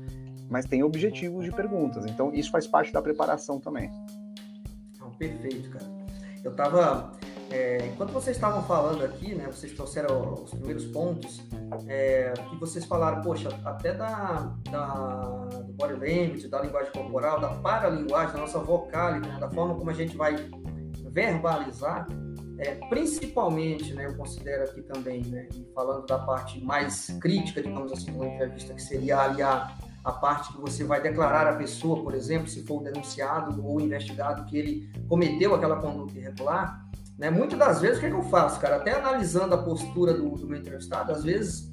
mas 0.49 0.65
tem 0.65 0.84
objetivos 0.84 1.45
de 1.45 1.51
perguntas. 1.51 2.05
Então, 2.05 2.34
isso 2.34 2.51
faz 2.51 2.67
parte 2.67 2.91
da 2.91 3.01
preparação 3.01 3.60
também. 3.60 3.89
perfeito, 5.17 5.69
cara. 5.71 5.99
Eu 6.43 6.51
estava. 6.51 7.12
É, 7.52 7.88
enquanto 7.88 8.12
vocês 8.12 8.38
estavam 8.38 8.62
falando 8.64 9.04
aqui, 9.04 9.34
né, 9.34 9.48
vocês 9.48 9.74
trouxeram 9.74 10.36
os 10.36 10.52
primeiros 10.52 10.86
pontos, 10.86 11.42
é, 11.88 12.34
vocês 12.60 12.86
falaram, 12.86 13.22
poxa, 13.22 13.50
até 13.66 13.92
da, 13.94 14.54
da, 14.70 14.86
do 15.64 15.74
body 15.74 15.94
language, 15.94 16.48
da 16.48 16.62
linguagem 16.62 16.92
corporal, 16.92 17.40
da 17.40 17.50
paralinguagem, 17.50 18.34
da 18.34 18.42
nossa 18.42 18.60
vocálica, 18.60 19.28
né, 19.28 19.40
da 19.40 19.50
forma 19.50 19.74
como 19.74 19.90
a 19.90 19.94
gente 19.94 20.16
vai 20.16 20.36
verbalizar, 21.12 22.08
é, 22.60 22.76
principalmente, 22.88 23.96
né, 23.96 24.06
eu 24.06 24.16
considero 24.16 24.66
aqui 24.66 24.84
também, 24.84 25.24
né, 25.24 25.50
falando 25.74 26.06
da 26.06 26.20
parte 26.20 26.64
mais 26.64 27.08
crítica, 27.20 27.64
digamos 27.64 27.92
assim, 27.92 28.12
de 28.12 28.18
uma 28.18 28.28
entrevista, 28.28 28.76
que 28.76 28.82
seria 28.82 29.22
aliar 29.22 29.76
a 30.04 30.12
parte 30.12 30.54
que 30.54 30.62
você 30.62 30.84
vai 30.84 31.02
declarar 31.02 31.48
a 31.48 31.56
pessoa, 31.56 32.04
por 32.04 32.14
exemplo, 32.14 32.48
se 32.48 32.64
for 32.64 32.84
denunciado 32.84 33.66
ou 33.66 33.82
investigado 33.82 34.46
que 34.46 34.58
ele 34.58 34.90
cometeu 35.08 35.56
aquela 35.56 35.78
conduta 35.78 36.18
irregular, 36.18 36.88
né? 37.19 37.29
Muitas 37.29 37.60
das 37.60 37.82
vezes, 37.82 37.97
o 37.97 37.99
que, 37.99 38.05
é 38.05 38.10
que 38.10 38.15
eu 38.15 38.23
faço, 38.23 38.62
cara? 38.62 38.77
Até 38.77 38.93
analisando 38.93 39.53
a 39.53 39.58
postura 39.58 40.13
do, 40.13 40.29
do 40.29 40.47
meu 40.47 40.58
entrevistado, 40.58 41.12
às 41.12 41.21
vezes 41.21 41.69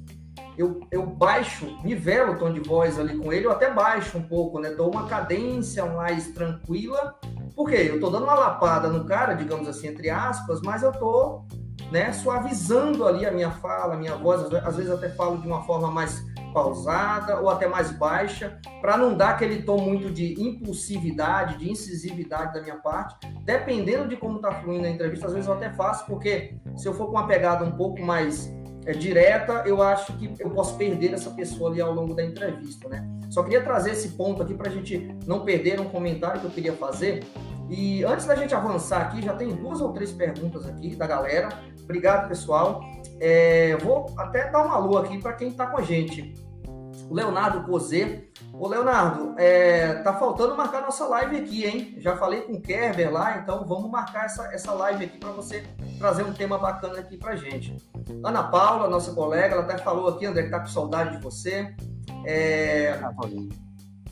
eu, 0.57 0.81
eu 0.91 1.05
baixo, 1.05 1.79
nivelo 1.85 2.33
o 2.33 2.37
tom 2.37 2.51
de 2.51 2.59
voz 2.59 2.99
ali 2.99 3.17
com 3.17 3.31
ele, 3.31 3.45
eu 3.45 3.51
até 3.51 3.71
baixo 3.71 4.17
um 4.17 4.23
pouco, 4.23 4.59
né? 4.59 4.71
Dou 4.71 4.91
uma 4.91 5.07
cadência 5.07 5.85
mais 5.85 6.27
tranquila, 6.31 7.15
porque 7.55 7.75
eu 7.75 7.97
tô 7.97 8.09
dando 8.09 8.23
uma 8.23 8.35
lapada 8.35 8.89
no 8.89 9.05
cara, 9.05 9.35
digamos 9.35 9.69
assim, 9.69 9.87
entre 9.87 10.09
aspas, 10.09 10.59
mas 10.61 10.83
eu 10.83 10.91
tô 10.91 11.45
né, 11.91 12.11
suavizando 12.11 13.07
ali 13.07 13.25
a 13.25 13.31
minha 13.31 13.51
fala, 13.51 13.93
a 13.93 13.97
minha 13.97 14.15
voz, 14.15 14.41
às 14.53 14.75
vezes 14.75 14.91
até 14.91 15.09
falo 15.09 15.37
de 15.37 15.47
uma 15.47 15.63
forma 15.63 15.89
mais 15.91 16.25
pausada 16.53 17.39
ou 17.39 17.49
até 17.49 17.67
mais 17.67 17.91
baixa, 17.91 18.59
para 18.81 18.97
não 18.97 19.15
dar 19.15 19.31
aquele 19.31 19.61
tom 19.61 19.77
muito 19.77 20.09
de 20.09 20.33
impulsividade, 20.41 21.57
de 21.57 21.69
incisividade 21.69 22.53
da 22.53 22.61
minha 22.61 22.77
parte. 22.77 23.27
Dependendo 23.43 24.07
de 24.07 24.17
como 24.17 24.37
está 24.37 24.51
fluindo 24.51 24.87
a 24.87 24.89
entrevista, 24.89 25.27
às 25.27 25.33
vezes 25.33 25.47
eu 25.47 25.53
até 25.53 25.69
faço, 25.71 26.05
porque 26.05 26.55
se 26.75 26.87
eu 26.87 26.93
for 26.93 27.05
com 27.05 27.11
uma 27.11 27.27
pegada 27.27 27.63
um 27.63 27.71
pouco 27.71 28.01
mais 28.01 28.51
é, 28.85 28.93
direta, 28.93 29.63
eu 29.65 29.81
acho 29.81 30.13
que 30.13 30.33
eu 30.39 30.49
posso 30.49 30.77
perder 30.77 31.13
essa 31.13 31.29
pessoa 31.31 31.69
ali 31.69 31.81
ao 31.81 31.93
longo 31.93 32.15
da 32.15 32.23
entrevista, 32.23 32.87
né? 32.87 33.05
Só 33.29 33.43
queria 33.43 33.61
trazer 33.61 33.91
esse 33.91 34.09
ponto 34.09 34.41
aqui 34.41 34.53
para 34.53 34.69
a 34.69 34.73
gente 34.73 35.13
não 35.25 35.41
perder 35.41 35.79
um 35.79 35.89
comentário 35.89 36.39
que 36.39 36.47
eu 36.47 36.51
queria 36.51 36.73
fazer. 36.73 37.23
E 37.69 38.03
antes 38.03 38.25
da 38.25 38.35
gente 38.35 38.55
avançar 38.55 39.01
aqui, 39.01 39.21
já 39.21 39.33
tem 39.33 39.49
duas 39.49 39.81
ou 39.81 39.91
três 39.91 40.11
perguntas 40.11 40.65
aqui 40.65 40.95
da 40.95 41.05
galera. 41.05 41.49
Obrigado, 41.83 42.27
pessoal. 42.27 42.81
É, 43.19 43.75
vou 43.77 44.13
até 44.17 44.49
dar 44.49 44.65
uma 44.65 44.75
alô 44.75 44.97
aqui 44.97 45.17
para 45.19 45.33
quem 45.33 45.49
está 45.49 45.67
com 45.67 45.77
a 45.77 45.81
gente. 45.81 46.33
O 47.09 47.13
Leonardo 47.13 47.63
Cozê. 47.63 48.29
Ô, 48.53 48.67
Leonardo, 48.67 49.35
é, 49.37 49.95
tá 50.01 50.13
faltando 50.13 50.55
marcar 50.55 50.81
nossa 50.81 51.05
live 51.07 51.37
aqui, 51.37 51.65
hein? 51.65 51.95
Já 51.99 52.17
falei 52.17 52.41
com 52.41 52.53
o 52.53 52.61
Kerber 52.61 53.11
lá, 53.11 53.37
então 53.37 53.65
vamos 53.65 53.89
marcar 53.89 54.25
essa, 54.25 54.51
essa 54.53 54.71
live 54.73 55.05
aqui 55.05 55.17
para 55.17 55.31
você 55.31 55.63
trazer 55.99 56.23
um 56.23 56.33
tema 56.33 56.57
bacana 56.57 56.99
aqui 56.99 57.17
para 57.17 57.35
gente. 57.35 57.75
Ana 58.23 58.43
Paula, 58.43 58.89
nossa 58.89 59.13
colega, 59.13 59.53
ela 59.53 59.63
até 59.63 59.77
falou 59.77 60.07
aqui, 60.07 60.25
André, 60.25 60.43
que 60.43 60.49
tá 60.49 60.59
com 60.59 60.67
saudade 60.67 61.17
de 61.17 61.23
você. 61.23 61.75
É, 62.25 62.99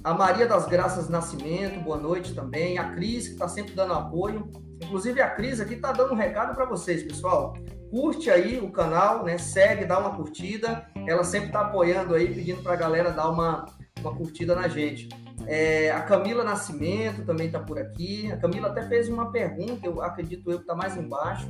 a 0.06 0.14
Maria 0.14 0.46
das 0.48 0.68
Graças 0.68 1.10
Nascimento, 1.10 1.80
boa 1.80 1.98
noite 1.98 2.36
também. 2.36 2.78
A 2.78 2.92
Cris, 2.92 3.28
que 3.28 3.34
está 3.34 3.48
sempre 3.48 3.74
dando 3.74 3.94
apoio. 3.94 4.52
Inclusive, 4.84 5.20
a 5.20 5.32
Cris 5.32 5.60
aqui 5.60 5.74
está 5.74 5.92
dando 5.92 6.14
um 6.14 6.16
recado 6.16 6.54
para 6.54 6.66
vocês, 6.66 7.02
pessoal 7.02 7.56
curte 7.90 8.30
aí 8.30 8.60
o 8.60 8.70
canal, 8.70 9.24
né? 9.24 9.38
Segue, 9.38 9.86
dá 9.86 9.98
uma 9.98 10.16
curtida. 10.16 10.86
Ela 11.08 11.24
sempre 11.24 11.48
está 11.48 11.62
apoiando 11.62 12.14
aí, 12.14 12.28
pedindo 12.28 12.62
para 12.62 12.74
a 12.74 12.76
galera 12.76 13.12
dar 13.12 13.30
uma, 13.30 13.66
uma 14.02 14.14
curtida 14.14 14.54
na 14.54 14.68
gente. 14.68 15.08
É, 15.48 15.92
a 15.92 16.02
Camila 16.02 16.44
Nascimento 16.44 17.24
também 17.26 17.48
está 17.48 17.60
por 17.60 17.80
aqui. 17.80 18.30
A 18.32 18.38
Camila 18.38 18.68
até 18.68 18.84
fez 18.84 19.08
uma 19.08 19.32
pergunta, 19.32 19.88
eu 19.88 20.02
acredito 20.02 20.52
eu 20.52 20.58
que 20.58 20.64
está 20.64 20.76
mais 20.76 20.98
embaixo. 20.98 21.48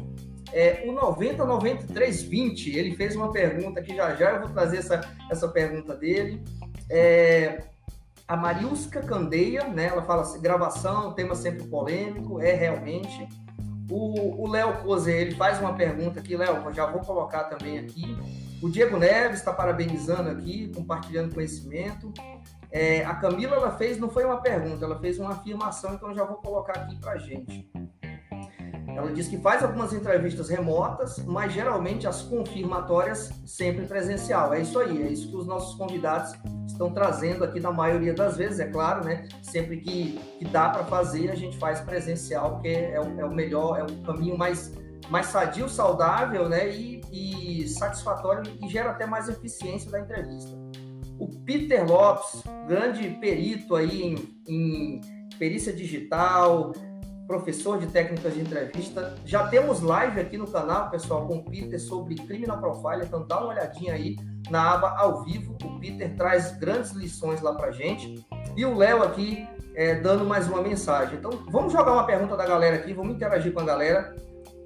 É, 0.54 0.84
o 0.88 0.92
909320, 0.92 2.78
ele 2.78 2.96
fez 2.96 3.16
uma 3.16 3.32
pergunta 3.32 3.80
aqui 3.80 3.96
já 3.96 4.14
já, 4.16 4.32
eu 4.32 4.42
vou 4.42 4.50
trazer 4.50 4.78
essa, 4.78 5.02
essa 5.32 5.48
pergunta 5.48 5.96
dele. 5.96 6.44
É, 6.90 7.64
a 8.28 8.36
Mariusca 8.36 9.02
Candeia, 9.02 9.68
né? 9.68 9.88
Ela 9.88 10.02
fala 10.02 10.24
assim, 10.24 10.42
gravação, 10.42 11.14
tema 11.14 11.36
sempre 11.36 11.66
polêmico, 11.68 12.42
é 12.42 12.54
realmente. 12.54 13.28
O 13.90 14.48
Léo 14.48 14.82
Cose, 14.82 15.12
ele 15.12 15.36
faz 15.36 15.60
uma 15.60 15.74
pergunta 15.74 16.20
aqui, 16.20 16.36
Léo, 16.36 16.74
já 16.74 16.88
vou 16.88 17.02
colocar 17.02 17.44
também 17.44 17.78
aqui. 17.78 18.18
O 18.62 18.68
Diego 18.68 18.98
Neves 18.98 19.40
está 19.40 19.54
parabenizando 19.54 20.30
aqui, 20.30 20.72
compartilhando 20.74 21.36
conhecimento. 21.36 22.12
É, 22.72 23.06
a 23.06 23.14
Camila 23.14 23.56
ela 23.56 23.72
fez, 23.72 24.00
não 24.00 24.10
foi 24.10 24.26
uma 24.26 24.42
pergunta, 24.42 24.84
ela 24.84 25.00
fez 25.00 25.20
uma 25.20 25.32
afirmação, 25.32 25.94
então 25.94 26.14
já 26.16 26.24
vou 26.24 26.38
colocar 26.38 26.74
aqui 26.74 26.96
para 27.00 27.18
gente. 27.18 27.70
Ela 28.88 29.12
diz 29.12 29.28
que 29.28 29.38
faz 29.38 29.62
algumas 29.62 29.94
entrevistas 29.94 30.50
remotas, 30.50 31.20
mas 31.20 31.54
geralmente 31.54 32.08
as 32.08 32.24
confirmatórias 32.24 33.30
sempre 33.46 33.86
presencial. 33.86 34.54
É 34.54 34.62
isso 34.62 34.80
aí, 34.80 35.04
é 35.04 35.08
isso 35.10 35.30
que 35.30 35.36
os 35.36 35.46
nossos 35.46 35.78
convidados 35.78 36.32
estão 36.76 36.92
trazendo 36.92 37.44
aqui 37.44 37.60
na 37.60 37.72
maioria 37.72 38.14
das 38.14 38.38
vezes, 38.38 38.60
é 38.60 38.68
claro, 38.68 39.04
né? 39.04 39.28
Sempre 39.42 39.78
que, 39.78 40.20
que 40.38 40.46
dá 40.46 40.70
para 40.70 40.84
fazer, 40.84 41.32
a 41.32 41.36
gente 41.36 41.58
faz 41.58 41.80
presencial, 41.80 42.54
porque 42.54 42.68
é 42.68 43.00
o, 43.00 43.20
é 43.20 43.26
o 43.26 43.34
melhor, 43.34 43.80
é 43.80 43.84
o 43.84 44.04
caminho 44.04 44.38
mais, 44.38 44.74
mais 45.10 45.28
sadio, 45.28 45.68
saudável, 45.68 46.48
né? 46.48 46.70
E, 46.70 47.02
e 47.12 47.68
satisfatório 47.70 48.44
e 48.62 48.70
gera 48.70 48.92
até 48.92 49.06
mais 49.06 49.30
eficiência 49.30 49.90
da 49.90 50.00
entrevista. 50.00 50.56
O 51.18 51.30
Peter 51.46 51.88
Lopes, 51.88 52.44
grande 52.68 53.10
perito 53.22 53.76
aí 53.76 54.04
em, 54.04 54.42
em 54.48 55.02
perícia 55.40 55.72
digital, 55.72 56.74
professor 57.28 57.80
de 57.80 57.88
técnicas 57.88 58.34
de 58.34 58.42
entrevista. 58.42 59.16
Já 59.26 59.48
temos 59.48 59.82
live 59.82 60.20
aqui 60.20 60.38
no 60.38 60.48
canal, 60.48 60.90
pessoal, 60.90 61.28
com 61.28 61.38
o 61.38 61.44
Peter 61.44 61.80
sobre 61.80 62.16
criminal 62.16 62.60
profile, 62.60 63.06
então 63.06 63.26
dá 63.26 63.40
uma 63.40 63.50
olhadinha 63.50 63.94
aí 63.94 64.16
na 64.50 64.74
aba 64.74 64.96
ao 64.98 65.24
vivo. 65.24 65.58
O 65.64 65.80
Peter 65.80 66.16
traz 66.16 66.58
grandes 66.58 66.92
lições 66.92 67.42
lá 67.42 67.54
pra 67.54 67.72
gente. 67.72 68.26
E 68.56 68.66
o 68.66 68.76
Léo 68.76 69.04
aqui 69.04 69.48
é, 69.74 69.96
dando 69.96 70.26
mais 70.26 70.48
uma 70.48 70.62
mensagem. 70.62 71.18
Então, 71.18 71.32
vamos 71.50 71.74
jogar 71.74 71.94
uma 71.94 72.06
pergunta 72.06 72.38
da 72.38 72.46
galera 72.46 72.78
aqui, 72.78 72.94
vamos 72.94 73.16
interagir 73.16 73.54
com 73.54 73.60
a 73.60 73.66
galera. 73.66 74.16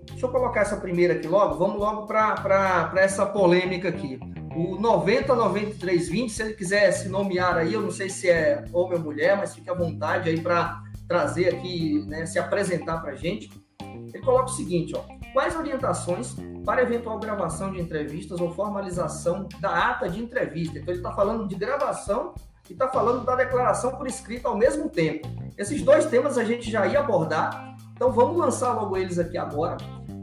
Deixa 0.05 0.25
eu 0.25 0.31
colocar 0.31 0.61
essa 0.61 0.77
primeira 0.77 1.13
aqui 1.13 1.27
logo. 1.27 1.55
Vamos 1.55 1.79
logo 1.79 2.05
para 2.05 2.91
essa 2.97 3.25
polêmica 3.25 3.89
aqui. 3.89 4.19
O 4.55 4.75
909320, 4.75 6.29
se 6.29 6.41
ele 6.41 6.53
quiser 6.53 6.91
se 6.91 7.07
nomear 7.07 7.55
aí, 7.57 7.73
eu 7.73 7.81
não 7.81 7.91
sei 7.91 8.09
se 8.09 8.29
é 8.29 8.65
homem 8.73 8.97
ou 8.97 9.03
mulher, 9.03 9.37
mas 9.37 9.55
fique 9.55 9.69
à 9.69 9.73
vontade 9.73 10.29
aí 10.29 10.41
para 10.41 10.81
trazer 11.09 11.55
aqui, 11.55 12.05
né, 12.07 12.25
se 12.27 12.37
apresentar 12.37 12.99
para 12.99 13.13
a 13.13 13.15
gente. 13.15 13.51
Ele 13.81 14.23
coloca 14.23 14.45
o 14.45 14.55
seguinte, 14.55 14.95
ó, 14.95 15.01
quais 15.33 15.55
orientações 15.55 16.35
para 16.63 16.83
eventual 16.83 17.19
gravação 17.19 17.71
de 17.71 17.81
entrevistas 17.81 18.39
ou 18.39 18.53
formalização 18.53 19.49
da 19.59 19.89
ata 19.89 20.07
de 20.07 20.21
entrevista? 20.21 20.77
Então 20.77 20.93
ele 20.93 20.99
está 20.99 21.11
falando 21.11 21.47
de 21.47 21.55
gravação 21.55 22.35
e 22.69 22.73
está 22.73 22.87
falando 22.87 23.25
da 23.25 23.35
declaração 23.35 23.95
por 23.95 24.05
escrito 24.05 24.47
ao 24.47 24.55
mesmo 24.55 24.87
tempo. 24.87 25.27
Esses 25.57 25.81
dois 25.81 26.05
temas 26.05 26.37
a 26.37 26.43
gente 26.43 26.69
já 26.69 26.85
ia 26.85 26.99
abordar, 26.99 27.75
então 27.93 28.11
vamos 28.11 28.37
lançar 28.37 28.73
logo 28.73 28.95
eles 28.95 29.17
aqui 29.17 29.37
agora. 29.37 29.77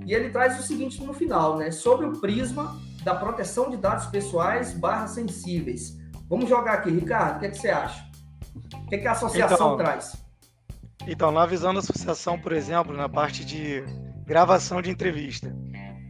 E 0.07 0.15
ele 0.15 0.31
traz 0.31 0.59
o 0.61 0.63
seguinte 0.63 1.03
no 1.03 1.13
final, 1.13 1.57
né? 1.57 1.73
Sobre 1.73 2.07
o 2.07 2.21
prisma 2.21 2.79
da 3.03 3.13
proteção 3.13 3.71
de 3.71 3.77
dados 3.77 4.07
pessoais 4.07 4.73
barra 4.73 5.09
sensíveis. 5.09 5.97
Vamos 6.29 6.49
jogar 6.49 6.75
aqui, 6.75 6.91
Ricardo, 6.91 7.37
o 7.37 7.41
que, 7.41 7.47
é 7.47 7.51
que 7.51 7.59
você 7.59 7.71
acha? 7.71 8.05
O 8.85 8.89
que, 8.89 8.95
é 8.95 8.99
que 8.99 9.09
a 9.09 9.13
associação 9.13 9.75
então, 9.75 9.77
traz? 9.77 10.26
Então, 11.07 11.31
na 11.31 11.47
visão 11.47 11.73
da 11.73 11.79
associação, 11.79 12.39
por 12.39 12.53
exemplo, 12.53 12.97
na 12.97 13.09
parte 13.09 13.45
de 13.45 13.85
gravação 14.25 14.83
de 14.83 14.91
entrevista, 14.91 15.55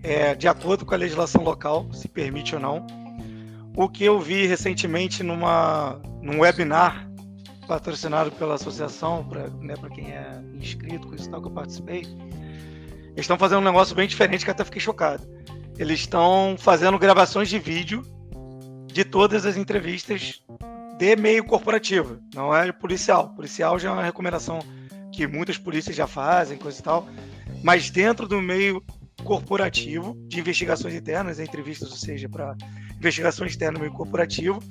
é, 0.03 0.35
de 0.35 0.49
acordo 0.49 0.87
com 0.87 0.95
a 0.95 0.97
legislação 0.97 1.43
local, 1.43 1.93
se 1.93 2.09
permite 2.09 2.55
ou 2.55 2.61
não, 2.61 2.87
o 3.77 3.89
que 3.89 4.05
eu 4.05 4.19
vi 4.19 4.47
recentemente 4.47 5.23
numa, 5.23 6.01
num 6.23 6.41
webinar 6.41 7.07
patrocinado 7.69 8.31
pela 8.33 8.55
associação, 8.55 9.27
para 9.29 9.49
né, 9.51 9.75
quem 9.95 10.13
é 10.13 10.41
inscrito, 10.55 11.09
com 11.09 11.15
isso 11.15 11.29
tal 11.29 11.43
que 11.43 11.49
eu 11.49 11.53
participei, 11.53 12.03
eles 13.11 13.25
estão 13.25 13.37
fazendo 13.37 13.61
um 13.61 13.65
negócio 13.65 13.95
bem 13.95 14.09
diferente 14.09 14.45
que 14.45 14.51
até 14.51 14.65
fiquei 14.65 14.81
chocado. 14.81 15.27
Eles 15.79 16.01
estão 16.01 16.57
fazendo 16.59 16.99
gravações 16.99 17.49
de 17.49 17.59
vídeo 17.59 18.03
de 18.87 19.05
todas 19.05 19.45
as 19.45 19.59
entrevistas 19.59 20.43
de 20.97 21.17
meio 21.17 21.45
corporativo, 21.45 22.19
não 22.35 22.55
é 22.55 22.73
policial. 22.73 23.31
Policial 23.31 23.79
já 23.79 23.91
é 23.91 23.93
uma 23.93 24.03
recomendação 24.03 24.61
que 25.17 25.27
muitas 25.27 25.57
polícias 25.57 25.97
já 25.97 26.07
fazem, 26.07 26.59
coisa 26.59 26.79
e 26.79 26.83
tal, 26.83 27.09
mas 27.65 27.91
dentro 27.91 28.29
do 28.29 28.41
meio 28.41 28.85
corporativo 29.25 30.15
de 30.29 30.39
investigações 30.39 30.95
internas, 30.95 31.41
entrevistas, 31.41 31.91
ou 31.91 31.97
seja, 31.97 32.29
para 32.29 32.55
investigação 32.99 33.47
externa 33.47 33.79
no 33.79 33.81
meio 33.81 33.93
corporativo, 33.93 34.63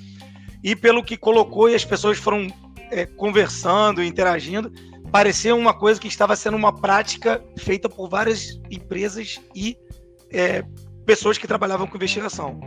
e 0.62 0.76
pelo 0.76 1.02
que 1.02 1.16
colocou 1.16 1.68
e 1.68 1.74
as 1.74 1.84
pessoas 1.84 2.16
foram 2.16 2.46
é, 2.90 3.04
conversando, 3.04 4.02
interagindo, 4.02 4.72
parecia 5.10 5.54
uma 5.54 5.74
coisa 5.74 6.00
que 6.00 6.08
estava 6.08 6.36
sendo 6.36 6.56
uma 6.56 6.74
prática 6.74 7.42
feita 7.58 7.88
por 7.88 8.08
várias 8.08 8.60
empresas 8.70 9.40
e 9.54 9.76
é, 10.32 10.64
pessoas 11.04 11.36
que 11.36 11.46
trabalhavam 11.46 11.88
com 11.88 11.96
investigação. 11.96 12.60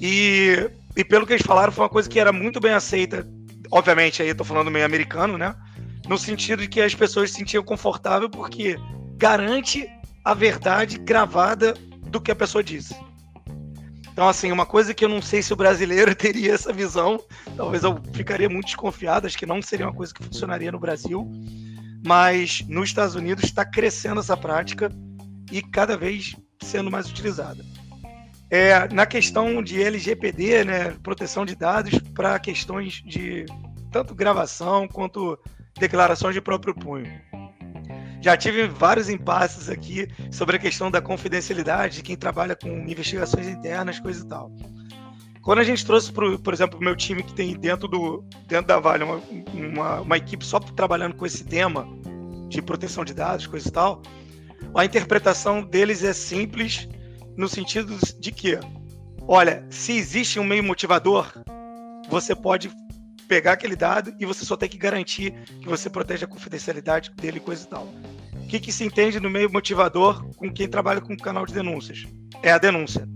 E, 0.00 0.70
e 0.96 1.04
pelo 1.04 1.26
que 1.26 1.34
eles 1.34 1.46
falaram, 1.46 1.72
foi 1.72 1.84
uma 1.84 1.90
coisa 1.90 2.08
que 2.08 2.18
era 2.18 2.32
muito 2.32 2.60
bem 2.60 2.72
aceita, 2.72 3.28
obviamente, 3.70 4.22
aí 4.22 4.28
estou 4.28 4.46
falando 4.46 4.70
meio 4.70 4.86
americano, 4.86 5.36
né? 5.36 5.54
No 6.08 6.16
sentido 6.16 6.62
de 6.62 6.68
que 6.68 6.80
as 6.80 6.94
pessoas 6.94 7.30
se 7.30 7.36
sentiam 7.36 7.62
confortável 7.62 8.30
porque 8.30 8.78
garante 9.16 9.88
a 10.24 10.34
verdade 10.34 10.98
gravada 10.98 11.74
do 12.10 12.20
que 12.20 12.30
a 12.30 12.36
pessoa 12.36 12.64
disse. 12.64 12.96
Então, 14.12 14.28
assim, 14.28 14.50
uma 14.50 14.66
coisa 14.66 14.92
que 14.92 15.04
eu 15.04 15.08
não 15.08 15.22
sei 15.22 15.42
se 15.42 15.52
o 15.52 15.56
brasileiro 15.56 16.12
teria 16.16 16.52
essa 16.52 16.72
visão, 16.72 17.22
talvez 17.56 17.84
eu 17.84 18.00
ficaria 18.12 18.48
muito 18.48 18.66
desconfiado, 18.66 19.26
acho 19.26 19.38
que 19.38 19.46
não 19.46 19.62
seria 19.62 19.86
uma 19.86 19.94
coisa 19.94 20.12
que 20.12 20.24
funcionaria 20.24 20.72
no 20.72 20.78
Brasil, 20.80 21.30
mas 22.04 22.64
nos 22.66 22.88
Estados 22.88 23.14
Unidos 23.14 23.44
está 23.44 23.64
crescendo 23.64 24.20
essa 24.20 24.36
prática 24.36 24.90
e 25.52 25.62
cada 25.62 25.96
vez 25.96 26.34
sendo 26.60 26.90
mais 26.90 27.08
utilizada. 27.08 27.64
é, 28.50 28.88
na 28.88 29.06
questão 29.06 29.62
de 29.62 29.82
LGPD, 29.82 30.64
né, 30.64 30.96
proteção 31.02 31.44
de 31.44 31.54
dados, 31.54 31.98
para 32.14 32.38
questões 32.38 33.02
de 33.04 33.44
tanto 33.92 34.14
gravação 34.14 34.88
quanto 34.88 35.38
declarações 35.78 36.34
de 36.34 36.40
próprio 36.40 36.74
punho. 36.74 37.10
Já 38.20 38.36
tive 38.36 38.66
vários 38.66 39.08
impasses 39.08 39.68
aqui 39.68 40.08
sobre 40.30 40.56
a 40.56 40.58
questão 40.58 40.90
da 40.90 41.00
confidencialidade 41.00 41.96
de 41.96 42.02
quem 42.02 42.16
trabalha 42.16 42.56
com 42.56 42.68
investigações 42.68 43.46
internas, 43.46 44.00
coisa 44.00 44.24
e 44.24 44.28
tal. 44.28 44.50
Quando 45.40 45.60
a 45.60 45.64
gente 45.64 45.86
trouxe, 45.86 46.12
pro, 46.12 46.38
por 46.38 46.52
exemplo, 46.52 46.78
o 46.78 46.82
meu 46.82 46.96
time 46.96 47.22
que 47.22 47.32
tem 47.32 47.54
dentro, 47.54 47.88
do, 47.88 48.24
dentro 48.46 48.66
da 48.66 48.78
Vale 48.80 49.04
uma, 49.04 49.22
uma, 49.54 50.00
uma 50.00 50.16
equipe 50.16 50.44
só 50.44 50.58
trabalhando 50.58 51.14
com 51.14 51.24
esse 51.24 51.44
tema 51.44 51.88
de 52.48 52.60
proteção 52.60 53.04
de 53.04 53.14
dados, 53.14 53.46
coisa 53.46 53.68
e 53.68 53.72
tal, 53.72 54.02
a 54.74 54.84
interpretação 54.84 55.62
deles 55.62 56.02
é 56.02 56.12
simples 56.12 56.88
no 57.36 57.48
sentido 57.48 57.96
de 58.18 58.32
que, 58.32 58.58
olha, 59.26 59.64
se 59.70 59.92
existe 59.92 60.40
um 60.40 60.44
meio 60.44 60.64
motivador, 60.64 61.32
você 62.10 62.34
pode 62.34 62.70
pegar 63.28 63.52
aquele 63.52 63.76
dado 63.76 64.14
e 64.18 64.24
você 64.24 64.44
só 64.44 64.56
tem 64.56 64.68
que 64.68 64.78
garantir 64.78 65.32
que 65.60 65.68
você 65.68 65.90
protege 65.90 66.24
a 66.24 66.28
confidencialidade 66.28 67.10
dele, 67.10 67.38
coisa 67.38 67.64
e 67.64 67.66
tal. 67.68 67.86
O 68.34 68.46
que, 68.48 68.58
que 68.58 68.72
se 68.72 68.82
entende 68.82 69.20
no 69.20 69.28
meio 69.28 69.52
motivador 69.52 70.24
com 70.36 70.50
quem 70.50 70.66
trabalha 70.66 71.02
com 71.02 71.14
canal 71.16 71.44
de 71.44 71.52
denúncias? 71.52 72.06
É 72.42 72.50
a 72.50 72.58
denúncia. 72.58 73.06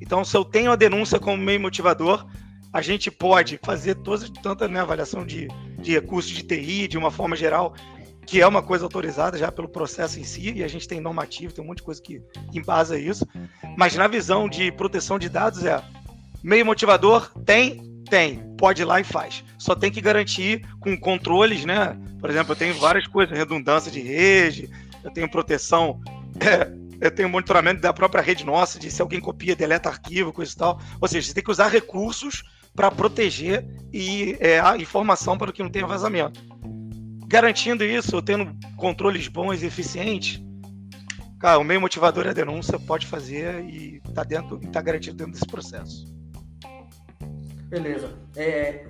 Então, 0.00 0.24
se 0.24 0.36
eu 0.36 0.44
tenho 0.44 0.70
a 0.70 0.76
denúncia 0.76 1.18
como 1.18 1.36
meio 1.36 1.60
motivador, 1.60 2.24
a 2.72 2.80
gente 2.80 3.10
pode 3.10 3.58
fazer 3.62 3.96
toda, 3.96 4.26
tanta 4.40 4.68
né, 4.68 4.80
avaliação 4.80 5.26
de, 5.26 5.48
de 5.80 5.92
recursos 5.92 6.30
de 6.30 6.44
TI, 6.44 6.86
de 6.86 6.96
uma 6.96 7.10
forma 7.10 7.34
geral, 7.34 7.74
que 8.24 8.40
é 8.40 8.46
uma 8.46 8.62
coisa 8.62 8.84
autorizada 8.84 9.36
já 9.36 9.50
pelo 9.50 9.68
processo 9.68 10.20
em 10.20 10.24
si, 10.24 10.52
e 10.52 10.62
a 10.62 10.68
gente 10.68 10.86
tem 10.86 11.00
normativo, 11.00 11.52
tem 11.52 11.64
um 11.64 11.66
monte 11.66 11.78
de 11.78 11.82
coisa 11.82 12.00
que 12.00 12.22
embasa 12.54 12.96
isso. 12.96 13.26
Mas 13.76 13.96
na 13.96 14.06
visão 14.06 14.48
de 14.48 14.70
proteção 14.70 15.18
de 15.18 15.28
dados 15.28 15.64
é 15.64 15.82
meio 16.42 16.64
motivador, 16.64 17.32
tem, 17.44 17.82
tem, 18.08 18.47
pode 18.58 18.82
ir 18.82 18.84
lá 18.84 19.00
e 19.00 19.04
faz. 19.04 19.42
Só 19.56 19.74
tem 19.74 19.90
que 19.90 20.02
garantir 20.02 20.62
com 20.80 20.98
controles, 20.98 21.64
né? 21.64 21.96
Por 22.20 22.28
exemplo, 22.28 22.52
eu 22.52 22.56
tenho 22.56 22.74
várias 22.74 23.06
coisas, 23.06 23.36
redundância 23.36 23.90
de 23.90 24.00
rede, 24.00 24.68
eu 25.02 25.10
tenho 25.10 25.30
proteção, 25.30 26.00
é, 26.40 26.70
eu 27.00 27.10
tenho 27.10 27.28
monitoramento 27.28 27.80
da 27.80 27.92
própria 27.92 28.20
rede 28.20 28.44
nossa, 28.44 28.78
de 28.78 28.90
se 28.90 29.00
alguém 29.00 29.20
copia, 29.20 29.56
deleta 29.56 29.88
arquivo, 29.88 30.32
coisa 30.32 30.52
e 30.52 30.56
tal. 30.56 30.80
Ou 31.00 31.08
seja, 31.08 31.28
você 31.28 31.34
tem 31.34 31.44
que 31.44 31.50
usar 31.50 31.68
recursos 31.68 32.42
para 32.74 32.90
proteger 32.90 33.64
e 33.92 34.36
é, 34.40 34.60
a 34.60 34.76
informação 34.76 35.38
para 35.38 35.52
que 35.52 35.62
não 35.62 35.70
tenha 35.70 35.86
vazamento 35.86 36.58
garantindo 37.28 37.84
isso, 37.84 38.22
tendo 38.22 38.56
controles 38.76 39.28
bons 39.28 39.62
e 39.62 39.66
eficientes, 39.66 40.42
cara, 41.38 41.58
o 41.58 41.64
meio 41.64 41.80
motivador 41.80 42.26
é 42.26 42.30
a 42.30 42.32
denúncia, 42.32 42.80
pode 42.80 43.06
fazer 43.06 43.62
e 43.66 44.00
tá 44.14 44.24
dentro, 44.24 44.58
tá 44.72 44.80
garantido 44.80 45.18
dentro 45.18 45.34
desse 45.34 45.46
processo. 45.46 46.06
Beleza. 47.68 48.10
É, 48.36 48.86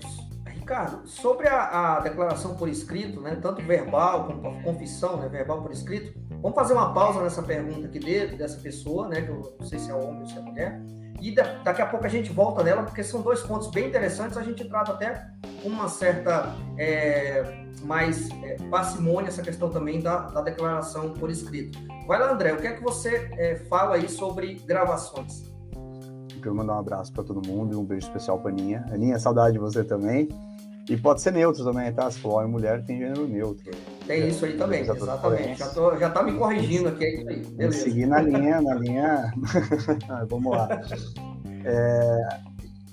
Ricardo, 0.47 1.07
sobre 1.09 1.49
a, 1.49 1.97
a, 1.97 2.01
declaração 2.01 2.55
por 2.57 2.69
escrito, 2.69 3.21
né, 3.21 3.39
tanto 3.41 3.63
verbal 3.63 4.27
como 4.27 4.63
confissão, 4.63 5.17
né, 5.17 5.29
verbal 5.29 5.63
por 5.63 5.73
escrito, 5.73 6.13
vamos 6.43 6.55
fazer 6.55 6.75
uma 6.75 6.93
pausa 6.93 7.23
nessa 7.23 7.43
pergunta 7.43 7.87
aqui 7.87 7.99
dele, 7.99 8.37
dessa 8.37 8.61
pessoa, 8.61 9.09
né, 9.09 9.23
que 9.23 9.31
eu 9.31 9.57
não 9.59 9.67
sei 9.67 9.79
se 9.79 9.91
é 9.91 9.95
homem 9.95 10.21
ou 10.21 10.27
se 10.27 10.37
é 10.37 10.41
mulher, 10.41 10.81
e 11.21 11.35
da, 11.35 11.43
daqui 11.65 11.83
a 11.83 11.87
pouco 11.87 12.07
a 12.07 12.09
gente 12.09 12.31
volta 12.31 12.63
nela, 12.63 12.83
porque 12.83 13.03
são 13.03 13.23
dois 13.23 13.41
pontos 13.41 13.71
bem 13.71 13.89
interessantes, 13.89 14.37
a 14.37 14.43
gente 14.43 14.65
trata 14.69 14.93
até 14.93 15.27
com 15.63 15.69
uma 15.69 15.89
certa 15.89 16.55
é, 16.77 17.65
mais 17.83 18.29
é, 18.43 18.57
parcimônia 18.71 19.29
essa 19.29 19.43
questão 19.43 19.71
também 19.71 20.01
da, 20.01 20.29
da, 20.29 20.43
declaração 20.43 21.15
por 21.15 21.31
escrito. 21.31 21.79
Vai 22.07 22.19
lá, 22.19 22.33
André, 22.33 22.53
o 22.53 22.59
que 22.59 22.67
é 22.67 22.73
que 22.73 22.83
você 22.83 23.29
é, 23.37 23.57
fala 23.69 23.97
aí 23.97 24.09
sobre 24.09 24.55
gravações? 24.55 25.51
Quero 26.49 26.57
mandar 26.57 26.77
um 26.77 26.79
abraço 26.79 27.13
para 27.13 27.23
todo 27.23 27.47
mundo 27.47 27.75
e 27.75 27.77
um 27.77 27.85
beijo 27.85 28.07
especial 28.07 28.39
para 28.39 28.51
Aninha. 28.51 28.83
Aninha, 28.91 29.19
saudade 29.19 29.53
de 29.53 29.59
você 29.59 29.85
também. 29.85 30.31
E 30.89 30.97
pode 30.97 31.21
ser 31.21 31.31
neutro 31.31 31.63
também, 31.63 31.93
tá? 31.93 32.11
Se 32.11 32.19
for 32.21 32.37
homem 32.37 32.51
mulher, 32.51 32.83
tem 32.87 33.01
gênero 33.01 33.29
neutro. 33.29 33.71
Tem 34.07 34.27
isso 34.27 34.47
aí 34.47 34.57
também, 34.57 34.81
exatamente. 34.81 35.59
Já, 35.59 35.69
tô, 35.69 35.95
já 35.99 36.09
tá 36.09 36.23
me 36.23 36.33
corrigindo 36.39 36.89
aqui, 36.89 37.05
é 37.05 37.15
isso 37.17 37.29
aí. 37.29 37.45
Beleza. 37.45 37.79
Seguir 37.81 38.07
na 38.07 38.23
linha, 38.23 38.63
na 38.63 38.75
linha. 38.77 39.35
Vamos 40.31 40.51
lá. 40.51 40.69
É, 41.67 42.29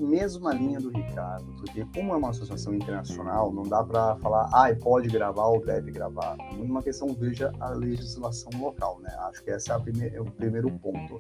mesma 0.04 0.54
linha 0.54 0.80
do 0.80 0.90
Ricardo, 0.90 1.46
porque 1.58 1.86
como 1.94 2.14
é 2.14 2.18
uma 2.18 2.32
associação 2.32 2.74
internacional, 2.74 3.54
não 3.54 3.64
dá 3.64 3.84
para 3.84 4.16
falar, 4.18 4.50
ah, 4.52 4.76
pode 4.82 5.08
gravar 5.08 5.48
ou 5.48 5.66
deve 5.66 5.92
gravar. 5.92 6.36
É 6.40 6.62
uma 6.62 6.84
questão, 6.84 7.08
veja 7.14 7.54
a 7.60 7.70
legislação 7.70 8.52
local, 8.60 9.00
né? 9.02 9.16
Acho 9.20 9.44
que 9.44 9.52
esse 9.52 9.72
é, 9.72 9.80
primeira, 9.80 10.18
é 10.18 10.22
o 10.22 10.26
primeiro 10.26 10.70
ponto. 10.72 11.20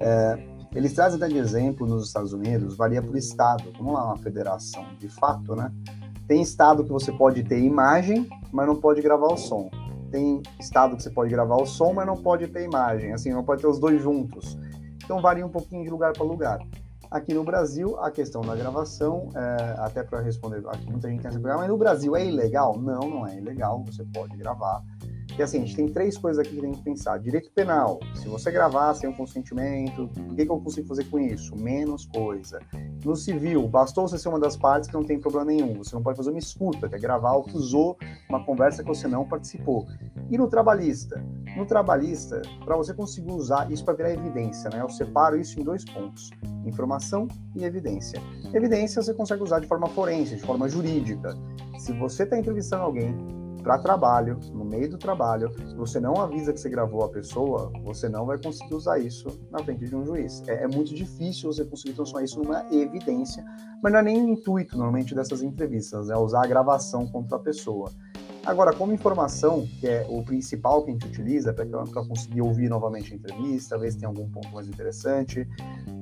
É, 0.00 0.55
eles 0.74 0.92
trazem 0.92 1.16
até 1.16 1.28
de 1.28 1.38
exemplo 1.38 1.86
nos 1.86 2.06
Estados 2.06 2.32
Unidos, 2.32 2.76
varia 2.76 3.02
por 3.02 3.16
estado, 3.16 3.72
vamos 3.76 3.94
lá, 3.94 4.06
uma 4.06 4.16
federação, 4.16 4.84
de 4.98 5.08
fato, 5.08 5.54
né? 5.54 5.72
Tem 6.26 6.42
estado 6.42 6.82
que 6.84 6.90
você 6.90 7.12
pode 7.12 7.44
ter 7.44 7.60
imagem, 7.60 8.28
mas 8.52 8.66
não 8.66 8.76
pode 8.76 9.00
gravar 9.00 9.28
o 9.28 9.36
som. 9.36 9.70
Tem 10.10 10.42
estado 10.58 10.96
que 10.96 11.02
você 11.02 11.10
pode 11.10 11.30
gravar 11.30 11.56
o 11.56 11.66
som, 11.66 11.92
mas 11.92 12.06
não 12.06 12.16
pode 12.16 12.48
ter 12.48 12.64
imagem, 12.64 13.12
assim, 13.12 13.30
não 13.30 13.44
pode 13.44 13.62
ter 13.62 13.68
os 13.68 13.78
dois 13.78 14.02
juntos. 14.02 14.58
Então 15.04 15.20
varia 15.20 15.46
um 15.46 15.50
pouquinho 15.50 15.84
de 15.84 15.90
lugar 15.90 16.12
para 16.12 16.24
lugar. 16.24 16.58
Aqui 17.10 17.32
no 17.32 17.44
Brasil, 17.44 17.96
a 18.00 18.10
questão 18.10 18.42
da 18.42 18.56
gravação, 18.56 19.28
é, 19.34 19.76
até 19.78 20.02
para 20.02 20.20
responder, 20.20 20.62
muita 20.90 21.08
gente 21.08 21.22
quer 21.22 21.32
saber, 21.32 21.54
mas 21.54 21.68
no 21.68 21.78
Brasil 21.78 22.16
é 22.16 22.26
ilegal? 22.26 22.76
Não, 22.76 23.08
não 23.08 23.26
é 23.26 23.36
ilegal, 23.36 23.84
você 23.84 24.04
pode 24.12 24.36
gravar. 24.36 24.82
E 25.38 25.42
assim, 25.42 25.58
a 25.58 25.60
gente 25.60 25.76
tem 25.76 25.88
três 25.88 26.16
coisas 26.16 26.38
aqui 26.38 26.54
que 26.54 26.62
tem 26.62 26.72
que 26.72 26.82
pensar. 26.82 27.18
Direito 27.18 27.50
penal, 27.50 28.00
se 28.14 28.26
você 28.26 28.50
gravar 28.50 28.94
sem 28.94 29.08
o 29.08 29.14
consentimento, 29.14 30.04
o 30.04 30.34
que, 30.34 30.46
que 30.46 30.50
eu 30.50 30.58
consigo 30.58 30.88
fazer 30.88 31.04
com 31.04 31.18
isso? 31.18 31.54
Menos 31.54 32.06
coisa. 32.06 32.58
No 33.04 33.14
civil, 33.14 33.68
bastou 33.68 34.08
você 34.08 34.18
ser 34.18 34.30
uma 34.30 34.40
das 34.40 34.56
partes 34.56 34.88
que 34.88 34.94
não 34.94 35.04
tem 35.04 35.20
problema 35.20 35.44
nenhum. 35.44 35.74
Você 35.74 35.94
não 35.94 36.02
pode 36.02 36.16
fazer 36.16 36.30
uma 36.30 36.38
escuta, 36.38 36.88
que 36.88 36.94
é 36.94 36.98
gravar 36.98 37.34
o 37.34 37.42
que 37.42 37.54
usou 37.54 37.98
uma 38.30 38.44
conversa 38.44 38.82
que 38.82 38.88
você 38.88 39.06
não 39.06 39.26
participou. 39.26 39.86
E 40.30 40.38
no 40.38 40.48
trabalhista? 40.48 41.22
No 41.54 41.66
trabalhista, 41.66 42.40
para 42.64 42.76
você 42.76 42.94
conseguir 42.94 43.30
usar 43.30 43.70
isso 43.70 43.84
para 43.84 43.94
virar 43.94 44.12
evidência, 44.12 44.70
né? 44.70 44.80
Eu 44.80 44.88
separo 44.88 45.38
isso 45.38 45.60
em 45.60 45.62
dois 45.64 45.84
pontos: 45.84 46.30
informação 46.64 47.28
e 47.54 47.64
evidência. 47.64 48.20
Evidência 48.54 49.02
você 49.02 49.12
consegue 49.12 49.42
usar 49.42 49.60
de 49.60 49.66
forma 49.66 49.86
forense, 49.88 50.36
de 50.36 50.42
forma 50.42 50.66
jurídica. 50.66 51.36
Se 51.78 51.92
você 51.92 52.22
está 52.22 52.38
entrevistando 52.38 52.82
alguém 52.82 53.14
para 53.66 53.78
trabalho, 53.78 54.38
no 54.52 54.64
meio 54.64 54.88
do 54.88 54.96
trabalho, 54.96 55.50
você 55.76 55.98
não 55.98 56.14
avisa 56.14 56.52
que 56.52 56.60
você 56.60 56.70
gravou 56.70 57.02
a 57.02 57.08
pessoa, 57.08 57.72
você 57.82 58.08
não 58.08 58.24
vai 58.24 58.38
conseguir 58.38 58.72
usar 58.72 59.00
isso 59.00 59.26
na 59.50 59.58
frente 59.58 59.86
de 59.86 59.96
um 59.96 60.06
juiz. 60.06 60.40
É, 60.46 60.62
é 60.62 60.68
muito 60.68 60.94
difícil 60.94 61.52
você 61.52 61.64
conseguir 61.64 61.94
transformar 61.94 62.24
isso 62.24 62.40
numa 62.40 62.64
evidência, 62.72 63.44
mas 63.82 63.92
não 63.92 63.98
é 63.98 64.02
nem 64.04 64.24
o 64.24 64.28
intuito, 64.28 64.76
normalmente, 64.76 65.16
dessas 65.16 65.42
entrevistas, 65.42 66.08
é 66.10 66.16
usar 66.16 66.44
a 66.44 66.46
gravação 66.46 67.08
contra 67.08 67.38
a 67.38 67.40
pessoa. 67.40 67.90
Agora, 68.44 68.72
como 68.72 68.92
informação, 68.92 69.66
que 69.80 69.88
é 69.88 70.06
o 70.08 70.22
principal 70.22 70.84
que 70.84 70.90
a 70.90 70.92
gente 70.92 71.08
utiliza 71.08 71.52
para 71.52 71.66
conseguir 72.06 72.42
ouvir 72.42 72.68
novamente 72.68 73.12
a 73.12 73.16
entrevista, 73.16 73.76
ver 73.76 73.90
se 73.90 73.98
tem 73.98 74.06
algum 74.06 74.30
ponto 74.30 74.48
mais 74.54 74.68
interessante, 74.68 75.44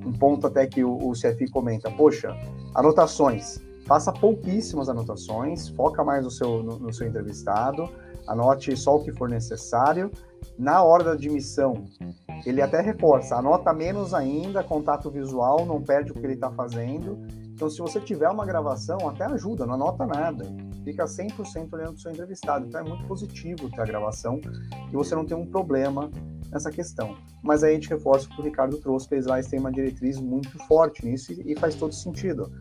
um 0.05 0.13
ponto 0.13 0.45
até 0.45 0.67
que 0.67 0.83
o, 0.83 0.97
o 0.97 1.13
CFI 1.13 1.49
comenta, 1.49 1.89
poxa, 1.89 2.29
anotações, 2.75 3.59
faça 3.85 4.11
pouquíssimas 4.11 4.89
anotações, 4.89 5.69
foca 5.69 6.03
mais 6.03 6.23
no 6.23 6.31
seu, 6.31 6.63
no, 6.63 6.79
no 6.79 6.93
seu 6.93 7.07
entrevistado, 7.07 7.89
anote 8.27 8.75
só 8.75 8.95
o 8.95 9.03
que 9.03 9.11
for 9.11 9.29
necessário. 9.29 10.11
Na 10.57 10.83
hora 10.83 11.03
da 11.03 11.11
admissão, 11.11 11.85
ele 12.45 12.61
até 12.61 12.81
reforça, 12.81 13.35
anota 13.35 13.73
menos 13.73 14.13
ainda, 14.13 14.63
contato 14.63 15.09
visual, 15.11 15.65
não 15.65 15.81
perde 15.81 16.11
o 16.11 16.15
que 16.15 16.25
ele 16.25 16.33
está 16.33 16.51
fazendo. 16.51 17.17
Então, 17.53 17.69
se 17.69 17.79
você 17.79 17.99
tiver 18.01 18.29
uma 18.29 18.45
gravação, 18.45 18.97
até 19.07 19.23
ajuda, 19.25 19.65
não 19.65 19.75
anota 19.75 20.05
nada. 20.05 20.45
Fica 20.83 21.05
100% 21.05 21.73
olhando 21.73 21.95
o 21.95 21.99
seu 21.99 22.11
entrevistado. 22.11 22.65
Então, 22.65 22.81
é 22.81 22.83
muito 22.83 23.07
positivo 23.07 23.69
ter 23.69 23.81
a 23.81 23.85
gravação 23.85 24.41
e 24.91 24.95
você 24.95 25.15
não 25.15 25.25
tem 25.25 25.37
um 25.37 25.45
problema 25.45 26.11
nessa 26.51 26.69
questão. 26.69 27.15
Mas 27.41 27.63
aí 27.63 27.71
a 27.71 27.73
gente 27.75 27.89
reforça 27.89 28.27
o 28.27 28.29
que 28.29 28.41
o 28.41 28.43
Ricardo 28.43 28.77
trouxe, 28.77 29.07
que 29.07 29.15
a 29.15 29.19
Slice 29.19 29.49
tem 29.49 29.59
uma 29.59 29.71
diretriz 29.71 30.19
muito 30.19 30.57
forte 30.67 31.05
nisso 31.05 31.33
e 31.33 31.57
faz 31.57 31.75
todo 31.75 31.93
sentido. 31.93 32.51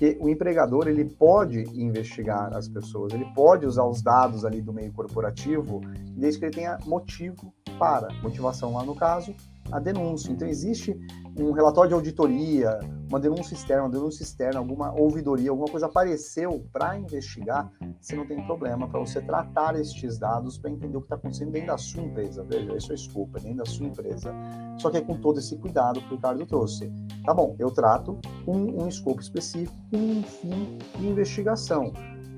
Porque 0.00 0.16
o 0.18 0.30
empregador 0.30 0.88
ele 0.88 1.04
pode 1.04 1.58
investigar 1.78 2.56
as 2.56 2.66
pessoas, 2.66 3.12
ele 3.12 3.26
pode 3.34 3.66
usar 3.66 3.84
os 3.84 4.00
dados 4.00 4.46
ali 4.46 4.62
do 4.62 4.72
meio 4.72 4.90
corporativo, 4.94 5.82
desde 6.16 6.40
que 6.40 6.46
ele 6.46 6.54
tenha 6.54 6.78
motivo 6.86 7.52
para, 7.78 8.08
motivação 8.22 8.72
lá 8.72 8.82
no 8.82 8.94
caso, 8.94 9.34
a 9.72 9.78
denúncia. 9.78 10.32
Então 10.32 10.46
existe 10.46 10.98
um 11.38 11.52
relatório 11.52 11.88
de 11.88 11.94
auditoria, 11.94 12.78
uma 13.08 13.18
denúncia 13.18 13.54
externa, 13.54 13.84
uma 13.84 13.90
denúncia 13.90 14.22
externa, 14.22 14.58
alguma 14.58 14.92
ouvidoria, 14.92 15.50
alguma 15.50 15.68
coisa 15.68 15.86
apareceu 15.86 16.64
para 16.72 16.96
investigar, 16.96 17.70
você 18.00 18.14
não 18.14 18.26
tem 18.26 18.44
problema 18.46 18.88
para 18.88 19.00
você 19.00 19.20
tratar 19.20 19.78
estes 19.78 20.18
dados 20.18 20.56
para 20.58 20.70
entender 20.70 20.96
o 20.96 21.00
que 21.00 21.06
está 21.06 21.16
acontecendo 21.16 21.50
dentro 21.50 21.68
da 21.68 21.78
sua 21.78 22.02
empresa. 22.02 22.44
Veja, 22.44 22.76
isso 22.76 22.92
é 22.92 22.94
escopo, 22.94 23.36
é 23.36 23.40
dentro 23.40 23.58
da 23.58 23.66
sua 23.66 23.86
empresa. 23.86 24.32
Só 24.78 24.90
que 24.90 24.96
é 24.98 25.00
com 25.00 25.20
todo 25.20 25.38
esse 25.38 25.56
cuidado 25.56 26.00
que 26.00 26.12
o 26.12 26.16
Ricardo 26.16 26.46
trouxe. 26.46 26.90
Tá 27.24 27.34
bom, 27.34 27.54
eu 27.58 27.70
trato 27.70 28.18
com 28.44 28.56
um 28.56 28.88
escopo 28.88 29.20
específico, 29.20 29.76
com 29.90 29.98
um 29.98 30.22
fim 30.22 30.78
de 30.98 31.08
investigação. 31.08 31.92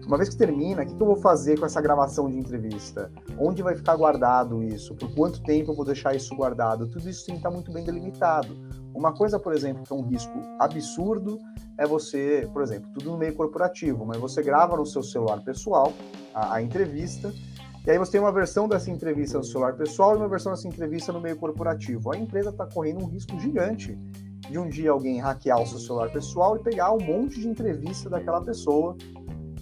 Uma 0.07 0.17
vez 0.17 0.29
que 0.29 0.37
termina, 0.37 0.83
o 0.83 0.87
que, 0.87 0.93
eu 0.93 1.07
vou 1.07 1.17
fazer 1.17 1.59
com 1.59 1.65
essa 1.65 1.81
gravação 1.81 2.29
de 2.29 2.37
entrevista? 2.37 3.11
Onde 3.39 3.63
vai 3.63 3.75
ficar 3.77 3.97
guardado 3.97 4.63
isso? 4.63 4.95
Por 4.95 5.15
quanto 5.15 5.43
tempo 5.43 5.71
eu 5.71 5.77
vou 5.77 5.85
deixar 5.85 6.15
isso 6.15 6.35
guardado? 6.35 6.89
Tudo 6.89 7.09
isso 7.09 7.25
tem 7.25 7.37
que 7.37 7.39
estar 7.39 7.51
muito 7.51 7.73
bem 7.73 7.85
delimitado. 7.85 8.57
Uma 8.95 9.13
coisa, 9.13 9.39
por 9.39 9.55
exemplo, 9.55 9.85
que 9.85 9.93
é 9.93 9.97
um 9.97 10.03
risco 10.03 10.33
absurdo 10.59 11.39
é 11.79 11.87
você, 11.87 12.49
por 12.53 12.63
exemplo, 12.63 12.91
tudo 12.93 13.13
no 13.13 13.19
meio 13.19 13.35
corporativo, 13.35 14.05
mas 14.05 14.19
você 14.19 14.43
grava 14.43 14.77
no 14.77 14.85
seu 14.85 15.03
celular 15.03 15.41
pessoal 15.43 15.93
a, 16.35 16.55
a 16.55 16.63
entrevista 16.63 17.33
e 17.85 17.91
aí 17.91 17.99
você 17.99 18.13
tem 18.13 18.21
uma 18.21 18.31
versão 18.31 18.69
dessa 18.69 18.91
entrevista 18.93 19.39
no 19.39 19.45
celular 19.45 19.73
pessoal 19.75 20.15
e 20.15 20.19
uma 20.19 20.29
versão 20.29 20.53
dessa 20.53 20.69
entrevista 20.69 21.13
no 21.13 21.21
meio 21.21 21.37
corporativo. 21.37 22.13
A 22.13 22.17
empresa 22.17 22.51
está 22.51 22.65
correndo 22.65 23.03
um 23.03 23.09
risco 23.09 23.39
gigante 23.41 23.99
de 24.49 24.57
um 24.57 24.69
dia 24.69 24.93
alguém 24.93 25.19
hackear 25.19 25.61
o 25.61 25.67
seu 25.67 25.79
celular 25.79 26.09
pessoal 26.11 26.57
e 26.57 26.61
pegar 26.61 26.93
um 26.93 27.01
monte 27.01 27.41
de 27.41 27.49
entrevista 27.49 28.09
daquela 28.09 28.41
pessoa, 28.41 28.97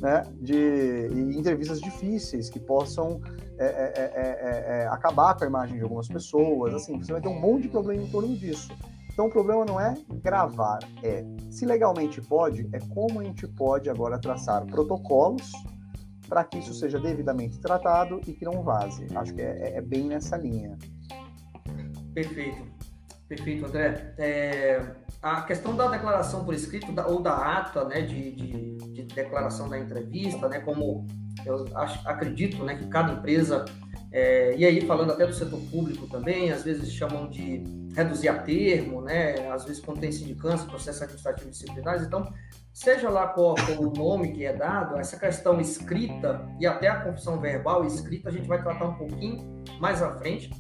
né? 0.01 0.25
De 0.41 1.09
entrevistas 1.37 1.81
difíceis 1.81 2.49
que 2.49 2.59
possam 2.59 3.21
é 3.59 3.65
é 3.65 3.67
é, 3.67 4.03
é, 4.03 4.81
é, 4.81 4.83
é, 4.83 4.87
acabar 4.89 5.37
com 5.37 5.45
a 5.45 5.47
imagem 5.47 5.77
de 5.77 5.83
algumas 5.83 6.09
pessoas. 6.09 6.75
Assim, 6.75 6.99
você 6.99 7.13
vai 7.13 7.21
ter 7.21 7.29
um 7.29 7.39
monte 7.39 7.63
de 7.63 7.69
problema 7.69 8.03
em 8.03 8.11
torno 8.11 8.35
disso. 8.37 8.73
Então 9.13 9.27
o 9.27 9.31
problema 9.31 9.65
não 9.67 9.79
é 9.79 9.95
gravar, 10.23 10.79
é 11.03 11.25
se 11.51 11.67
legalmente 11.67 12.23
pode, 12.23 12.67
é 12.73 12.79
como 12.79 13.21
a 13.21 13.25
gente 13.25 13.47
pode 13.47 13.91
agora 13.91 14.19
traçar 14.19 14.65
protocolos 14.65 15.53
para 16.27 16.45
que 16.45 16.59
isso 16.59 16.73
seja 16.73 16.99
devidamente 16.99 17.59
tratado 17.59 18.21
e 18.27 18.33
que 18.33 18.45
não 18.45 18.63
vaze. 18.63 19.07
Acho 19.15 19.35
que 19.35 19.43
é 19.43 19.81
bem 19.83 20.05
nessa 20.05 20.37
linha. 20.37 20.79
Perfeito, 22.15 22.63
perfeito, 23.31 23.65
André. 23.65 24.13
É, 24.19 24.83
a 25.23 25.43
questão 25.43 25.77
da 25.77 25.87
declaração 25.87 26.45
por 26.45 26.53
escrito 26.53 26.91
da, 26.91 27.07
ou 27.07 27.23
da 27.23 27.59
ata 27.59 27.85
né, 27.85 28.01
de, 28.01 28.33
de, 28.33 28.77
de, 28.77 29.03
declaração 29.05 29.69
da 29.69 29.79
entrevista, 29.79 30.49
né, 30.49 30.59
como 30.59 31.07
eu 31.47 31.65
acho, 31.77 32.09
acredito 32.09 32.65
né, 32.65 32.75
que 32.75 32.89
cada 32.89 33.13
empresa, 33.13 33.65
é, 34.11 34.57
e 34.57 34.65
aí 34.65 34.81
falando 34.85 35.13
até 35.13 35.25
do 35.27 35.33
setor 35.33 35.61
público 35.71 36.09
também, 36.09 36.51
às 36.51 36.65
vezes 36.65 36.93
chamam 36.93 37.31
de 37.31 37.63
reduzir 37.95 38.29
a 38.29 38.39
termo, 38.43 39.01
né, 39.01 39.49
às 39.49 39.65
vezes 39.65 39.81
quando 39.81 40.01
tem 40.01 40.11
sindicância, 40.11 40.67
processo 40.67 41.05
administrativo 41.05 41.51
disciplinares, 41.51 42.03
então 42.03 42.33
seja 42.73 43.09
lá 43.09 43.29
qual 43.29 43.55
o 43.79 43.97
nome 43.97 44.33
que 44.33 44.45
é 44.45 44.53
dado, 44.53 44.99
essa 44.99 45.17
questão 45.17 45.61
escrita 45.61 46.45
e 46.59 46.67
até 46.67 46.89
a 46.89 47.01
confissão 47.01 47.39
verbal 47.41 47.85
escrita 47.85 48.29
a 48.29 48.33
gente 48.33 48.49
vai 48.49 48.61
tratar 48.61 48.87
um 48.87 48.95
pouquinho 48.95 49.63
mais 49.79 50.03
à 50.03 50.17
frente. 50.17 50.51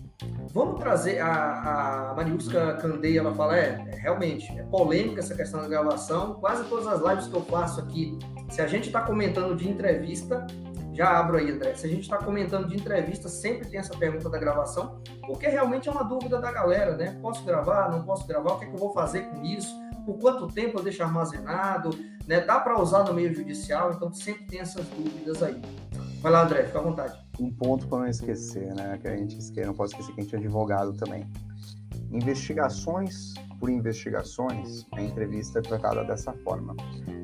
Vamos 0.52 0.80
trazer 0.80 1.20
a, 1.20 2.10
a 2.10 2.14
Mariuska 2.14 2.74
Candeia, 2.74 3.20
ela 3.20 3.34
fala, 3.34 3.56
é, 3.56 3.84
é, 3.88 3.96
realmente, 3.96 4.50
é 4.58 4.62
polêmica 4.64 5.20
essa 5.20 5.34
questão 5.34 5.60
da 5.60 5.68
gravação. 5.68 6.34
Quase 6.34 6.64
todas 6.64 6.86
as 6.86 7.00
lives 7.00 7.26
que 7.26 7.34
eu 7.34 7.42
faço 7.42 7.80
aqui, 7.80 8.18
se 8.48 8.60
a 8.60 8.66
gente 8.66 8.86
está 8.86 9.02
comentando 9.02 9.54
de 9.56 9.68
entrevista, 9.68 10.46
já 10.92 11.18
abro 11.18 11.38
aí, 11.38 11.50
André. 11.50 11.74
Se 11.74 11.86
a 11.86 11.90
gente 11.90 12.02
está 12.02 12.18
comentando 12.18 12.68
de 12.68 12.74
entrevista, 12.74 13.28
sempre 13.28 13.68
tem 13.68 13.78
essa 13.78 13.96
pergunta 13.96 14.28
da 14.28 14.38
gravação, 14.38 15.00
porque 15.26 15.46
realmente 15.46 15.88
é 15.88 15.92
uma 15.92 16.04
dúvida 16.04 16.40
da 16.40 16.50
galera, 16.50 16.96
né? 16.96 17.18
Posso 17.22 17.44
gravar, 17.44 17.90
não 17.90 18.02
posso 18.02 18.26
gravar, 18.26 18.54
o 18.54 18.58
que, 18.58 18.64
é 18.64 18.68
que 18.68 18.74
eu 18.74 18.80
vou 18.80 18.92
fazer 18.92 19.22
com 19.22 19.42
isso? 19.44 19.74
por 20.04 20.18
quanto 20.18 20.48
tempo 20.48 20.78
eu 20.78 20.82
deixo 20.82 21.02
armazenado, 21.02 21.90
né? 22.26 22.40
Dá 22.40 22.58
para 22.58 22.80
usar 22.80 23.04
no 23.04 23.14
meio 23.14 23.32
judicial, 23.34 23.92
então 23.92 24.12
sempre 24.12 24.44
tem 24.44 24.60
essas 24.60 24.86
dúvidas 24.86 25.42
aí. 25.42 25.60
Vai 26.20 26.32
lá, 26.32 26.42
André, 26.42 26.64
fica 26.64 26.78
à 26.78 26.82
vontade. 26.82 27.30
Um 27.41 27.51
ponto 27.51 27.88
para 27.88 28.01
não 28.01 28.07
esquecer, 28.07 28.74
né? 28.74 28.99
Que 29.01 29.09
a 29.09 29.16
gente 29.16 29.38
esquece, 29.38 29.66
não 29.66 29.74
pode 29.74 29.93
esquecer 29.93 30.12
que 30.12 30.20
a 30.20 30.22
gente 30.22 30.34
é 30.34 30.38
advogado 30.38 30.93
também. 30.93 31.26
Investigações 32.12 33.34
por 33.61 33.68
investigações, 33.68 34.86
a 34.93 35.03
entrevista 35.03 35.59
é 35.59 35.62
tratada 35.62 36.03
dessa 36.03 36.32
forma. 36.32 36.74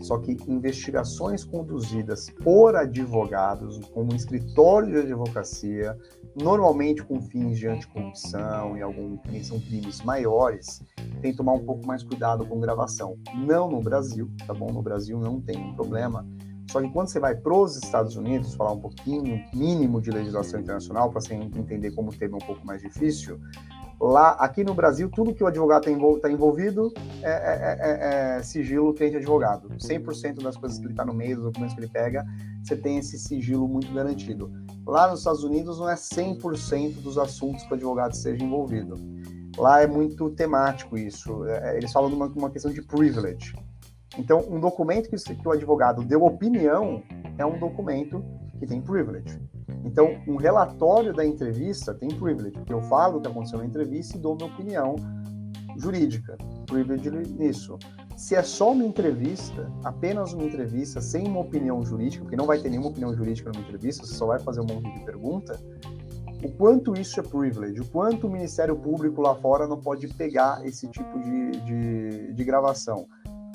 Só 0.01 0.19
que 0.19 0.37
investigações 0.47 1.43
conduzidas 1.43 2.29
por 2.45 2.77
advogados, 2.77 3.81
como 3.95 4.15
escritório 4.15 4.93
de 4.93 4.99
advocacia, 4.99 5.99
normalmente 6.41 7.03
com 7.03 7.23
fins 7.23 7.59
de 7.59 7.67
anticorrupção 7.67 8.77
e 8.77 8.83
algum 8.83 9.19
são 9.43 9.59
crimes 9.59 10.03
maiores, 10.03 10.83
tem 11.23 11.31
que 11.31 11.39
tomar 11.39 11.55
um 11.55 11.65
pouco 11.65 11.87
mais 11.87 12.03
cuidado 12.03 12.47
com 12.47 12.61
gravação. 12.61 13.17
Não 13.35 13.71
no 13.71 13.81
Brasil, 13.81 14.31
tá 14.47 14.53
bom? 14.53 14.71
No 14.71 14.83
Brasil 14.83 15.19
não 15.19 15.41
tem 15.41 15.57
um 15.57 15.75
problema. 15.75 16.27
Só 16.71 16.81
que 16.81 16.89
quando 16.91 17.09
você 17.09 17.21
vai 17.21 17.35
para 17.35 17.55
os 17.55 17.77
Estados 17.77 18.17
Unidos, 18.17 18.55
falar 18.55 18.73
um 18.73 18.81
pouquinho, 18.81 19.43
mínimo 19.55 20.01
de 20.01 20.11
legislação 20.11 20.61
internacional, 20.61 21.11
para 21.11 21.21
você 21.21 21.35
entender 21.35 21.93
como 21.93 22.11
o 22.11 22.15
tema 22.15 22.39
é 22.39 22.43
um 22.43 22.47
pouco 22.47 22.67
mais 22.67 22.83
difícil, 22.83 23.41
Lá, 23.99 24.33
aqui 24.33 24.63
no 24.63 24.75
Brasil, 24.75 25.09
tudo 25.09 25.35
que 25.35 25.43
o 25.43 25.47
advogado 25.47 25.89
está 25.89 26.31
envolvido 26.31 26.93
é, 27.23 27.31
é, 27.31 27.79
é, 27.81 28.37
é, 28.37 28.43
sigilo 28.43 28.93
cliente 28.93 29.17
advogado. 29.17 29.71
100% 29.71 30.43
das 30.43 30.57
coisas 30.57 30.79
que 30.79 30.85
ele 30.85 30.93
está 30.93 31.05
no 31.05 31.15
meio, 31.15 31.37
dos 31.37 31.45
documentos 31.47 31.75
que 31.75 31.81
ele 31.81 31.89
pega, 31.89 32.25
você 32.63 32.77
tem 32.77 32.99
esse 32.99 33.19
sigilo 33.19 33.67
muito 33.67 33.91
garantido. 33.95 34.53
Lá 34.87 35.09
nos 35.09 35.21
Estados 35.21 35.43
Unidos, 35.43 35.79
não 35.79 35.89
é 35.89 35.95
100% 35.95 37.01
dos 37.01 37.17
assuntos 37.17 37.63
que 37.65 37.71
o 37.71 37.75
advogado 37.75 38.13
esteja 38.13 38.45
envolvido. 38.45 38.97
Lá 39.57 39.81
é 39.81 39.87
muito 39.87 40.29
temático 40.31 40.99
isso. 40.99 41.47
Eles 41.75 41.91
falam 41.91 42.11
de 42.11 42.17
uma, 42.17 42.27
uma 42.27 42.51
questão 42.51 42.71
de 42.71 42.83
privilege. 42.83 43.55
Então, 44.19 44.45
um 44.49 44.61
documento 44.61 45.11
que, 45.11 45.17
que 45.17 45.49
o 45.49 45.51
advogado 45.51 46.03
deu 46.03 46.25
opinião 46.25 47.03
é 47.39 47.45
um 47.45 47.59
documento 47.59 48.25
que 48.59 48.67
tem 48.67 48.81
privilege. 48.81 49.41
Então, 49.85 50.19
um 50.27 50.37
relatório 50.37 51.13
da 51.13 51.25
entrevista 51.25 51.95
tem 51.95 52.09
privilege, 52.09 52.53
porque 52.53 52.73
eu 52.73 52.83
falo 52.83 53.19
o 53.19 53.21
que 53.21 53.29
aconteceu 53.29 53.59
na 53.59 53.67
entrevista 53.67 54.17
e 54.17 54.21
dou 54.21 54.35
minha 54.35 54.49
opinião 54.49 54.97
jurídica, 55.77 56.37
privilege 56.67 57.11
nisso. 57.11 57.79
Se 58.17 58.35
é 58.35 58.43
só 58.43 58.73
uma 58.73 58.85
entrevista, 58.85 59.71
apenas 59.85 60.33
uma 60.33 60.45
entrevista, 60.45 61.03
sem 61.03 61.29
uma 61.29 61.41
opinião 61.41 61.85
jurídica, 61.85 62.25
porque 62.25 62.37
não 62.37 62.47
vai 62.47 62.59
ter 62.59 62.71
nenhuma 62.71 62.89
opinião 62.89 63.15
jurídica 63.15 63.51
numa 63.53 63.63
entrevista, 63.63 64.07
você 64.07 64.15
só 64.15 64.27
vai 64.27 64.39
fazer 64.39 64.61
um 64.61 64.67
monte 64.67 64.91
de 64.91 65.05
pergunta, 65.05 65.61
o 66.43 66.51
quanto 66.53 66.95
isso 66.95 67.21
é 67.21 67.23
privilege, 67.23 67.81
o 67.81 67.87
quanto 67.87 68.27
o 68.27 68.31
Ministério 68.31 68.77
Público 68.77 69.21
lá 69.21 69.35
fora 69.35 69.67
não 69.67 69.79
pode 69.79 70.09
pegar 70.09 70.65
esse 70.67 70.89
tipo 70.89 71.19
de, 71.21 71.51
de, 71.61 72.33
de 72.33 72.45
gravação 72.45 73.07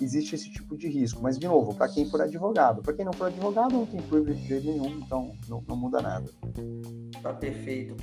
existe 0.03 0.35
esse 0.35 0.51
tipo 0.51 0.77
de 0.77 0.87
risco. 0.87 1.21
Mas, 1.21 1.37
de 1.37 1.47
novo, 1.47 1.73
para 1.75 1.87
quem 1.87 2.09
for 2.09 2.21
advogado. 2.21 2.81
Para 2.81 2.93
quem 2.93 3.05
não 3.05 3.13
for 3.13 3.27
advogado, 3.27 3.73
não 3.73 3.85
tem 3.85 4.01
privilege 4.01 4.59
de 4.59 4.67
nenhum, 4.67 4.99
então 4.99 5.31
não, 5.47 5.63
não 5.67 5.75
muda 5.75 6.01
nada. 6.01 6.29
Tá 7.21 7.33
perfeito. 7.33 7.95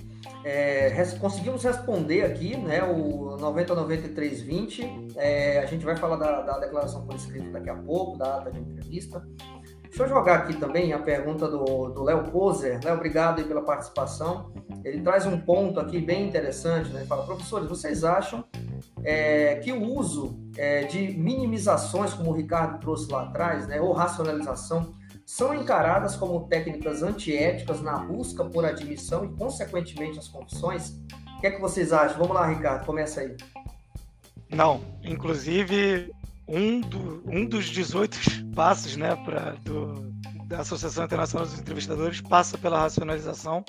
É, 0.45 0.91
conseguimos 1.19 1.63
responder 1.65 2.25
aqui, 2.25 2.57
né, 2.57 2.83
o 2.83 3.37
909320. 3.39 5.09
É, 5.17 5.59
a 5.59 5.67
gente 5.67 5.85
vai 5.85 5.97
falar 5.97 6.17
da, 6.17 6.43
da, 6.43 6.59
declaração 6.59 7.05
por 7.05 7.17
escrito 7.17 7.51
daqui 7.51 7.71
a 7.71 7.77
pouco, 7.77 8.17
da 8.17 8.37
ata 8.37 8.51
de 8.51 8.61
entrevista. 8.61 9.27
Deixa 9.83 10.03
eu 10.03 10.09
jogar 10.09 10.37
aqui 10.37 10.55
também 10.55 10.93
a 10.93 10.99
pergunta 10.99 11.49
do 11.49 12.03
Léo 12.03 12.31
Poser. 12.31 12.79
Léo, 12.85 12.97
obrigado 12.97 13.43
pela 13.45 13.63
participação. 13.63 14.53
Ele 14.85 15.01
traz 15.01 15.27
um 15.27 15.41
ponto 15.41 15.81
aqui 15.81 15.99
bem 15.99 16.29
interessante. 16.29 16.91
Né? 16.91 17.01
Ele 17.01 17.09
fala, 17.09 17.25
professores, 17.25 17.69
vocês 17.69 18.05
acham 18.05 18.45
é, 19.05 19.57
que 19.57 19.73
o 19.73 19.83
uso 19.83 20.39
é, 20.57 20.85
de 20.85 21.17
minimizações, 21.17 22.15
como 22.15 22.31
o 22.31 22.35
Ricardo 22.35 22.81
trouxe 22.81 23.11
lá 23.11 23.25
atrás, 23.25 23.67
né, 23.67 23.81
ou 23.81 23.93
racionalização, 23.93 24.95
são 25.25 25.55
encaradas 25.55 26.17
como 26.17 26.49
técnicas 26.49 27.03
antiéticas 27.03 27.83
na 27.83 27.99
busca 27.99 28.45
por 28.45 28.65
admissão 28.65 29.25
e, 29.25 29.29
consequentemente, 29.29 30.19
as 30.19 30.27
confissões? 30.27 31.01
O 31.37 31.41
que 31.41 31.47
é 31.47 31.51
que 31.51 31.61
vocês 31.61 31.93
acham? 31.93 32.19
Vamos 32.19 32.35
lá, 32.35 32.47
Ricardo, 32.47 32.87
começa 32.87 33.21
aí. 33.21 33.37
Não, 34.51 34.81
inclusive 35.03 36.11
um, 36.49 36.81
do, 36.81 37.23
um 37.27 37.45
dos 37.45 37.67
18 37.67 38.19
passos 38.57 38.97
né, 38.97 39.15
pra, 39.17 39.51
do, 39.63 40.11
da 40.47 40.61
Associação 40.61 41.05
Internacional 41.05 41.47
dos 41.47 41.59
Entrevistadores 41.59 42.23
passa 42.23 42.57
pela 42.57 42.81
racionalização 42.81 43.63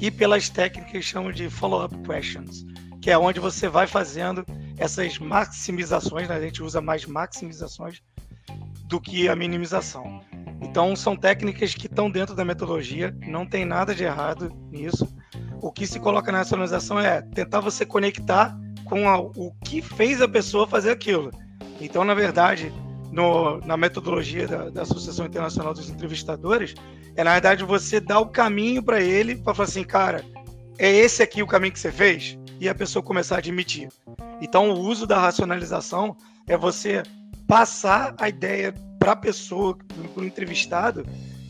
e 0.00 0.10
pelas 0.10 0.48
técnicas 0.48 0.92
que 0.92 1.02
chamam 1.02 1.32
de 1.32 1.50
follow-up 1.50 1.96
questions, 2.02 2.64
que 3.04 3.10
é 3.10 3.18
onde 3.18 3.38
você 3.38 3.68
vai 3.68 3.86
fazendo 3.86 4.46
essas 4.78 5.18
maximizações, 5.18 6.26
né? 6.26 6.36
a 6.36 6.40
gente 6.40 6.62
usa 6.62 6.80
mais 6.80 7.04
maximizações 7.04 8.00
do 8.86 8.98
que 8.98 9.28
a 9.28 9.36
minimização. 9.36 10.22
Então, 10.62 10.96
são 10.96 11.14
técnicas 11.14 11.74
que 11.74 11.84
estão 11.84 12.10
dentro 12.10 12.34
da 12.34 12.46
metodologia, 12.46 13.14
não 13.26 13.44
tem 13.44 13.66
nada 13.66 13.94
de 13.94 14.04
errado 14.04 14.50
nisso. 14.70 15.06
O 15.60 15.70
que 15.70 15.86
se 15.86 16.00
coloca 16.00 16.32
na 16.32 16.38
racionalização 16.38 16.98
é 16.98 17.20
tentar 17.20 17.60
você 17.60 17.84
conectar 17.84 18.56
com 18.86 19.06
a, 19.06 19.18
o 19.20 19.52
que 19.62 19.82
fez 19.82 20.22
a 20.22 20.28
pessoa 20.28 20.66
fazer 20.66 20.90
aquilo. 20.90 21.30
Então, 21.82 22.04
na 22.04 22.14
verdade, 22.14 22.72
no, 23.12 23.58
na 23.66 23.76
metodologia 23.76 24.48
da, 24.48 24.70
da, 24.70 24.80
Associação 24.80 25.26
Internacional 25.26 25.74
dos 25.74 25.90
Entrevistadores, 25.90 26.74
é 27.14 27.22
na 27.22 27.32
verdade 27.32 27.64
você 27.64 28.00
dar 28.00 28.20
o 28.20 28.30
caminho 28.30 28.82
para 28.82 29.02
ele 29.02 29.36
para 29.36 29.52
falar 29.52 29.68
assim, 29.68 29.84
cara, 29.84 30.24
é 30.78 30.90
esse 30.90 31.22
aqui 31.22 31.42
o 31.42 31.46
caminho 31.46 31.74
que 31.74 31.78
você 31.78 31.92
fez? 31.92 32.38
E 32.60 32.68
a 32.68 32.74
pessoa 32.74 33.02
começar 33.02 33.36
a 33.36 33.38
admitir. 33.38 33.88
Então, 34.40 34.70
o 34.70 34.80
uso 34.80 35.06
da 35.06 35.18
racionalização 35.18 36.16
é 36.46 36.56
você 36.56 37.02
passar 37.46 38.14
a 38.18 38.28
ideia 38.28 38.74
para 38.98 39.12
a 39.12 39.16
pessoa, 39.16 39.76
para 40.14 40.22
o 40.22 40.26
entrevistado, 40.26 41.04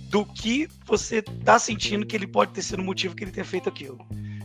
do 0.09 0.25
que 0.25 0.69
você 0.87 1.19
está 1.19 1.59
sentindo 1.59 2.07
que 2.07 2.17
ele 2.17 2.27
pode 2.27 2.53
ter 2.53 2.63
sido 2.63 2.81
o 2.81 2.85
motivo 2.85 3.15
que 3.15 3.25
ele 3.25 3.31
tenha 3.31 3.45
feito 3.45 3.69
aquilo. 3.69 3.99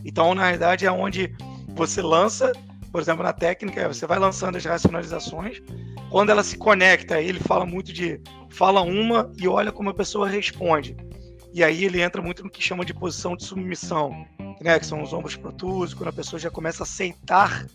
Então, 0.04 0.34
na 0.34 0.50
verdade, 0.50 0.86
é 0.86 0.90
onde 0.90 1.34
você 1.74 2.02
lança 2.02 2.52
por 2.90 3.00
exemplo, 3.00 3.22
na 3.22 3.32
técnica, 3.32 3.86
você 3.86 4.06
vai 4.06 4.18
lançando 4.18 4.56
as 4.56 4.64
racionalizações. 4.64 5.62
Quando 6.10 6.30
ela 6.30 6.42
se 6.42 6.58
conecta, 6.58 7.20
ele 7.20 7.38
fala 7.38 7.64
muito 7.64 7.92
de 7.92 8.20
fala 8.50 8.80
uma 8.82 9.32
e 9.38 9.46
olha 9.46 9.70
como 9.70 9.90
a 9.90 9.94
pessoa 9.94 10.28
responde. 10.28 10.96
E 11.52 11.62
aí 11.62 11.84
ele 11.84 12.00
entra 12.00 12.20
muito 12.20 12.42
no 12.42 12.50
que 12.50 12.62
chama 12.62 12.84
de 12.84 12.92
posição 12.92 13.36
de 13.36 13.44
submissão, 13.44 14.26
né, 14.60 14.78
que 14.78 14.86
são 14.86 15.02
os 15.02 15.12
ombros 15.12 15.36
protusos, 15.36 15.94
quando 15.94 16.08
a 16.08 16.12
pessoa 16.12 16.38
já 16.38 16.50
começa 16.50 16.82
a 16.82 16.84
aceitar 16.84 17.66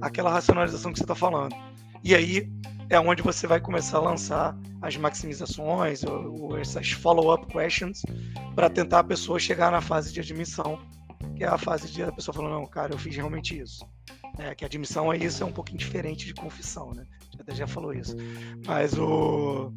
aquela 0.00 0.30
racionalização 0.30 0.92
que 0.92 0.98
você 0.98 1.04
está 1.04 1.14
falando. 1.14 1.54
E 2.02 2.14
aí 2.14 2.50
é 2.90 2.98
onde 2.98 3.22
você 3.22 3.46
vai 3.46 3.60
começar 3.60 3.98
a 3.98 4.00
lançar 4.00 4.56
as 4.82 4.96
maximizações 4.96 6.02
ou, 6.02 6.42
ou 6.42 6.58
essas 6.58 6.90
follow-up 6.90 7.46
questions 7.46 8.02
para 8.54 8.68
tentar 8.68 8.98
a 8.98 9.04
pessoa 9.04 9.38
chegar 9.38 9.70
na 9.70 9.80
fase 9.80 10.12
de 10.12 10.20
admissão, 10.20 10.78
que 11.36 11.44
é 11.44 11.46
a 11.46 11.56
fase 11.56 11.90
de 11.90 12.02
a 12.02 12.10
pessoa 12.10 12.34
falando, 12.34 12.52
não, 12.52 12.66
cara, 12.66 12.92
eu 12.92 12.98
fiz 12.98 13.14
realmente 13.14 13.58
isso. 13.58 13.86
É, 14.38 14.54
que 14.54 14.64
admissão 14.64 15.12
é 15.12 15.16
isso, 15.16 15.42
é 15.42 15.46
um 15.46 15.52
pouquinho 15.52 15.78
diferente 15.78 16.26
de 16.26 16.34
confissão, 16.34 16.92
né? 16.92 17.06
Até 17.38 17.54
já 17.54 17.66
falou 17.66 17.92
isso. 17.92 18.16
Mas 18.66 18.98
o, 18.98 19.72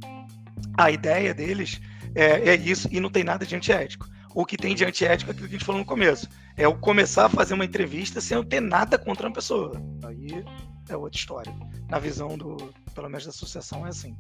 a 0.78 0.90
ideia 0.90 1.34
deles 1.34 1.80
é, 2.16 2.50
é 2.50 2.56
isso 2.56 2.88
e 2.92 3.00
não 3.00 3.10
tem 3.10 3.24
nada 3.24 3.46
de 3.46 3.56
antiético. 3.56 4.08
O 4.36 4.46
que 4.46 4.58
tem 4.58 4.76
de 4.76 4.84
antiético 4.84 5.32
é 5.32 5.34
aquilo 5.34 5.48
que 5.48 5.56
a 5.56 5.58
gente 5.58 5.66
falou 5.66 5.80
no 5.80 5.88
começo. 5.88 6.28
É 6.58 6.68
o 6.68 6.78
começar 6.78 7.28
a 7.28 7.30
fazer 7.30 7.54
uma 7.54 7.64
entrevista 7.64 8.20
sem 8.20 8.36
eu 8.36 8.44
ter 8.44 8.60
nada 8.60 9.00
contra 9.00 9.28
uma 9.28 9.34
pessoa. 9.34 9.82
Aí 10.04 10.44
é 10.90 10.98
outra 10.98 11.18
história. 11.18 11.56
Na 11.90 12.00
visão 12.00 12.38
do, 12.38 12.58
pelo 12.94 13.08
menos 13.08 13.24
da 13.24 13.30
associação, 13.30 13.86
é 13.86 13.90
assim. 13.90 14.14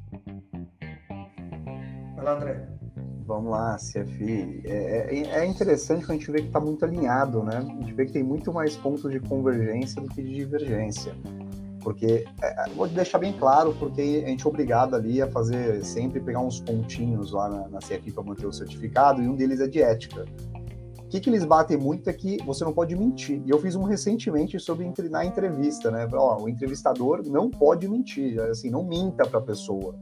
Vai 2.16 2.24
lá, 2.24 2.36
André. 2.38 2.66
Vamos 3.26 3.52
lá, 3.52 3.76
CFI. 3.76 4.62
É, 4.64 5.18
é, 5.18 5.40
é 5.40 5.46
interessante 5.46 6.06
que 6.06 6.12
a 6.14 6.16
gente 6.16 6.32
vê 6.32 6.42
que 6.44 6.48
está 6.48 6.62
muito 6.62 6.86
alinhado, 6.86 7.44
né? 7.44 7.58
A 7.58 7.62
gente 7.62 7.94
vê 7.94 8.06
que 8.06 8.14
tem 8.14 8.24
muito 8.24 8.54
mais 8.54 8.78
pontos 8.78 9.12
de 9.12 9.20
convergência 9.20 10.02
do 10.02 10.08
que 10.08 10.24
de 10.24 10.34
divergência. 10.34 11.14
Porque, 11.86 12.26
é, 12.42 12.64
é 12.64 12.70
vou 12.76 12.88
deixar 12.88 13.20
bem 13.20 13.32
claro, 13.32 13.76
porque 13.78 14.24
a 14.26 14.28
gente 14.28 14.44
é 14.44 14.50
obrigado 14.50 14.96
ali 14.96 15.22
a 15.22 15.28
fazer, 15.28 15.86
sempre 15.86 16.20
pegar 16.20 16.40
uns 16.40 16.60
pontinhos 16.60 17.32
lá 17.32 17.48
na, 17.48 17.68
na 17.68 17.78
CFI 17.78 18.12
para 18.12 18.24
manter 18.24 18.48
o 18.48 18.52
certificado, 18.52 19.22
e 19.22 19.28
um 19.28 19.36
deles 19.36 19.60
é 19.62 19.68
de 19.68 19.84
ética. 19.84 20.26
O 21.00 21.08
que, 21.08 21.20
que 21.20 21.30
eles 21.30 21.46
batem 21.46 21.78
muito 21.78 22.10
é 22.10 22.14
que 22.14 22.44
você 22.44 22.66
não 22.66 22.74
pode 22.74 22.96
mentir. 22.96 23.40
E 23.46 23.52
eu 23.52 23.62
fiz 23.62 23.76
um 23.76 23.84
recentemente 23.84 24.60
sobre 24.60 24.92
na 25.12 25.24
entrevista, 25.24 25.92
né? 25.92 26.10
Ó, 26.12 26.42
o 26.42 26.50
entrevistador 26.50 27.22
não 27.24 27.52
pode 27.52 27.88
mentir, 27.88 28.40
assim, 28.40 28.72
não 28.72 28.84
minta 28.84 29.24
para 29.24 29.38
a 29.38 29.44
pessoa. 29.44 29.96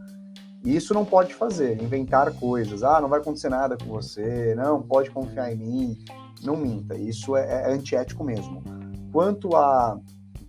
E 0.64 0.74
isso 0.74 0.94
não 0.94 1.04
pode 1.04 1.34
fazer, 1.34 1.84
inventar 1.84 2.34
coisas. 2.40 2.82
Ah, 2.82 3.02
não 3.02 3.10
vai 3.10 3.20
acontecer 3.20 3.50
nada 3.50 3.76
com 3.76 3.88
você, 3.88 4.56
não, 4.56 4.82
pode 4.82 5.12
confiar 5.12 5.52
em 5.52 5.58
mim. 5.58 5.98
Não 6.42 6.56
minta, 6.56 6.96
isso 6.96 7.36
é, 7.36 7.70
é 7.70 7.74
antiético 7.74 8.24
mesmo. 8.24 8.64
Quanto 9.12 9.54
a, 9.58 10.00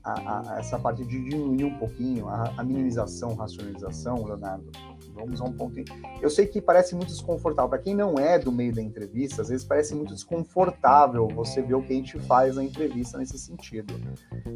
a, 0.04 0.54
a, 0.54 0.58
essa 0.58 0.78
parte 0.78 1.04
de 1.04 1.24
diminuir 1.24 1.64
um 1.64 1.78
pouquinho, 1.78 2.28
a, 2.28 2.52
a 2.58 2.62
minimização, 2.62 3.34
racionalização, 3.34 4.24
Leonardo, 4.24 4.70
vamos 5.14 5.40
a 5.40 5.44
um 5.44 5.52
ponto. 5.52 5.74
Eu 6.20 6.28
sei 6.28 6.46
que 6.46 6.60
parece 6.60 6.94
muito 6.94 7.08
desconfortável. 7.08 7.70
Para 7.70 7.78
quem 7.78 7.94
não 7.94 8.18
é 8.18 8.38
do 8.38 8.52
meio 8.52 8.74
da 8.74 8.82
entrevista, 8.82 9.40
às 9.40 9.48
vezes 9.48 9.64
parece 9.64 9.94
muito 9.94 10.12
desconfortável 10.12 11.26
você 11.28 11.62
ver 11.62 11.74
o 11.74 11.82
que 11.82 11.92
a 11.92 11.96
gente 11.96 12.18
faz 12.20 12.56
na 12.56 12.64
entrevista 12.64 13.16
nesse 13.16 13.38
sentido. 13.38 13.94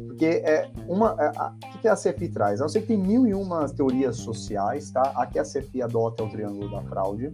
Porque 0.07 0.25
é 0.25 0.69
uma. 0.87 1.15
É, 1.19 1.31
a, 1.35 1.53
o 1.75 1.79
que 1.79 1.87
a 1.87 1.95
CFI 1.95 2.29
traz? 2.29 2.59
Eu 2.59 2.69
sei 2.69 2.81
que 2.81 2.89
tem 2.89 2.97
mil 2.97 3.25
e 3.25 3.33
uma 3.33 3.67
teorias 3.69 4.17
sociais, 4.17 4.91
tá? 4.91 5.13
A 5.15 5.25
que 5.25 5.39
a 5.39 5.43
CFI 5.43 5.81
adota 5.81 6.21
é 6.21 6.25
o 6.25 6.29
triângulo 6.29 6.69
da 6.69 6.81
fraude. 6.83 7.31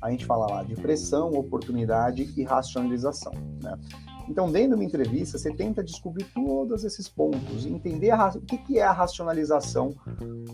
A 0.00 0.10
gente 0.10 0.24
fala 0.24 0.46
lá 0.46 0.62
de 0.62 0.74
pressão, 0.76 1.30
oportunidade 1.32 2.32
e 2.36 2.42
racionalização, 2.42 3.32
né? 3.62 3.76
Então, 4.30 4.50
dentro 4.50 4.70
de 4.70 4.74
uma 4.76 4.84
entrevista, 4.84 5.36
você 5.36 5.52
tenta 5.52 5.82
descobrir 5.82 6.24
todos 6.32 6.84
esses 6.84 7.08
pontos, 7.08 7.66
entender 7.66 8.12
a, 8.12 8.28
o 8.28 8.40
que, 8.40 8.56
que 8.58 8.78
é 8.78 8.82
a 8.84 8.92
racionalização 8.92 9.92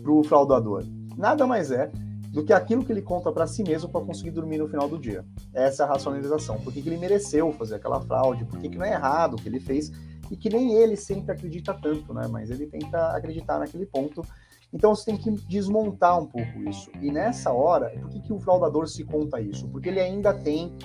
para 0.01 0.11
o 0.11 0.23
fraudador 0.23 0.83
nada 1.17 1.47
mais 1.47 1.71
é 1.71 1.91
do 2.31 2.43
que 2.43 2.53
aquilo 2.53 2.85
que 2.85 2.91
ele 2.91 3.01
conta 3.01 3.31
para 3.31 3.47
si 3.47 3.63
mesmo 3.63 3.89
para 3.89 4.05
conseguir 4.05 4.31
dormir 4.31 4.59
no 4.59 4.67
final 4.67 4.87
do 4.87 4.97
dia. 4.97 5.25
Essa 5.53 5.83
é 5.83 5.85
a 5.85 5.89
racionalização. 5.89 6.59
Por 6.59 6.71
que, 6.71 6.81
que 6.81 6.89
ele 6.89 6.97
mereceu 6.97 7.51
fazer 7.53 7.75
aquela 7.75 7.99
fraude? 8.01 8.45
Por 8.45 8.59
que, 8.59 8.69
que 8.69 8.77
não 8.77 8.85
é 8.85 8.93
errado 8.93 9.33
o 9.33 9.37
que 9.37 9.49
ele 9.49 9.59
fez? 9.59 9.91
E 10.29 10.35
que 10.35 10.49
nem 10.49 10.73
ele 10.73 10.95
sempre 10.95 11.31
acredita 11.31 11.73
tanto, 11.73 12.13
né? 12.13 12.27
Mas 12.29 12.51
ele 12.51 12.67
tenta 12.67 13.15
acreditar 13.15 13.57
naquele 13.57 13.85
ponto. 13.85 14.21
Então 14.71 14.93
você 14.93 15.05
tem 15.05 15.17
que 15.17 15.31
desmontar 15.47 16.21
um 16.21 16.27
pouco 16.27 16.59
isso. 16.69 16.91
E 17.01 17.11
nessa 17.11 17.51
hora, 17.51 17.89
por 18.01 18.09
que, 18.09 18.19
que 18.19 18.33
o 18.33 18.39
fraudador 18.39 18.87
se 18.87 19.03
conta 19.03 19.41
isso? 19.41 19.67
Porque 19.69 19.89
ele 19.89 19.99
ainda 19.99 20.33
tem 20.33 20.75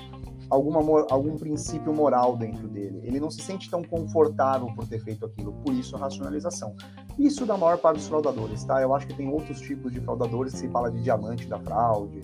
alguma, 0.52 1.06
algum 1.10 1.38
princípio 1.38 1.94
moral 1.94 2.36
dentro 2.36 2.68
dele. 2.68 3.00
Ele 3.02 3.18
não 3.18 3.30
se 3.30 3.40
sente 3.40 3.70
tão 3.70 3.82
confortável 3.82 4.68
por 4.74 4.86
ter 4.86 5.00
feito 5.00 5.24
aquilo, 5.24 5.52
por 5.64 5.72
isso 5.72 5.96
a 5.96 5.98
racionalização. 5.98 6.76
Isso 7.18 7.46
da 7.46 7.56
maior 7.56 7.78
parte 7.78 7.96
dos 7.96 8.08
fraudadores, 8.08 8.62
tá? 8.64 8.80
Eu 8.82 8.94
acho 8.94 9.06
que 9.06 9.14
tem 9.14 9.28
outros 9.28 9.60
tipos 9.60 9.90
de 9.90 10.00
fraudadores, 10.00 10.52
se 10.52 10.68
fala 10.68 10.90
de 10.90 11.02
diamante 11.02 11.46
da 11.46 11.58
fraude, 11.58 12.20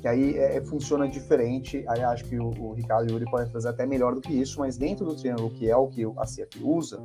que 0.00 0.06
aí 0.06 0.38
é, 0.38 0.58
é, 0.58 0.64
funciona 0.64 1.08
diferente. 1.08 1.84
Aí 1.88 2.02
acho 2.02 2.24
que 2.24 2.38
o, 2.38 2.50
o 2.50 2.72
Ricardo 2.72 3.10
Yuri 3.10 3.24
podem 3.24 3.50
fazer 3.50 3.68
até 3.68 3.84
melhor 3.84 4.14
do 4.14 4.20
que 4.20 4.32
isso, 4.32 4.60
mas 4.60 4.78
dentro 4.78 5.04
do 5.04 5.16
triângulo, 5.16 5.50
que 5.50 5.68
é 5.68 5.76
o 5.76 5.88
que 5.88 6.04
a 6.04 6.24
CF 6.24 6.62
usa, 6.62 7.02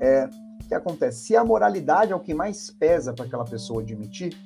é, 0.00 0.28
o 0.62 0.68
que 0.68 0.74
acontece? 0.74 1.24
Se 1.24 1.36
a 1.36 1.44
moralidade 1.44 2.12
é 2.12 2.14
o 2.14 2.20
que 2.20 2.32
mais 2.32 2.70
pesa 2.70 3.12
para 3.12 3.24
aquela 3.24 3.44
pessoa 3.44 3.82
admitir, 3.82 4.36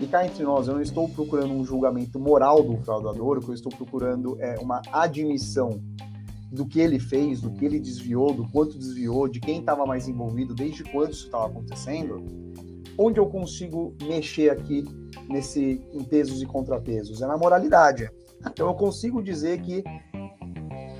e 0.00 0.06
cá 0.06 0.26
entre 0.26 0.42
nós, 0.42 0.68
eu 0.68 0.74
não 0.74 0.82
estou 0.82 1.08
procurando 1.08 1.52
um 1.52 1.64
julgamento 1.64 2.18
moral 2.18 2.62
do 2.62 2.76
fraudador, 2.78 3.38
o 3.38 3.40
que 3.40 3.48
eu 3.48 3.54
estou 3.54 3.72
procurando 3.72 4.36
é 4.40 4.58
uma 4.58 4.82
admissão 4.92 5.80
do 6.52 6.66
que 6.66 6.80
ele 6.80 6.98
fez, 6.98 7.40
do 7.40 7.50
que 7.50 7.64
ele 7.64 7.80
desviou, 7.80 8.32
do 8.32 8.48
quanto 8.50 8.78
desviou, 8.78 9.26
de 9.26 9.40
quem 9.40 9.60
estava 9.60 9.86
mais 9.86 10.06
envolvido, 10.06 10.54
desde 10.54 10.84
quando 10.84 11.12
isso 11.12 11.26
estava 11.26 11.46
acontecendo. 11.46 12.24
Onde 12.98 13.18
eu 13.18 13.26
consigo 13.26 13.94
mexer 14.02 14.50
aqui 14.50 14.84
nesse 15.28 15.82
em 15.92 16.04
pesos 16.04 16.40
e 16.42 16.46
contrapesos? 16.46 17.20
É 17.20 17.26
na 17.26 17.36
moralidade. 17.36 18.10
Então 18.40 18.68
eu 18.68 18.74
consigo 18.74 19.22
dizer 19.22 19.60
que 19.60 19.82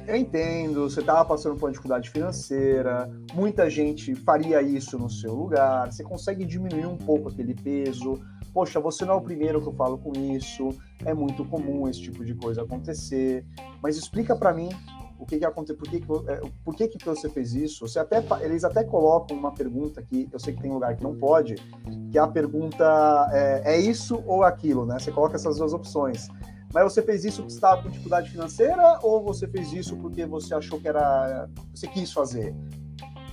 eu 0.07 0.15
entendo, 0.15 0.89
você 0.89 1.01
estava 1.01 1.25
passando 1.25 1.57
por 1.57 1.65
uma 1.65 1.71
dificuldade 1.71 2.11
financeira, 2.11 3.11
muita 3.35 3.69
gente 3.69 4.15
faria 4.15 4.63
isso 4.63 4.97
no 4.99 5.11
seu 5.11 5.35
lugar, 5.35 5.91
você 5.91 6.05
consegue 6.05 6.45
diminuir 6.45 6.87
um 6.87 6.97
pouco 6.97 7.29
aquele 7.29 7.55
peso, 7.55 8.21
poxa, 8.57 8.81
você 8.81 9.05
não 9.05 9.13
é 9.13 9.17
o 9.19 9.21
primeiro 9.21 9.61
que 9.61 9.69
eu 9.69 9.75
falo 9.75 9.99
com 9.99 10.13
isso, 10.15 10.71
é 11.05 11.13
muito 11.13 11.45
comum 11.45 11.87
esse 11.87 12.01
tipo 12.01 12.25
de 12.25 12.35
coisa 12.35 12.63
acontecer, 12.63 13.45
mas 13.83 13.99
explica 13.99 14.35
para 14.35 14.55
mim 14.55 14.71
o 15.19 15.27
que 15.27 15.39
que 15.39 15.45
aconteceu, 15.45 15.77
por 15.77 15.87
que 15.87 16.01
que, 16.01 16.11
é, 16.27 16.41
por 16.65 16.75
que 16.75 16.89
que 16.89 17.05
você 17.05 17.29
fez 17.29 17.53
isso? 17.53 17.87
Você 17.87 17.99
até, 17.99 18.25
eles 18.43 18.65
até 18.65 18.83
colocam 18.83 19.37
uma 19.37 19.53
pergunta 19.53 20.03
que 20.03 20.27
eu 20.33 20.41
sei 20.41 20.55
que 20.55 20.63
tem 20.63 20.73
lugar 20.73 20.97
que 20.97 21.03
não 21.03 21.15
pode, 21.15 21.57
que 22.11 22.17
é 22.17 22.21
a 22.23 22.27
pergunta 22.27 23.29
é, 23.31 23.75
é 23.75 23.79
isso 23.79 24.23
ou 24.27 24.43
aquilo, 24.43 24.87
né? 24.87 24.99
Você 24.99 25.13
coloca 25.13 25.37
essas 25.37 25.59
duas 25.59 25.75
opções. 25.75 26.27
Mas 26.73 26.85
você 26.85 27.03
fez 27.03 27.27
isso 27.27 27.43
porque 27.43 27.53
estava 27.53 27.83
com 27.83 27.91
dificuldade 27.91 28.31
financeira 28.31 29.01
ou 29.03 29.23
você 29.23 29.47
fez 29.47 29.71
isso 29.75 29.99
porque 29.99 30.25
você 30.25 30.55
achou 30.55 30.81
que 30.81 30.89
era. 30.89 31.47
Você 31.75 31.87
quis 31.89 32.11
fazer? 32.11 32.55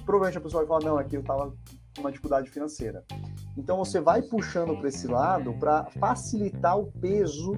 Provavelmente 0.05 0.37
a 0.37 0.41
pessoa 0.41 0.65
vai 0.65 0.67
falar: 0.67 0.91
não, 0.91 0.97
aqui 0.97 1.15
eu 1.15 1.21
estava 1.21 1.49
com 1.95 2.01
uma 2.01 2.11
dificuldade 2.11 2.49
financeira. 2.49 3.05
Então 3.57 3.77
você 3.77 3.99
vai 3.99 4.21
puxando 4.21 4.75
para 4.77 4.87
esse 4.87 5.07
lado 5.07 5.53
para 5.53 5.85
facilitar 5.99 6.77
o 6.77 6.87
peso 6.87 7.53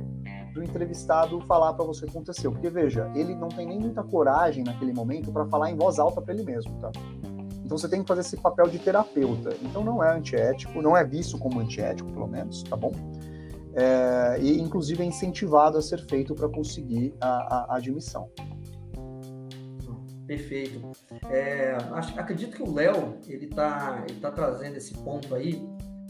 do 0.54 0.64
entrevistado 0.64 1.40
falar 1.42 1.74
para 1.74 1.86
você 1.86 2.06
o 2.06 2.08
que 2.08 2.12
aconteceu. 2.12 2.52
Porque 2.52 2.70
veja, 2.70 3.12
ele 3.16 3.36
não 3.36 3.50
tem 3.50 3.66
nem 3.66 3.80
muita 3.80 4.04
coragem 4.04 4.64
naquele 4.64 4.94
momento 4.94 5.32
para 5.32 5.46
falar 5.46 5.72
em 5.72 5.76
voz 5.76 6.00
alta 6.00 6.22
para 6.22 6.34
ele 6.34 6.44
mesmo, 6.44 6.74
tá? 6.80 6.92
Então 7.64 7.78
você 7.78 7.90
tem 7.90 8.02
que 8.02 8.08
fazer 8.08 8.22
esse 8.22 8.38
papel 8.38 8.68
de 8.68 8.78
terapeuta. 8.80 9.56
Então 9.62 9.84
não 9.84 10.04
é 10.04 10.16
antiético, 10.16 10.82
não 10.82 10.96
é 10.96 11.04
visto 11.04 11.38
como 11.38 11.60
antiético, 11.60 12.12
pelo 12.12 12.28
menos, 12.28 12.64
tá 12.64 12.76
bom? 12.76 12.92
É, 13.74 14.38
e 14.40 14.62
inclusive 14.62 15.04
é 15.04 15.06
incentivado 15.06 15.78
a 15.78 15.82
ser 15.82 16.06
feito 16.08 16.34
para 16.34 16.48
conseguir 16.48 17.14
a, 17.20 17.74
a 17.74 17.76
admissão. 17.78 18.30
Perfeito. 20.26 20.82
É, 21.30 21.78
acho, 21.92 22.20
acredito 22.20 22.56
que 22.56 22.64
o 22.64 22.74
Léo 22.74 23.18
ele 23.28 23.46
está 23.46 24.04
ele 24.08 24.20
tá 24.20 24.32
trazendo 24.32 24.76
esse 24.76 24.94
ponto 24.94 25.36
aí, 25.36 25.62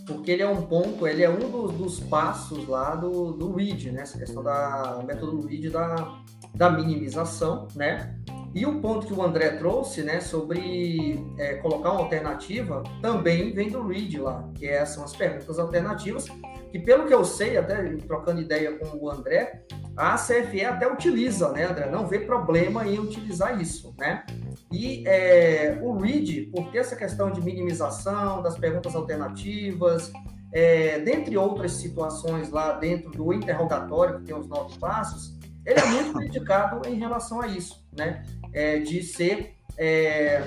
porque 0.06 0.32
ele 0.32 0.44
é 0.44 0.48
um 0.48 0.62
ponto, 0.62 1.08
ele 1.08 1.24
é 1.24 1.30
um 1.30 1.50
dos, 1.50 1.72
dos 1.74 2.00
passos 2.02 2.68
lá 2.68 2.96
do, 2.96 3.32
do 3.32 3.54
READ, 3.54 3.92
né? 3.92 4.02
Essa 4.02 4.18
questão 4.18 4.44
da 4.44 5.02
método 5.06 5.46
READ 5.48 5.70
da, 5.70 6.20
da 6.54 6.70
minimização, 6.70 7.68
né? 7.76 8.16
E 8.54 8.66
o 8.66 8.80
ponto 8.80 9.06
que 9.06 9.14
o 9.14 9.22
André 9.22 9.50
trouxe, 9.58 10.02
né, 10.02 10.22
sobre 10.22 11.22
é, 11.38 11.56
colocar 11.56 11.92
uma 11.92 12.00
alternativa, 12.04 12.84
também 13.02 13.54
vem 13.54 13.70
do 13.70 13.86
READ 13.86 14.18
lá, 14.22 14.50
que 14.56 14.66
é, 14.66 14.86
são 14.86 15.04
as 15.04 15.14
perguntas 15.14 15.60
alternativas, 15.60 16.28
que 16.76 16.80
pelo 16.80 17.06
que 17.06 17.14
eu 17.14 17.24
sei, 17.24 17.56
até 17.56 17.96
trocando 18.06 18.42
ideia 18.42 18.78
com 18.78 18.98
o 18.98 19.10
André, 19.10 19.64
a 19.96 20.16
CFE 20.16 20.66
até 20.66 20.86
utiliza, 20.86 21.50
né, 21.54 21.64
André? 21.64 21.90
Não 21.90 22.06
vê 22.06 22.20
problema 22.20 22.86
em 22.86 23.00
utilizar 23.00 23.62
isso, 23.62 23.96
né? 23.98 24.26
E 24.70 25.08
é, 25.08 25.80
o 25.82 25.98
READ, 25.98 26.50
por 26.54 26.70
ter 26.72 26.80
essa 26.80 26.98
questão 26.98 27.32
de 27.32 27.40
minimização 27.40 28.42
das 28.42 28.58
perguntas 28.58 28.94
alternativas, 28.94 30.12
é, 30.52 31.00
dentre 31.00 31.38
outras 31.38 31.72
situações 31.72 32.50
lá 32.50 32.74
dentro 32.74 33.10
do 33.10 33.32
interrogatório, 33.32 34.20
que 34.20 34.26
tem 34.26 34.36
os 34.36 34.50
nove 34.50 34.78
passos, 34.78 35.40
ele 35.66 35.80
é 35.80 35.86
muito 35.86 36.12
criticado 36.12 36.86
em 36.90 36.96
relação 36.96 37.40
a 37.40 37.48
isso, 37.48 37.88
né? 37.98 38.22
É, 38.52 38.80
de 38.80 39.02
ser 39.02 39.56
é, 39.78 40.44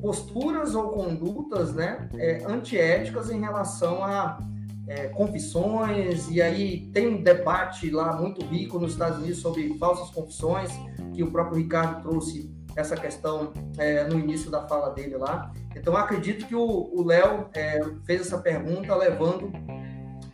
posturas 0.00 0.76
ou 0.76 0.90
condutas 0.90 1.74
né, 1.74 2.08
é, 2.16 2.44
antiéticas 2.46 3.28
em 3.28 3.40
relação 3.40 4.04
a 4.04 4.38
é, 4.86 5.08
confissões, 5.08 6.28
e 6.30 6.42
aí 6.42 6.90
tem 6.92 7.08
um 7.08 7.22
debate 7.22 7.90
lá 7.90 8.16
muito 8.20 8.44
rico 8.44 8.78
nos 8.78 8.92
Estados 8.92 9.18
Unidos 9.18 9.38
sobre 9.38 9.76
falsas 9.78 10.10
confissões, 10.10 10.70
que 11.12 11.22
o 11.22 11.30
próprio 11.30 11.58
Ricardo 11.58 12.02
trouxe 12.02 12.52
essa 12.76 12.96
questão 12.96 13.52
é, 13.78 14.04
no 14.04 14.18
início 14.18 14.50
da 14.50 14.66
fala 14.66 14.90
dele 14.90 15.16
lá. 15.16 15.52
Então, 15.76 15.96
acredito 15.96 16.46
que 16.46 16.54
o 16.54 17.04
Léo 17.04 17.48
é, 17.54 17.80
fez 18.04 18.22
essa 18.22 18.38
pergunta 18.38 18.94
levando 18.94 19.52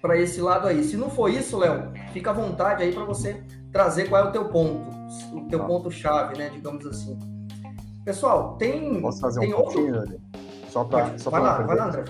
para 0.00 0.16
esse 0.18 0.40
lado 0.40 0.66
aí. 0.66 0.82
Se 0.82 0.96
não 0.96 1.10
for 1.10 1.28
isso, 1.28 1.58
Léo, 1.58 1.92
fica 2.12 2.30
à 2.30 2.32
vontade 2.32 2.82
aí 2.82 2.92
para 2.92 3.04
você 3.04 3.42
trazer 3.70 4.08
qual 4.08 4.24
é 4.24 4.28
o 4.28 4.32
teu 4.32 4.46
ponto, 4.46 4.90
o 5.34 5.46
teu 5.48 5.60
tá. 5.60 5.66
ponto-chave, 5.66 6.38
né, 6.38 6.50
digamos 6.50 6.86
assim. 6.86 7.18
Pessoal, 8.04 8.56
tem. 8.56 9.00
Posso 9.00 9.20
fazer 9.20 9.40
tem 9.40 9.54
um 9.54 9.58
pouquinho, 9.58 9.96
outro... 9.96 10.20
Para 10.20 10.49
só 10.70 10.84
para 10.84 11.18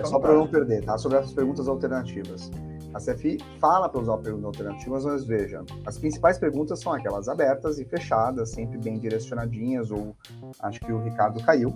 só 0.05 0.19
para 0.19 0.35
não 0.35 0.47
perder, 0.47 0.85
tá? 0.85 0.97
Sobre 0.99 1.19
as 1.19 1.33
perguntas 1.33 1.67
alternativas. 1.69 2.51
A 2.93 2.99
CFI 2.99 3.39
fala 3.61 3.89
para 3.89 4.01
usar 4.01 4.19
perguntas 4.19 4.47
alternativas, 4.47 5.05
mas 5.05 5.25
veja, 5.25 5.63
as 5.87 5.97
principais 5.97 6.39
perguntas 6.39 6.81
são 6.81 6.93
aquelas 6.93 7.29
abertas 7.29 7.79
e 7.79 7.85
fechadas, 7.85 8.51
sempre 8.51 8.79
bem 8.79 8.99
direcionadinhas, 8.99 9.91
ou 9.91 10.17
acho 10.61 10.81
que 10.81 10.93
o 10.93 11.01
Ricardo 11.01 11.41
caiu. 11.43 11.73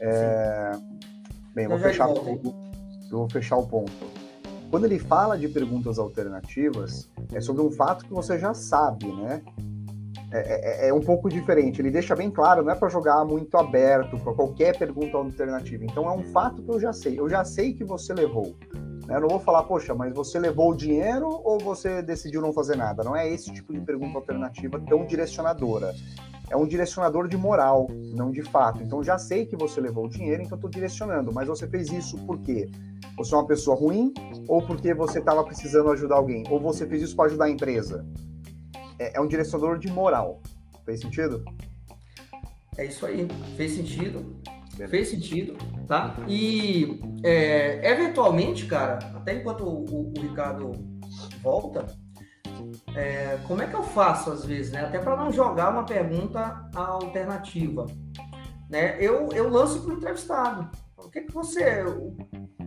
É... 0.00 0.72
Bem, 1.54 1.68
vou 1.68 1.78
fechar, 1.78 2.08
eu 2.08 2.40
vou 3.10 3.28
fechar 3.30 3.56
o 3.56 3.66
ponto. 3.66 3.92
Quando 4.70 4.86
ele 4.86 4.98
fala 4.98 5.38
de 5.38 5.46
perguntas 5.46 5.98
alternativas, 5.98 7.08
é 7.32 7.40
sobre 7.40 7.62
um 7.62 7.70
fato 7.70 8.04
que 8.04 8.12
você 8.12 8.38
já 8.38 8.54
sabe, 8.54 9.06
né? 9.06 9.42
É, 10.36 10.86
é, 10.86 10.88
é, 10.88 10.92
um 10.92 11.00
pouco 11.00 11.28
diferente. 11.28 11.80
Ele 11.80 11.92
deixa 11.92 12.16
bem 12.16 12.28
claro, 12.28 12.64
não 12.64 12.72
é 12.72 12.74
para 12.74 12.88
jogar 12.88 13.24
muito 13.24 13.56
aberto 13.56 14.18
para 14.18 14.34
qualquer 14.34 14.76
pergunta 14.76 15.16
alternativa. 15.16 15.84
Então 15.84 16.08
é 16.08 16.12
um 16.12 16.24
fato 16.24 16.60
que 16.60 16.68
eu 16.68 16.80
já 16.80 16.92
sei. 16.92 17.20
Eu 17.20 17.28
já 17.28 17.44
sei 17.44 17.72
que 17.72 17.84
você 17.84 18.12
levou. 18.12 18.56
Né? 19.06 19.14
Eu 19.14 19.20
não 19.20 19.28
vou 19.28 19.38
falar, 19.38 19.62
poxa, 19.62 19.94
mas 19.94 20.12
você 20.12 20.40
levou 20.40 20.72
o 20.72 20.76
dinheiro 20.76 21.28
ou 21.44 21.60
você 21.60 22.02
decidiu 22.02 22.40
não 22.40 22.52
fazer 22.52 22.76
nada? 22.76 23.04
Não 23.04 23.14
é 23.14 23.28
esse 23.28 23.52
tipo 23.52 23.72
de 23.72 23.80
pergunta 23.80 24.18
alternativa 24.18 24.80
tão 24.88 25.06
direcionadora. 25.06 25.94
É 26.50 26.56
um 26.56 26.66
direcionador 26.66 27.28
de 27.28 27.36
moral, 27.36 27.86
não 28.12 28.32
de 28.32 28.42
fato. 28.42 28.82
Então 28.82 29.04
já 29.04 29.16
sei 29.16 29.46
que 29.46 29.54
você 29.54 29.80
levou 29.80 30.06
o 30.06 30.08
dinheiro, 30.08 30.42
então 30.42 30.56
estou 30.56 30.68
direcionando. 30.68 31.32
Mas 31.32 31.46
você 31.46 31.68
fez 31.68 31.92
isso 31.92 32.18
por 32.26 32.40
quê? 32.40 32.68
Você 33.16 33.32
é 33.32 33.38
uma 33.38 33.46
pessoa 33.46 33.76
ruim 33.76 34.12
ou 34.48 34.60
porque 34.66 34.92
você 34.94 35.20
estava 35.20 35.44
precisando 35.44 35.92
ajudar 35.92 36.16
alguém? 36.16 36.42
Ou 36.50 36.58
você 36.58 36.84
fez 36.88 37.02
isso 37.02 37.14
para 37.14 37.26
ajudar 37.26 37.44
a 37.44 37.50
empresa? 37.50 38.04
É, 38.98 39.16
é 39.16 39.20
um 39.20 39.26
direcionador 39.26 39.78
de 39.78 39.90
moral. 39.90 40.40
Fez 40.84 41.00
sentido? 41.00 41.44
É 42.76 42.84
isso 42.84 43.06
aí, 43.06 43.28
fez 43.56 43.72
sentido. 43.72 44.36
Beleza. 44.74 44.90
Fez 44.90 45.08
sentido, 45.08 45.56
tá? 45.86 46.16
E 46.26 47.00
é, 47.22 47.92
eventualmente, 47.92 48.66
cara, 48.66 48.98
até 49.14 49.34
enquanto 49.34 49.62
o, 49.62 49.84
o, 49.84 50.12
o 50.16 50.20
Ricardo 50.20 50.72
volta, 51.40 51.86
é, 52.94 53.38
como 53.46 53.62
é 53.62 53.66
que 53.68 53.74
eu 53.74 53.84
faço 53.84 54.32
às 54.32 54.44
vezes, 54.44 54.72
né? 54.72 54.80
Até 54.80 54.98
para 54.98 55.16
não 55.16 55.30
jogar 55.30 55.70
uma 55.70 55.84
pergunta 55.84 56.68
alternativa, 56.74 57.86
né? 58.68 58.96
Eu, 58.98 59.28
eu 59.32 59.48
lanço 59.48 59.80
para 59.82 59.94
o 59.94 59.96
entrevistado. 59.96 60.70
O 60.96 61.08
que 61.08 61.20
que 61.20 61.32
você, 61.32 61.84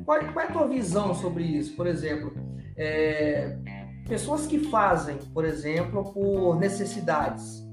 qual, 0.06 0.20
qual, 0.32 0.46
é 0.46 0.48
a 0.48 0.52
tua 0.52 0.68
visão 0.68 1.14
sobre 1.14 1.44
isso? 1.44 1.76
Por 1.76 1.88
exemplo, 1.88 2.34
é, 2.78 3.58
Pessoas 4.08 4.48
que 4.48 4.60
fazem, 4.70 5.18
por 5.34 5.44
exemplo, 5.44 6.14
por 6.14 6.58
necessidades. 6.58 7.68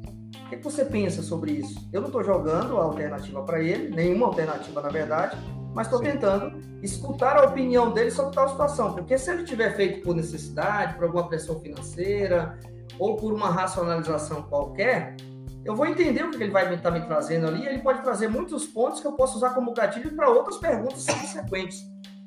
O 0.46 0.48
que, 0.48 0.56
você 0.56 0.84
pensa 0.84 1.22
sobre 1.22 1.52
isso? 1.52 1.88
Eu 1.92 2.00
não 2.00 2.08
estou 2.08 2.24
jogando 2.24 2.76
a 2.76 2.82
alternativa 2.82 3.42
para 3.42 3.62
ele, 3.62 3.94
nenhuma 3.94 4.26
alternativa 4.26 4.80
na 4.82 4.88
verdade, 4.88 5.36
mas 5.72 5.86
estou 5.86 6.00
tentando 6.00 6.60
escutar 6.82 7.36
a 7.36 7.44
opinião 7.44 7.92
dele 7.92 8.10
sobre 8.10 8.34
tal 8.34 8.48
situação. 8.48 8.92
Porque 8.94 9.16
se 9.16 9.30
ele 9.30 9.44
tiver 9.44 9.76
feito 9.76 10.02
por 10.02 10.14
necessidade, 10.14 10.94
por 10.94 11.04
alguma 11.04 11.28
pressão 11.28 11.60
financeira 11.60 12.58
ou 12.98 13.16
por 13.16 13.32
uma 13.32 13.48
racionalização 13.50 14.42
qualquer, 14.42 15.16
eu 15.64 15.74
vou 15.74 15.86
entender 15.86 16.24
o 16.24 16.30
que 16.30 16.42
ele 16.42 16.52
vai 16.52 16.72
estar 16.74 16.90
me 16.90 17.00
trazendo 17.00 17.46
ali. 17.46 17.66
Ele 17.66 17.78
pode 17.78 18.02
trazer 18.02 18.28
muitos 18.28 18.66
pontos 18.66 19.00
que 19.00 19.06
eu 19.06 19.12
posso 19.12 19.36
usar 19.36 19.50
como 19.50 19.72
gatilho 19.72 20.14
para 20.14 20.28
outras 20.28 20.58
perguntas 20.58 21.02
subsequentes. 21.02 21.80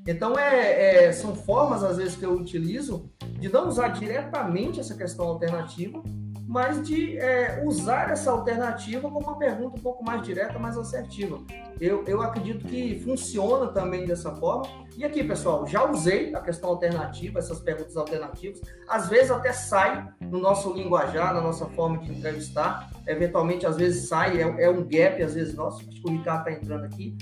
Então, 0.08 0.39
é, 0.39 1.05
é, 1.05 1.12
são 1.12 1.36
formas, 1.36 1.84
às 1.84 1.97
vezes, 1.97 2.16
que 2.16 2.26
eu 2.26 2.32
utilizo 2.32 3.12
de 3.40 3.50
não 3.50 3.68
usar 3.68 3.90
diretamente 3.90 4.80
essa 4.80 4.96
questão 4.96 5.28
alternativa, 5.28 6.02
mas 6.48 6.82
de 6.88 7.18
é, 7.18 7.62
usar 7.66 8.10
essa 8.10 8.32
alternativa 8.32 9.02
como 9.12 9.20
uma 9.20 9.38
pergunta 9.38 9.78
um 9.78 9.82
pouco 9.82 10.04
mais 10.04 10.22
direta, 10.22 10.58
mais 10.58 10.78
assertiva. 10.78 11.40
Eu, 11.80 12.06
eu 12.08 12.22
acredito 12.22 12.66
que 12.66 13.02
funciona 13.02 13.68
também 13.68 14.06
dessa 14.06 14.34
forma. 14.34 14.66
E 14.96 15.04
aqui, 15.04 15.24
pessoal, 15.26 15.68
já 15.68 15.84
usei 15.84 16.34
a 16.34 16.40
questão 16.40 16.70
alternativa, 16.70 17.38
essas 17.38 17.60
perguntas 17.60 17.98
alternativas. 17.98 18.62
Às 18.88 19.10
vezes 19.10 19.30
até 19.30 19.52
sai 19.52 20.08
no 20.22 20.40
nosso 20.40 20.74
linguajar, 20.74 21.34
na 21.34 21.42
nossa 21.42 21.66
forma 21.66 21.98
de 21.98 22.12
entrevistar. 22.12 22.90
Eventualmente, 23.06 23.66
às 23.66 23.76
vezes 23.76 24.08
sai, 24.08 24.42
é, 24.42 24.64
é 24.64 24.70
um 24.70 24.88
gap, 24.88 25.22
às 25.22 25.34
vezes 25.36 25.54
nosso. 25.54 25.82
Acho 25.82 26.02
que 26.02 26.10
o 26.10 26.12
Ricardo 26.12 26.48
está 26.48 26.52
entrando 26.54 26.86
aqui. 26.86 27.18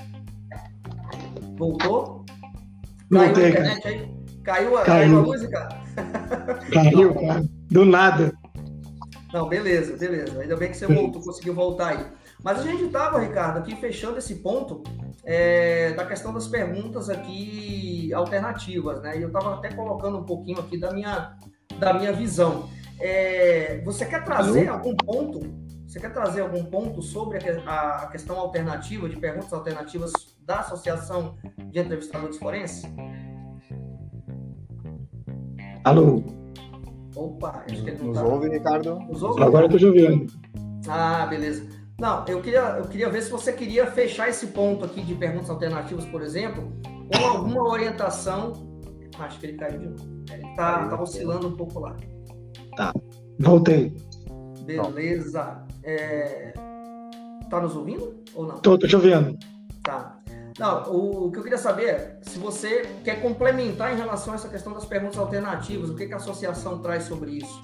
Voltou? 1.57 2.23
A 3.11 3.25
internet 3.25 3.87
aí? 3.87 4.24
Caiu 4.45 4.77
a, 4.77 4.83
caiu. 4.83 5.33
a 5.33 5.47
cara? 5.47 5.83
Caiu, 6.71 7.15
cara. 7.15 7.43
Do 7.71 7.83
nada. 7.83 8.31
Não, 9.33 9.49
beleza, 9.49 9.97
beleza. 9.97 10.39
Ainda 10.39 10.55
bem 10.55 10.69
que 10.69 10.77
você 10.77 10.85
voltou, 10.85 11.21
conseguiu 11.21 11.53
voltar 11.53 11.97
aí. 11.97 12.05
Mas 12.43 12.59
a 12.59 12.63
gente 12.63 12.83
estava, 12.83 13.19
Ricardo, 13.19 13.57
aqui 13.57 13.75
fechando 13.75 14.19
esse 14.19 14.35
ponto 14.35 14.83
é, 15.23 15.93
da 15.93 16.05
questão 16.05 16.31
das 16.31 16.47
perguntas 16.47 17.09
aqui 17.09 18.13
alternativas, 18.13 19.01
né? 19.01 19.17
E 19.17 19.23
eu 19.23 19.29
estava 19.29 19.55
até 19.55 19.73
colocando 19.73 20.19
um 20.19 20.23
pouquinho 20.23 20.59
aqui 20.59 20.79
da 20.79 20.93
minha, 20.93 21.35
da 21.79 21.93
minha 21.95 22.13
visão. 22.13 22.69
É, 22.99 23.81
você 23.83 24.05
quer 24.05 24.23
trazer 24.23 24.67
algum 24.67 24.95
ponto? 24.95 25.39
Você 25.87 25.99
quer 25.99 26.13
trazer 26.13 26.41
algum 26.41 26.63
ponto 26.65 27.01
sobre 27.01 27.39
a, 27.65 28.03
a 28.03 28.07
questão 28.07 28.39
alternativa, 28.39 29.09
de 29.09 29.17
perguntas 29.17 29.51
alternativas 29.51 30.13
da 30.39 30.59
Associação 30.59 31.35
de 31.71 31.79
Entrevistadores 31.79 32.37
Forenses? 32.37 32.83
Alô? 35.85 36.23
Opa, 37.15 37.63
acho 37.69 37.83
que 37.83 37.91
ele 37.91 37.99
não 37.99 38.07
Nos 38.07 38.17
tá... 38.17 38.23
ouve, 38.23 38.49
Ricardo? 38.49 38.99
Nos 39.01 39.21
ouve? 39.21 39.43
Agora 39.43 39.65
eu 39.65 39.69
tô 39.69 39.77
te 39.77 39.85
ouvindo. 39.85 40.33
Ah, 40.89 41.27
beleza. 41.27 41.63
Não, 41.99 42.25
eu 42.27 42.41
queria, 42.41 42.77
eu 42.79 42.85
queria 42.85 43.07
ver 43.07 43.21
se 43.21 43.29
você 43.29 43.53
queria 43.53 43.85
fechar 43.85 44.27
esse 44.27 44.47
ponto 44.47 44.83
aqui 44.83 45.01
de 45.01 45.13
perguntas 45.13 45.47
alternativas, 45.47 46.03
por 46.05 46.23
exemplo, 46.23 46.73
com 47.15 47.23
alguma 47.23 47.69
orientação. 47.69 48.53
Acho 49.19 49.39
que 49.39 49.45
ele 49.45 49.57
caiu 49.57 49.79
de 49.79 49.87
novo. 49.89 50.23
Ele 50.33 50.55
tá, 50.55 50.87
tá 50.87 50.99
oscilando 50.99 51.49
um 51.49 51.55
pouco 51.55 51.79
lá. 51.79 51.95
Tá, 52.75 52.91
voltei. 53.39 53.95
Beleza. 54.65 55.63
É... 55.83 56.51
Tá 57.47 57.61
nos 57.61 57.75
ouvindo 57.75 58.23
ou 58.33 58.47
não? 58.47 58.57
Tô, 58.57 58.75
tô 58.75 58.87
te 58.87 58.95
ouvindo. 58.95 59.37
Tá. 59.83 60.14
Não, 60.57 60.83
o, 60.83 61.31
que 61.31 61.39
eu 61.39 61.43
queria 61.43 61.57
saber 61.57 61.85
é 61.85 62.17
se 62.21 62.39
você 62.39 62.85
quer 63.03 63.21
complementar 63.21 63.93
em 63.93 63.97
relação 63.97 64.31
a 64.31 64.35
essa 64.37 64.47
questão 64.47 64.73
das 64.73 64.85
perguntas 64.85 65.17
alternativas, 65.17 65.89
o 65.89 65.95
que, 65.95 66.05
que 66.07 66.13
a 66.13 66.17
associação 66.17 66.79
traz 66.79 67.03
sobre 67.03 67.31
isso? 67.31 67.61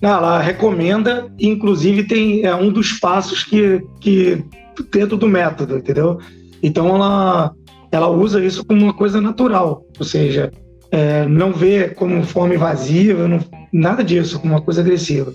Não, 0.00 0.10
ela 0.10 0.40
recomenda, 0.40 1.28
inclusive 1.38 2.04
tem 2.04 2.44
é, 2.44 2.54
um 2.54 2.70
dos 2.70 2.92
passos 2.92 3.42
que, 3.42 3.84
que 4.00 4.44
dentro 4.92 5.16
do 5.16 5.26
método, 5.26 5.78
entendeu? 5.78 6.18
Então 6.62 6.94
ela, 6.94 7.52
ela 7.90 8.08
usa 8.08 8.44
isso 8.44 8.64
como 8.64 8.82
uma 8.82 8.94
coisa 8.94 9.20
natural, 9.20 9.84
ou 9.98 10.04
seja, 10.04 10.52
é, 10.92 11.26
não 11.26 11.52
vê 11.52 11.88
como 11.88 12.22
forma 12.22 12.54
invasiva, 12.54 13.26
não, 13.26 13.40
nada 13.72 14.04
disso, 14.04 14.38
como 14.38 14.52
uma 14.52 14.62
coisa 14.62 14.82
agressiva. 14.82 15.34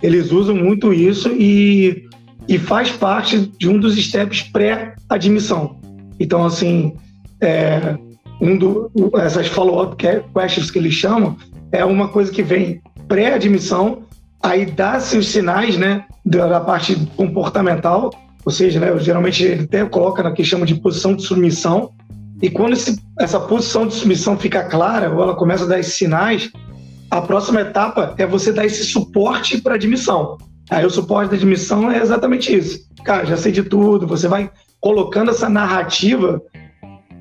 Eles 0.00 0.30
usam 0.30 0.54
muito 0.54 0.92
isso 0.92 1.28
e 1.28 2.08
e 2.52 2.58
faz 2.58 2.90
parte 2.90 3.50
de 3.58 3.66
um 3.66 3.80
dos 3.80 3.96
steps 3.96 4.42
pré-admissão. 4.42 5.80
Então, 6.20 6.44
assim, 6.44 6.94
é, 7.40 7.96
um 8.38 8.58
do, 8.58 8.90
essas 9.14 9.46
follow-up 9.46 9.96
questions 9.96 10.70
que 10.70 10.78
eles 10.78 10.92
chamam 10.92 11.34
é 11.72 11.82
uma 11.82 12.08
coisa 12.08 12.30
que 12.30 12.42
vem 12.42 12.82
pré-admissão, 13.08 14.02
aí 14.42 14.66
dá-se 14.66 15.16
os 15.16 15.28
sinais 15.28 15.78
né, 15.78 16.04
da, 16.26 16.60
parte 16.60 16.94
comportamental, 17.16 18.10
ou 18.44 18.52
seja, 18.52 18.78
né, 18.78 18.98
geralmente 18.98 19.42
ele 19.42 19.64
até 19.64 19.82
coloca 19.86 20.22
na 20.22 20.32
que 20.32 20.44
chama 20.44 20.66
de 20.66 20.74
posição 20.74 21.16
de 21.16 21.22
submissão, 21.22 21.92
e 22.42 22.50
quando 22.50 22.74
esse, 22.74 23.00
essa 23.18 23.40
posição 23.40 23.86
de 23.86 23.94
submissão 23.94 24.36
fica 24.36 24.64
clara, 24.64 25.10
ou 25.10 25.22
ela 25.22 25.34
começa 25.34 25.64
a 25.64 25.68
dar 25.68 25.78
esses 25.78 25.94
sinais, 25.94 26.50
a 27.10 27.22
próxima 27.22 27.62
etapa 27.62 28.14
é 28.18 28.26
você 28.26 28.52
dar 28.52 28.66
esse 28.66 28.84
suporte 28.84 29.58
para 29.58 29.76
admissão. 29.76 30.36
Aí 30.70 30.84
o 30.84 30.90
suporte 30.90 31.30
da 31.30 31.36
admissão 31.36 31.90
é 31.90 31.98
exatamente 32.00 32.56
isso. 32.56 32.80
Cara, 33.04 33.26
já 33.26 33.36
sei 33.36 33.52
de 33.52 33.62
tudo, 33.62 34.06
você 34.06 34.28
vai 34.28 34.50
colocando 34.80 35.30
essa 35.30 35.48
narrativa 35.48 36.40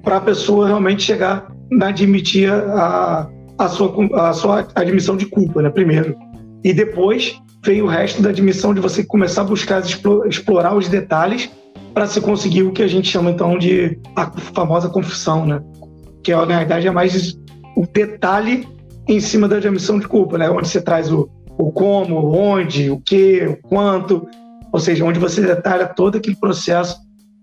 para 0.04 0.18
a 0.18 0.22
pessoa 0.22 0.68
realmente 0.68 1.04
chegar 1.04 1.52
a 1.82 1.88
admitir 1.88 2.52
a, 2.52 3.30
a, 3.58 3.68
sua, 3.68 3.94
a 4.30 4.34
sua 4.34 4.68
admissão 4.76 5.16
de 5.16 5.26
culpa, 5.26 5.62
né, 5.62 5.70
primeiro. 5.70 6.16
E 6.64 6.74
depois 6.74 7.40
vem 7.64 7.82
o 7.82 7.88
resto 7.88 8.22
da 8.22 8.30
admissão 8.30 8.74
de 8.74 8.80
você 8.80 9.04
começar 9.04 9.42
a 9.42 9.46
buscar 9.46 9.82
explorar 10.26 10.76
os 10.76 10.88
detalhes 10.88 11.50
para 11.94 12.08
se 12.08 12.22
conseguir 12.22 12.64
o 12.64 12.72
que 12.72 12.82
a 12.82 12.88
gente 12.88 13.08
chama 13.08 13.32
então 13.32 13.58
de 13.58 14.00
a 14.16 14.32
famosa 14.54 14.90
confissão, 14.90 15.46
né? 15.46 15.62
Que 16.24 16.34
na 16.34 16.46
verdade 16.46 16.88
é 16.88 16.92
mais 16.92 17.38
o 17.76 17.86
detalhe 17.86 18.68
em 19.08 19.20
cima 19.20 19.48
da 19.48 19.58
admissão 19.58 20.00
de 20.00 20.08
culpa, 20.08 20.38
né? 20.38 20.50
Onde 20.50 20.68
você 20.68 20.82
traz 20.82 21.12
o, 21.12 21.30
o 21.58 21.72
como, 21.72 22.32
onde, 22.32 22.90
o 22.90 23.00
que, 23.00 23.46
o 23.46 23.58
quanto. 23.58 24.28
ou 24.72 24.80
seja, 24.80 25.06
onde 25.06 25.20
você 25.20 25.42
detalha 25.42 25.88
todo 25.88 26.18
aquele 26.18 26.36
processo 26.36 27.00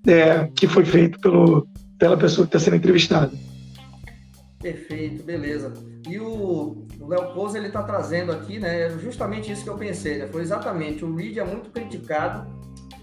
é, 0.07 0.47
que 0.55 0.67
foi 0.67 0.85
feito 0.85 1.21
pelo, 1.21 1.67
pela 1.99 2.17
pessoa 2.17 2.47
que 2.47 2.57
está 2.57 2.65
sendo 2.65 2.77
entrevistada. 2.77 3.31
Perfeito, 4.61 5.23
beleza. 5.23 5.73
E 6.09 6.19
o 6.19 6.87
Léo 7.01 7.33
Pouso, 7.33 7.57
ele 7.57 7.69
está 7.69 7.83
trazendo 7.83 8.33
aqui, 8.33 8.59
né, 8.59 8.91
justamente 8.99 9.53
isso 9.53 9.63
que 9.63 9.71
eu 9.71 9.77
pensei, 9.77 10.19
né, 10.19 10.27
foi 10.27 10.43
exatamente, 10.43 11.05
o 11.05 11.15
Reed 11.15 11.39
é 11.39 11.45
muito 11.45 11.71
criticado 11.71 12.47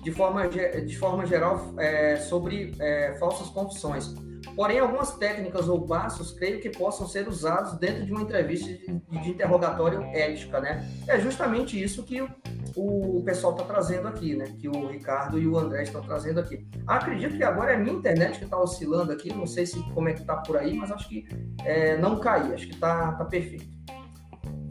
de 0.03 0.12
forma, 0.12 0.47
de 0.47 0.97
forma 0.97 1.26
geral 1.26 1.74
é, 1.78 2.18
sobre 2.18 2.74
é, 2.80 3.16
falsas 3.20 3.47
confissões. 3.49 4.14
Porém, 4.56 4.80
algumas 4.80 5.16
técnicas 5.16 5.68
ou 5.68 5.86
passos 5.86 6.32
creio 6.32 6.62
que 6.62 6.70
possam 6.70 7.08
ser 7.08 7.28
usados 7.28 7.78
dentro 7.78 8.06
de 8.06 8.12
uma 8.12 8.22
entrevista 8.22 8.68
de, 8.68 9.01
de 9.22 9.30
interrogatório 9.30 10.01
ética, 10.14 10.60
né? 10.62 10.89
É 11.08 11.20
justamente 11.20 11.82
isso 11.82 12.03
que 12.03 12.22
o, 12.22 12.30
o 12.76 13.24
pessoal 13.24 13.53
está 13.53 13.66
trazendo 13.66 14.08
aqui, 14.08 14.36
né? 14.36 14.45
Que 14.58 14.70
o 14.70 14.88
Ricardo 14.88 15.38
e 15.38 15.45
o 15.45 15.58
André 15.58 15.84
estão 15.84 16.01
trazendo 16.01 16.39
aqui. 16.39 16.66
Acredito 16.88 17.36
que 17.36 17.43
agora 17.43 17.74
é 17.74 17.76
a 17.76 17.80
minha 17.80 17.95
internet 17.95 18.39
que 18.39 18.45
está 18.45 18.58
oscilando 18.58 19.12
aqui, 19.12 19.34
não 19.34 19.45
sei 19.45 19.66
se 19.66 19.82
como 19.93 20.08
é 20.08 20.14
que 20.14 20.22
está 20.22 20.38
por 20.38 20.58
aí, 20.58 20.74
mas 20.74 20.91
acho 20.91 21.10
que 21.10 21.26
é, 21.64 21.97
não 21.97 22.20
cai, 22.20 22.53
acho 22.53 22.68
que 22.68 22.74
está 22.74 23.12
tá 23.14 23.26
perfeito. 23.26 23.75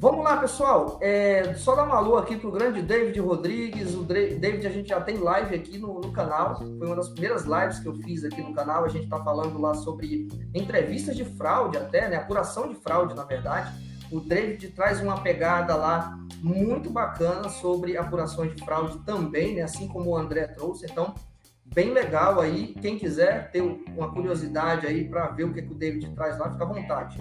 Vamos 0.05 0.23
lá, 0.23 0.37
pessoal. 0.37 0.99
É, 1.01 1.55
só 1.55 1.75
dar 1.75 1.85
uma 1.85 1.97
alô 1.97 2.19
aqui 2.19 2.37
pro 2.37 2.51
grande 2.51 2.83
David 2.83 3.19
Rodrigues. 3.21 3.95
O 3.95 4.03
David, 4.03 4.67
a 4.67 4.71
gente 4.71 4.91
já 4.91 5.01
tem 5.01 5.17
live 5.17 5.55
aqui 5.55 5.79
no, 5.79 5.99
no, 5.99 6.13
canal. 6.13 6.57
Foi 6.57 6.87
uma 6.87 6.95
das 6.95 7.09
primeiras 7.09 7.47
lives 7.47 7.79
que 7.79 7.89
eu 7.89 7.95
fiz 7.95 8.23
aqui 8.23 8.43
no 8.43 8.53
canal. 8.53 8.85
A 8.85 8.89
gente 8.89 9.05
está 9.05 9.19
falando 9.25 9.59
lá 9.59 9.73
sobre 9.73 10.29
entrevistas 10.55 11.17
de 11.17 11.25
fraude, 11.25 11.79
até, 11.79 12.07
né? 12.07 12.17
Apuração 12.17 12.69
de 12.69 12.75
fraude, 12.75 13.15
na 13.15 13.25
verdade. 13.25 13.73
O 14.13 14.21
David 14.21 14.69
traz 14.73 15.01
uma 15.01 15.23
pegada 15.23 15.75
lá 15.75 16.19
muito 16.43 16.91
bacana 16.91 17.49
sobre 17.49 17.97
apurações 17.97 18.55
de 18.55 18.63
fraude 18.63 18.99
também, 19.07 19.55
né? 19.55 19.63
Assim 19.63 19.89
como 19.89 20.11
o 20.11 20.17
André 20.19 20.49
trouxe. 20.49 20.85
Então, 20.85 21.15
bem 21.75 21.95
legal 21.95 22.43
aí. 22.43 22.75
Quem 22.75 22.99
quiser 22.99 23.51
ter 23.51 23.63
uma 23.63 24.13
curiosidade 24.13 24.87
aí 24.87 25.09
para 25.09 25.29
ver 25.29 25.45
o 25.45 25.55
que, 25.55 25.63
que 25.63 25.73
o 25.73 25.75
David 25.75 26.15
traz 26.15 26.39
lá, 26.39 26.51
fica 26.51 26.63
à 26.63 26.67
vontade. 26.67 27.19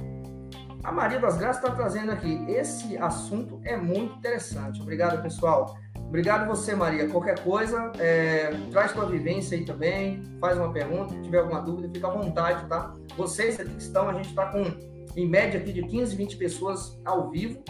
A 0.84 0.92
Maria 0.92 1.18
das 1.18 1.38
Graças 1.38 1.64
está 1.64 1.74
trazendo 1.74 2.12
aqui. 2.12 2.44
Esse 2.50 2.98
assunto 2.98 3.62
é 3.64 3.78
muito 3.78 4.18
interessante. 4.18 4.82
Obrigado, 4.82 5.22
pessoal. 5.24 5.78
Obrigado 5.96 6.46
você, 6.46 6.76
Maria. 6.76 7.08
Qualquer 7.08 7.40
coisa, 7.40 7.92
é, 7.98 8.52
traz 8.70 8.92
tua 8.92 9.06
vivência 9.06 9.58
aí 9.58 9.64
também, 9.64 10.22
faz 10.42 10.58
uma 10.58 10.74
pergunta, 10.74 11.14
se 11.14 11.22
tiver 11.22 11.40
alguma 11.40 11.62
dúvida, 11.62 11.90
fica 11.92 12.08
à 12.08 12.12
vontade, 12.12 12.68
tá? 12.68 12.94
Vocês 13.16 13.60
aqui 13.60 13.70
que 13.70 13.82
estão, 13.82 14.10
a 14.10 14.14
gente 14.14 14.28
está 14.28 14.48
com, 14.48 14.62
em 15.16 15.28
média, 15.28 15.58
aqui 15.58 15.72
de 15.72 15.84
15, 15.88 16.16
20 16.18 16.36
pessoas 16.36 17.00
ao 17.06 17.32
vivo. 17.32 17.64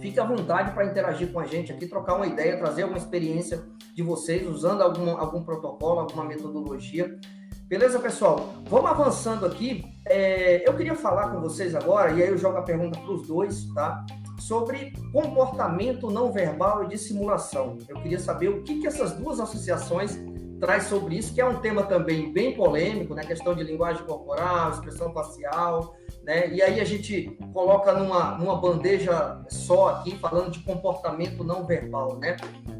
Fique 0.00 0.18
à 0.18 0.24
vontade 0.24 0.72
para 0.72 0.86
interagir 0.86 1.30
com 1.30 1.40
a 1.40 1.46
gente 1.46 1.70
aqui, 1.70 1.86
trocar 1.86 2.16
uma 2.16 2.26
ideia, 2.26 2.56
trazer 2.56 2.82
alguma 2.82 2.98
experiência 2.98 3.62
de 3.94 4.02
vocês, 4.02 4.48
usando 4.48 4.82
algum, 4.82 5.10
algum 5.10 5.42
protocolo, 5.44 6.00
alguma 6.00 6.24
metodologia. 6.24 7.18
Beleza, 7.70 8.00
pessoal? 8.00 8.52
Vamos 8.68 8.90
avançando 8.90 9.46
aqui. 9.46 9.84
É, 10.04 10.68
eu 10.68 10.76
queria 10.76 10.96
falar 10.96 11.28
com 11.28 11.40
vocês 11.40 11.72
agora, 11.72 12.10
e 12.10 12.20
aí 12.20 12.28
eu 12.28 12.36
jogo 12.36 12.58
a 12.58 12.62
pergunta 12.62 12.98
para 12.98 13.12
os 13.12 13.28
dois, 13.28 13.64
tá? 13.72 14.04
Sobre 14.40 14.92
comportamento 15.12 16.10
não 16.10 16.32
verbal 16.32 16.82
e 16.82 16.88
dissimulação. 16.88 17.78
Eu 17.88 17.94
queria 18.02 18.18
saber 18.18 18.48
o 18.48 18.64
que, 18.64 18.80
que 18.80 18.88
essas 18.88 19.12
duas 19.12 19.38
associações 19.38 20.18
traz 20.58 20.86
sobre 20.86 21.16
isso, 21.16 21.32
que 21.32 21.40
é 21.40 21.46
um 21.46 21.60
tema 21.60 21.84
também 21.84 22.32
bem 22.32 22.56
polêmico, 22.56 23.14
né? 23.14 23.22
Questão 23.22 23.54
de 23.54 23.62
linguagem 23.62 24.04
corporal, 24.04 24.72
expressão 24.72 25.12
facial, 25.12 25.94
né? 26.24 26.52
E 26.52 26.60
aí 26.60 26.80
a 26.80 26.84
gente 26.84 27.38
coloca 27.52 27.92
numa, 27.92 28.36
numa 28.36 28.60
bandeja 28.60 29.44
só 29.48 29.90
aqui, 29.90 30.18
falando 30.18 30.50
de 30.50 30.58
comportamento 30.64 31.44
não 31.44 31.64
verbal, 31.64 32.18
né? 32.18 32.36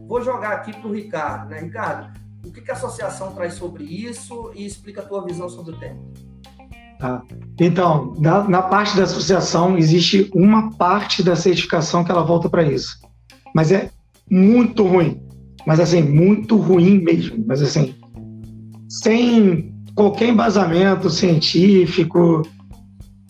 Vou 0.09 0.21
jogar 0.21 0.51
aqui 0.51 0.73
para 0.73 0.89
o 0.89 0.93
Ricardo, 0.93 1.49
né? 1.49 1.61
Ricardo, 1.61 2.13
o 2.45 2.51
que, 2.51 2.61
que 2.61 2.71
a 2.71 2.75
associação 2.75 3.33
traz 3.33 3.55
sobre 3.55 3.85
isso 3.85 4.53
e 4.55 4.65
explica 4.65 5.03
a 5.03 5.05
tua 5.05 5.25
visão 5.25 5.49
sobre 5.49 5.75
o 5.75 5.79
tema. 5.79 6.01
Tá. 6.99 7.23
Então, 7.59 8.15
na, 8.19 8.47
na, 8.47 8.63
parte 8.63 8.97
da 8.97 9.05
associação, 9.05 9.77
existe 9.79 10.31
uma 10.35 10.71
parte 10.73 11.23
da 11.23 11.35
certificação 11.35 12.05
que 12.05 12.11
ela 12.11 12.23
volta 12.23 12.49
para 12.49 12.63
isso. 12.63 12.99
Mas 13.55 13.73
é 13.73 13.91
muito 14.31 14.87
ruim. 14.87 15.21
Mas, 15.67 15.81
assim, 15.81 16.03
muito 16.03 16.57
ruim 16.57 16.99
mesmo. 16.99 17.43
Mas, 17.47 17.63
assim, 17.63 17.95
sem 18.87 19.75
qualquer 19.95 20.29
embasamento 20.29 21.09
científico, 21.09 22.43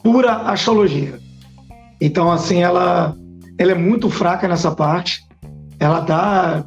pura 0.03 0.33
astrologia. 0.51 1.21
Então, 2.01 2.31
assim, 2.33 2.63
ela, 2.63 3.17
ela 3.57 3.71
é 3.71 3.75
muito 3.77 4.11
fraca 4.11 4.49
nessa 4.49 4.73
parte. 4.73 5.25
Ela 5.79 6.01
dá 6.01 6.65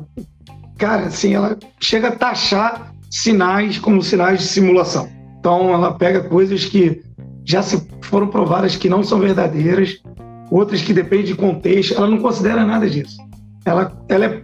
cara, 0.84 1.06
assim, 1.06 1.34
ela 1.34 1.58
chega 1.80 2.10
a 2.10 2.12
taxar 2.12 2.94
sinais 3.10 3.80
como 3.80 4.02
sinais 4.02 4.40
de 4.40 4.48
simulação. 4.48 5.10
Então, 5.40 5.74
ela 5.74 5.94
pega 5.94 6.20
coisas 6.28 6.66
que 6.66 7.02
já 7.46 7.64
se 7.64 7.82
foram 8.02 8.28
provadas 8.28 8.76
que 8.76 8.90
não 8.90 9.02
são 9.02 9.20
verdadeiras, 9.20 10.02
outras 10.52 10.82
que 10.82 10.94
dependem 10.94 11.28
de 11.28 11.36
contexto. 11.36 11.96
Ela 11.96 12.10
não 12.10 12.18
considera 12.18 12.66
nada 12.66 12.90
disso. 12.90 13.16
Ela, 13.64 13.98
ela 14.10 14.26
é, 14.26 14.44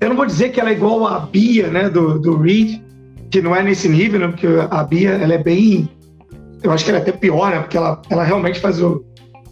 eu 0.00 0.08
não 0.08 0.16
vou 0.16 0.26
dizer 0.26 0.48
que 0.48 0.58
ela 0.58 0.70
é 0.70 0.72
igual 0.72 1.06
à 1.06 1.20
Bia, 1.20 1.68
né, 1.68 1.88
do, 1.88 2.18
do 2.18 2.36
Reed, 2.36 2.80
que 3.30 3.40
não 3.40 3.54
é 3.54 3.62
nesse 3.62 3.88
nível, 3.88 4.18
né, 4.18 4.26
porque 4.26 4.48
a 4.68 4.82
Bia, 4.82 5.10
ela 5.10 5.34
é 5.34 5.38
bem, 5.38 5.88
eu 6.64 6.72
acho 6.72 6.84
que 6.84 6.90
ela 6.90 6.98
é 6.98 7.02
até 7.02 7.12
pior, 7.12 7.50
né, 7.52 7.60
porque 7.60 7.76
ela, 7.76 8.02
ela 8.10 8.24
realmente 8.24 8.58
faz 8.58 8.82
o, 8.82 9.04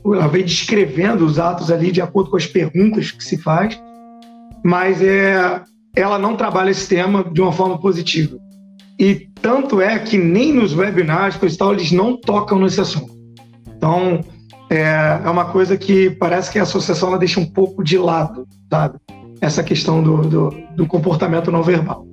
ela 0.05 0.27
vem 0.27 0.45
descrevendo 0.45 1.25
os 1.25 1.39
atos 1.39 1.71
ali 1.71 1.93
de 1.93 2.03
acordo 2.03 2.29
com 2.29 2.37
as 2.37 2.47
perguntas 2.47 3.13
que 3.13 3.23
se 3.23 3.37
faz, 3.37 3.81
mas 4.65 5.01
é 5.01 5.63
ela 5.95 6.19
não 6.19 6.37
trabalha 6.37 6.71
esse 6.71 6.89
tema 6.89 7.25
de 7.25 7.41
uma 7.41 7.53
forma 7.53 7.79
positiva. 7.79 8.37
E 8.99 9.29
tanto 9.41 9.81
é 9.81 9.99
que 9.99 10.17
nem 10.17 10.53
nos 10.53 10.75
webinars, 10.75 11.37
tal, 11.57 11.73
eles 11.73 11.93
não 11.93 12.17
tocam 12.17 12.59
nesse 12.59 12.81
assunto. 12.81 13.13
Então, 13.77 14.21
é, 14.71 15.21
é 15.25 15.29
uma 15.29 15.47
coisa 15.47 15.77
que 15.77 16.11
parece 16.11 16.51
que 16.51 16.59
a 16.59 16.63
associação 16.63 17.09
ela 17.09 17.19
deixa 17.19 17.41
um 17.41 17.47
pouco 17.47 17.83
de 17.83 17.99
lado, 17.99 18.47
sabe? 18.71 18.99
Essa 19.41 19.63
questão 19.63 20.03
do, 20.03 20.23
do, 20.23 20.51
do 20.77 20.87
comportamento 20.87 21.51
não 21.51 21.63
verbal. 21.63 22.07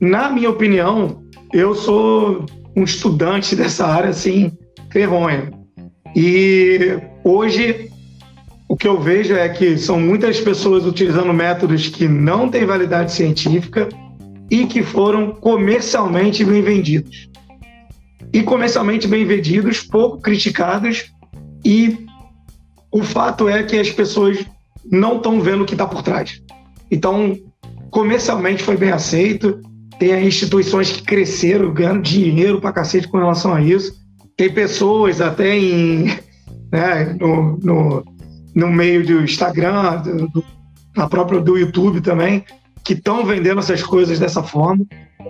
Na 0.00 0.28
minha 0.28 0.50
opinião, 0.50 1.22
eu 1.52 1.74
sou 1.74 2.44
um 2.76 2.84
estudante 2.84 3.56
dessa 3.56 3.86
área, 3.86 4.10
assim, 4.10 4.52
vergonha. 4.92 5.50
E 6.14 7.00
hoje 7.24 7.90
o 8.68 8.76
que 8.76 8.88
eu 8.88 9.00
vejo 9.00 9.34
é 9.34 9.48
que 9.48 9.78
são 9.78 10.00
muitas 10.00 10.40
pessoas 10.40 10.84
utilizando 10.84 11.32
métodos 11.32 11.88
que 11.88 12.08
não 12.08 12.48
têm 12.48 12.66
validade 12.66 13.12
científica 13.12 13.88
e 14.50 14.66
que 14.66 14.82
foram 14.82 15.32
comercialmente 15.32 16.44
bem 16.44 16.62
vendidos. 16.62 17.28
E 18.32 18.42
comercialmente 18.42 19.06
bem 19.06 19.24
vendidos, 19.24 19.80
pouco 19.80 20.20
criticados, 20.20 21.12
e 21.64 22.06
o 22.90 23.02
fato 23.02 23.48
é 23.48 23.62
que 23.62 23.76
as 23.78 23.90
pessoas 23.90 24.44
não 24.90 25.16
estão 25.16 25.40
vendo 25.40 25.62
o 25.62 25.66
que 25.66 25.74
está 25.74 25.86
por 25.86 26.02
trás. 26.02 26.42
Então, 26.90 27.36
comercialmente 27.90 28.62
foi 28.62 28.76
bem 28.76 28.90
aceito, 28.90 29.60
tem 29.98 30.26
instituições 30.26 30.90
que 30.90 31.02
cresceram, 31.02 31.72
ganhando 31.72 32.02
dinheiro 32.02 32.60
para 32.60 32.72
cacete 32.72 33.08
com 33.08 33.18
relação 33.18 33.54
a 33.54 33.62
isso. 33.62 33.92
Tem 34.36 34.52
pessoas 34.52 35.20
até 35.20 35.56
em, 35.56 36.06
né, 36.70 37.16
no, 37.18 37.58
no 37.58 38.15
no 38.56 38.72
meio 38.72 39.06
do 39.06 39.22
Instagram, 39.22 39.98
do, 39.98 40.28
do, 40.28 40.44
na 40.96 41.06
própria 41.06 41.38
do 41.38 41.58
YouTube 41.58 42.00
também, 42.00 42.42
que 42.82 42.94
estão 42.94 43.22
vendendo 43.22 43.58
essas 43.58 43.82
coisas 43.82 44.18
dessa 44.18 44.42
forma, 44.42 44.82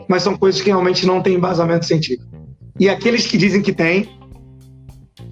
mas 0.08 0.22
são 0.22 0.36
coisas 0.36 0.60
que 0.62 0.68
realmente 0.68 1.04
não 1.04 1.20
têm 1.20 1.34
embasamento 1.34 1.84
científico. 1.84 2.24
E 2.78 2.88
aqueles 2.88 3.26
que 3.26 3.36
dizem 3.36 3.60
que 3.60 3.72
têm, 3.72 4.08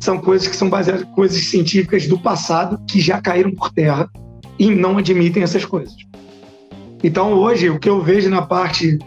são 0.01 0.19
coisas 0.19 0.49
que 0.49 0.57
são 0.57 0.69
baseadas 0.69 1.03
em 1.03 1.13
coisas 1.13 1.41
científicas 1.45 2.09
do 2.09 2.19
passado 2.19 2.81
que 2.89 3.01
já 3.01 3.21
caíram 3.21 3.53
por 3.53 3.71
terra 3.73 4.11
e 4.59 4.75
não 4.75 4.99
admitem 4.99 5.45
essas 5.45 5.65
coisas. 5.65 5.95
Então, 7.03 7.35
hoje, 7.35 7.71
o 7.71 7.79
que 7.79 7.89
eu 7.89 8.03
vejo 8.03 8.29
na 8.29 8.43
parte 8.43 8.99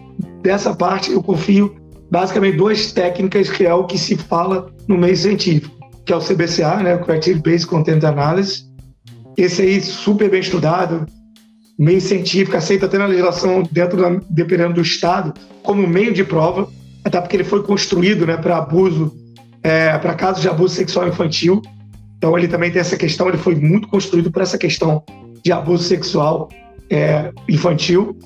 dessa 0.41 0.73
parte, 0.73 1.11
eu 1.11 1.21
confio 1.21 1.75
basicamente 2.09 2.55
duas 2.55 2.93
técnicas 2.93 3.49
que 3.49 3.65
é 3.65 3.73
o 3.73 3.85
que 3.85 3.97
se 3.97 4.15
fala 4.15 4.71
no 4.87 4.97
meio 4.97 5.17
científico, 5.17 5.75
que 6.05 6.13
é 6.13 6.15
o 6.15 6.21
CBCA, 6.21 6.77
né, 6.77 6.97
Criteria 6.99 7.41
Based 7.41 7.67
Content 7.67 8.03
Analysis, 8.03 8.66
esse 9.37 9.61
aí, 9.61 9.79
super 9.81 10.29
bem 10.29 10.39
estudado, 10.39 11.05
meio 11.77 12.01
científico, 12.01 12.57
aceita 12.57 12.87
até 12.87 12.97
na 12.97 13.05
legislação, 13.05 13.61
dentro 13.71 14.01
da, 14.01 14.19
dependendo 14.29 14.73
do 14.73 14.81
Estado, 14.81 15.33
como 15.61 15.85
meio 15.87 16.11
de 16.11 16.23
prova, 16.23 16.67
até 17.03 17.21
porque 17.21 17.35
ele 17.35 17.43
foi 17.43 17.61
construído 17.61 18.25
né, 18.25 18.35
para 18.35 18.57
abuso, 18.57 19.13
é, 19.61 19.95
para 19.99 20.15
casos 20.15 20.41
de 20.41 20.49
abuso 20.49 20.73
sexual 20.73 21.07
infantil. 21.07 21.61
Então, 22.17 22.35
ele 22.35 22.47
também 22.47 22.71
tem 22.71 22.81
essa 22.81 22.97
questão, 22.97 23.29
ele 23.29 23.37
foi 23.37 23.53
muito 23.53 23.87
construído 23.87 24.31
para 24.31 24.41
essa 24.41 24.57
questão 24.57 25.03
de 25.43 25.51
abuso 25.51 25.83
sexual 25.83 26.49
é, 26.89 27.31
infantil 27.47 28.17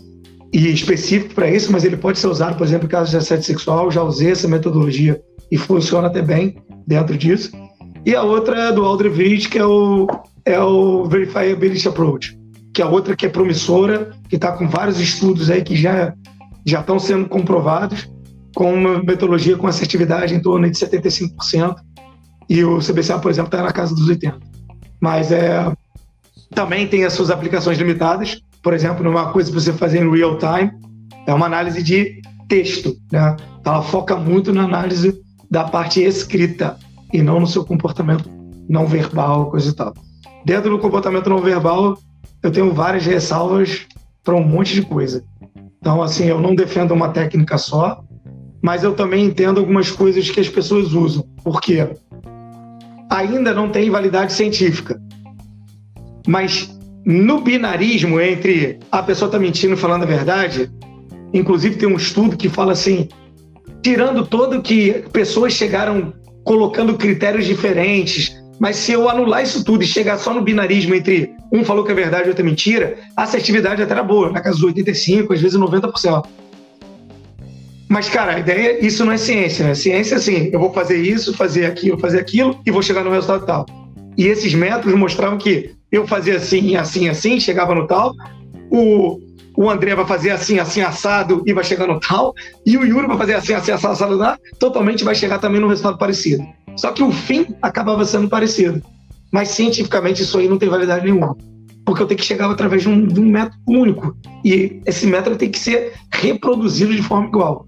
e 0.54 0.72
específico 0.72 1.34
para 1.34 1.50
isso, 1.50 1.72
mas 1.72 1.84
ele 1.84 1.98
pode 1.98 2.20
ser 2.20 2.28
usado, 2.28 2.58
por 2.58 2.66
exemplo, 2.66 2.86
em 2.86 2.90
casos 2.90 3.12
de 3.12 3.18
assédio 3.18 3.46
sexual. 3.46 3.92
Já 3.92 4.02
usei 4.02 4.32
essa 4.32 4.48
metodologia 4.48 5.22
e 5.52 5.58
funciona 5.58 6.08
até 6.08 6.22
bem 6.22 6.56
dentro 6.88 7.18
disso. 7.18 7.52
E 8.06 8.16
a 8.16 8.24
outra 8.24 8.70
é 8.70 8.72
do 8.72 8.86
Aldrich, 8.86 9.50
que 9.50 9.60
é 9.60 9.66
o 9.66 10.08
é 10.46 10.60
o 10.60 11.06
Verifiability 11.06 11.88
Approach. 11.88 12.38
que 12.74 12.82
é 12.82 12.86
outra 12.86 13.16
que 13.18 13.26
é 13.26 13.30
promissora, 13.30 14.12
que 14.30 14.38
está 14.38 14.54
com 14.54 14.68
vários 14.68 14.98
estudos 15.00 15.50
aí 15.50 15.62
que 15.62 15.76
já 15.76 16.14
já 16.66 16.80
estão 16.80 17.00
sendo 17.00 17.28
comprovados, 17.28 18.10
com 18.56 18.74
uma 18.74 19.04
metodologia 19.04 19.58
com 19.58 19.68
assertividade 19.68 20.34
em 20.34 20.40
torno 20.40 20.70
de 20.70 20.78
75%, 20.78 21.76
e 22.48 22.64
o 22.64 22.80
CBCA, 22.80 23.18
por 23.20 23.32
exemplo, 23.32 23.48
está 23.48 23.64
na 23.64 23.72
casa 23.72 23.96
dos 23.96 24.08
80%. 24.08 24.40
Mas 25.02 25.32
é, 25.32 25.72
também 26.54 26.88
tem 26.88 27.04
as 27.04 27.14
suas 27.14 27.32
aplicações 27.32 27.78
limitadas, 27.78 28.42
por 28.62 28.74
exemplo, 28.74 29.04
numa 29.04 29.32
coisa 29.32 29.50
para 29.52 29.60
você 29.60 29.74
fazer 29.74 30.04
em 30.04 30.12
real 30.12 30.38
time, 30.38 30.72
é 31.26 31.34
uma 31.34 31.48
análise 31.48 31.82
de 31.82 32.22
texto, 32.48 32.96
né? 33.12 33.36
Ela 33.66 33.82
foca 33.82 34.16
muito 34.16 34.54
na 34.54 34.64
análise 34.64 35.20
da 35.50 35.64
parte 35.64 36.02
escrita 36.02 36.78
e 37.12 37.22
não 37.22 37.40
no 37.40 37.48
seu 37.48 37.66
comportamento 37.66 38.30
não 38.70 38.86
verbal, 38.86 39.50
coisa 39.50 39.70
e 39.70 39.74
tal. 39.74 39.94
Dentro 40.46 40.70
do 40.72 40.80
comportamento 40.80 41.30
não 41.30 41.40
verbal, 41.40 41.98
eu 42.42 42.52
tenho 42.52 42.74
várias 42.74 43.06
ressalvas 43.06 43.86
para 44.24 44.36
um 44.36 44.44
monte 44.44 44.74
de 44.74 44.82
coisa. 44.82 45.24
Então, 45.80 46.02
assim, 46.02 46.26
eu 46.26 46.40
não 46.40 46.56
defendo 46.56 46.94
uma 46.94 47.10
técnica 47.10 47.58
só, 47.58 48.04
mas 48.62 48.84
eu 48.84 48.94
também 48.94 49.26
entendo 49.26 49.60
algumas 49.60 49.90
coisas 49.90 50.30
que 50.30 50.40
as 50.40 50.50
pessoas 50.50 50.94
usam. 50.94 51.24
Por 51.44 51.60
quê? 51.60 51.90
Ainda 53.10 53.54
não 53.54 53.70
tem 53.70 53.90
validade 53.90 54.34
científica. 54.34 55.02
Mas 56.28 56.78
no 57.06 57.42
binarismo 57.42 58.20
entre 58.22 58.80
a 58.92 59.02
pessoa 59.02 59.28
está 59.28 59.40
mentindo 59.40 59.74
e 59.74 59.78
falando 59.78 60.04
a 60.04 60.06
verdade, 60.06 60.72
inclusive 61.34 61.78
tem 61.78 61.90
um 61.90 61.98
estudo 61.98 62.38
que 62.38 62.48
fala 62.48 62.74
assim, 62.74 63.10
tirando 63.82 64.26
todo 64.26 64.62
que 64.62 65.04
pessoas 65.12 65.54
chegaram 65.54 66.14
colocando 66.44 66.98
critérios 66.98 67.46
diferentes, 67.46 68.40
mas 68.62 68.76
se 68.76 68.92
eu 68.92 69.10
anular 69.10 69.42
isso 69.42 69.64
tudo 69.64 69.84
e 69.84 69.88
chegar 69.88 70.20
só 70.20 70.32
no 70.32 70.40
binarismo 70.40 70.94
entre 70.94 71.34
um 71.52 71.66
falou 71.66 71.84
que 71.84 71.92
é 71.92 71.96
verdade 71.96 72.26
e 72.26 72.28
outro 72.28 72.44
é 72.44 72.46
mentira, 72.46 72.96
a 73.18 73.24
assertividade 73.24 73.82
até 73.82 73.92
era 73.92 74.04
boa, 74.04 74.30
na 74.30 74.40
casa 74.40 74.60
dos 74.60 74.72
85%, 74.72 75.34
às 75.34 75.42
vezes 75.42 75.60
90%. 75.60 76.24
Mas, 77.90 78.08
cara, 78.08 78.36
a 78.36 78.40
ideia, 78.40 78.86
isso 78.86 79.04
não 79.04 79.14
é 79.14 79.18
ciência, 79.18 79.66
né? 79.66 79.74
Ciência 79.74 80.16
assim, 80.16 80.52
eu 80.54 80.60
vou 80.60 80.72
fazer 80.72 81.02
isso, 81.02 81.34
fazer 81.34 81.66
aquilo, 81.66 81.98
fazer 81.98 82.20
aquilo 82.20 82.62
e 82.64 82.70
vou 82.70 82.84
chegar 82.84 83.04
no 83.04 83.10
resultado 83.10 83.48
tal. 83.48 83.66
E 84.16 84.28
esses 84.28 84.54
métodos 84.54 84.94
mostravam 84.94 85.40
que 85.40 85.72
eu 85.92 86.06
fazia 86.06 86.36
assim, 86.36 86.76
assim, 86.76 87.10
assim, 87.10 87.40
chegava 87.40 87.74
no 87.74 87.88
tal, 87.88 88.14
o, 88.70 89.20
o 89.58 89.72
André 89.72 89.96
vai 89.96 90.06
fazer 90.06 90.30
assim, 90.30 90.60
assim, 90.60 90.82
assado 90.82 91.42
e 91.48 91.52
vai 91.52 91.64
chegar 91.64 91.88
no 91.88 92.00
tal, 92.00 92.36
e 92.64 92.78
o 92.78 92.86
Yuri 92.86 93.08
vai 93.08 93.18
fazer 93.18 93.34
assim, 93.34 93.54
assim, 93.54 93.72
assado, 93.72 93.94
assado, 93.94 94.16
lá, 94.16 94.38
totalmente 94.60 95.04
vai 95.04 95.16
chegar 95.16 95.40
também 95.40 95.60
no 95.60 95.68
resultado 95.68 95.98
parecido. 95.98 96.44
Só 96.78 96.92
que 96.92 97.04
o 97.04 97.12
fim 97.12 97.48
acabava 97.62 98.06
sendo 98.06 98.30
parecido. 98.30 98.82
Mas 99.32 99.50
cientificamente 99.50 100.22
isso 100.22 100.38
aí 100.38 100.48
não 100.48 100.58
tem 100.58 100.70
validade 100.70 101.06
nenhuma. 101.06 101.36
Porque 101.86 102.04
eu 102.04 102.08
tenho 102.08 102.20
que 102.20 102.26
chegar 102.26 102.50
através 102.50 102.84
de 102.84 102.90
um, 102.90 103.06
de 103.06 103.20
um 103.20 103.26
método 103.26 103.58
único. 103.68 104.16
E 104.44 104.82
esse 104.86 105.08
método 105.08 105.36
tem 105.36 105.50
que 105.50 105.60
ser 105.60 105.94
reproduzido 106.12 106.94
de 106.96 107.02
forma 107.02 107.28
igual. 107.28 107.66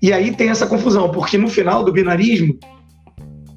E 0.00 0.12
aí 0.12 0.34
tem 0.34 0.48
essa 0.48 0.66
confusão, 0.66 1.10
porque 1.10 1.38
no 1.38 1.48
final 1.48 1.84
do 1.84 1.92
binarismo 1.92 2.58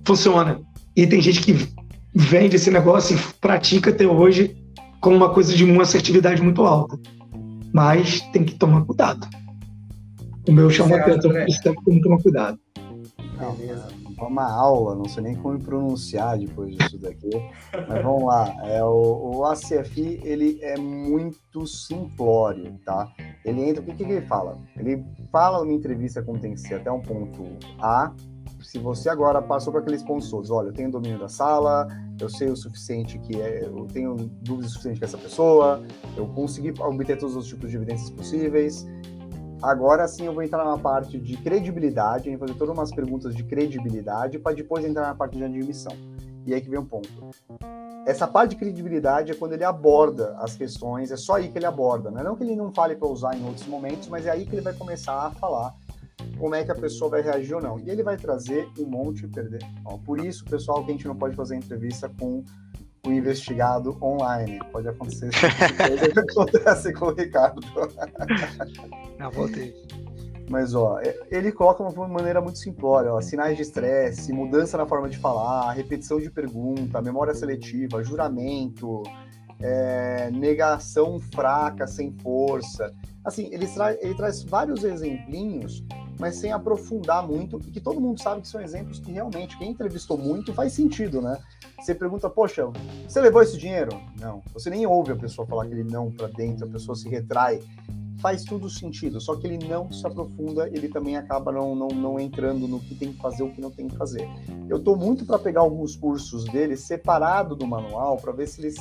funciona. 0.06 0.62
E 0.96 1.06
tem 1.08 1.22
gente 1.22 1.42
que 1.42 1.68
vende 2.14 2.56
esse 2.56 2.72
negócio 2.72 3.18
e 3.18 3.20
pratica 3.42 3.90
até 3.90 4.08
hoje 4.08 4.56
como 5.02 5.18
uma 5.18 5.30
coisa 5.30 5.54
de 5.56 5.64
uma 5.64 5.84
assertividade 5.84 6.42
muito 6.42 6.64
alta. 6.64 6.98
Mas 7.74 8.22
tem 8.32 8.44
que 8.44 8.56
tomar 8.56 8.86
cuidado. 8.86 9.28
O 10.48 10.52
meu 10.52 10.70
chama 10.70 10.96
atenção, 10.96 11.32
tem 11.32 11.96
que 11.96 12.02
tomar 12.02 12.22
cuidado. 12.22 12.60
Beleza 13.58 14.05
uma 14.20 14.50
aula, 14.50 14.96
não 14.96 15.06
sei 15.06 15.24
nem 15.24 15.36
como 15.36 15.60
pronunciar 15.60 16.38
depois 16.38 16.76
disso 16.76 16.98
daqui, 16.98 17.30
mas 17.88 18.04
vamos 18.04 18.24
lá. 18.24 18.56
É, 18.64 18.84
o, 18.84 19.38
o 19.38 19.46
ACFI, 19.46 20.22
ele 20.24 20.60
é 20.62 20.78
muito 20.78 21.66
simplório, 21.68 22.80
tá? 22.86 23.12
Ele 23.44 23.70
entra, 23.70 23.82
o 23.82 23.86
que, 23.86 23.94
que 23.94 24.04
ele 24.04 24.26
fala? 24.26 24.58
Ele 24.78 25.04
fala 25.32 25.60
numa 25.60 25.74
entrevista 25.74 26.22
como 26.24 26.40
tem 26.40 26.54
que 26.54 26.60
ser 26.62 26.76
até 26.76 26.92
um 26.92 27.02
ponto 27.02 27.44
A, 27.80 28.12
se 28.66 28.80
você 28.80 29.10
agora 29.10 29.42
passou 29.42 29.72
por 29.72 29.82
aqueles 29.82 30.02
pontos 30.02 30.30
todos, 30.30 30.50
olha, 30.50 30.70
eu 30.70 30.74
tenho 30.74 30.90
domínio 30.90 31.20
da 31.20 31.30
sala, 31.30 31.88
eu 32.20 32.28
sei 32.28 32.50
o 32.50 32.56
suficiente 32.56 33.20
que 33.20 33.40
é, 33.40 33.64
eu 33.66 33.86
tenho 33.94 34.16
dúvidas 34.16 34.72
suficientes 34.72 35.00
com 35.00 35.06
essa 35.06 35.18
pessoa, 35.18 35.84
eu 36.18 36.28
consegui 36.30 36.74
obter 36.82 37.18
todos 37.18 37.36
os 37.36 37.48
tipos 37.48 37.70
de 37.70 37.78
evidências 37.78 38.10
possíveis, 38.10 38.88
Agora 39.62 40.08
sim 40.08 40.26
eu 40.26 40.34
vou 40.34 40.44
entrar 40.44 40.64
na 40.64 40.78
parte 40.78 41.18
de 41.18 41.38
credibilidade, 41.38 42.30
vou 42.30 42.40
fazer 42.40 42.54
todas 42.58 42.76
umas 42.76 42.92
perguntas 42.94 43.34
de 43.36 43.44
credibilidade 43.44 44.38
para 44.38 44.56
depois 44.56 44.86
entrar 44.86 45.08
na 45.08 45.16
parte 45.16 45.38
de 45.38 45.44
admissão. 45.44 45.94
E 46.46 46.54
aí 46.54 46.62
que 46.62 46.70
vem 46.70 46.80
um 46.80 46.86
ponto. 46.86 47.10
Essa 48.06 48.28
parte 48.28 48.52
de 48.52 48.58
credibilidade 48.58 49.32
é 49.32 49.36
quando 49.36 49.54
ele 49.54 49.64
aborda 49.64 50.36
as 50.38 50.56
questões, 50.56 51.10
é 51.10 51.18
só 51.18 51.36
aí 51.36 51.50
que 51.50 51.58
ele 51.58 51.66
aborda. 51.66 52.12
Não 52.12 52.20
é 52.20 52.24
não 52.24 52.36
que 52.36 52.44
ele 52.44 52.56
não 52.56 52.72
fale 52.72 52.96
para 52.96 53.08
usar 53.08 53.36
em 53.36 53.44
outros 53.44 53.66
momentos, 53.66 54.08
mas 54.08 54.28
é 54.28 54.30
aí 54.30 54.46
que 54.46 54.54
ele 54.54 54.62
vai 54.62 54.74
começar 54.74 55.26
a 55.26 55.32
falar 55.32 55.74
como 56.38 56.54
é 56.54 56.64
que 56.64 56.72
a 56.72 56.76
pessoa 56.76 57.10
vai 57.10 57.22
reagir 57.22 57.56
ou 57.56 57.62
não. 57.62 57.80
E 57.80 57.90
ele 57.90 58.04
vai 58.04 58.18
trazer 58.18 58.70
um 58.78 58.86
monte 58.86 59.22
de 59.22 59.28
perder. 59.30 59.62
Ó, 59.84 59.98
por 59.98 60.24
isso, 60.24 60.46
pessoal, 60.46 60.84
que 60.84 60.92
a 60.92 60.94
gente 60.94 61.08
não 61.08 61.16
pode 61.16 61.36
fazer 61.36 61.56
entrevista 61.56 62.12
com 62.20 62.44
o 63.06 63.14
investigado 63.14 63.98
online. 64.02 64.60
Pode 64.72 64.88
acontecer 64.88 65.30
isso 65.30 66.14
que 66.14 66.20
acontece 66.20 66.94
com 66.94 67.06
o 67.08 67.14
Ricardo. 67.14 67.62
Não, 69.20 69.30
voltei. 69.32 69.74
Mas, 70.50 70.76
ó, 70.76 71.00
é, 71.00 71.18
ele 71.32 71.52
coloca 71.52 71.82
uma 71.82 72.08
maneira 72.08 72.40
muito 72.40 72.60
simplória, 72.60 73.12
ó, 73.12 73.20
sinais 73.20 73.56
de 73.56 73.64
estresse, 73.64 74.32
mudança 74.32 74.78
na 74.78 74.86
forma 74.86 75.10
de 75.10 75.18
falar, 75.18 75.72
repetição 75.72 76.20
de 76.20 76.30
pergunta, 76.30 77.02
memória 77.02 77.34
seletiva, 77.34 78.04
juramento, 78.04 79.02
é, 79.60 80.30
negação 80.32 81.20
fraca, 81.20 81.88
sem 81.88 82.12
força. 82.22 82.92
Assim, 83.24 83.50
ele, 83.52 83.66
tra 83.68 83.94
ele 83.94 84.14
traz 84.14 84.44
vários 84.44 84.84
exemplinhos, 84.84 85.84
mas 86.20 86.36
sem 86.36 86.52
aprofundar 86.52 87.26
muito, 87.26 87.60
e 87.68 87.72
que 87.72 87.80
todo 87.80 88.00
mundo 88.00 88.22
sabe 88.22 88.42
que 88.42 88.48
são 88.48 88.62
exemplos 88.62 89.00
que 89.00 89.12
realmente, 89.12 89.58
quem 89.58 89.72
entrevistou 89.72 90.18
muito, 90.18 90.54
faz 90.54 90.74
sentido, 90.74 91.22
né? 91.22 91.38
Você 91.80 91.94
pergunta, 91.94 92.30
poxa, 92.30 92.68
você 93.08 93.22
levou 93.22 93.42
esse 93.42 93.58
dinheiro? 93.58 93.92
Não. 94.20 94.42
Você 94.54 94.70
nem 94.70 94.86
ouve 94.86 95.12
a 95.12 95.16
pessoa 95.16 95.46
falar 95.46 95.64
aquele 95.64 95.84
não 95.84 96.12
para 96.12 96.28
dentro, 96.28 96.66
a 96.66 96.70
pessoa 96.70 96.96
se 96.96 97.08
retrai. 97.10 97.62
Faz 98.22 98.44
tudo 98.44 98.70
sentido, 98.70 99.20
só 99.20 99.36
que 99.36 99.46
ele 99.46 99.68
não 99.68 99.92
se 99.92 100.08
aprofunda, 100.08 100.68
ele 100.70 100.88
também 100.88 101.18
acaba 101.18 101.52
não, 101.52 101.76
não, 101.76 101.90
não 101.90 102.20
entrando 102.20 102.68
no 102.68 102.80
que 102.80 102.96
tem 102.96 103.12
que 103.12 103.22
fazer, 103.22 103.44
o 103.44 103.52
que 103.52 103.62
não 103.62 103.70
tem 103.70 103.88
que 103.88 103.96
fazer. 103.98 104.28
Eu 104.70 104.78
estou 104.78 104.96
muito 104.96 105.26
para 105.26 105.38
pegar 105.38 105.62
alguns 105.62 105.96
cursos 105.96 106.46
dele 106.46 106.78
separado 106.78 107.56
do 107.56 107.68
manual, 107.68 108.18
para 108.18 108.32
ver 108.32 108.48
se 108.48 108.62
eles 108.62 108.78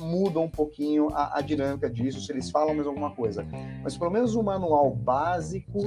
mudam 0.00 0.44
um 0.44 0.48
pouquinho 0.48 1.08
a, 1.12 1.38
a, 1.38 1.40
dinâmica 1.40 1.88
disso, 1.88 2.20
se 2.20 2.32
eles 2.32 2.50
falam 2.50 2.74
mais 2.74 2.86
alguma 2.86 3.10
coisa. 3.10 3.46
Mas 3.82 3.96
pelo 3.96 4.10
menos 4.10 4.34
o 4.34 4.42
manual 4.42 4.90
básico, 4.90 5.78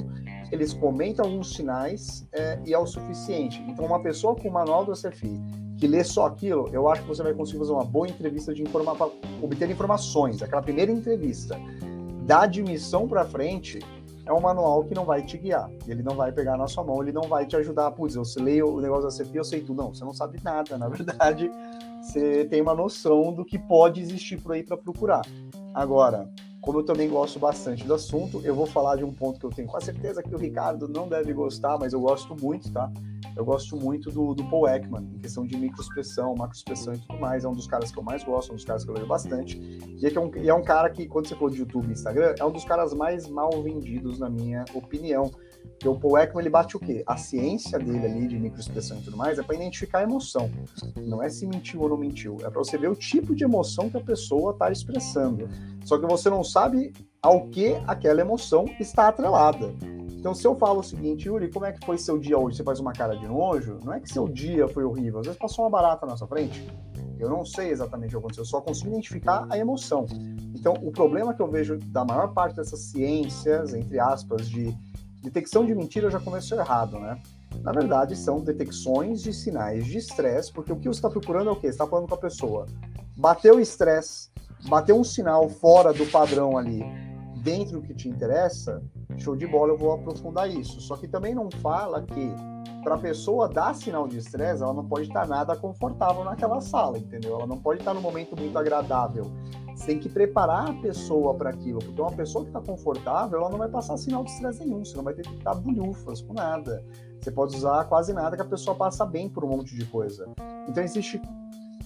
eles 0.51 0.73
comentam 0.73 1.25
alguns 1.25 1.53
sinais 1.53 2.25
é, 2.31 2.59
e 2.65 2.73
é 2.73 2.77
o 2.77 2.85
suficiente. 2.85 3.61
Então, 3.67 3.85
uma 3.85 4.01
pessoa 4.01 4.35
com 4.35 4.47
o 4.47 4.51
manual 4.51 4.85
do 4.85 4.93
CFI 4.93 5.39
que 5.77 5.87
lê 5.87 6.03
só 6.03 6.27
aquilo, 6.27 6.69
eu 6.71 6.87
acho 6.89 7.01
que 7.01 7.07
você 7.07 7.21
vai 7.21 7.33
conseguir 7.33 7.59
fazer 7.59 7.73
uma 7.73 7.83
boa 7.83 8.07
entrevista 8.07 8.53
de 8.53 8.61
informar 8.61 8.95
para 8.95 9.09
obter 9.41 9.69
informações. 9.69 10.41
Aquela 10.41 10.61
primeira 10.61 10.91
entrevista 10.91 11.59
da 12.25 12.43
admissão 12.43 13.07
para 13.07 13.25
frente 13.25 13.79
é 14.25 14.31
um 14.31 14.39
manual 14.39 14.83
que 14.85 14.95
não 14.95 15.03
vai 15.03 15.21
te 15.21 15.37
guiar. 15.37 15.69
Ele 15.87 16.01
não 16.01 16.15
vai 16.15 16.31
pegar 16.31 16.57
na 16.57 16.67
sua 16.67 16.83
mão, 16.83 17.01
ele 17.01 17.11
não 17.11 17.23
vai 17.23 17.45
te 17.45 17.55
ajudar. 17.57 17.91
Putz, 17.91 18.15
eu 18.15 18.23
leio 18.41 18.75
o 18.75 18.81
negócio 18.81 19.09
da 19.09 19.23
CFI, 19.23 19.37
eu 19.37 19.43
sei 19.43 19.59
tudo. 19.61 19.81
Não, 19.81 19.93
você 19.93 20.05
não 20.05 20.13
sabe 20.13 20.39
nada. 20.41 20.77
Na 20.77 20.87
verdade, 20.87 21.51
você 22.03 22.45
tem 22.45 22.61
uma 22.61 22.75
noção 22.75 23.33
do 23.33 23.45
que 23.45 23.57
pode 23.57 24.01
existir 24.01 24.39
por 24.41 24.51
aí 24.51 24.61
para 24.61 24.75
procurar. 24.75 25.21
Agora, 25.73 26.29
como 26.61 26.79
eu 26.79 26.83
também 26.83 27.09
gosto 27.09 27.39
bastante 27.39 27.85
do 27.85 27.93
assunto, 27.93 28.41
eu 28.43 28.53
vou 28.53 28.65
falar 28.65 28.97
de 28.97 29.03
um 29.03 29.11
ponto 29.11 29.39
que 29.39 29.45
eu 29.45 29.49
tenho 29.49 29.67
com 29.67 29.79
certeza 29.79 30.21
que 30.21 30.33
o 30.33 30.37
Ricardo 30.37 30.87
não 30.87 31.07
deve 31.07 31.33
gostar, 31.33 31.77
mas 31.77 31.93
eu 31.93 31.99
gosto 32.01 32.35
muito, 32.41 32.71
tá? 32.71 32.91
Eu 33.35 33.43
gosto 33.43 33.75
muito 33.75 34.11
do, 34.11 34.33
do 34.33 34.43
Paul 34.45 34.67
Ekman, 34.67 35.09
em 35.15 35.19
questão 35.19 35.45
de 35.45 35.57
microexpressão, 35.57 36.35
macroexpressão 36.35 36.93
e 36.93 36.97
tudo 36.99 37.19
mais. 37.19 37.43
É 37.43 37.47
um 37.47 37.53
dos 37.53 37.67
caras 37.67 37.91
que 37.91 37.97
eu 37.97 38.03
mais 38.03 38.23
gosto, 38.23 38.49
é 38.49 38.53
um 38.53 38.55
dos 38.55 38.65
caras 38.65 38.83
que 38.83 38.91
eu 38.91 38.95
leio 38.95 39.07
bastante. 39.07 39.57
E 39.57 40.05
é, 40.05 40.13
é, 40.13 40.19
um, 40.19 40.31
e 40.37 40.49
é 40.49 40.53
um 40.53 40.63
cara 40.63 40.89
que, 40.89 41.07
quando 41.07 41.27
você 41.27 41.35
for 41.35 41.49
de 41.49 41.59
YouTube 41.59 41.89
e 41.89 41.93
Instagram, 41.93 42.35
é 42.37 42.45
um 42.45 42.51
dos 42.51 42.63
caras 42.63 42.93
mais 42.93 43.27
mal 43.27 43.49
vendidos, 43.61 44.19
na 44.19 44.29
minha 44.29 44.63
opinião. 44.73 45.31
Porque 45.73 45.87
o 45.87 45.99
Paul 45.99 46.17
Ekman, 46.17 46.41
ele 46.41 46.49
bate 46.49 46.77
o 46.77 46.79
quê? 46.79 47.03
A 47.05 47.17
ciência 47.17 47.77
dele 47.77 48.05
ali, 48.05 48.27
de 48.27 48.39
microexpressão 48.39 48.99
e 48.99 49.01
tudo 49.01 49.17
mais, 49.17 49.37
é 49.37 49.43
para 49.43 49.55
identificar 49.55 49.99
a 49.99 50.03
emoção. 50.03 50.49
Não 50.95 51.21
é 51.21 51.29
se 51.29 51.45
mentiu 51.45 51.81
ou 51.81 51.89
não 51.89 51.97
mentiu. 51.97 52.37
É 52.41 52.49
para 52.49 52.59
você 52.59 52.77
ver 52.77 52.89
o 52.89 52.95
tipo 52.95 53.35
de 53.35 53.43
emoção 53.43 53.89
que 53.89 53.97
a 53.97 54.01
pessoa 54.01 54.51
está 54.51 54.71
expressando. 54.71 55.49
Só 55.83 55.97
que 55.97 56.05
você 56.05 56.29
não 56.29 56.43
sabe 56.43 56.93
ao 57.21 57.47
que 57.47 57.75
aquela 57.87 58.21
emoção 58.21 58.65
está 58.79 59.07
atrelada. 59.07 59.73
Então, 60.23 60.33
se 60.33 60.47
eu 60.47 60.55
falo 60.55 60.79
o 60.79 60.83
seguinte, 60.83 61.27
Yuri, 61.27 61.51
como 61.51 61.65
é 61.65 61.73
que 61.73 61.85
foi 61.85 61.97
seu 61.97 62.17
dia 62.17 62.37
hoje? 62.37 62.55
Você 62.55 62.63
faz 62.63 62.79
uma 62.79 62.93
cara 62.93 63.13
de 63.13 63.27
nojo? 63.27 63.79
Não 63.83 63.91
é 63.91 63.99
que 63.99 64.07
seu 64.07 64.25
dia 64.25 64.69
foi 64.69 64.85
horrível, 64.85 65.19
às 65.19 65.25
vezes 65.25 65.37
passou 65.37 65.65
uma 65.65 65.71
barata 65.71 66.05
na 66.05 66.15
sua 66.15 66.27
frente. 66.27 66.65
Eu 67.19 67.29
não 67.29 67.43
sei 67.43 67.71
exatamente 67.71 68.07
o 68.07 68.11
que 68.11 68.17
aconteceu, 68.19 68.43
eu 68.43 68.47
só 68.47 68.61
consigo 68.61 68.89
identificar 68.89 69.45
a 69.49 69.57
emoção. 69.57 70.05
Então, 70.55 70.75
o 70.81 70.91
problema 70.91 71.33
que 71.33 71.41
eu 71.41 71.49
vejo 71.49 71.77
da 71.77 72.05
maior 72.05 72.33
parte 72.33 72.55
dessas 72.55 72.79
ciências, 72.83 73.73
entre 73.73 73.99
aspas, 73.99 74.49
de 74.49 74.73
detecção 75.23 75.65
de 75.65 75.73
mentira 75.73 76.09
já 76.11 76.19
começou 76.19 76.59
errado, 76.59 76.99
né? 76.99 77.19
Na 77.61 77.71
verdade, 77.71 78.15
são 78.15 78.41
detecções 78.41 79.21
de 79.21 79.33
sinais 79.33 79.85
de 79.85 79.97
estresse, 79.97 80.51
porque 80.51 80.73
o 80.73 80.75
que 80.75 80.87
você 80.87 80.97
está 80.97 81.09
procurando 81.09 81.49
é 81.49 81.53
o 81.53 81.55
quê? 81.55 81.67
Você 81.67 81.69
está 81.69 81.87
falando 81.87 82.09
com 82.09 82.15
a 82.15 82.17
pessoa. 82.17 82.65
Bateu 83.15 83.59
estresse, 83.59 84.29
bater 84.67 84.93
um 84.93 85.03
sinal 85.03 85.47
fora 85.47 85.93
do 85.93 86.05
padrão 86.07 86.57
ali, 86.57 86.83
dentro 87.41 87.79
do 87.79 87.87
que 87.87 87.93
te 87.93 88.09
interessa, 88.09 88.83
show 89.17 89.35
de 89.35 89.47
bola, 89.47 89.73
eu 89.73 89.77
vou 89.77 89.93
aprofundar 89.93 90.49
isso. 90.49 90.81
Só 90.81 90.97
que 90.97 91.07
também 91.07 91.33
não 91.33 91.49
fala 91.61 92.01
que 92.01 92.33
para 92.83 92.95
a 92.95 92.97
pessoa 92.97 93.47
dar 93.47 93.73
sinal 93.73 94.07
de 94.07 94.17
estresse, 94.17 94.61
ela 94.61 94.73
não 94.73 94.85
pode 94.85 95.07
estar 95.07 95.27
nada 95.27 95.55
confortável 95.55 96.23
naquela 96.23 96.59
sala, 96.61 96.97
entendeu? 96.97 97.35
Ela 97.35 97.47
não 97.47 97.57
pode 97.57 97.79
estar 97.79 97.93
num 97.93 98.01
momento 98.01 98.37
muito 98.37 98.57
agradável. 98.57 99.31
Você 99.73 99.87
tem 99.87 99.99
que 99.99 100.09
preparar 100.09 100.69
a 100.69 100.73
pessoa 100.73 101.33
para 101.33 101.49
aquilo, 101.49 101.79
porque 101.79 101.99
uma 101.99 102.11
pessoa 102.11 102.43
que 102.43 102.49
está 102.49 102.61
confortável, 102.61 103.39
ela 103.39 103.49
não 103.49 103.57
vai 103.57 103.69
passar 103.69 103.97
sinal 103.97 104.23
de 104.23 104.31
estresse 104.31 104.59
nenhum, 104.63 104.85
você 104.85 104.95
não 104.95 105.03
vai 105.03 105.13
ter 105.13 105.23
que 105.23 105.35
dar 105.43 105.55
bolhufas 105.55 106.21
com 106.21 106.33
nada. 106.33 106.85
Você 107.19 107.31
pode 107.31 107.55
usar 107.55 107.85
quase 107.85 108.13
nada 108.13 108.35
que 108.35 108.41
a 108.41 108.45
pessoa 108.45 108.75
passa 108.75 109.05
bem 109.05 109.29
por 109.29 109.43
um 109.43 109.47
monte 109.47 109.75
de 109.75 109.85
coisa. 109.85 110.27
Então 110.67 110.83
existe 110.83 111.21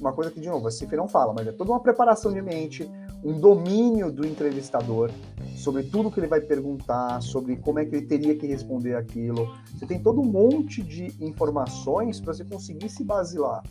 uma 0.01 0.11
coisa 0.11 0.31
que, 0.31 0.39
de 0.39 0.49
novo, 0.49 0.67
a 0.67 0.71
Cif 0.71 0.95
não 0.95 1.07
fala, 1.07 1.33
mas 1.33 1.47
é 1.47 1.51
toda 1.51 1.71
uma 1.71 1.79
preparação 1.79 2.31
de 2.31 2.41
mente, 2.41 2.89
um 3.27 3.37
domínio 3.37 4.09
do 4.09 4.25
entrevistador 4.25 5.11
sobre 5.57 5.83
tudo 5.83 6.09
que 6.09 6.17
ele 6.17 6.27
vai 6.27 6.39
perguntar, 6.39 7.21
sobre 7.21 7.57
como 7.57 7.77
é 7.77 7.83
que 7.83 7.93
ele 7.93 8.05
teria 8.05 8.33
que 8.37 8.47
responder 8.47 8.95
aquilo. 8.95 9.53
Você 9.75 9.85
tem 9.85 10.01
todo 10.01 10.21
um 10.21 10.25
monte 10.25 10.81
de 10.81 11.13
informações 11.19 12.21
para 12.21 12.33
você 12.33 12.45
conseguir 12.45 12.87
se 12.87 13.03
basilar. 13.03 13.63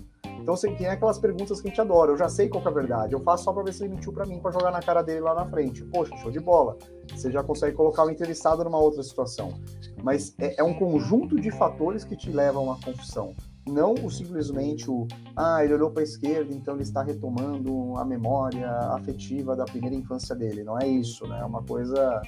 Então 0.43 0.55
você 0.55 0.71
tem 0.73 0.89
aquelas 0.89 1.19
perguntas 1.19 1.59
que 1.59 1.69
a 1.69 1.71
gente 1.71 1.81
adora. 1.81 2.13
Eu 2.13 2.19
já 2.19 2.29
sei 2.29 2.51
qual 2.51 2.63
é 2.63 2.69
a 2.69 2.71
verdade. 2.71 3.15
Eu 3.15 3.21
faço 3.21 3.45
só 3.45 3.53
para 3.55 3.63
ver 3.63 3.73
se 3.73 3.83
ele 3.83 3.95
mentiu 3.95 4.13
para 4.13 4.27
mim, 4.27 4.39
para 4.41 4.53
jogar 4.53 4.71
na 4.71 4.83
cara 4.83 5.01
dele 5.01 5.21
lá 5.21 5.35
na 5.35 5.47
frente. 5.47 5.83
Poxa, 5.85 6.15
show 6.19 6.31
de 6.31 6.39
bola. 6.39 6.77
Você 7.11 7.31
já 7.31 7.43
consegue 7.43 7.75
colocar 7.75 8.05
o 8.05 8.11
entrevistado 8.11 8.63
numa 8.63 8.79
outra 8.79 9.03
situação. 9.03 9.55
Mas 10.03 10.35
é, 10.39 10.61
é 10.61 10.63
um 10.63 10.75
conjunto 10.75 11.41
de 11.41 11.51
fatores 11.51 12.05
que 12.05 12.15
te 12.15 12.31
levam 12.31 12.71
à 12.71 12.77
confusão 12.85 13.35
não 13.69 14.09
simplesmente 14.09 14.91
o 14.91 15.07
ah, 15.37 15.65
ele 15.65 15.75
olhou 15.75 15.91
para 15.91 16.03
a 16.03 16.05
esquerda, 16.05 16.55
então 16.55 16.75
ele 16.75 16.83
está 16.83 17.03
retomando 17.03 17.97
a 17.97 18.05
memória 18.05 18.71
afetiva 18.93 19.57
da 19.57 19.65
primeira 19.65 19.95
infância 19.95 20.35
dele. 20.35 20.63
Não 20.63 20.79
é 20.79 20.87
isso, 20.87 21.27
né? 21.27 21.41
É 21.41 21.45
uma 21.45 21.63
coisa 21.63 22.23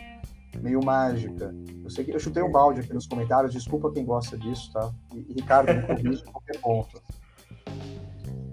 meio 0.60 0.84
mágica. 0.84 1.54
Eu 1.82 1.90
sei 1.90 2.04
que 2.04 2.10
eu 2.10 2.18
chutei 2.18 2.42
um 2.42 2.50
balde 2.50 2.80
aqui 2.80 2.92
nos 2.92 3.06
comentários, 3.06 3.52
desculpa 3.52 3.92
quem 3.92 4.04
gosta 4.04 4.36
disso, 4.36 4.72
tá? 4.72 4.90
E 5.14 5.34
Ricardo, 5.34 5.72
me 5.74 5.82
corrija 5.82 6.24
qualquer 6.24 6.60
ponto. 6.60 7.02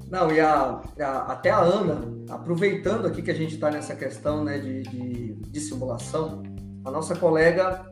Não, 0.09 0.31
e 0.31 0.39
a, 0.39 0.81
a, 0.99 1.31
até 1.31 1.49
a 1.49 1.59
Ana, 1.59 2.01
aproveitando 2.29 3.07
aqui 3.07 3.21
que 3.21 3.31
a 3.31 3.35
gente 3.35 3.55
está 3.55 3.71
nessa 3.71 3.95
questão 3.95 4.43
né, 4.43 4.59
de, 4.59 4.83
de, 4.83 5.33
de 5.33 5.59
simulação, 5.59 6.43
a 6.85 6.91
nossa 6.91 7.15
colega 7.15 7.83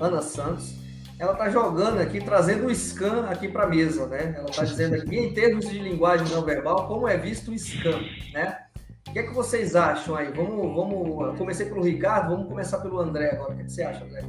Ana 0.00 0.22
Santos, 0.22 0.74
ela 1.18 1.32
está 1.32 1.50
jogando 1.50 1.98
aqui, 2.00 2.20
trazendo 2.20 2.66
o 2.66 2.74
scan 2.74 3.26
aqui 3.28 3.48
para 3.48 3.64
a 3.64 3.68
mesa, 3.68 4.06
né? 4.06 4.34
Ela 4.36 4.48
está 4.48 4.64
dizendo 4.64 4.94
aqui, 4.94 5.16
em 5.16 5.34
termos 5.34 5.68
de 5.68 5.78
linguagem 5.78 6.28
não 6.28 6.44
verbal, 6.44 6.86
como 6.86 7.08
é 7.08 7.16
visto 7.16 7.50
o 7.50 7.58
scan, 7.58 8.00
né? 8.32 8.58
O 9.08 9.12
que 9.12 9.18
é 9.18 9.22
que 9.22 9.34
vocês 9.34 9.74
acham 9.74 10.14
aí? 10.14 10.30
Vamos, 10.30 10.74
vamos. 10.74 11.38
Comecei 11.38 11.66
pelo 11.66 11.82
Ricardo, 11.82 12.30
vamos 12.30 12.48
começar 12.48 12.78
pelo 12.78 13.00
André 13.00 13.30
agora. 13.30 13.52
O 13.52 13.56
que, 13.56 13.62
é 13.62 13.64
que 13.64 13.72
você 13.72 13.82
acha, 13.82 14.04
André? 14.04 14.22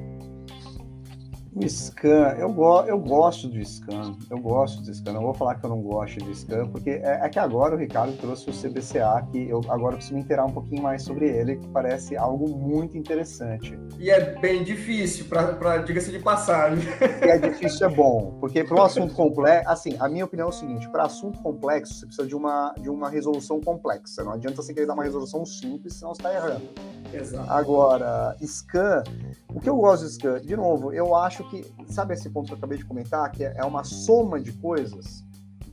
O 1.56 1.68
Scan, 1.68 2.36
eu, 2.38 2.54
go 2.54 2.82
eu 2.82 3.00
gosto 3.00 3.48
do 3.48 3.64
Scan, 3.66 4.16
eu 4.30 4.38
gosto 4.38 4.84
do 4.84 4.94
Scan, 4.94 5.14
não 5.14 5.24
vou 5.24 5.34
falar 5.34 5.56
que 5.56 5.66
eu 5.66 5.70
não 5.70 5.82
gosto 5.82 6.20
do 6.20 6.34
Scan, 6.34 6.68
porque 6.68 6.92
é, 6.92 7.20
é, 7.24 7.30
que 7.30 7.40
agora 7.40 7.76
o 7.76 7.78
Ricardo 7.78 8.16
trouxe 8.18 8.50
o 8.50 8.54
CBCA, 8.54 9.28
que 9.32 9.50
eu 9.50 9.62
agora 9.68 9.96
preciso 9.96 10.16
me 10.16 10.22
inteirar 10.22 10.46
um 10.46 10.52
pouquinho 10.52 10.84
mais 10.84 11.02
sobre 11.02 11.28
ele, 11.28 11.58
que 11.58 11.68
parece 11.70 12.16
algo 12.16 12.48
muito 12.48 12.98
interessante. 12.98 13.78
E 13.98 14.12
é 14.12 14.40
bem 14.40 14.64
difícil, 14.64 15.26
para 15.26 15.78
diga-se 15.80 16.12
de 16.12 16.20
passagem. 16.20 16.84
E 17.26 17.30
é 17.30 17.38
difícil, 17.38 17.88
é 17.88 17.90
bom, 17.90 18.38
porque 18.40 18.64
para 18.64 18.78
um 18.78 18.84
assunto 18.84 19.14
complexo, 19.16 19.70
assim, 19.70 19.96
a 20.00 20.08
minha 20.08 20.26
opinião 20.26 20.48
é 20.48 20.50
o 20.50 20.54
seguinte, 20.54 20.88
para 20.90 21.06
assunto 21.06 21.40
complexo, 21.42 21.96
você 21.96 22.06
precisa 22.06 22.28
de 22.28 22.36
uma, 22.36 22.74
de 22.80 22.90
uma 22.90 23.10
resolução 23.10 23.60
complexa, 23.60 24.24
não 24.24 24.34
adianta 24.34 24.62
você 24.62 24.74
querer 24.74 24.86
dar 24.86 24.94
uma 24.94 25.04
resolução 25.04 25.46
simples, 25.46 25.96
senão 25.96 26.14
você 26.14 26.22
está 26.22 26.34
errando. 26.34 26.62
Exato. 27.14 27.52
Agora, 27.52 28.36
Scan, 28.46 29.04
o 29.54 29.60
que 29.60 29.70
eu 29.70 29.78
gosto 29.78 30.04
do 30.04 30.10
Scan, 30.10 30.42
de 30.42 30.56
novo, 30.56 30.94
eu 30.94 31.16
acho 31.16 31.44
que, 31.50 31.66
sabe 31.88 32.14
esse 32.14 32.30
ponto 32.30 32.48
que 32.48 32.54
eu 32.54 32.58
acabei 32.58 32.78
de 32.78 32.86
comentar, 32.86 33.32
que 33.32 33.44
é 33.44 33.64
uma 33.64 33.84
soma 33.84 34.40
de 34.40 34.52
coisas? 34.54 35.24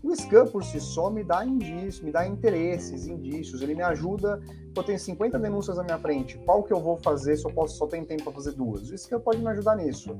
O 0.07 0.14
scan 0.14 0.47
por 0.47 0.62
si 0.62 0.78
só 0.78 1.11
me 1.11 1.24
dá 1.24 1.45
indícios, 1.45 2.01
me 2.01 2.12
dá 2.12 2.24
interesses, 2.24 3.09
indícios, 3.09 3.61
ele 3.61 3.74
me 3.74 3.82
ajuda. 3.82 4.41
Eu 4.76 4.82
tenho 4.84 5.01
50 5.01 5.37
denúncias 5.37 5.76
na 5.78 5.82
minha 5.82 5.99
frente, 5.99 6.39
qual 6.47 6.62
que 6.62 6.72
eu 6.72 6.78
vou 6.78 6.97
fazer 6.97 7.37
se 7.37 7.45
eu 7.45 7.53
posso 7.53 7.76
só 7.76 7.89
tenho 7.89 8.07
tempo 8.07 8.22
para 8.22 8.32
fazer 8.32 8.53
duas? 8.53 8.89
O 8.89 8.97
scan 8.97 9.18
pode 9.18 9.39
me 9.39 9.49
ajudar 9.49 9.74
nisso. 9.74 10.16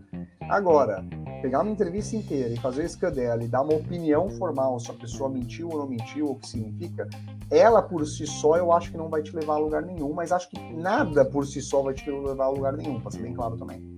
Agora, 0.49 1.05
pegar 1.41 1.61
uma 1.61 1.71
entrevista 1.71 2.17
inteira 2.17 2.53
e 2.53 2.57
fazer 2.57 2.83
o 2.85 2.89
scan 2.89 3.13
dela 3.13 3.45
e 3.45 3.47
dar 3.47 3.63
uma 3.63 3.75
opinião 3.75 4.29
formal 4.31 4.81
se 4.81 4.91
a 4.91 4.95
pessoa 4.95 5.31
mentiu 5.31 5.69
ou 5.69 5.79
não 5.79 5.87
mentiu, 5.87 6.33
o 6.33 6.35
que 6.35 6.49
significa, 6.49 7.09
ela 7.51 7.83
por 7.83 8.07
si 8.07 8.27
só 8.27 8.57
eu 8.57 8.73
acho 8.73 8.91
que 8.91 8.97
não 8.97 9.09
vai 9.09 9.23
te 9.23 9.35
levar 9.35 9.55
a 9.55 9.59
lugar 9.59 9.83
nenhum, 9.83 10.13
mas 10.13 10.33
acho 10.33 10.49
que 10.51 10.59
nada 10.73 11.25
por 11.25 11.47
si 11.47 11.61
só 11.61 11.83
vai 11.83 11.95
te 11.95 12.11
levar 12.11 12.45
a 12.45 12.51
lugar 12.51 12.73
nenhum, 12.73 13.01
para 13.01 13.11
ser 13.13 13.23
bem 13.23 13.35
claro 13.35 13.57
também. 13.57 13.95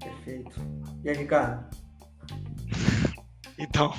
Perfeito. 0.00 0.60
E 1.02 1.08
aí, 1.08 1.16
Ricardo? 1.16 1.64
Então, 3.56 3.94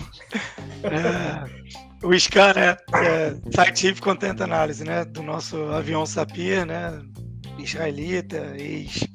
é, 0.84 1.66
o 2.06 2.14
SCAN, 2.14 2.54
né, 2.54 2.78
é 2.94 3.36
Scientific 3.52 4.02
Content 4.02 4.42
Analysis, 4.42 4.86
né, 4.86 5.06
do 5.06 5.24
nosso 5.24 5.56
avião 5.68 6.06
Sapir, 6.06 6.66
né, 6.66 7.02
israelita, 7.58 8.54
ex 8.58 9.08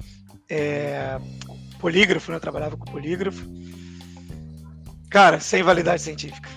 é, 0.49 1.19
polígrafo, 1.79 2.33
né, 2.33 2.39
trabalhava 2.39 2.77
com 2.77 2.91
polígrafo. 2.91 3.47
Cara, 5.11 5.41
sem 5.41 5.63
validade 5.63 6.01
científica, 6.01 6.49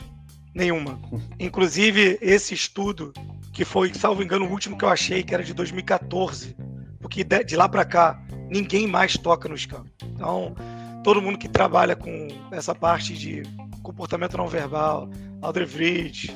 nenhuma. 0.53 0.99
Inclusive, 1.39 2.17
esse 2.21 2.53
estudo, 2.53 3.13
que 3.51 3.65
foi, 3.65 3.93
salvo 3.93 4.23
engano, 4.23 4.45
o 4.45 4.51
último 4.51 4.77
que 4.77 4.85
eu 4.85 4.89
achei, 4.89 5.23
que 5.23 5.33
era 5.33 5.43
de 5.43 5.53
2014, 5.53 6.55
porque 6.99 7.23
de, 7.23 7.55
lá 7.55 7.67
para 7.67 7.85
cá, 7.85 8.21
ninguém 8.49 8.87
mais 8.87 9.17
toca 9.17 9.49
no 9.49 9.57
SCAN. 9.57 9.83
Então, 10.03 10.55
todo 11.03 11.21
mundo 11.21 11.37
que 11.37 11.49
trabalha 11.49 11.95
com 11.95 12.27
essa 12.51 12.73
parte 12.73 13.13
de 13.13 13.43
comportamento 13.81 14.37
não 14.37 14.47
verbal, 14.47 15.09
Aldrich 15.41 15.71
Fritz, 15.71 16.27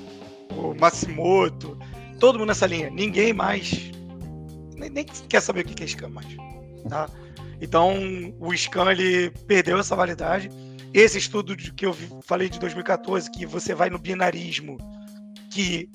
o 0.51 0.74
Matsumoto, 0.74 1.78
todo 2.20 2.39
mundo 2.39 2.49
nessa 2.49 2.65
linha. 2.65 2.89
Ninguém 2.89 3.34
mais 3.34 3.91
nem, 4.78 4.89
nem 4.89 5.05
quer 5.05 5.41
saber 5.41 5.61
o 5.61 5.63
que 5.65 5.84
é 5.84 5.88
Scam 5.88 6.09
mais. 6.09 6.28
Tá? 6.88 7.09
Então, 7.59 7.95
o 8.39 8.55
Scam 8.55 8.91
ele 8.91 9.32
perdeu 9.47 9.80
essa 9.80 9.95
validade. 9.95 10.49
Esse 10.97 11.19
estudo 11.19 11.55
que 11.55 11.85
eu 11.85 11.95
falei 12.23 12.49
de 12.49 12.57
2014, 12.57 13.29
que 13.29 13.45
você 13.45 13.75
vai 13.75 13.87
no 13.87 13.99
binarismo, 13.99 14.79
que 15.47 15.87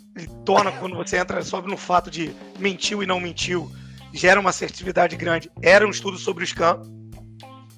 torna 0.44 0.70
quando 0.70 0.94
você 0.94 1.16
entra 1.16 1.42
sobe 1.42 1.68
no 1.68 1.76
fato 1.76 2.08
de 2.08 2.32
mentiu 2.56 3.02
e 3.02 3.06
não 3.06 3.18
mentiu, 3.18 3.68
gera 4.14 4.38
uma 4.38 4.50
assertividade 4.50 5.16
grande. 5.16 5.50
Era 5.60 5.84
um 5.84 5.90
estudo 5.90 6.16
sobre 6.16 6.44
o 6.44 6.46
Scam. 6.46 6.80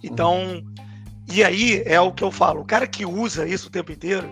Então, 0.03 0.62
e 1.33 1.43
aí 1.43 1.83
é 1.87 1.99
o 1.99 2.12
que 2.12 2.22
eu 2.22 2.31
falo, 2.31 2.61
o 2.61 2.66
cara 2.66 2.87
que 2.87 3.07
usa 3.07 3.49
isso 3.49 3.68
o 3.68 3.72
tempo 3.72 3.91
inteiro, 3.91 4.31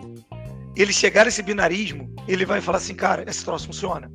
ele 0.77 0.93
chegar 0.93 1.25
nesse 1.25 1.43
binarismo, 1.43 2.15
ele 2.29 2.45
vai 2.45 2.61
falar 2.61 2.77
assim, 2.77 2.95
cara, 2.95 3.25
esse 3.27 3.43
troço 3.43 3.69
funciona. 3.69 4.13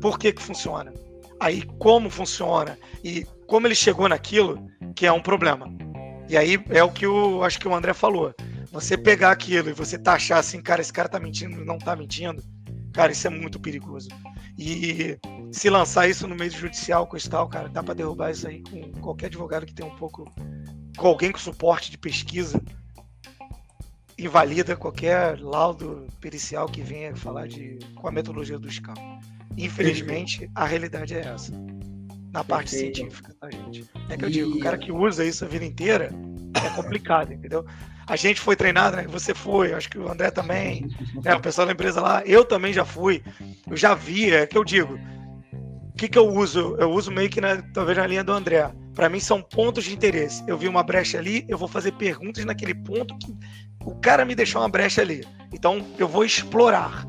Por 0.00 0.18
que 0.18 0.32
que 0.32 0.42
funciona? 0.42 0.92
Aí 1.38 1.62
como 1.78 2.10
funciona 2.10 2.76
e 3.04 3.24
como 3.46 3.68
ele 3.68 3.76
chegou 3.76 4.08
naquilo, 4.08 4.66
que 4.96 5.06
é 5.06 5.12
um 5.12 5.22
problema. 5.22 5.72
E 6.30 6.36
aí 6.36 6.64
é 6.68 6.80
o 6.84 6.92
que 6.92 7.04
eu 7.04 7.42
acho 7.42 7.58
que 7.58 7.66
o 7.66 7.74
André 7.74 7.92
falou. 7.92 8.32
Você 8.70 8.96
pegar 8.96 9.32
aquilo 9.32 9.68
e 9.68 9.72
você 9.72 9.98
taxar 9.98 10.38
assim, 10.38 10.62
cara, 10.62 10.80
esse 10.80 10.92
cara 10.92 11.08
tá 11.08 11.18
mentindo, 11.18 11.64
não 11.64 11.76
tá 11.76 11.96
mentindo, 11.96 12.40
cara, 12.92 13.10
isso 13.10 13.26
é 13.26 13.30
muito 13.30 13.58
perigoso. 13.58 14.08
E 14.56 15.18
se 15.50 15.68
lançar 15.68 16.08
isso 16.08 16.28
no 16.28 16.36
meio 16.36 16.52
judicial 16.52 17.04
com 17.04 17.16
esse 17.16 17.28
tal, 17.28 17.48
cara, 17.48 17.68
dá 17.68 17.82
para 17.82 17.94
derrubar 17.94 18.30
isso 18.30 18.46
aí 18.46 18.62
com 18.62 18.92
qualquer 19.00 19.26
advogado 19.26 19.66
que 19.66 19.74
tem 19.74 19.84
um 19.84 19.96
pouco 19.96 20.32
com 20.96 21.08
alguém 21.08 21.32
com 21.32 21.38
suporte 21.38 21.90
de 21.90 21.98
pesquisa 21.98 22.62
invalida 24.16 24.76
qualquer 24.76 25.40
laudo 25.40 26.06
pericial 26.20 26.68
que 26.68 26.80
venha 26.80 27.16
falar 27.16 27.48
de 27.48 27.80
com 27.96 28.06
a 28.06 28.12
metodologia 28.12 28.56
do 28.56 28.70
SCAM. 28.70 28.94
Infelizmente, 29.58 30.48
a 30.54 30.64
realidade 30.64 31.12
é 31.12 31.26
essa. 31.26 31.52
Na 32.32 32.44
parte 32.44 32.70
Perfeito. 32.70 32.96
científica, 32.96 33.34
tá, 33.40 33.50
gente? 33.50 33.84
É 34.08 34.16
que 34.16 34.24
eu 34.24 34.30
digo, 34.30 34.56
o 34.56 34.60
cara 34.60 34.78
que 34.78 34.92
usa 34.92 35.24
isso 35.24 35.44
a 35.44 35.48
vida 35.48 35.64
inteira 35.64 36.12
é 36.64 36.70
complicado, 36.70 37.32
entendeu? 37.32 37.64
A 38.06 38.16
gente 38.16 38.40
foi 38.40 38.54
treinado, 38.54 38.96
né? 38.96 39.06
Você 39.08 39.34
foi, 39.34 39.72
acho 39.72 39.88
que 39.88 39.98
o 39.98 40.10
André 40.10 40.30
também, 40.30 40.86
né? 41.24 41.34
o 41.34 41.40
pessoal 41.40 41.66
da 41.66 41.72
empresa 41.72 42.00
lá, 42.00 42.22
eu 42.24 42.44
também 42.44 42.72
já 42.72 42.84
fui, 42.84 43.22
eu 43.68 43.76
já 43.76 43.94
vi, 43.94 44.32
é 44.32 44.46
que 44.46 44.56
eu 44.56 44.64
digo. 44.64 44.98
O 45.88 45.96
que, 45.96 46.08
que 46.08 46.18
eu 46.18 46.28
uso? 46.28 46.76
Eu 46.78 46.90
uso 46.90 47.10
meio 47.10 47.28
que 47.28 47.40
na, 47.40 47.60
talvez 47.74 47.98
na 47.98 48.06
linha 48.06 48.24
do 48.24 48.32
André. 48.32 48.70
Para 48.94 49.08
mim 49.08 49.20
são 49.20 49.42
pontos 49.42 49.84
de 49.84 49.92
interesse. 49.92 50.42
Eu 50.46 50.56
vi 50.56 50.66
uma 50.66 50.82
brecha 50.82 51.18
ali, 51.18 51.44
eu 51.48 51.58
vou 51.58 51.68
fazer 51.68 51.92
perguntas 51.92 52.44
naquele 52.44 52.74
ponto 52.74 53.16
que 53.18 53.36
o 53.84 53.94
cara 53.96 54.24
me 54.24 54.34
deixou 54.34 54.62
uma 54.62 54.68
brecha 54.68 55.02
ali. 55.02 55.24
Então 55.52 55.84
eu 55.98 56.08
vou 56.08 56.24
explorar. 56.24 57.06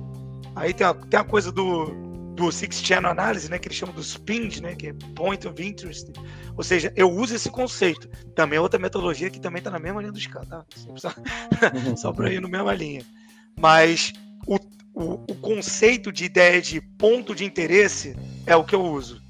Aí 0.56 0.73
tem 0.73 0.85
a, 0.85 0.93
tem 0.93 1.19
a 1.19 1.23
coisa 1.23 1.52
do, 1.52 2.11
do 2.36 2.52
Six 2.52 2.82
Channel 2.82 3.12
Analysis, 3.12 3.49
né, 3.49 3.60
que 3.60 3.68
eles 3.68 3.78
chamam 3.78 3.94
dos 3.94 4.18
PINs, 4.18 4.62
né, 4.62 4.76
que 4.76 4.88
é 4.88 4.94
Point 5.16 5.48
of 5.48 5.64
Interest. 5.64 6.12
Ou 6.56 6.64
seja, 6.64 6.91
eu 6.95 7.10
uso 7.10 7.36
esse 7.36 7.49
conceito. 7.49 8.08
Também 8.36 8.58
é 8.58 8.62
outra 8.62 8.80
metodologia 8.80 9.30
que 9.30 9.40
também 9.40 9.60
está 9.60 9.70
na 9.70 9.80
mesma 9.80 10.02
linha 10.02 10.12
dos 10.12 10.26
caras, 10.28 10.49
tá? 10.49 10.66
Só, 10.95 11.14
só 11.95 12.14
para 12.14 12.32
ir 12.34 12.41
na 12.41 12.48
mesma 12.48 12.74
linha. 12.74 13.06
Mas 13.60 14.14
o, 14.48 14.56
o, 14.94 15.14
o 15.14 15.36
conceito 15.36 16.12
de 16.12 16.26
ideia 16.26 16.62
de 16.62 16.82
ponto 16.82 17.36
de 17.36 17.44
interesse 17.44 18.16
é 18.45 18.56
o 18.56 18.64
que 18.64 18.76
eu 18.76 18.82
uso. 18.82 19.22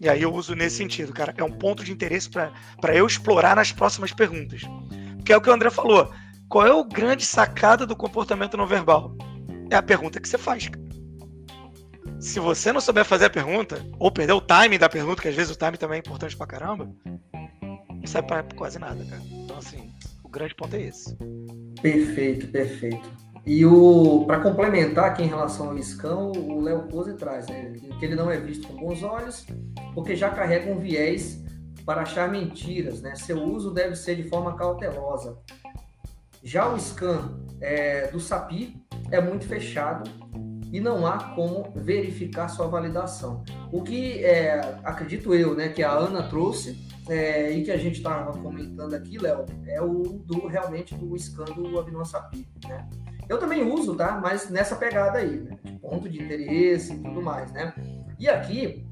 E 0.00 0.08
aí 0.08 0.22
eu 0.22 0.32
uso 0.32 0.54
nesse 0.54 0.76
sentido, 0.76 1.12
cara. 1.12 1.34
É 1.36 1.44
um 1.44 1.52
ponto 1.52 1.84
de 1.84 1.92
interesse 1.92 2.28
para 2.28 2.96
eu 2.96 3.06
explorar 3.06 3.54
nas 3.54 3.70
próximas 3.70 4.12
perguntas. 4.12 4.62
Que 5.24 5.32
é 5.32 5.36
o 5.36 5.40
que 5.40 5.50
o 5.50 5.52
André 5.52 5.70
falou. 5.70 6.10
Qual 6.48 6.66
é 6.66 6.72
o 6.72 6.82
grande 6.82 7.24
sacada 7.24 7.86
do 7.86 7.94
comportamento 7.94 8.56
não 8.56 8.66
verbal? 8.66 9.14
É 9.70 9.76
a 9.76 9.82
pergunta 9.82 10.18
que 10.18 10.28
você 10.28 10.38
faz. 10.38 10.70
Se 12.20 12.38
você 12.38 12.70
não 12.70 12.82
souber 12.82 13.06
fazer 13.06 13.24
a 13.24 13.30
pergunta, 13.30 13.82
ou 13.98 14.12
perder 14.12 14.34
o 14.34 14.42
time 14.42 14.76
da 14.76 14.90
pergunta, 14.90 15.22
que 15.22 15.28
às 15.28 15.34
vezes 15.34 15.50
o 15.50 15.58
time 15.58 15.78
também 15.78 15.96
é 15.96 16.00
importante 16.00 16.36
pra 16.36 16.46
caramba, 16.46 16.86
não 17.32 18.06
serve 18.06 18.28
pra 18.28 18.42
quase 18.42 18.78
nada, 18.78 19.02
cara. 19.06 19.22
Então, 19.30 19.56
assim, 19.56 19.90
o 20.22 20.28
grande 20.28 20.54
ponto 20.54 20.76
é 20.76 20.82
esse. 20.82 21.16
Perfeito, 21.80 22.48
perfeito. 22.48 23.10
E 23.46 23.64
o 23.64 24.26
para 24.26 24.38
complementar 24.40 25.06
aqui 25.06 25.22
em 25.22 25.28
relação 25.28 25.70
ao 25.70 25.78
iscão, 25.78 26.30
o 26.32 26.60
Léo 26.60 26.82
Pose 26.88 27.14
traz, 27.14 27.48
né, 27.48 27.72
que 27.98 28.04
ele 28.04 28.14
não 28.14 28.30
é 28.30 28.38
visto 28.38 28.68
com 28.68 28.76
bons 28.76 29.02
olhos, 29.02 29.46
porque 29.94 30.14
já 30.14 30.28
carrega 30.28 30.70
um 30.70 30.78
viés 30.78 31.42
para 31.86 32.02
achar 32.02 32.30
mentiras, 32.30 33.00
né? 33.00 33.14
Seu 33.14 33.42
uso 33.42 33.72
deve 33.72 33.96
ser 33.96 34.14
de 34.14 34.24
forma 34.24 34.54
cautelosa. 34.56 35.38
Já 36.44 36.68
o 36.68 36.78
scan 36.78 37.40
é, 37.62 38.08
do 38.08 38.20
SAPI 38.20 38.76
é 39.10 39.22
muito 39.22 39.46
fechado 39.46 40.04
e 40.72 40.80
não 40.80 41.06
há 41.06 41.18
como 41.34 41.70
verificar 41.74 42.48
sua 42.48 42.66
validação. 42.66 43.42
O 43.72 43.82
que 43.82 44.24
é, 44.24 44.78
acredito 44.84 45.34
eu, 45.34 45.54
né, 45.54 45.68
que 45.68 45.82
a 45.82 45.92
Ana 45.92 46.22
trouxe 46.24 46.78
é, 47.08 47.50
e 47.52 47.64
que 47.64 47.70
a 47.70 47.76
gente 47.76 47.96
estava 47.96 48.32
comentando 48.38 48.94
aqui, 48.94 49.18
Léo, 49.18 49.44
é 49.66 49.82
o 49.82 50.02
do 50.24 50.46
realmente 50.46 50.94
do 50.94 51.78
Avinon 51.78 52.04
SAPI, 52.04 52.46
né? 52.68 52.88
Eu 53.28 53.38
também 53.38 53.62
uso, 53.62 53.94
tá? 53.94 54.20
Mas 54.20 54.50
nessa 54.50 54.76
pegada 54.76 55.18
aí, 55.18 55.40
né? 55.40 55.58
De 55.64 55.72
ponto 55.78 56.08
de 56.08 56.22
interesse 56.22 56.92
e 56.92 56.98
tudo 56.98 57.22
mais, 57.22 57.52
né? 57.52 57.74
E 58.18 58.28
aqui, 58.28 58.86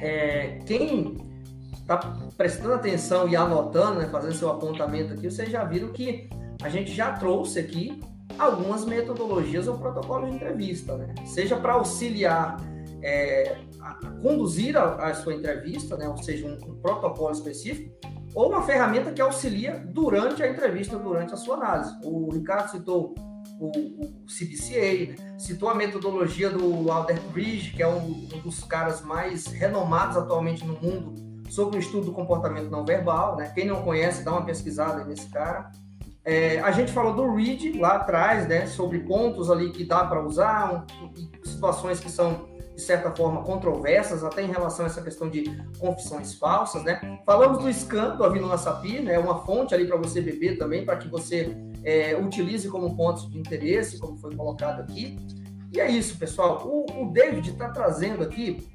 é, 0.00 0.58
quem 0.66 1.16
está 1.72 1.96
prestando 2.36 2.74
atenção 2.74 3.28
e 3.28 3.36
anotando, 3.36 4.00
né, 4.00 4.08
fazendo 4.08 4.34
seu 4.34 4.50
apontamento 4.50 5.12
aqui, 5.12 5.30
vocês 5.30 5.50
já 5.50 5.64
viram 5.64 5.88
que 5.92 6.28
a 6.62 6.68
gente 6.68 6.92
já 6.92 7.12
trouxe 7.12 7.58
aqui 7.58 8.00
algumas 8.38 8.84
metodologias 8.84 9.68
ou 9.68 9.78
protocolos 9.78 10.30
de 10.30 10.36
entrevista, 10.36 10.96
né? 10.96 11.14
Seja 11.24 11.56
para 11.56 11.74
auxiliar 11.74 12.56
é, 13.02 13.56
a 13.80 13.94
conduzir 14.22 14.76
a, 14.76 15.08
a, 15.08 15.14
sua 15.14 15.34
entrevista, 15.34 15.96
né? 15.96 16.08
Ou 16.08 16.16
seja, 16.18 16.46
um, 16.46 16.70
um 16.70 16.76
protocolo 16.80 17.32
específico, 17.32 17.94
ou 18.34 18.50
uma 18.50 18.62
ferramenta 18.62 19.12
que 19.12 19.20
auxilia 19.20 19.82
durante 19.88 20.42
a 20.42 20.48
entrevista, 20.48 20.98
durante 20.98 21.32
a 21.32 21.36
sua 21.36 21.56
análise. 21.56 21.96
O 22.02 22.30
Ricardo 22.30 22.70
citou 22.70 23.14
o, 23.58 23.68
o 23.68 24.26
CBCA, 24.26 25.12
né? 25.12 25.38
citou 25.38 25.68
a 25.68 25.74
metodologia 25.74 26.50
do 26.50 26.90
Albert 26.90 27.22
Bridge, 27.32 27.72
que 27.72 27.82
é 27.82 27.88
um, 27.88 28.28
um, 28.34 28.40
dos 28.42 28.62
caras 28.64 29.00
mais 29.02 29.46
renomados 29.46 30.16
atualmente 30.16 30.66
no 30.66 30.74
mundo 30.80 31.14
sobre 31.48 31.78
o 31.78 31.80
estudo 31.80 32.06
do 32.06 32.12
comportamento 32.12 32.68
não 32.70 32.84
verbal. 32.84 33.36
Né? 33.36 33.50
Quem 33.54 33.66
não 33.66 33.82
conhece, 33.82 34.24
dá 34.24 34.32
uma 34.32 34.44
pesquisada 34.44 35.04
nesse 35.04 35.28
cara. 35.30 35.70
É, 36.26 36.58
a 36.58 36.72
gente 36.72 36.90
falou 36.90 37.14
do 37.14 37.32
Reed 37.36 37.76
lá 37.76 37.94
atrás, 37.94 38.48
né, 38.48 38.66
sobre 38.66 38.98
pontos 38.98 39.48
ali 39.48 39.70
que 39.70 39.84
dá 39.84 40.04
para 40.04 40.20
usar, 40.20 40.84
um, 41.00 41.44
situações 41.44 42.00
que 42.00 42.10
são 42.10 42.48
de 42.74 42.82
certa 42.82 43.14
forma 43.14 43.42
controversas, 43.44 44.24
até 44.24 44.42
em 44.42 44.48
relação 44.48 44.84
a 44.84 44.88
essa 44.88 45.00
questão 45.00 45.30
de 45.30 45.44
confissões 45.78 46.34
falsas, 46.34 46.82
né? 46.82 47.20
Falamos 47.24 47.62
do 47.62 47.72
scan 47.72 48.16
do 48.16 48.24
Avinona 48.24 48.58
Sapir, 48.58 49.02
né? 49.02 49.18
Uma 49.18 49.38
fonte 49.46 49.74
ali 49.74 49.86
para 49.86 49.96
você 49.96 50.20
beber 50.20 50.58
também, 50.58 50.84
para 50.84 50.96
que 50.96 51.08
você 51.08 51.56
é, 51.82 52.14
utilize 52.14 52.68
como 52.68 52.94
pontos 52.94 53.30
de 53.30 53.38
interesse, 53.38 53.98
como 53.98 54.18
foi 54.18 54.34
colocado 54.34 54.80
aqui. 54.80 55.16
E 55.72 55.80
é 55.80 55.90
isso, 55.90 56.18
pessoal. 56.18 56.66
O, 56.66 57.04
o 57.04 57.12
David 57.12 57.50
está 57.50 57.70
trazendo 57.70 58.22
aqui 58.22 58.68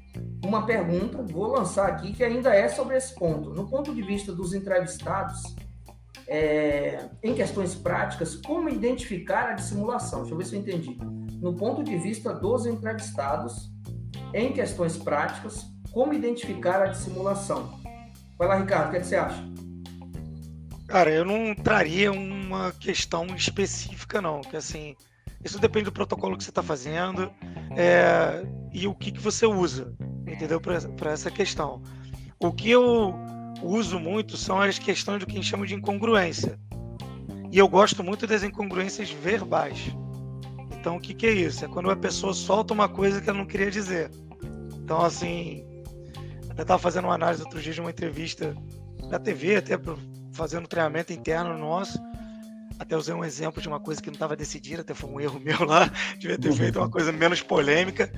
uma 0.44 0.66
pergunta, 0.66 1.22
vou 1.22 1.46
lançar 1.46 1.88
aqui, 1.88 2.12
que 2.12 2.24
ainda 2.24 2.52
é 2.52 2.68
sobre 2.68 2.96
esse 2.96 3.14
ponto. 3.14 3.50
No 3.50 3.68
ponto 3.68 3.94
de 3.94 4.02
vista 4.02 4.32
dos 4.32 4.52
entrevistados, 4.52 5.54
é, 6.32 7.10
em 7.22 7.34
questões 7.34 7.74
práticas, 7.74 8.36
como 8.36 8.70
identificar 8.70 9.50
a 9.50 9.52
dissimulação? 9.52 10.20
Deixa 10.20 10.32
eu 10.32 10.38
ver 10.38 10.46
se 10.46 10.56
eu 10.56 10.60
entendi. 10.60 10.98
No 11.42 11.54
ponto 11.54 11.84
de 11.84 11.94
vista 11.98 12.32
dos 12.32 12.64
entrevistados, 12.64 13.70
em 14.32 14.50
questões 14.50 14.96
práticas, 14.96 15.66
como 15.92 16.14
identificar 16.14 16.82
a 16.82 16.86
dissimulação? 16.86 17.78
Vai 18.38 18.48
lá, 18.48 18.56
Ricardo, 18.56 18.88
o 18.88 18.90
que, 18.92 18.96
é 18.96 19.00
que 19.00 19.06
você 19.06 19.16
acha? 19.16 19.44
Cara, 20.88 21.10
eu 21.10 21.22
não 21.22 21.54
traria 21.54 22.10
uma 22.10 22.72
questão 22.72 23.26
específica, 23.36 24.22
não. 24.22 24.40
Que 24.40 24.56
assim, 24.56 24.96
isso 25.44 25.58
depende 25.58 25.84
do 25.84 25.92
protocolo 25.92 26.38
que 26.38 26.44
você 26.44 26.50
está 26.50 26.62
fazendo 26.62 27.30
é, 27.76 28.42
e 28.72 28.86
o 28.86 28.94
que, 28.94 29.12
que 29.12 29.20
você 29.20 29.44
usa, 29.44 29.94
entendeu? 30.26 30.58
Para 30.58 31.12
essa 31.12 31.30
questão. 31.30 31.82
O 32.40 32.50
que 32.50 32.70
eu 32.70 33.14
uso 33.62 33.98
muito 33.98 34.36
são 34.36 34.60
as 34.60 34.78
questões 34.78 35.20
do 35.20 35.26
que 35.26 35.38
a 35.38 35.42
chama 35.42 35.66
de 35.66 35.74
incongruência. 35.74 36.58
E 37.50 37.58
eu 37.58 37.68
gosto 37.68 38.02
muito 38.02 38.26
das 38.26 38.42
incongruências 38.42 39.10
verbais. 39.10 39.94
Então, 40.72 40.96
o 40.96 41.00
que, 41.00 41.14
que 41.14 41.26
é 41.26 41.32
isso? 41.32 41.64
É 41.64 41.68
quando 41.68 41.90
a 41.90 41.96
pessoa 41.96 42.34
solta 42.34 42.74
uma 42.74 42.88
coisa 42.88 43.20
que 43.20 43.28
ela 43.28 43.38
não 43.38 43.46
queria 43.46 43.70
dizer. 43.70 44.10
Então, 44.82 45.00
assim, 45.02 45.64
até 46.50 46.62
estava 46.62 46.78
fazendo 46.78 47.04
uma 47.04 47.14
análise 47.14 47.42
outro 47.42 47.60
dia 47.60 47.72
de 47.72 47.80
uma 47.80 47.90
entrevista 47.90 48.54
na 49.08 49.18
TV, 49.18 49.56
até 49.56 49.78
fazendo 50.32 50.66
treinamento 50.66 51.12
interno 51.12 51.56
nosso. 51.56 51.98
Até 52.78 52.96
usei 52.96 53.14
um 53.14 53.24
exemplo 53.24 53.62
de 53.62 53.68
uma 53.68 53.78
coisa 53.78 54.02
que 54.02 54.08
não 54.08 54.14
estava 54.14 54.34
decidida, 54.34 54.80
até 54.80 54.92
foi 54.92 55.10
um 55.10 55.20
erro 55.20 55.38
meu 55.38 55.64
lá, 55.64 55.90
devia 56.18 56.38
ter 56.38 56.52
feito 56.52 56.78
uma 56.78 56.90
coisa 56.90 57.12
menos 57.12 57.40
polêmica. 57.40 58.12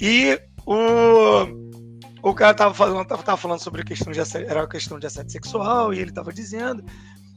E 0.00 0.40
o, 0.64 1.46
o 2.30 2.34
cara 2.34 2.52
estava 2.52 2.72
falando, 2.72 3.06
tava, 3.06 3.22
tava 3.22 3.36
falando 3.36 3.60
sobre 3.60 3.84
questão 3.84 4.12
de 4.12 4.20
assédio, 4.20 4.50
era 4.50 4.66
questão 4.66 4.98
de 4.98 5.06
assédio 5.06 5.30
sexual, 5.30 5.92
e 5.92 5.98
ele 5.98 6.10
estava 6.10 6.32
dizendo. 6.32 6.82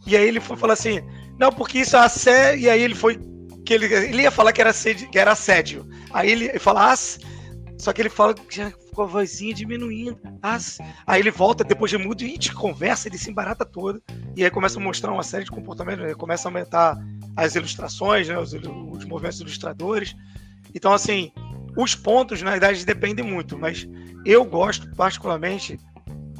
E 0.05 0.15
aí 0.15 0.25
ele 0.25 0.39
foi 0.39 0.55
falar 0.55 0.73
assim: 0.73 1.01
não, 1.37 1.51
porque 1.51 1.79
isso 1.79 1.97
é 1.97 1.99
assédio. 1.99 2.61
E 2.63 2.69
aí 2.69 2.81
ele 2.81 2.95
foi 2.95 3.19
que 3.65 3.73
ele, 3.73 3.93
ele 3.93 4.21
ia 4.21 4.31
falar 4.31 4.53
que 4.53 4.61
era, 4.61 4.69
assédio, 4.69 5.09
que 5.09 5.19
era 5.19 5.33
assédio. 5.33 5.85
Aí 6.13 6.31
ele 6.31 6.57
fala, 6.57 6.93
as, 6.93 7.19
só 7.77 7.91
que 7.91 8.01
ele 8.01 8.09
fala 8.09 8.33
com 8.93 9.01
a 9.03 9.05
vozinha 9.05 9.53
diminuindo. 9.53 10.17
As. 10.41 10.77
Aí 11.05 11.21
ele 11.21 11.31
volta 11.31 11.65
depois 11.65 11.91
de 11.91 11.97
muito, 11.97 12.23
e 12.23 12.29
gente 12.29 12.53
conversa, 12.53 13.09
ele 13.09 13.17
se 13.17 13.29
embarata 13.29 13.65
todo. 13.65 14.01
E 14.37 14.43
aí 14.45 14.49
começa 14.49 14.79
a 14.79 14.81
mostrar 14.81 15.11
uma 15.11 15.23
série 15.23 15.43
de 15.43 15.51
comportamentos, 15.51 16.05
ele 16.05 16.15
começa 16.15 16.47
a 16.47 16.49
aumentar 16.49 16.97
as 17.35 17.55
ilustrações, 17.55 18.29
né, 18.29 18.39
os, 18.39 18.53
os 18.53 19.03
movimentos 19.03 19.41
ilustradores. 19.41 20.15
Então, 20.73 20.93
assim, 20.93 21.31
os 21.77 21.95
pontos, 21.95 22.41
na 22.41 22.51
verdade, 22.51 22.85
dependem 22.85 23.23
muito, 23.23 23.57
mas 23.57 23.87
eu 24.25 24.43
gosto 24.43 24.89
particularmente 24.95 25.79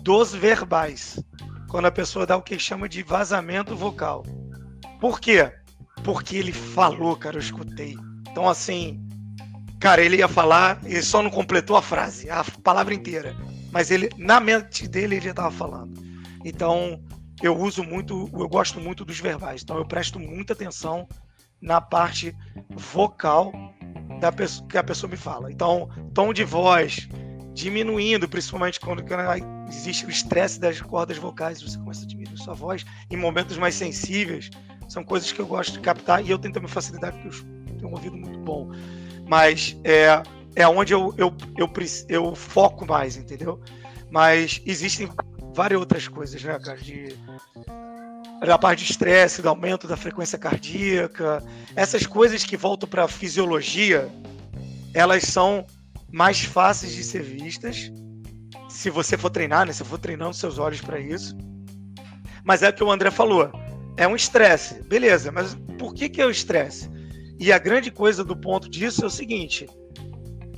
dos 0.01 0.34
verbais, 0.34 1.23
quando 1.69 1.85
a 1.85 1.91
pessoa 1.91 2.26
dá 2.26 2.35
o 2.35 2.41
que 2.41 2.59
chama 2.59 2.89
de 2.89 3.03
vazamento 3.03 3.76
vocal. 3.76 4.26
Por 4.99 5.19
quê? 5.19 5.51
porque 6.03 6.38
ele 6.38 6.53
falou, 6.53 7.15
cara, 7.15 7.35
eu 7.35 7.41
escutei. 7.41 7.97
Então, 8.31 8.47
assim, 8.47 9.05
cara, 9.80 10.01
ele 10.01 10.18
ia 10.18 10.27
falar 10.27 10.80
e 10.85 11.01
só 11.01 11.22
não 11.22 11.30
completou 11.30 11.76
a 11.76 11.81
frase, 11.81 12.30
a 12.30 12.43
palavra 12.64 12.93
inteira. 12.93 13.35
Mas 13.72 13.91
ele, 13.91 14.09
na 14.18 14.39
mente 14.39 14.88
dele, 14.88 15.15
ele 15.15 15.26
já 15.26 15.31
estava 15.31 15.51
falando. 15.51 16.01
Então, 16.45 17.01
eu 17.41 17.57
uso 17.57 17.84
muito, 17.84 18.30
eu 18.34 18.47
gosto 18.47 18.80
muito 18.80 19.03
dos 19.03 19.19
verbais. 19.19 19.64
Então, 19.64 19.77
eu 19.77 19.85
presto 19.85 20.19
muita 20.19 20.53
atenção 20.53 21.07
na 21.61 21.81
parte 21.81 22.35
vocal 22.69 23.51
da 24.19 24.31
pessoa, 24.31 24.68
que 24.68 24.77
a 24.77 24.84
pessoa 24.84 25.10
me 25.10 25.18
fala. 25.18 25.52
Então, 25.52 25.89
tom 26.14 26.34
de 26.34 26.44
voz 26.44 27.07
diminuindo, 27.53 28.30
principalmente 28.30 28.80
quando, 28.80 29.03
existe 29.68 30.06
o 30.06 30.10
estresse 30.10 30.60
das 30.60 30.80
cordas 30.80 31.18
vocais, 31.18 31.61
você 31.61 31.77
começa 31.77 32.03
a 32.03 32.07
diminuir 32.07 32.38
sua 32.38 32.53
voz 32.53 32.85
em 33.10 33.18
momentos 33.18 33.57
mais 33.57 33.73
sensíveis 33.73 34.52
são 34.88 35.03
coisas 35.03 35.31
que 35.31 35.39
eu 35.39 35.45
gosto 35.45 35.73
de 35.73 35.80
captar 35.80 36.26
e 36.26 36.31
eu 36.31 36.39
tenho 36.39 36.53
também 36.53 36.69
facilidade 36.69 37.18
porque 37.18 37.38
eu 37.38 37.77
tenho 37.77 37.89
um 37.89 37.91
ouvido 37.91 38.15
muito 38.15 38.39
bom. 38.39 38.72
Mas 39.27 39.77
é, 39.84 40.22
é 40.56 40.68
onde 40.68 40.94
eu, 40.94 41.14
eu, 41.18 41.34
eu, 41.57 41.69
eu 42.07 42.35
foco 42.35 42.85
mais, 42.85 43.18
entendeu? 43.18 43.61
Mas 44.10 44.61
existem 44.65 45.10
várias 45.53 45.80
outras 45.80 46.07
coisas, 46.07 46.41
né, 46.41 46.57
cara? 46.60 46.77
De, 46.77 47.10
da 48.45 48.57
parte 48.57 48.84
de 48.84 48.91
estresse, 48.91 49.41
do 49.41 49.49
aumento 49.49 49.88
da 49.88 49.97
frequência 49.97 50.38
cardíaca, 50.38 51.43
essas 51.76 52.05
coisas 52.05 52.43
que 52.43 52.55
voltam 52.55 52.88
para 52.88 53.03
a 53.03 53.07
fisiologia, 53.07 54.09
elas 54.93 55.23
são 55.23 55.65
mais 56.11 56.43
fáceis 56.43 56.93
de 56.93 57.03
ser 57.03 57.23
vistas 57.23 57.91
se 58.69 58.89
você 58.89 59.18
for 59.18 59.30
treinar, 59.30 59.65
né? 59.65 59.73
Se 59.73 59.84
for 59.84 59.97
treinando 59.97 60.35
seus 60.35 60.57
olhos 60.57 60.81
para 60.81 60.99
isso. 60.99 61.35
Mas 62.43 62.61
é 62.64 62.69
o 62.69 62.73
que 62.73 62.84
o 62.84 62.91
André 62.91 63.11
falou 63.11 63.51
é 63.97 64.07
um 64.07 64.15
estresse. 64.15 64.81
Beleza, 64.84 65.31
mas 65.31 65.55
por 65.77 65.93
que, 65.93 66.07
que 66.07 66.22
é 66.22 66.26
o 66.26 66.30
estresse? 66.30 66.89
E 67.39 67.51
a 67.51 67.57
grande 67.57 67.91
coisa 67.91 68.23
do 68.23 68.35
ponto 68.35 68.69
disso 68.69 69.03
é 69.03 69.07
o 69.07 69.09
seguinte: 69.09 69.68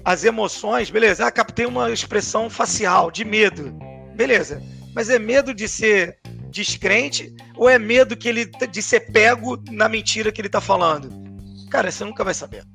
as 0.04 0.24
emoções, 0.24 0.92
beleza, 0.92 1.26
ah, 1.26 1.32
captei 1.32 1.66
uma 1.66 1.90
expressão 1.90 2.50
facial 2.50 3.10
de 3.10 3.24
medo. 3.26 3.74
Beleza, 4.16 4.62
mas 4.94 5.10
é 5.10 5.18
medo 5.18 5.54
de 5.54 5.68
ser 5.68 6.20
descrente 6.50 7.34
ou 7.56 7.70
é 7.70 7.78
medo 7.78 8.18
que 8.18 8.28
ele 8.28 8.46
de 8.46 8.82
ser 8.82 9.12
pego 9.12 9.62
na 9.70 9.88
mentira 9.88 10.32
que 10.32 10.42
ele 10.42 10.48
está 10.48 10.62
falando? 10.62 11.10
Cara, 11.70 11.92
você 11.92 12.04
nunca 12.04 12.24
vai 12.24 12.34
saber. 12.34 12.66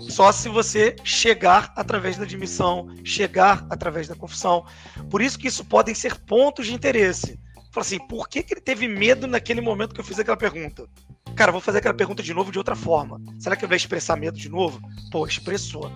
Só 0.00 0.32
se 0.32 0.48
você 0.48 0.96
chegar 1.04 1.72
através 1.76 2.16
da 2.16 2.24
admissão, 2.24 2.88
chegar 3.04 3.66
através 3.70 4.08
da 4.08 4.14
confissão. 4.14 4.64
Por 5.08 5.22
isso 5.22 5.38
que 5.38 5.48
isso 5.48 5.64
podem 5.64 5.94
ser 5.94 6.16
pontos 6.16 6.66
de 6.66 6.74
interesse. 6.74 7.38
Fala 7.70 7.86
assim, 7.86 7.98
por 8.06 8.28
que, 8.28 8.42
que 8.42 8.52
ele 8.52 8.60
teve 8.60 8.86
medo 8.88 9.26
naquele 9.26 9.60
momento 9.60 9.94
que 9.94 10.00
eu 10.00 10.04
fiz 10.04 10.18
aquela 10.18 10.36
pergunta? 10.36 10.86
Cara, 11.34 11.50
vou 11.50 11.60
fazer 11.60 11.78
aquela 11.78 11.94
pergunta 11.94 12.22
de 12.22 12.34
novo 12.34 12.52
de 12.52 12.58
outra 12.58 12.76
forma. 12.76 13.20
Será 13.38 13.56
que 13.56 13.64
ele 13.64 13.70
vai 13.70 13.76
expressar 13.76 14.16
medo 14.16 14.36
de 14.36 14.48
novo? 14.48 14.80
Pô, 15.10 15.26
expressou. 15.26 15.90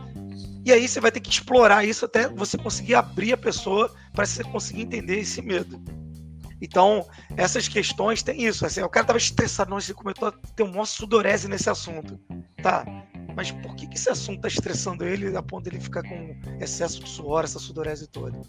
E 0.64 0.72
aí 0.72 0.88
você 0.88 1.00
vai 1.00 1.12
ter 1.12 1.20
que 1.20 1.30
explorar 1.30 1.84
isso 1.84 2.04
até 2.04 2.28
você 2.28 2.56
conseguir 2.56 2.94
abrir 2.94 3.32
a 3.32 3.36
pessoa 3.36 3.94
para 4.12 4.24
você 4.24 4.42
conseguir 4.42 4.82
entender 4.82 5.18
esse 5.18 5.42
medo. 5.42 5.80
Então, 6.60 7.06
essas 7.36 7.68
questões 7.68 8.22
tem 8.22 8.44
isso. 8.44 8.64
Assim, 8.64 8.82
o 8.82 8.88
cara 8.88 9.04
estava 9.04 9.18
estressado, 9.18 9.70
não, 9.70 9.78
ele 9.78 9.94
começou 9.94 10.28
a 10.28 10.32
ter 10.32 10.62
um 10.62 10.70
maior 10.70 10.86
sudorese 10.86 11.48
nesse 11.48 11.68
assunto. 11.68 12.18
Tá, 12.62 12.84
mas 13.36 13.50
por 13.50 13.76
que, 13.76 13.86
que 13.86 13.96
esse 13.96 14.08
assunto 14.08 14.36
está 14.36 14.48
estressando 14.48 15.04
ele 15.04 15.36
a 15.36 15.42
ponto 15.42 15.64
de 15.64 15.76
ele 15.76 15.80
ficar 15.80 16.02
com 16.02 16.34
excesso 16.58 17.04
de 17.04 17.08
suor, 17.08 17.44
essa 17.44 17.58
sudorese 17.58 18.06
toda? 18.06 18.40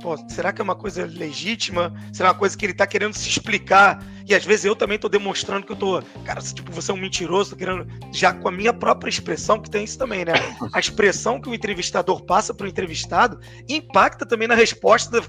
Pô, 0.00 0.16
será 0.28 0.52
que 0.52 0.60
é 0.60 0.64
uma 0.64 0.76
coisa 0.76 1.04
legítima? 1.04 1.92
Será 2.12 2.30
uma 2.30 2.38
coisa 2.38 2.56
que 2.56 2.64
ele 2.64 2.72
está 2.72 2.86
querendo 2.86 3.12
se 3.14 3.28
explicar? 3.28 4.02
E 4.26 4.34
às 4.34 4.44
vezes 4.44 4.64
eu 4.64 4.74
também 4.74 4.94
estou 4.94 5.10
demonstrando 5.10 5.66
que 5.66 5.72
eu 5.72 5.76
tô, 5.76 6.02
cara, 6.24 6.40
tipo, 6.40 6.72
você 6.72 6.90
é 6.90 6.94
um 6.94 6.98
mentiroso, 6.98 7.50
tô 7.50 7.56
querendo 7.56 7.86
já 8.12 8.32
com 8.32 8.48
a 8.48 8.52
minha 8.52 8.72
própria 8.72 9.10
expressão, 9.10 9.60
que 9.60 9.68
tem 9.68 9.84
isso 9.84 9.98
também, 9.98 10.24
né? 10.24 10.32
A 10.72 10.80
expressão 10.80 11.40
que 11.40 11.48
o 11.48 11.54
entrevistador 11.54 12.24
passa 12.24 12.54
para 12.54 12.64
o 12.64 12.68
entrevistado 12.68 13.40
impacta 13.68 14.24
também 14.24 14.48
na 14.48 14.54
resposta 14.54 15.22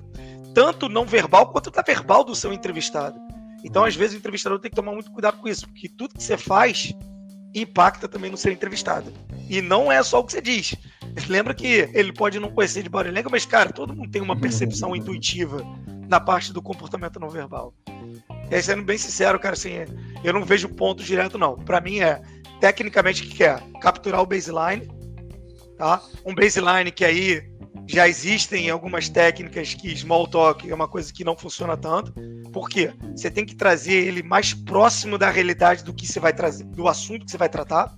tanto 0.54 0.90
não 0.90 1.06
verbal 1.06 1.52
quanto 1.52 1.72
da 1.72 1.82
verbal 1.82 2.24
do 2.24 2.36
seu 2.36 2.52
entrevistado. 2.54 3.20
Então, 3.64 3.84
às 3.84 3.96
vezes, 3.96 4.16
o 4.16 4.20
entrevistador 4.20 4.60
tem 4.60 4.70
que 4.70 4.76
tomar 4.76 4.94
muito 4.94 5.12
cuidado 5.12 5.38
com 5.38 5.48
isso, 5.48 5.68
porque 5.68 5.90
tudo 5.90 6.16
que 6.16 6.24
você 6.24 6.38
faz 6.38 6.94
impacta 7.54 8.08
também 8.08 8.32
no 8.32 8.38
ser 8.38 8.52
entrevistado. 8.52 9.12
E 9.50 9.62
não 9.62 9.92
é 9.92 10.02
só 10.04 10.20
o 10.20 10.24
que 10.24 10.32
você 10.32 10.42
diz. 10.42 10.76
Lembra 11.28 11.54
que 11.54 11.90
ele 11.94 12.14
pode 12.14 12.40
não 12.40 12.52
conhecer 12.52 12.84
de 12.84 12.90
language, 12.90 13.28
mas, 13.30 13.46
cara, 13.46 13.72
todo 13.72 13.96
mundo 13.96 14.10
tem 14.10 14.22
uma 14.22 14.40
percepção 14.40 14.96
intuitiva 14.96 15.62
na 16.08 16.20
parte 16.20 16.54
do 16.54 16.62
comportamento 16.62 17.20
não 17.20 17.30
verbal. 17.30 17.74
E 18.50 18.62
sendo 18.62 18.84
bem 18.84 18.98
sincero, 18.98 19.40
cara, 19.40 19.54
assim, 19.54 19.72
eu 20.24 20.34
não 20.34 20.44
vejo 20.44 20.70
ponto 20.70 21.04
direto, 21.04 21.38
não. 21.38 21.56
Para 21.56 21.82
mim 21.82 22.00
é, 22.00 22.22
tecnicamente, 22.60 23.24
o 23.24 23.30
que 23.30 23.44
é? 23.44 23.62
Capturar 23.82 24.22
o 24.22 24.26
baseline, 24.26 24.90
tá? 25.78 26.02
Um 26.26 26.34
baseline 26.34 26.92
que 26.92 27.06
aí 27.06 27.44
já 27.90 28.08
existem 28.08 28.70
algumas 28.70 29.10
técnicas 29.10 29.74
que 29.74 29.98
small 29.98 30.28
talk 30.28 30.70
é 30.70 30.76
uma 30.76 30.88
coisa 30.88 31.12
que 31.12 31.24
não 31.24 31.36
funciona 31.36 31.76
tanto. 31.76 32.14
Por 32.54 32.70
quê? 32.70 32.94
Você 33.16 33.32
tem 33.32 33.44
que 33.44 33.56
trazer 33.56 34.06
ele 34.06 34.22
mais 34.22 34.54
próximo 34.54 35.18
da 35.18 35.32
realidade 35.32 35.84
do 35.84 35.92
que 35.92 36.06
você 36.06 36.20
vai 36.20 36.32
trazer, 36.32 36.66
do 36.66 36.88
assunto 36.88 37.26
que 37.26 37.32
você 37.32 37.38
vai 37.38 37.50
tratar. 37.50 37.92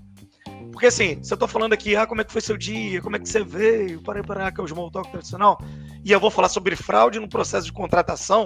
Porque 0.72 0.86
assim, 0.86 1.22
se 1.22 1.34
eu 1.34 1.38
tô 1.38 1.46
falando 1.46 1.74
aqui, 1.74 1.94
ah, 1.94 2.08
como 2.08 2.22
é 2.22 2.24
que 2.24 2.32
foi 2.32 2.40
seu 2.40 2.56
dia, 2.56 3.02
como 3.02 3.18
é 3.18 3.20
que 3.20 3.28
você 3.28 3.44
veio, 3.44 4.02
para 4.02 4.24
para 4.24 4.50
que 4.50 4.62
é 4.62 4.64
o 4.64 4.68
small 4.68 4.90
talk 4.90 5.12
tradicional, 5.12 5.60
e 6.06 6.10
eu 6.14 6.22
vou 6.22 6.32
falar 6.32 6.48
sobre 6.48 6.74
fraude 6.78 7.20
no 7.20 7.28
processo 7.28 7.66
de 7.66 7.74
contratação, 7.74 8.46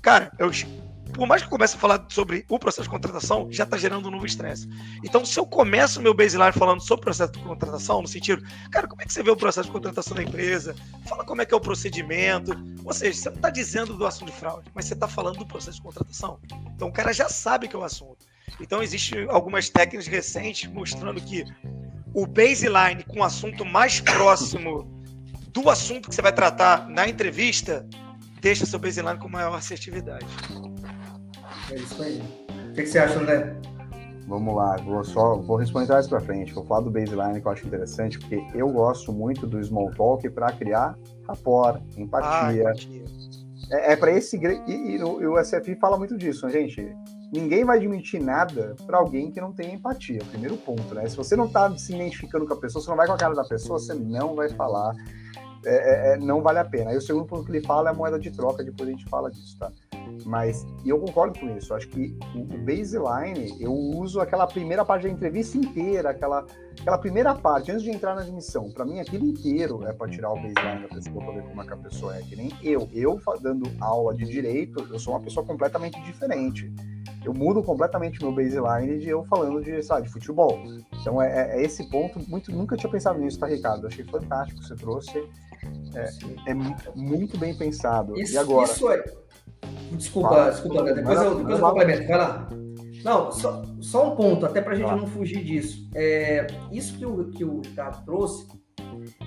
cara, 0.00 0.32
eu 0.38 0.50
por 1.12 1.26
mais 1.26 1.42
que 1.42 1.46
eu 1.46 1.50
comece 1.50 1.76
a 1.76 1.78
falar 1.78 2.06
sobre 2.08 2.44
o 2.48 2.58
processo 2.58 2.84
de 2.84 2.90
contratação, 2.90 3.48
já 3.50 3.64
está 3.64 3.76
gerando 3.76 4.08
um 4.08 4.10
novo 4.10 4.26
estresse. 4.26 4.68
Então, 5.04 5.24
se 5.24 5.38
eu 5.38 5.46
começo 5.46 6.00
o 6.00 6.02
meu 6.02 6.14
baseline 6.14 6.52
falando 6.52 6.80
sobre 6.80 7.02
o 7.02 7.04
processo 7.04 7.32
de 7.32 7.38
contratação, 7.40 8.02
no 8.02 8.08
sentido, 8.08 8.42
cara, 8.70 8.86
como 8.86 9.02
é 9.02 9.04
que 9.04 9.12
você 9.12 9.22
vê 9.22 9.30
o 9.30 9.36
processo 9.36 9.66
de 9.66 9.72
contratação 9.72 10.16
da 10.16 10.22
empresa? 10.22 10.74
Fala 11.06 11.24
como 11.24 11.42
é 11.42 11.46
que 11.46 11.52
é 11.52 11.56
o 11.56 11.60
procedimento. 11.60 12.52
Ou 12.84 12.92
seja, 12.92 13.18
você 13.18 13.28
não 13.30 13.36
está 13.36 13.50
dizendo 13.50 13.94
do 13.94 14.06
assunto 14.06 14.30
de 14.30 14.38
fraude, 14.38 14.70
mas 14.74 14.86
você 14.86 14.94
está 14.94 15.08
falando 15.08 15.38
do 15.38 15.46
processo 15.46 15.76
de 15.78 15.82
contratação. 15.82 16.38
Então, 16.74 16.88
o 16.88 16.92
cara 16.92 17.12
já 17.12 17.28
sabe 17.28 17.68
que 17.68 17.76
é 17.76 17.78
o 17.78 17.84
assunto. 17.84 18.18
Então, 18.60 18.82
existem 18.82 19.26
algumas 19.28 19.68
técnicas 19.68 20.06
recentes 20.06 20.70
mostrando 20.70 21.20
que 21.20 21.44
o 22.12 22.26
baseline 22.26 23.04
com 23.04 23.20
o 23.20 23.24
assunto 23.24 23.64
mais 23.64 24.00
próximo 24.00 25.00
do 25.52 25.68
assunto 25.68 26.08
que 26.08 26.14
você 26.14 26.22
vai 26.22 26.32
tratar 26.32 26.88
na 26.88 27.08
entrevista 27.08 27.86
deixa 28.40 28.64
seu 28.64 28.78
baseline 28.78 29.18
com 29.18 29.28
maior 29.28 29.54
assertividade. 29.54 30.26
É 31.70 31.74
isso 31.74 32.02
aí. 32.02 32.22
O 32.70 32.72
que, 32.72 32.82
que 32.82 32.86
você 32.86 32.98
acha, 32.98 33.18
André? 33.18 33.56
Vamos 34.26 34.54
lá, 34.54 34.76
vou 34.76 35.02
só 35.02 35.36
vou 35.36 35.56
responder 35.56 35.92
mais 35.92 36.06
para 36.06 36.20
frente. 36.20 36.54
Vou 36.54 36.64
falar 36.64 36.82
do 36.82 36.90
baseline 36.90 37.40
que 37.40 37.46
eu 37.46 37.52
acho 37.52 37.66
interessante, 37.66 38.18
porque 38.18 38.40
eu 38.54 38.68
gosto 38.68 39.12
muito 39.12 39.46
do 39.46 39.62
small 39.62 39.90
talk 39.90 40.28
para 40.30 40.52
criar 40.52 40.96
rapport, 41.26 41.82
empatia. 41.96 42.68
Ah, 42.68 42.70
empatia. 42.70 43.04
É, 43.72 43.92
é 43.92 43.96
para 43.96 44.12
esse 44.12 44.36
e, 44.36 44.70
e, 44.70 44.96
e, 44.96 45.02
o 45.02 45.42
SFI 45.42 45.74
fala 45.76 45.96
muito 45.96 46.16
disso, 46.16 46.46
né, 46.46 46.52
gente. 46.52 46.94
Ninguém 47.32 47.64
vai 47.64 47.78
admitir 47.78 48.20
nada 48.20 48.74
para 48.86 48.98
alguém 48.98 49.30
que 49.30 49.40
não 49.40 49.52
tem 49.52 49.74
empatia. 49.74 50.20
Primeiro 50.30 50.56
ponto, 50.56 50.94
né? 50.94 51.08
Se 51.08 51.16
você 51.16 51.36
não 51.36 51.46
está 51.46 51.76
se 51.76 51.94
identificando 51.94 52.46
com 52.46 52.54
a 52.54 52.56
pessoa, 52.56 52.82
você 52.82 52.90
não 52.90 52.96
vai 52.96 53.06
com 53.06 53.12
a 53.12 53.16
cara 53.16 53.34
da 53.34 53.44
pessoa, 53.44 53.78
você 53.78 53.94
não 53.94 54.34
vai 54.34 54.48
falar. 54.48 54.94
É, 55.64 56.12
é, 56.12 56.14
é, 56.14 56.16
não 56.18 56.40
vale 56.40 56.58
a 56.58 56.64
pena. 56.64 56.90
Aí 56.90 56.96
o 56.96 57.00
segundo 57.00 57.26
ponto 57.26 57.44
que 57.44 57.52
ele 57.52 57.64
fala 57.64 57.90
é 57.90 57.92
a 57.92 57.94
moeda 57.94 58.18
de 58.18 58.30
troca, 58.30 58.64
depois 58.64 58.88
a 58.88 58.92
gente 58.92 59.08
fala 59.08 59.30
disso, 59.30 59.56
tá? 59.58 59.70
Mas, 60.24 60.66
e 60.84 60.90
eu 60.90 60.98
concordo 60.98 61.38
com 61.38 61.56
isso, 61.56 61.74
acho 61.74 61.88
que 61.88 62.16
o, 62.34 62.40
o 62.40 62.58
baseline, 62.58 63.56
eu 63.60 63.72
uso 63.72 64.20
aquela 64.20 64.46
primeira 64.46 64.84
parte 64.84 65.04
da 65.04 65.08
entrevista 65.08 65.56
inteira, 65.56 66.10
aquela, 66.10 66.46
aquela 66.80 66.98
primeira 66.98 67.34
parte, 67.34 67.70
antes 67.70 67.82
de 67.82 67.90
entrar 67.90 68.14
na 68.14 68.22
admissão. 68.22 68.70
Para 68.70 68.84
mim, 68.84 69.00
aquilo 69.00 69.26
inteiro 69.26 69.84
é 69.86 69.92
para 69.92 70.10
tirar 70.10 70.30
o 70.30 70.36
baseline 70.36 70.82
da 70.82 70.88
pessoa, 70.88 71.24
para 71.24 71.34
ver 71.34 71.42
como 71.42 71.62
é 71.62 71.66
que 71.66 71.72
a 71.72 71.76
pessoa 71.76 72.16
é. 72.16 72.22
Que 72.22 72.36
nem 72.36 72.52
eu. 72.62 72.88
Eu, 72.92 73.20
dando 73.40 73.70
aula 73.80 74.14
de 74.14 74.24
direito, 74.24 74.86
eu 74.90 74.98
sou 74.98 75.14
uma 75.14 75.20
pessoa 75.20 75.44
completamente 75.44 76.00
diferente. 76.02 76.72
Eu 77.24 77.34
mudo 77.34 77.62
completamente 77.62 78.22
meu 78.22 78.32
baseline 78.32 78.98
de 78.98 79.08
eu 79.08 79.24
falando 79.24 79.62
de, 79.62 79.82
sabe, 79.82 80.06
de 80.06 80.12
futebol. 80.12 80.58
Então, 81.00 81.20
é, 81.20 81.56
é, 81.56 81.60
é 81.60 81.64
esse 81.64 81.88
ponto, 81.90 82.18
muito, 82.28 82.50
nunca 82.50 82.76
tinha 82.76 82.90
pensado 82.90 83.18
nisso, 83.18 83.38
tá, 83.38 83.46
Ricardo? 83.46 83.86
Achei 83.86 84.04
fantástico 84.04 84.60
que 84.60 84.66
você 84.66 84.74
trouxe. 84.74 85.18
É, 85.94 86.50
é 86.50 86.54
muito 86.94 87.36
bem 87.36 87.54
pensado. 87.54 88.18
Isso, 88.18 88.34
e 88.34 88.38
agora? 88.38 88.70
Isso 88.70 88.90
é 88.90 89.04
Desculpa, 89.92 90.28
Fala. 90.28 90.50
desculpa, 90.50 90.94
depois 90.94 91.22
eu, 91.22 91.34
depois 91.36 91.58
eu 91.58 91.66
complemento. 91.66 92.08
Vai 92.08 92.18
lá. 92.18 92.48
Não, 93.04 93.32
só, 93.32 93.62
só 93.80 94.12
um 94.12 94.16
ponto, 94.16 94.44
até 94.44 94.60
para 94.60 94.72
a 94.72 94.76
gente 94.76 94.90
não 94.90 95.06
fugir 95.06 95.42
disso. 95.42 95.88
É, 95.94 96.46
isso 96.70 96.98
que 96.98 97.06
o, 97.06 97.30
que 97.30 97.44
o 97.44 97.60
Ricardo 97.60 98.04
trouxe, 98.04 98.46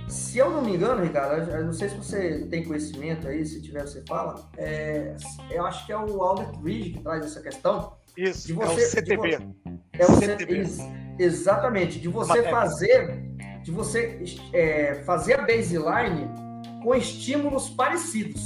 se 0.08 0.38
eu 0.38 0.52
não 0.52 0.62
me 0.62 0.76
engano, 0.76 1.04
Ricardo, 1.04 1.50
eu 1.52 1.66
não 1.66 1.74
sei 1.74 1.90
se 1.90 1.96
você 1.96 2.46
tem 2.50 2.64
conhecimento 2.64 3.28
aí, 3.28 3.46
se 3.46 3.62
tiver 3.62 3.82
você 3.82 4.04
fala, 4.08 4.50
é, 4.58 5.16
eu 5.50 5.66
acho 5.66 5.86
que 5.86 5.92
é 5.92 5.98
o 5.98 6.22
Albert 6.22 6.60
Ridge 6.64 6.92
que 6.92 7.00
traz 7.02 7.26
essa 7.26 7.42
questão. 7.42 7.94
Isso, 8.16 8.48
de 8.48 8.54
você, 8.54 8.82
é 8.82 8.86
o 8.86 8.90
CTB. 8.90 9.30
De, 9.30 9.80
é 9.94 10.06
o 10.06 10.12
CTB. 10.12 10.54
Ex, 10.60 10.80
exatamente, 11.18 12.00
de 12.00 12.08
você 12.08 12.44
fazer, 12.44 13.24
de 13.64 13.72
você 13.72 14.24
é, 14.54 14.96
fazer 15.04 15.40
a 15.40 15.42
baseline 15.42 16.30
com 16.84 16.94
estímulos 16.94 17.70
parecidos. 17.70 18.42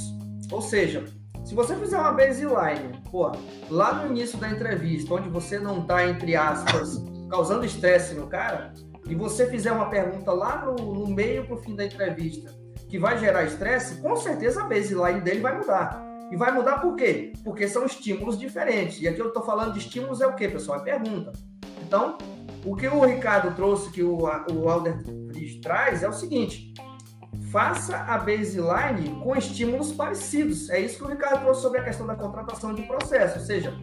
Ou 0.50 0.62
seja, 0.62 1.04
se 1.48 1.54
você 1.54 1.74
fizer 1.76 1.96
uma 1.96 2.12
baseline, 2.12 3.00
pô, 3.10 3.32
lá 3.70 3.94
no 3.94 4.14
início 4.14 4.36
da 4.36 4.50
entrevista, 4.50 5.14
onde 5.14 5.30
você 5.30 5.58
não 5.58 5.80
está, 5.80 6.06
entre 6.06 6.36
aspas, 6.36 7.02
causando 7.30 7.64
estresse 7.64 8.14
no 8.14 8.26
cara, 8.26 8.74
e 9.08 9.14
você 9.14 9.46
fizer 9.46 9.72
uma 9.72 9.88
pergunta 9.88 10.30
lá 10.30 10.66
no, 10.66 10.74
no 10.74 11.06
meio 11.06 11.46
para 11.46 11.54
o 11.54 11.58
fim 11.62 11.74
da 11.74 11.86
entrevista, 11.86 12.54
que 12.86 12.98
vai 12.98 13.16
gerar 13.16 13.44
estresse, 13.44 14.02
com 14.02 14.14
certeza 14.14 14.60
a 14.60 14.66
baseline 14.68 15.22
dele 15.22 15.40
vai 15.40 15.56
mudar. 15.56 16.06
E 16.30 16.36
vai 16.36 16.52
mudar 16.52 16.82
por 16.82 16.94
quê? 16.96 17.32
Porque 17.42 17.66
são 17.66 17.86
estímulos 17.86 18.38
diferentes. 18.38 19.00
E 19.00 19.08
aqui 19.08 19.18
eu 19.18 19.28
estou 19.28 19.42
falando 19.42 19.72
de 19.72 19.78
estímulos 19.78 20.20
é 20.20 20.26
o 20.26 20.34
quê, 20.34 20.48
pessoal? 20.48 20.80
É 20.80 20.82
pergunta. 20.82 21.32
Então, 21.80 22.18
o 22.62 22.76
que 22.76 22.86
o 22.86 23.02
Ricardo 23.06 23.56
trouxe, 23.56 23.90
que 23.90 24.02
o, 24.02 24.18
o 24.18 24.68
Alder 24.68 24.98
traz, 25.62 26.02
é 26.02 26.08
o 26.10 26.12
seguinte: 26.12 26.74
faça 27.50 27.96
a 27.96 28.18
baseline 28.18 29.20
com 29.22 29.34
estímulos 29.36 29.92
parecidos. 29.92 30.68
É 30.70 30.80
isso 30.80 30.98
que 30.98 31.04
o 31.04 31.08
Ricardo 31.08 31.42
trouxe 31.42 31.62
sobre 31.62 31.80
a 31.80 31.84
questão 31.84 32.06
da 32.06 32.14
contratação 32.14 32.74
de 32.74 32.82
processo. 32.82 33.38
Ou 33.38 33.44
seja, 33.44 33.74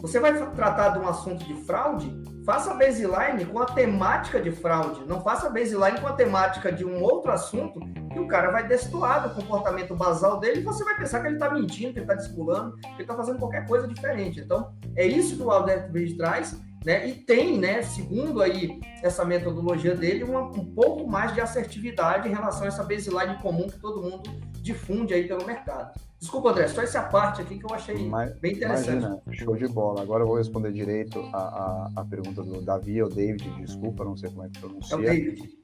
você 0.00 0.20
vai 0.20 0.32
tratar 0.52 0.90
de 0.90 0.98
um 0.98 1.08
assunto 1.08 1.44
de 1.44 1.54
fraude, 1.64 2.22
faça 2.44 2.70
a 2.70 2.74
baseline 2.74 3.44
com 3.46 3.58
a 3.58 3.66
temática 3.66 4.40
de 4.40 4.50
fraude. 4.50 5.04
Não 5.06 5.20
faça 5.20 5.48
a 5.48 5.50
baseline 5.50 6.00
com 6.00 6.06
a 6.06 6.12
temática 6.12 6.70
de 6.70 6.84
um 6.84 7.02
outro 7.02 7.32
assunto 7.32 7.80
que 8.12 8.18
o 8.18 8.28
cara 8.28 8.50
vai 8.50 8.66
destoar 8.66 9.28
do 9.28 9.34
comportamento 9.34 9.94
basal 9.94 10.38
dele 10.38 10.60
e 10.60 10.62
você 10.62 10.84
vai 10.84 10.96
pensar 10.96 11.20
que 11.20 11.26
ele 11.26 11.36
está 11.36 11.50
mentindo, 11.50 11.92
que 11.92 11.98
ele 11.98 12.04
está 12.04 12.14
desculando, 12.14 12.76
que 12.76 12.86
ele 12.88 13.02
está 13.02 13.14
fazendo 13.14 13.38
qualquer 13.38 13.66
coisa 13.66 13.86
diferente. 13.88 14.40
Então, 14.40 14.72
é 14.94 15.06
isso 15.06 15.36
que 15.36 15.42
o 15.42 15.50
Alberto 15.50 15.92
Bridge 15.92 16.16
traz. 16.16 16.58
Né? 16.84 17.08
E 17.08 17.14
tem, 17.14 17.58
né, 17.58 17.82
segundo 17.82 18.40
aí 18.40 18.78
essa 19.02 19.24
metodologia 19.24 19.94
dele, 19.94 20.22
uma, 20.22 20.42
um 20.42 20.64
pouco 20.64 21.06
mais 21.08 21.34
de 21.34 21.40
assertividade 21.40 22.28
em 22.28 22.32
relação 22.32 22.64
a 22.64 22.68
essa 22.68 22.84
baseline 22.84 23.36
comum 23.42 23.66
que 23.66 23.78
todo 23.78 24.02
mundo 24.02 24.22
difunde 24.62 25.12
aí 25.12 25.26
pelo 25.26 25.44
mercado. 25.44 25.98
Desculpa, 26.18 26.50
André, 26.50 26.66
só 26.68 26.82
essa 26.82 27.02
parte 27.02 27.42
aqui 27.42 27.58
que 27.58 27.64
eu 27.64 27.74
achei 27.74 28.08
Mas, 28.08 28.34
bem 28.38 28.54
interessante. 28.54 29.04
Imagina, 29.04 29.22
show 29.32 29.54
de 29.54 29.68
bola. 29.68 30.00
Agora 30.00 30.22
eu 30.22 30.26
vou 30.26 30.38
responder 30.38 30.72
direito 30.72 31.20
a, 31.32 31.38
a, 31.38 31.90
a, 31.96 32.04
pergunta 32.04 32.42
do 32.42 32.62
Davi 32.62 33.02
ou 33.02 33.08
David, 33.08 33.48
desculpa, 33.60 34.02
não 34.04 34.16
sei 34.16 34.30
como 34.30 34.44
é 34.44 34.48
que 34.48 34.58
pronuncia. 34.58 34.94
É 34.94 34.98
o 34.98 35.02
David. 35.02 35.58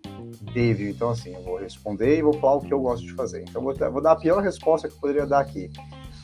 David, 0.55 0.91
então 0.91 1.11
assim, 1.11 1.35
eu 1.35 1.43
vou 1.43 1.59
responder 1.59 2.19
e 2.19 2.23
vou 2.23 2.35
falar 2.35 2.57
o 2.57 2.61
que 2.61 2.73
eu 2.73 2.81
gosto 2.81 3.05
de 3.05 3.13
fazer. 3.15 3.43
Então 3.49 3.63
vou, 3.63 3.75
vou 3.75 4.03
dar 4.03 4.13
a 4.13 4.17
pior 4.17 4.43
resposta 4.43 4.89
que 4.89 4.95
eu 4.95 5.01
poderia 5.01 5.27
dar 5.27 5.41
aqui. 5.41 5.71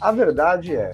A 0.00 0.12
verdade 0.12 0.76
é, 0.76 0.92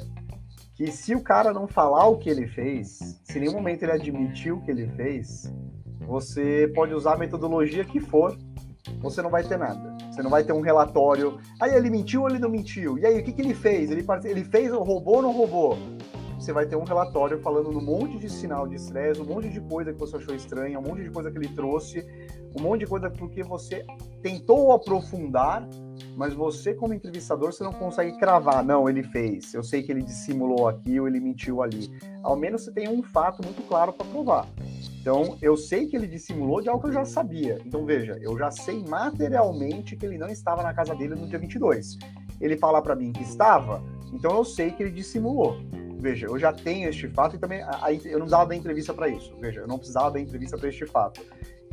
que 0.75 0.91
se 0.91 1.15
o 1.15 1.23
cara 1.23 1.53
não 1.53 1.69
falar 1.69 2.07
o 2.09 2.19
que 2.19 2.29
ele 2.29 2.49
fez, 2.49 3.21
se 3.23 3.39
em 3.39 3.43
nenhum 3.43 3.53
momento 3.53 3.83
ele 3.83 3.93
admitiu 3.93 4.57
o 4.57 4.63
que 4.63 4.71
ele 4.71 4.89
fez, 4.89 5.53
você 6.01 6.71
pode 6.75 6.93
usar 6.93 7.15
a 7.15 7.19
metodologia 7.19 7.85
que 7.85 8.01
for, 8.01 8.37
você 9.01 9.23
não 9.23 9.31
vai 9.31 9.45
ter 9.45 9.57
nada. 9.57 9.97
Você 10.11 10.23
não 10.23 10.31
vai 10.31 10.45
ter 10.45 10.53
um 10.53 10.61
relatório. 10.61 11.39
Aí 11.61 11.75
ele 11.75 11.91
mentiu 11.91 12.23
ou 12.23 12.29
ele 12.29 12.39
não 12.39 12.49
mentiu? 12.49 12.99
E 12.99 13.07
aí, 13.07 13.21
o 13.21 13.25
que, 13.25 13.33
que 13.33 13.41
ele 13.41 13.55
fez? 13.55 13.91
Ele, 13.91 14.05
ele 14.25 14.45
fez 14.45 14.73
ou 14.73 14.83
roubou 14.83 15.17
ou 15.17 15.23
não 15.23 15.33
roubou? 15.33 15.79
Você 16.39 16.53
vai 16.53 16.67
ter 16.67 16.77
um 16.77 16.85
relatório 16.85 17.41
falando 17.41 17.71
um 17.71 17.81
monte 17.81 18.19
de 18.19 18.29
sinal 18.29 18.67
de 18.67 18.75
estresse, 18.75 19.21
um 19.21 19.25
monte 19.25 19.49
de 19.49 19.61
coisa 19.61 19.93
que 19.93 19.99
você 19.99 20.17
achou 20.17 20.35
estranha, 20.35 20.79
um 20.79 20.83
monte 20.83 21.03
de 21.03 21.11
coisa 21.11 21.31
que 21.31 21.39
ele 21.39 21.49
trouxe, 21.49 22.05
um 22.59 22.63
monte 22.63 22.81
de 22.81 22.87
coisa 22.87 23.09
porque 23.11 23.43
você 23.43 23.85
tentou 24.21 24.73
aprofundar, 24.73 25.67
mas 26.17 26.33
você, 26.33 26.75
como 26.75 26.95
entrevistador, 26.95 27.53
você 27.53 27.65
não 27.65 27.73
consegue 27.73 28.19
cravar. 28.19 28.65
Não, 28.65 28.89
ele 28.89 29.03
fez. 29.03 29.53
Eu 29.55 29.63
sei 29.63 29.83
que 29.83 29.91
ele 29.91 30.03
dissimulou 30.03 30.69
aqui 30.69 30.99
ou 31.01 31.09
ele 31.09 31.21
mentiu 31.21 31.63
ali. 31.63 31.91
Ao 32.23 32.37
menos 32.37 32.65
você 32.65 32.73
tem 32.73 32.89
um 32.89 33.03
fato 33.03 33.45
muito 33.45 33.63
claro 33.67 33.93
para 33.93 34.07
provar. 34.07 34.49
Então, 35.01 35.37
eu 35.43 35.57
sei 35.57 35.87
que 35.87 35.97
ele 35.97 36.07
dissimulou 36.07 36.63
de 36.63 36.69
algo 36.69 36.83
que 36.83 36.89
eu 36.89 36.93
já 36.93 37.05
sabia. 37.05 37.61
Então, 37.65 37.85
veja, 37.85 38.19
eu 38.23 38.39
já 38.39 38.51
sei 38.51 38.83
materialmente 38.89 39.97
que 39.97 40.07
ele 40.07 40.17
não 40.17 40.29
estava 40.29 40.63
na 40.63 40.73
casa 40.73 40.95
dele 40.95 41.15
no 41.15 41.27
dia 41.27 41.39
22. 41.39 41.99
Ele 42.41 42.57
fala 42.57 42.81
para 42.81 42.97
mim 42.97 43.13
que 43.13 43.23
estava, 43.23 43.83
então 44.13 44.37
eu 44.37 44.45
sei 44.45 44.71
que 44.71 44.83
ele 44.83 44.93
dissimulou. 44.93 45.59
Veja, 45.99 46.27
eu 46.27 46.39
já 46.39 46.53
tenho 46.53 46.89
este 46.89 47.09
fato 47.09 47.37
e 47.37 47.39
também 47.39 47.63
a, 47.63 47.87
a, 47.87 47.93
eu 47.93 48.19
não 48.19 48.27
precisava 48.27 48.47
da 48.47 48.57
entrevista 48.57 48.93
para 48.93 49.09
isso. 49.09 49.35
Veja, 49.41 49.61
eu 49.61 49.67
não 49.67 49.79
precisava 49.79 50.11
da 50.11 50.21
entrevista 50.21 50.57
para 50.57 50.69
este 50.69 50.87
fato. 50.87 51.21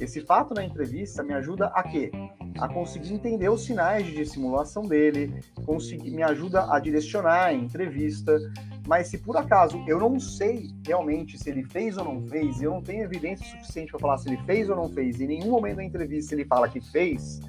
Esse 0.02 0.19
fato 0.19 0.56
na 0.56 0.65
entrevista 0.65 1.22
me 1.22 1.32
ajuda 1.32 1.68
a 1.68 1.84
quê? 1.84 2.10
A 2.57 2.68
conseguir 2.68 3.14
entender 3.14 3.49
os 3.49 3.64
sinais 3.64 4.03
de 4.03 4.15
dissimulação 4.15 4.82
dele, 4.82 5.32
conseguir, 5.64 6.10
me 6.10 6.23
ajuda 6.23 6.73
a 6.73 6.80
direcionar 6.80 7.45
a 7.45 7.53
entrevista, 7.53 8.36
mas 8.88 9.10
se 9.10 9.19
por 9.19 9.38
acaso 9.38 9.80
eu 9.88 9.99
não 9.99 10.19
sei 10.19 10.72
realmente 10.84 11.38
se 11.38 11.52
ele 11.52 11.64
fez 11.65 11.98
ou 11.98 12.03
não 12.03 12.28
fez, 12.28 12.64
eu 12.64 12.72
não 12.72 12.82
tenho 12.82 13.03
evidência 13.03 13.45
suficiente 13.45 13.91
para 13.91 13.99
falar 13.99 14.18
se 14.18 14.28
ele 14.28 14.41
fez 14.44 14.72
ou 14.72 14.76
não 14.76 14.90
fez, 14.90 15.19
e 15.19 15.26
em 15.26 15.28
nenhum 15.28 15.52
momento 15.52 15.76
da 15.76 15.84
entrevista 15.84 16.34
ele 16.34 16.45
fala 16.45 16.68
que 16.68 16.82
fez, 16.82 17.40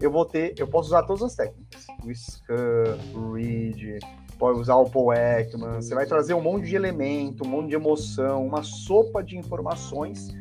eu 0.00 0.12
vou 0.12 0.24
ter, 0.24 0.54
eu 0.56 0.68
posso 0.68 0.90
usar 0.90 1.02
todas 1.02 1.22
as 1.22 1.34
técnicas. 1.34 1.86
O 2.04 2.14
scan, 2.14 2.98
o 3.16 3.32
read, 3.32 3.98
pode 4.38 4.60
usar 4.60 4.76
o 4.76 4.88
Paul 4.88 5.12
Ekman, 5.12 5.82
você 5.82 5.92
vai 5.92 6.06
trazer 6.06 6.34
um 6.34 6.40
monte 6.40 6.68
de 6.68 6.76
elemento, 6.76 7.44
um 7.44 7.50
monte 7.50 7.70
de 7.70 7.74
emoção, 7.74 8.46
uma 8.46 8.62
sopa 8.62 9.24
de 9.24 9.36
informações 9.36 10.32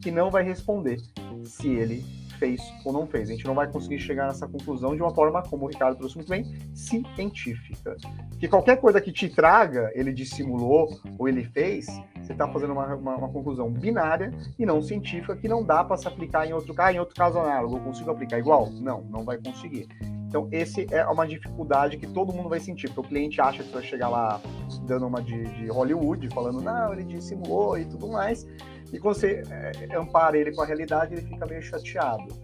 que 0.00 0.10
não 0.10 0.30
vai 0.30 0.42
responder 0.42 0.98
se 1.44 1.68
ele 1.68 2.04
fez 2.40 2.60
ou 2.84 2.92
não 2.92 3.06
fez. 3.06 3.28
A 3.28 3.32
gente 3.32 3.44
não 3.44 3.54
vai 3.54 3.70
conseguir 3.70 3.98
chegar 3.98 4.26
nessa 4.26 4.48
conclusão 4.48 4.96
de 4.96 5.02
uma 5.02 5.14
forma, 5.14 5.42
como 5.42 5.66
o 5.66 5.68
Ricardo 5.68 5.98
trouxe 5.98 6.16
muito 6.16 6.30
bem, 6.30 6.44
científica. 6.74 7.96
Que 8.38 8.48
qualquer 8.48 8.80
coisa 8.80 9.00
que 9.00 9.12
te 9.12 9.28
traga, 9.28 9.92
ele 9.94 10.12
dissimulou 10.12 10.88
ou 11.18 11.28
ele 11.28 11.44
fez, 11.44 11.86
você 12.20 12.32
está 12.32 12.48
fazendo 12.48 12.72
uma, 12.72 12.94
uma, 12.94 13.16
uma, 13.16 13.28
conclusão 13.28 13.70
binária 13.70 14.32
e 14.58 14.64
não 14.64 14.80
científica 14.80 15.36
que 15.36 15.46
não 15.46 15.62
dá 15.62 15.84
para 15.84 15.98
se 15.98 16.08
aplicar 16.08 16.46
em 16.46 16.54
outro 16.54 16.72
caso, 16.72 16.96
em 16.96 16.98
outro 16.98 17.14
caso 17.14 17.38
análogo. 17.38 17.76
Eu 17.76 17.80
consigo 17.80 18.10
aplicar 18.10 18.38
igual? 18.38 18.70
Não, 18.70 19.02
não 19.02 19.22
vai 19.24 19.36
conseguir. 19.36 19.86
Então, 20.26 20.48
esse 20.52 20.86
é 20.92 21.04
uma 21.06 21.26
dificuldade 21.26 21.96
que 21.96 22.06
todo 22.06 22.32
mundo 22.32 22.48
vai 22.48 22.60
sentir, 22.60 22.86
porque 22.86 23.00
o 23.00 23.02
cliente 23.02 23.40
acha 23.40 23.64
que 23.64 23.72
vai 23.72 23.82
chegar 23.82 24.08
lá 24.08 24.40
dando 24.86 25.04
uma 25.08 25.20
de, 25.20 25.42
de 25.54 25.66
Hollywood, 25.66 26.28
falando, 26.32 26.62
não, 26.62 26.92
ele 26.92 27.02
dissimulou 27.02 27.76
e 27.76 27.84
tudo 27.84 28.06
mais, 28.06 28.46
e 28.92 28.98
quando 28.98 29.14
você 29.14 29.42
é, 29.50 29.96
ampara 29.96 30.36
ele 30.36 30.52
com 30.52 30.62
a 30.62 30.66
realidade, 30.66 31.14
ele 31.14 31.22
fica 31.22 31.46
meio 31.46 31.62
chateado. 31.62 32.34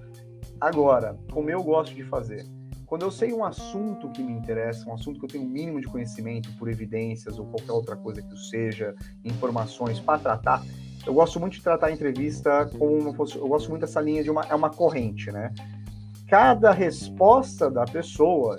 Agora, 0.60 1.16
como 1.32 1.50
eu 1.50 1.62
gosto 1.62 1.94
de 1.94 2.04
fazer, 2.04 2.46
quando 2.86 3.02
eu 3.02 3.10
sei 3.10 3.32
um 3.32 3.44
assunto 3.44 4.08
que 4.10 4.22
me 4.22 4.32
interessa, 4.32 4.88
um 4.88 4.94
assunto 4.94 5.18
que 5.18 5.26
eu 5.26 5.28
tenho 5.28 5.44
um 5.44 5.48
mínimo 5.48 5.80
de 5.80 5.86
conhecimento 5.88 6.50
por 6.56 6.68
evidências 6.68 7.38
ou 7.38 7.46
qualquer 7.46 7.72
outra 7.72 7.96
coisa 7.96 8.22
que 8.22 8.36
seja, 8.38 8.94
informações 9.24 9.98
para 9.98 10.18
tratar, 10.18 10.62
eu 11.04 11.12
gosto 11.12 11.38
muito 11.38 11.54
de 11.54 11.62
tratar 11.62 11.88
a 11.88 11.92
entrevista 11.92 12.66
como 12.78 12.96
uma, 12.96 13.10
eu 13.34 13.48
gosto 13.48 13.70
muito 13.70 13.80
dessa 13.80 14.00
linha 14.00 14.22
de 14.22 14.30
uma 14.30 14.42
é 14.42 14.54
uma 14.54 14.70
corrente, 14.70 15.30
né? 15.30 15.52
Cada 16.28 16.72
resposta 16.72 17.70
da 17.70 17.84
pessoa 17.84 18.56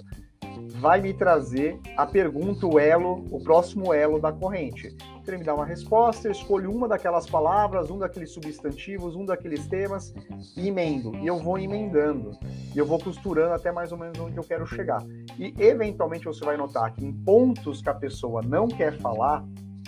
vai 0.79 1.01
me 1.01 1.13
trazer 1.13 1.79
a 1.95 2.05
pergunta, 2.05 2.65
o 2.65 2.79
elo, 2.79 3.25
o 3.31 3.41
próximo 3.43 3.93
elo 3.93 4.19
da 4.19 4.31
corrente. 4.31 4.95
Então, 4.97 5.21
ele 5.27 5.37
me 5.37 5.43
dá 5.43 5.53
uma 5.53 5.65
resposta, 5.65 6.27
eu 6.27 6.31
escolho 6.31 6.71
uma 6.71 6.87
daquelas 6.87 7.25
palavras, 7.27 7.89
um 7.89 7.97
daqueles 7.97 8.31
substantivos, 8.31 9.15
um 9.15 9.25
daqueles 9.25 9.67
temas 9.67 10.13
e 10.55 10.67
emendo. 10.67 11.15
E 11.17 11.27
eu 11.27 11.37
vou 11.37 11.57
emendando. 11.57 12.37
E 12.73 12.77
eu 12.77 12.85
vou 12.85 12.99
costurando 12.99 13.53
até 13.53 13.71
mais 13.71 13.91
ou 13.91 13.97
menos 13.97 14.17
onde 14.19 14.37
eu 14.37 14.43
quero 14.43 14.65
chegar. 14.65 15.03
E, 15.37 15.53
eventualmente, 15.57 16.25
você 16.25 16.45
vai 16.45 16.57
notar 16.57 16.93
que 16.93 17.05
em 17.05 17.11
pontos 17.11 17.81
que 17.81 17.89
a 17.89 17.93
pessoa 17.93 18.41
não 18.41 18.67
quer 18.67 18.97
falar, 18.99 19.43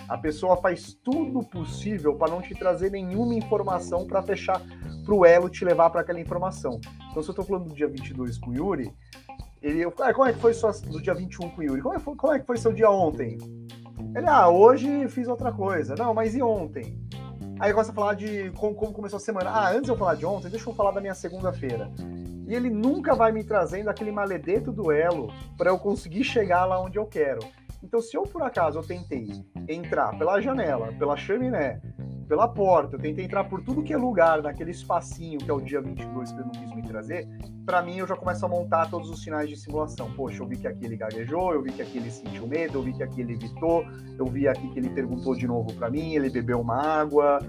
a 0.08 0.18
pessoa 0.18 0.56
faz 0.56 0.92
tudo 0.92 1.40
possível 1.42 2.16
para 2.16 2.32
não 2.32 2.42
te 2.42 2.54
trazer 2.54 2.90
nenhuma 2.90 3.34
informação 3.34 4.06
para 4.06 4.22
fechar 4.22 4.60
para 5.04 5.14
o 5.14 5.24
elo 5.24 5.48
te 5.48 5.64
levar 5.64 5.90
para 5.90 6.02
aquela 6.02 6.20
informação. 6.20 6.80
Então, 7.10 7.22
se 7.22 7.28
eu 7.28 7.32
estou 7.32 7.44
falando 7.44 7.68
do 7.68 7.74
dia 7.74 7.88
22 7.88 8.38
com 8.38 8.50
o 8.50 8.54
Yuri, 8.54 8.92
ele, 9.62 9.84
ah, 9.84 10.14
como 10.14 10.26
é 10.26 10.32
que 10.32 10.38
foi 10.38 10.54
sua, 10.54 10.72
do 10.72 11.00
dia 11.00 11.14
21 11.14 11.50
com 11.50 11.60
o 11.60 11.64
Yuri? 11.64 11.82
Como 11.82 11.94
é, 11.94 12.00
como 12.00 12.32
é 12.32 12.38
que 12.38 12.46
foi 12.46 12.56
seu 12.56 12.72
dia 12.72 12.90
ontem? 12.90 13.38
Ele, 14.14 14.26
ah, 14.26 14.48
hoje 14.48 15.08
fiz 15.08 15.28
outra 15.28 15.52
coisa. 15.52 15.94
Não, 15.94 16.14
mas 16.14 16.34
e 16.34 16.42
ontem? 16.42 16.98
Aí 17.58 17.72
começa 17.72 17.92
a 17.92 17.94
falar 17.94 18.14
de 18.14 18.50
como, 18.52 18.74
como, 18.74 18.92
começou 18.92 19.18
a 19.18 19.20
semana. 19.20 19.50
Ah, 19.50 19.70
antes 19.70 19.84
de 19.84 19.90
eu 19.90 19.96
falar 19.96 20.14
de 20.14 20.24
ontem, 20.24 20.48
deixa 20.48 20.68
eu 20.68 20.74
falar 20.74 20.92
da 20.92 21.00
minha 21.00 21.14
segunda-feira. 21.14 21.92
E 22.48 22.54
ele 22.54 22.70
nunca 22.70 23.14
vai 23.14 23.30
me 23.32 23.44
trazendo 23.44 23.90
aquele 23.90 24.10
maledeto 24.10 24.72
duelo 24.72 25.30
para 25.58 25.70
eu 25.70 25.78
conseguir 25.78 26.24
chegar 26.24 26.64
lá 26.64 26.80
onde 26.80 26.98
eu 26.98 27.04
quero. 27.04 27.40
Então, 27.82 28.00
se 28.00 28.16
eu 28.16 28.22
por 28.22 28.42
acaso 28.42 28.78
eu 28.78 28.82
tentei 28.82 29.28
entrar 29.68 30.16
pela 30.18 30.40
janela, 30.40 30.92
pela 30.98 31.16
chaminé, 31.16 31.80
pela 32.28 32.46
porta, 32.46 32.94
eu 32.94 33.00
tentei 33.00 33.24
entrar 33.24 33.42
por 33.44 33.60
tudo 33.60 33.82
que 33.82 33.92
é 33.92 33.96
lugar, 33.96 34.40
naquele 34.40 34.70
espacinho 34.70 35.40
que 35.40 35.50
é 35.50 35.52
o 35.52 35.60
dia 35.60 35.80
22 35.80 36.30
que 36.30 36.38
ele 36.38 36.44
não 36.44 36.52
quis 36.52 36.72
me 36.72 36.82
trazer, 36.82 37.28
para 37.66 37.82
mim 37.82 37.96
eu 37.98 38.06
já 38.06 38.14
começo 38.14 38.46
a 38.46 38.48
montar 38.48 38.88
todos 38.88 39.10
os 39.10 39.22
sinais 39.22 39.48
de 39.48 39.56
simulação. 39.56 40.12
Poxa, 40.12 40.42
eu 40.42 40.46
vi 40.46 40.56
que 40.56 40.68
aqui 40.68 40.84
ele 40.84 40.96
gaguejou, 40.96 41.52
eu 41.54 41.62
vi 41.62 41.72
que 41.72 41.82
aqui 41.82 41.98
ele 41.98 42.10
sentiu 42.10 42.46
medo, 42.46 42.78
eu 42.78 42.82
vi 42.82 42.92
que 42.92 43.02
aqui 43.02 43.20
ele 43.20 43.32
evitou, 43.32 43.84
eu 44.16 44.26
vi 44.26 44.46
aqui 44.46 44.68
que 44.68 44.78
ele 44.78 44.90
perguntou 44.90 45.34
de 45.34 45.46
novo 45.46 45.72
para 45.74 45.90
mim, 45.90 46.14
ele 46.14 46.30
bebeu 46.30 46.60
uma 46.60 46.80
água. 46.80 47.40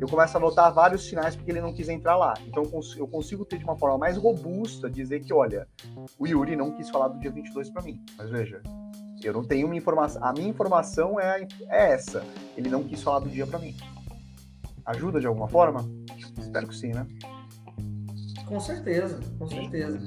Eu 0.00 0.08
começo 0.08 0.34
a 0.36 0.40
notar 0.40 0.72
vários 0.72 1.06
sinais 1.06 1.36
porque 1.36 1.50
ele 1.50 1.60
não 1.60 1.74
quis 1.74 1.90
entrar 1.90 2.16
lá. 2.16 2.32
Então 2.46 2.62
eu 2.96 3.06
consigo 3.06 3.44
ter 3.44 3.58
de 3.58 3.64
uma 3.64 3.76
forma 3.76 3.98
mais 3.98 4.16
robusta 4.16 4.88
dizer 4.88 5.20
que, 5.20 5.34
olha, 5.34 5.68
o 6.18 6.26
Yuri 6.26 6.56
não 6.56 6.70
quis 6.72 6.88
falar 6.88 7.08
do 7.08 7.18
dia 7.18 7.30
22 7.30 7.68
para 7.68 7.82
mim. 7.82 8.02
Mas 8.16 8.30
veja, 8.30 8.62
eu 9.26 9.32
não 9.32 9.44
tenho 9.44 9.66
uma 9.66 9.76
informação. 9.76 10.24
A 10.24 10.32
minha 10.32 10.48
informação 10.48 11.18
é, 11.18 11.46
é 11.68 11.92
essa. 11.92 12.24
Ele 12.56 12.68
não 12.68 12.82
quis 12.82 13.02
falar 13.02 13.20
do 13.20 13.28
dia 13.28 13.46
para 13.46 13.58
mim. 13.58 13.74
Ajuda 14.84 15.20
de 15.20 15.26
alguma 15.26 15.48
forma? 15.48 15.88
Espero 16.38 16.66
que 16.66 16.74
sim, 16.74 16.92
né? 16.92 17.06
Com 18.46 18.58
certeza, 18.58 19.20
com 19.38 19.46
certeza. 19.46 20.00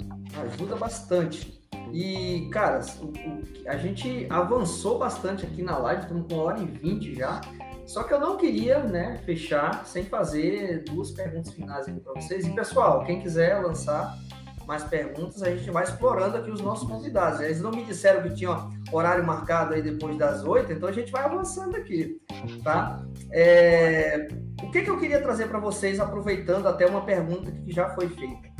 Ajuda 0.53 0.76
bastante. 0.76 1.61
E, 1.94 2.49
cara, 2.52 2.81
o, 3.02 3.06
o, 3.06 3.69
a 3.69 3.77
gente 3.77 4.27
avançou 4.30 4.98
bastante 4.98 5.45
aqui 5.45 5.61
na 5.61 5.77
live, 5.77 6.02
estamos 6.02 6.27
com 6.27 6.35
uma 6.35 6.44
hora 6.44 6.60
e 6.60 6.65
vinte 6.65 7.15
já. 7.15 7.40
Só 7.85 8.03
que 8.03 8.14
eu 8.14 8.19
não 8.19 8.38
queria, 8.38 8.80
né, 8.80 9.22
fechar 9.26 9.85
sem 9.85 10.06
fazer 10.06 10.84
duas 10.85 11.11
perguntas 11.11 11.53
finais 11.53 11.88
aqui 11.88 11.99
para 11.99 12.14
vocês. 12.14 12.48
E, 12.48 12.49
pessoal, 12.49 13.03
quem 13.06 13.22
quiser 13.22 13.61
lançar 13.61 14.18
mais 14.65 14.84
perguntas, 14.84 15.41
a 15.44 15.49
gente 15.49 15.69
vai 15.69 15.84
explorando 15.84 16.38
aqui 16.38 16.49
os 16.49 16.61
nossos 16.61 16.88
convidados. 16.88 17.40
Eles 17.41 17.61
não 17.61 17.72
me 17.72 17.84
disseram 17.84 18.23
que 18.23 18.34
tinha 18.35 18.69
horário 18.91 19.26
marcado 19.26 19.73
aí 19.73 19.81
depois 19.81 20.18
das 20.18 20.44
oito, 20.44 20.72
então 20.72 20.88
a 20.88 20.91
gente 20.91 21.11
vai 21.11 21.23
avançando 21.23 21.76
aqui, 21.76 22.19
tá? 22.64 23.03
É... 23.31 24.27
O 24.61 24.72
que, 24.72 24.81
que 24.81 24.90
eu 24.90 24.99
queria 24.99 25.22
trazer 25.22 25.48
para 25.48 25.60
vocês, 25.60 25.99
aproveitando 25.99 26.68
até 26.68 26.85
uma 26.85 27.02
pergunta 27.02 27.52
que 27.52 27.72
já 27.72 27.90
foi 27.90 28.07
feita? 28.10 28.53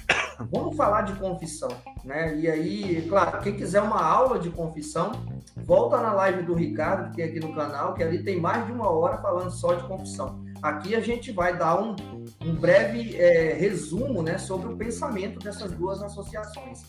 Vamos 0.52 0.76
falar 0.76 1.04
de 1.04 1.14
confissão, 1.16 1.70
né? 2.04 2.36
E 2.36 2.50
aí, 2.50 3.08
claro, 3.08 3.40
quem 3.42 3.56
quiser 3.56 3.82
uma 3.82 4.04
aula 4.04 4.40
de 4.40 4.50
confissão, 4.50 5.12
volta 5.58 5.98
na 6.02 6.14
live 6.14 6.44
do 6.44 6.54
Ricardo, 6.54 7.12
que 7.12 7.18
tem 7.18 7.26
aqui 7.26 7.40
no 7.40 7.54
canal, 7.54 7.94
que 7.94 8.04
ali 8.04 8.24
tem 8.24 8.40
mais 8.40 8.66
de 8.66 8.72
uma 8.72 8.90
hora 8.90 9.18
falando 9.20 9.52
só 9.52 9.74
de 9.74 9.88
confissão. 9.88 10.43
Aqui 10.64 10.96
a 10.96 11.02
gente 11.02 11.30
vai 11.30 11.58
dar 11.58 11.84
um, 11.84 11.94
um 12.42 12.56
breve 12.56 13.18
é, 13.18 13.54
resumo 13.54 14.24
né, 14.24 14.38
sobre 14.38 14.72
o 14.72 14.78
pensamento 14.78 15.38
dessas 15.38 15.74
duas 15.74 16.02
associações. 16.02 16.86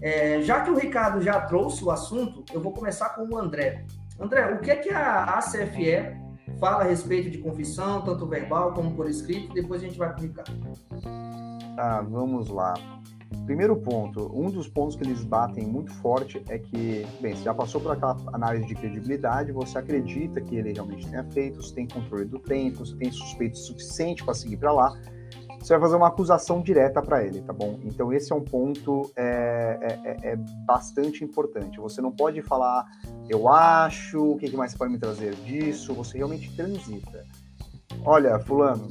É, 0.00 0.40
já 0.40 0.62
que 0.62 0.70
o 0.70 0.78
Ricardo 0.78 1.20
já 1.20 1.38
trouxe 1.42 1.84
o 1.84 1.90
assunto, 1.90 2.42
eu 2.54 2.60
vou 2.62 2.72
começar 2.72 3.10
com 3.10 3.28
o 3.28 3.36
André. 3.36 3.84
André, 4.18 4.54
o 4.54 4.60
que 4.60 4.70
é 4.70 4.76
que 4.76 4.88
a 4.88 5.24
ACFE 5.24 6.16
fala 6.58 6.84
a 6.84 6.84
respeito 6.84 7.28
de 7.28 7.36
confissão, 7.36 8.00
tanto 8.00 8.26
verbal 8.26 8.72
como 8.72 8.96
por 8.96 9.06
escrito? 9.06 9.52
Depois 9.52 9.82
a 9.82 9.84
gente 9.84 9.98
vai 9.98 10.08
para 10.08 10.18
o 10.18 10.22
Ricardo. 10.22 10.52
Ah, 11.76 12.00
vamos 12.00 12.48
lá. 12.48 12.72
Primeiro 13.44 13.76
ponto, 13.76 14.30
um 14.34 14.50
dos 14.50 14.68
pontos 14.68 14.96
que 14.96 15.02
eles 15.02 15.24
batem 15.24 15.66
muito 15.66 15.92
forte 15.94 16.42
é 16.48 16.58
que, 16.58 17.06
bem, 17.20 17.34
você 17.34 17.42
já 17.42 17.52
passou 17.52 17.80
por 17.80 17.92
aquela 17.92 18.16
análise 18.32 18.66
de 18.66 18.74
credibilidade, 18.74 19.52
você 19.52 19.78
acredita 19.78 20.40
que 20.40 20.56
ele 20.56 20.72
realmente 20.72 21.08
tenha 21.08 21.24
feito, 21.24 21.62
você 21.62 21.74
tem 21.74 21.88
controle 21.88 22.24
do 22.24 22.38
tempo, 22.38 22.86
você 22.86 22.96
tem 22.96 23.10
suspeito 23.10 23.58
suficiente 23.58 24.24
para 24.24 24.34
seguir 24.34 24.56
para 24.56 24.72
lá, 24.72 24.96
você 25.62 25.74
vai 25.74 25.80
fazer 25.82 25.96
uma 25.96 26.08
acusação 26.08 26.60
direta 26.60 27.00
para 27.00 27.24
ele, 27.24 27.40
tá 27.40 27.52
bom? 27.52 27.78
Então 27.84 28.12
esse 28.12 28.32
é 28.32 28.34
um 28.34 28.42
ponto 28.42 29.10
é, 29.14 29.78
é, 29.80 30.10
é, 30.10 30.32
é, 30.32 30.36
bastante 30.66 31.22
importante. 31.22 31.78
Você 31.78 32.00
não 32.00 32.10
pode 32.10 32.42
falar, 32.42 32.84
eu 33.28 33.48
acho, 33.48 34.32
o 34.32 34.36
que, 34.36 34.50
que 34.50 34.56
mais 34.56 34.72
você 34.72 34.78
pode 34.78 34.92
me 34.92 34.98
trazer 34.98 35.34
disso? 35.36 35.94
Você 35.94 36.18
realmente 36.18 36.54
transita. 36.56 37.24
Olha, 38.04 38.40
fulano, 38.40 38.88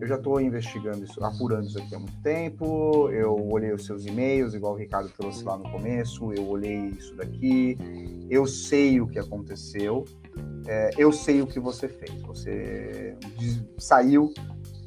eu 0.00 0.06
já 0.06 0.14
estou 0.14 0.40
investigando 0.40 1.02
isso, 1.04 1.22
apurando 1.24 1.66
isso 1.66 1.78
aqui 1.78 1.94
há 1.94 1.98
muito 1.98 2.20
tempo. 2.22 3.08
Eu 3.10 3.34
olhei 3.50 3.72
os 3.72 3.84
seus 3.84 4.06
e-mails, 4.06 4.54
igual 4.54 4.74
o 4.74 4.76
Ricardo 4.76 5.08
trouxe 5.10 5.42
lá 5.42 5.56
no 5.56 5.68
começo. 5.70 6.32
Eu 6.32 6.48
olhei 6.48 6.90
isso 6.90 7.16
daqui. 7.16 7.76
Eu 8.30 8.46
sei 8.46 9.00
o 9.00 9.08
que 9.08 9.18
aconteceu. 9.18 10.04
É, 10.66 10.90
eu 10.96 11.12
sei 11.12 11.42
o 11.42 11.46
que 11.46 11.58
você 11.58 11.88
fez. 11.88 12.12
Você 12.22 13.16
saiu 13.76 14.32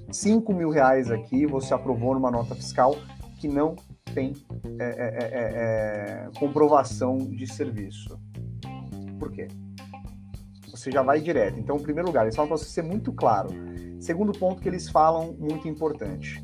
5 0.09 0.53
mil 0.53 0.69
reais 0.69 1.11
aqui, 1.11 1.45
você 1.45 1.73
aprovou 1.73 2.13
numa 2.13 2.31
nota 2.31 2.55
fiscal 2.55 2.95
que 3.39 3.47
não 3.47 3.75
tem 4.13 4.33
é, 4.79 4.85
é, 4.85 5.23
é, 5.23 6.27
é 6.29 6.39
comprovação 6.39 7.17
de 7.17 7.47
serviço. 7.47 8.17
Por 9.19 9.31
quê? 9.31 9.47
Você 10.69 10.89
já 10.89 11.01
vai 11.01 11.19
direto. 11.19 11.59
Então, 11.59 11.75
em 11.75 11.81
primeiro 11.81 12.07
lugar, 12.07 12.23
eles 12.23 12.35
falam 12.35 12.47
para 12.47 12.57
você 12.57 12.65
ser 12.65 12.81
muito 12.81 13.11
claro 13.11 13.49
Segundo 14.01 14.31
ponto 14.31 14.59
que 14.59 14.67
eles 14.67 14.89
falam, 14.89 15.33
muito 15.37 15.67
importante, 15.67 16.43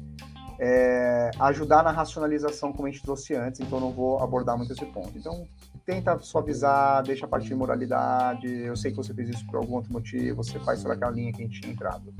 é 0.59 1.31
ajudar 1.39 1.83
na 1.83 1.89
racionalização, 1.89 2.71
como 2.71 2.87
a 2.87 2.91
gente 2.91 3.01
trouxe 3.01 3.33
antes, 3.33 3.59
então 3.59 3.79
não 3.79 3.91
vou 3.91 4.19
abordar 4.19 4.55
muito 4.55 4.71
esse 4.73 4.85
ponto. 4.85 5.11
Então, 5.17 5.47
tenta 5.83 6.19
suavizar, 6.19 7.01
deixa 7.03 7.25
a 7.25 7.27
parte 7.27 7.47
de 7.47 7.55
moralidade, 7.55 8.47
eu 8.47 8.75
sei 8.75 8.91
que 8.91 8.97
você 8.97 9.11
fez 9.11 9.29
isso 9.29 9.45
por 9.47 9.55
algum 9.55 9.73
outro 9.73 9.91
motivo, 9.91 10.43
você 10.43 10.59
faz 10.59 10.79
sobre 10.79 10.97
aquela 10.97 11.11
linha 11.11 11.33
que 11.33 11.41
a 11.41 11.45
gente 11.45 11.59
tinha 11.59 11.73
entrado. 11.73 12.13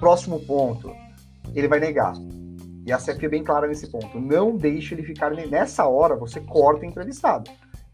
Próximo 0.00 0.44
ponto, 0.44 0.90
ele 1.54 1.68
vai 1.68 1.78
negar. 1.78 2.14
E 2.84 2.92
a 2.92 2.98
CFP 2.98 3.26
é 3.26 3.28
bem 3.28 3.44
clara 3.44 3.68
nesse 3.68 3.88
ponto. 3.88 4.20
Não 4.20 4.56
deixe 4.56 4.92
ele 4.92 5.04
ficar 5.04 5.30
nessa 5.30 5.86
hora, 5.86 6.16
você 6.16 6.40
corta 6.40 6.82
o 6.82 6.88
entrevistado 6.88 7.48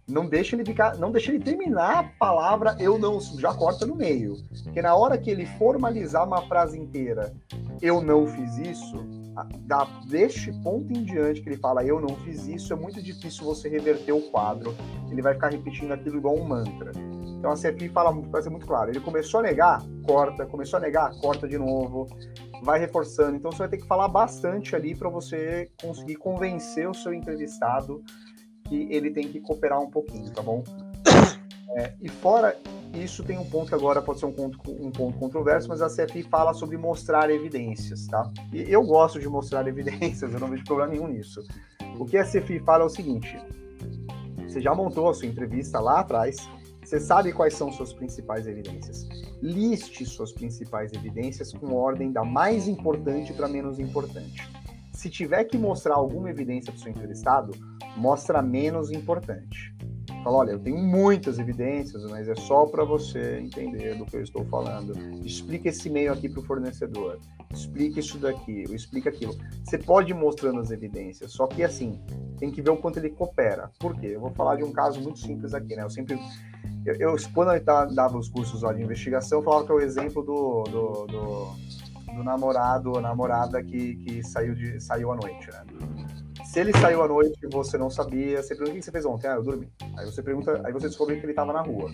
não 0.08 0.26
deixa 0.26 0.56
ele 0.56 0.64
ficar, 0.64 0.96
não 0.96 1.10
deixa 1.10 1.32
ele 1.32 1.42
terminar 1.42 1.98
a 1.98 2.02
palavra 2.02 2.76
eu 2.78 2.98
não, 2.98 3.20
já 3.20 3.54
corta 3.54 3.86
no 3.86 3.94
meio. 3.94 4.36
Porque 4.64 4.82
na 4.82 4.94
hora 4.94 5.16
que 5.16 5.30
ele 5.30 5.46
formalizar 5.46 6.26
uma 6.26 6.42
frase 6.42 6.78
inteira, 6.78 7.32
eu 7.80 8.00
não 8.00 8.26
fiz 8.26 8.58
isso, 8.58 8.96
da, 9.60 9.84
deste 10.08 10.52
ponto 10.62 10.92
em 10.92 11.04
diante 11.04 11.40
que 11.40 11.48
ele 11.48 11.56
fala 11.56 11.84
eu 11.84 12.00
não 12.00 12.16
fiz 12.16 12.46
isso, 12.46 12.72
é 12.72 12.76
muito 12.76 13.02
difícil 13.02 13.44
você 13.44 13.68
reverter 13.68 14.12
o 14.12 14.22
quadro. 14.30 14.74
Ele 15.10 15.22
vai 15.22 15.34
ficar 15.34 15.50
repetindo 15.50 15.92
aquilo 15.92 16.18
igual 16.18 16.36
um 16.36 16.44
mantra. 16.44 16.92
Então 17.38 17.50
a 17.50 17.54
CFI 17.54 17.88
fala, 17.88 18.12
vai 18.12 18.42
ser 18.42 18.50
muito 18.50 18.66
claro. 18.66 18.90
Ele 18.90 19.00
começou 19.00 19.40
a 19.40 19.42
negar, 19.42 19.82
corta, 20.06 20.46
começou 20.46 20.76
a 20.76 20.80
negar, 20.80 21.12
corta 21.20 21.48
de 21.48 21.58
novo, 21.58 22.06
vai 22.62 22.78
reforçando. 22.78 23.36
Então 23.36 23.50
você 23.50 23.58
vai 23.58 23.68
ter 23.68 23.78
que 23.78 23.86
falar 23.86 24.08
bastante 24.08 24.76
ali 24.76 24.94
para 24.94 25.08
você 25.08 25.68
conseguir 25.80 26.16
convencer 26.16 26.88
o 26.88 26.94
seu 26.94 27.12
entrevistado 27.12 28.02
que 28.72 28.88
ele 28.90 29.10
tem 29.10 29.28
que 29.28 29.38
cooperar 29.38 29.80
um 29.80 29.90
pouquinho, 29.90 30.30
tá 30.30 30.42
bom? 30.42 30.64
É, 31.74 31.94
e 32.02 32.08
fora 32.10 32.54
isso, 32.92 33.24
tem 33.24 33.38
um 33.38 33.48
ponto 33.48 33.70
que 33.70 33.74
agora 33.74 34.02
pode 34.02 34.20
ser 34.20 34.26
um 34.26 34.32
ponto, 34.32 34.58
um 34.70 34.90
ponto 34.90 35.18
controverso, 35.18 35.70
mas 35.70 35.80
a 35.80 35.88
CFI 35.88 36.22
fala 36.24 36.52
sobre 36.52 36.76
mostrar 36.76 37.30
evidências, 37.30 38.06
tá? 38.08 38.30
E 38.52 38.70
eu 38.70 38.82
gosto 38.82 39.18
de 39.18 39.26
mostrar 39.26 39.66
evidências, 39.66 40.34
eu 40.34 40.38
não 40.38 40.48
vejo 40.48 40.64
problema 40.64 40.92
nenhum 40.92 41.08
nisso. 41.08 41.40
O 41.98 42.04
que 42.04 42.18
a 42.18 42.24
CFI 42.24 42.58
fala 42.58 42.82
é 42.82 42.86
o 42.86 42.90
seguinte: 42.90 43.34
você 44.46 44.60
já 44.60 44.74
montou 44.74 45.08
a 45.08 45.14
sua 45.14 45.26
entrevista 45.26 45.80
lá 45.80 46.00
atrás, 46.00 46.36
você 46.84 47.00
sabe 47.00 47.32
quais 47.32 47.54
são 47.54 47.72
suas 47.72 47.94
principais 47.94 48.46
evidências. 48.46 49.08
Liste 49.40 50.04
suas 50.04 50.30
principais 50.30 50.92
evidências 50.92 51.54
com 51.54 51.74
ordem 51.74 52.12
da 52.12 52.22
mais 52.22 52.68
importante 52.68 53.32
para 53.32 53.48
menos 53.48 53.78
importante. 53.78 54.46
Se 55.02 55.10
tiver 55.10 55.42
que 55.46 55.58
mostrar 55.58 55.96
alguma 55.96 56.30
evidência 56.30 56.72
para 56.72 56.78
o 56.78 56.80
seu 56.80 56.92
entrevistado, 56.92 57.50
mostra 57.96 58.40
menos 58.40 58.92
importante. 58.92 59.74
Fala, 60.22 60.36
olha, 60.36 60.50
eu 60.52 60.60
tenho 60.60 60.78
muitas 60.78 61.40
evidências, 61.40 62.04
mas 62.04 62.28
é 62.28 62.36
só 62.36 62.66
para 62.66 62.84
você 62.84 63.40
entender 63.40 63.96
do 63.96 64.06
que 64.06 64.14
eu 64.14 64.22
estou 64.22 64.44
falando. 64.44 64.92
Explica 65.26 65.70
esse 65.70 65.88
e-mail 65.88 66.12
aqui 66.12 66.28
para 66.28 66.38
o 66.38 66.44
fornecedor. 66.44 67.18
Explica 67.52 67.98
isso 67.98 68.16
daqui, 68.16 68.62
explica 68.72 69.10
aquilo. 69.10 69.36
Você 69.64 69.76
pode 69.76 70.12
ir 70.12 70.14
mostrando 70.14 70.60
as 70.60 70.70
evidências, 70.70 71.32
só 71.32 71.48
que 71.48 71.64
assim, 71.64 72.00
tem 72.38 72.52
que 72.52 72.62
ver 72.62 72.70
o 72.70 72.76
quanto 72.76 73.00
ele 73.00 73.10
coopera. 73.10 73.72
Por 73.80 73.98
quê? 73.98 74.12
Eu 74.12 74.20
vou 74.20 74.30
falar 74.30 74.54
de 74.54 74.62
um 74.62 74.70
caso 74.70 75.00
muito 75.00 75.18
simples 75.18 75.52
aqui, 75.52 75.74
né? 75.74 75.82
Eu 75.82 75.90
sempre. 75.90 76.16
Eu, 76.86 76.94
eu 76.94 77.16
quando 77.34 77.52
eu 77.52 77.92
dava 77.92 78.16
os 78.16 78.28
cursos 78.28 78.62
lá 78.62 78.72
de 78.72 78.80
investigação, 78.80 79.40
eu 79.40 79.42
falava 79.42 79.66
que 79.66 79.72
é 79.72 79.74
o 79.74 79.80
exemplo 79.80 80.22
do, 80.22 80.62
do, 80.62 81.06
do, 81.06 81.56
do 82.14 82.22
namorado 82.22 82.92
ou 82.92 83.00
namorada 83.00 83.62
que, 83.62 83.96
que 83.96 84.22
saiu, 84.22 84.54
de, 84.54 84.80
saiu 84.80 85.12
à 85.12 85.16
noite, 85.16 85.48
né? 85.50 85.64
Se 86.44 86.60
ele 86.60 86.72
saiu 86.78 87.02
à 87.02 87.08
noite 87.08 87.38
e 87.42 87.48
você 87.48 87.78
não 87.78 87.88
sabia, 87.88 88.42
você 88.42 88.54
pergunta 88.54 88.72
o 88.72 88.78
que 88.78 88.82
você 88.82 88.90
fez 88.90 89.04
ontem? 89.04 89.28
Ah, 89.28 89.34
eu 89.34 89.42
dormi. 89.42 89.70
Aí 89.96 90.04
você 90.04 90.22
pergunta, 90.22 90.60
aí 90.64 90.72
você 90.72 90.88
descobre 90.88 91.16
que 91.16 91.24
ele 91.24 91.32
estava 91.32 91.52
na 91.52 91.62
rua. 91.62 91.90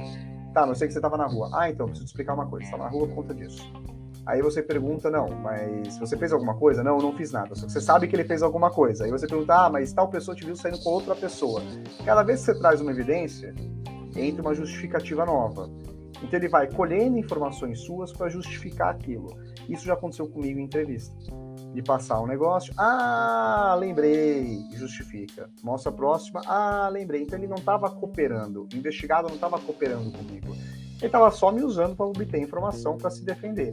Tá, 0.52 0.66
não 0.66 0.74
sei 0.74 0.88
que 0.88 0.92
você 0.92 0.98
estava 0.98 1.16
na 1.16 1.26
rua. 1.26 1.50
Ah, 1.52 1.70
então, 1.70 1.86
preciso 1.86 2.06
te 2.06 2.08
explicar 2.08 2.34
uma 2.34 2.46
coisa. 2.46 2.66
Você 2.66 2.74
estava 2.74 2.84
na 2.84 2.90
rua 2.90 3.06
por 3.06 3.14
conta 3.14 3.34
disso. 3.34 3.72
Aí 4.26 4.42
você 4.42 4.62
pergunta, 4.62 5.10
não, 5.10 5.28
mas 5.28 5.98
você 5.98 6.16
fez 6.16 6.32
alguma 6.32 6.54
coisa? 6.54 6.82
Não, 6.82 6.98
não 6.98 7.16
fiz 7.16 7.32
nada. 7.32 7.54
Só 7.54 7.66
que 7.66 7.72
você 7.72 7.80
sabe 7.80 8.06
que 8.08 8.16
ele 8.16 8.24
fez 8.24 8.42
alguma 8.42 8.70
coisa. 8.70 9.04
Aí 9.04 9.10
você 9.10 9.26
pergunta, 9.26 9.54
ah, 9.54 9.70
mas 9.70 9.92
tal 9.92 10.08
pessoa 10.08 10.36
te 10.36 10.44
viu 10.44 10.56
saindo 10.56 10.78
com 10.82 10.90
outra 10.90 11.14
pessoa. 11.14 11.62
Cada 12.04 12.22
vez 12.22 12.40
que 12.40 12.46
você 12.46 12.58
traz 12.58 12.80
uma 12.80 12.90
evidência, 12.90 13.54
entra 14.16 14.42
uma 14.42 14.54
justificativa 14.54 15.24
nova. 15.24 15.70
Então 16.22 16.38
ele 16.38 16.48
vai 16.48 16.70
colhendo 16.70 17.18
informações 17.18 17.80
suas 17.80 18.12
para 18.12 18.28
justificar 18.28 18.90
aquilo. 18.90 19.34
Isso 19.68 19.84
já 19.84 19.94
aconteceu 19.94 20.26
comigo 20.28 20.58
em 20.58 20.64
entrevista 20.64 21.14
de 21.74 21.82
passar 21.82 22.20
um 22.20 22.26
negócio. 22.26 22.72
Ah, 22.76 23.76
lembrei, 23.78 24.64
justifica. 24.74 25.50
Mostra 25.62 25.90
a 25.90 25.94
próxima. 25.94 26.40
Ah, 26.46 26.88
lembrei. 26.90 27.22
Então 27.22 27.38
ele 27.38 27.46
não 27.46 27.56
estava 27.56 27.90
cooperando. 27.90 28.66
O 28.72 28.76
investigado 28.76 29.28
não 29.28 29.34
estava 29.34 29.58
cooperando 29.58 30.10
comigo. 30.10 30.54
Ele 30.54 31.06
estava 31.06 31.30
só 31.30 31.52
me 31.52 31.62
usando 31.62 31.94
para 31.94 32.06
obter 32.06 32.40
informação 32.40 32.96
para 32.96 33.10
se 33.10 33.24
defender. 33.24 33.72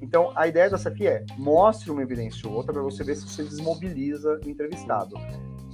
Então 0.00 0.32
a 0.36 0.46
ideia 0.46 0.70
dessa 0.70 0.88
aqui 0.88 1.06
é 1.06 1.24
mostre 1.36 1.90
uma 1.90 2.02
evidência 2.02 2.48
ou 2.48 2.54
outra 2.54 2.72
para 2.72 2.82
você 2.82 3.02
ver 3.02 3.16
se 3.16 3.28
você 3.28 3.42
desmobiliza 3.42 4.38
o 4.44 4.48
entrevistado. 4.48 5.16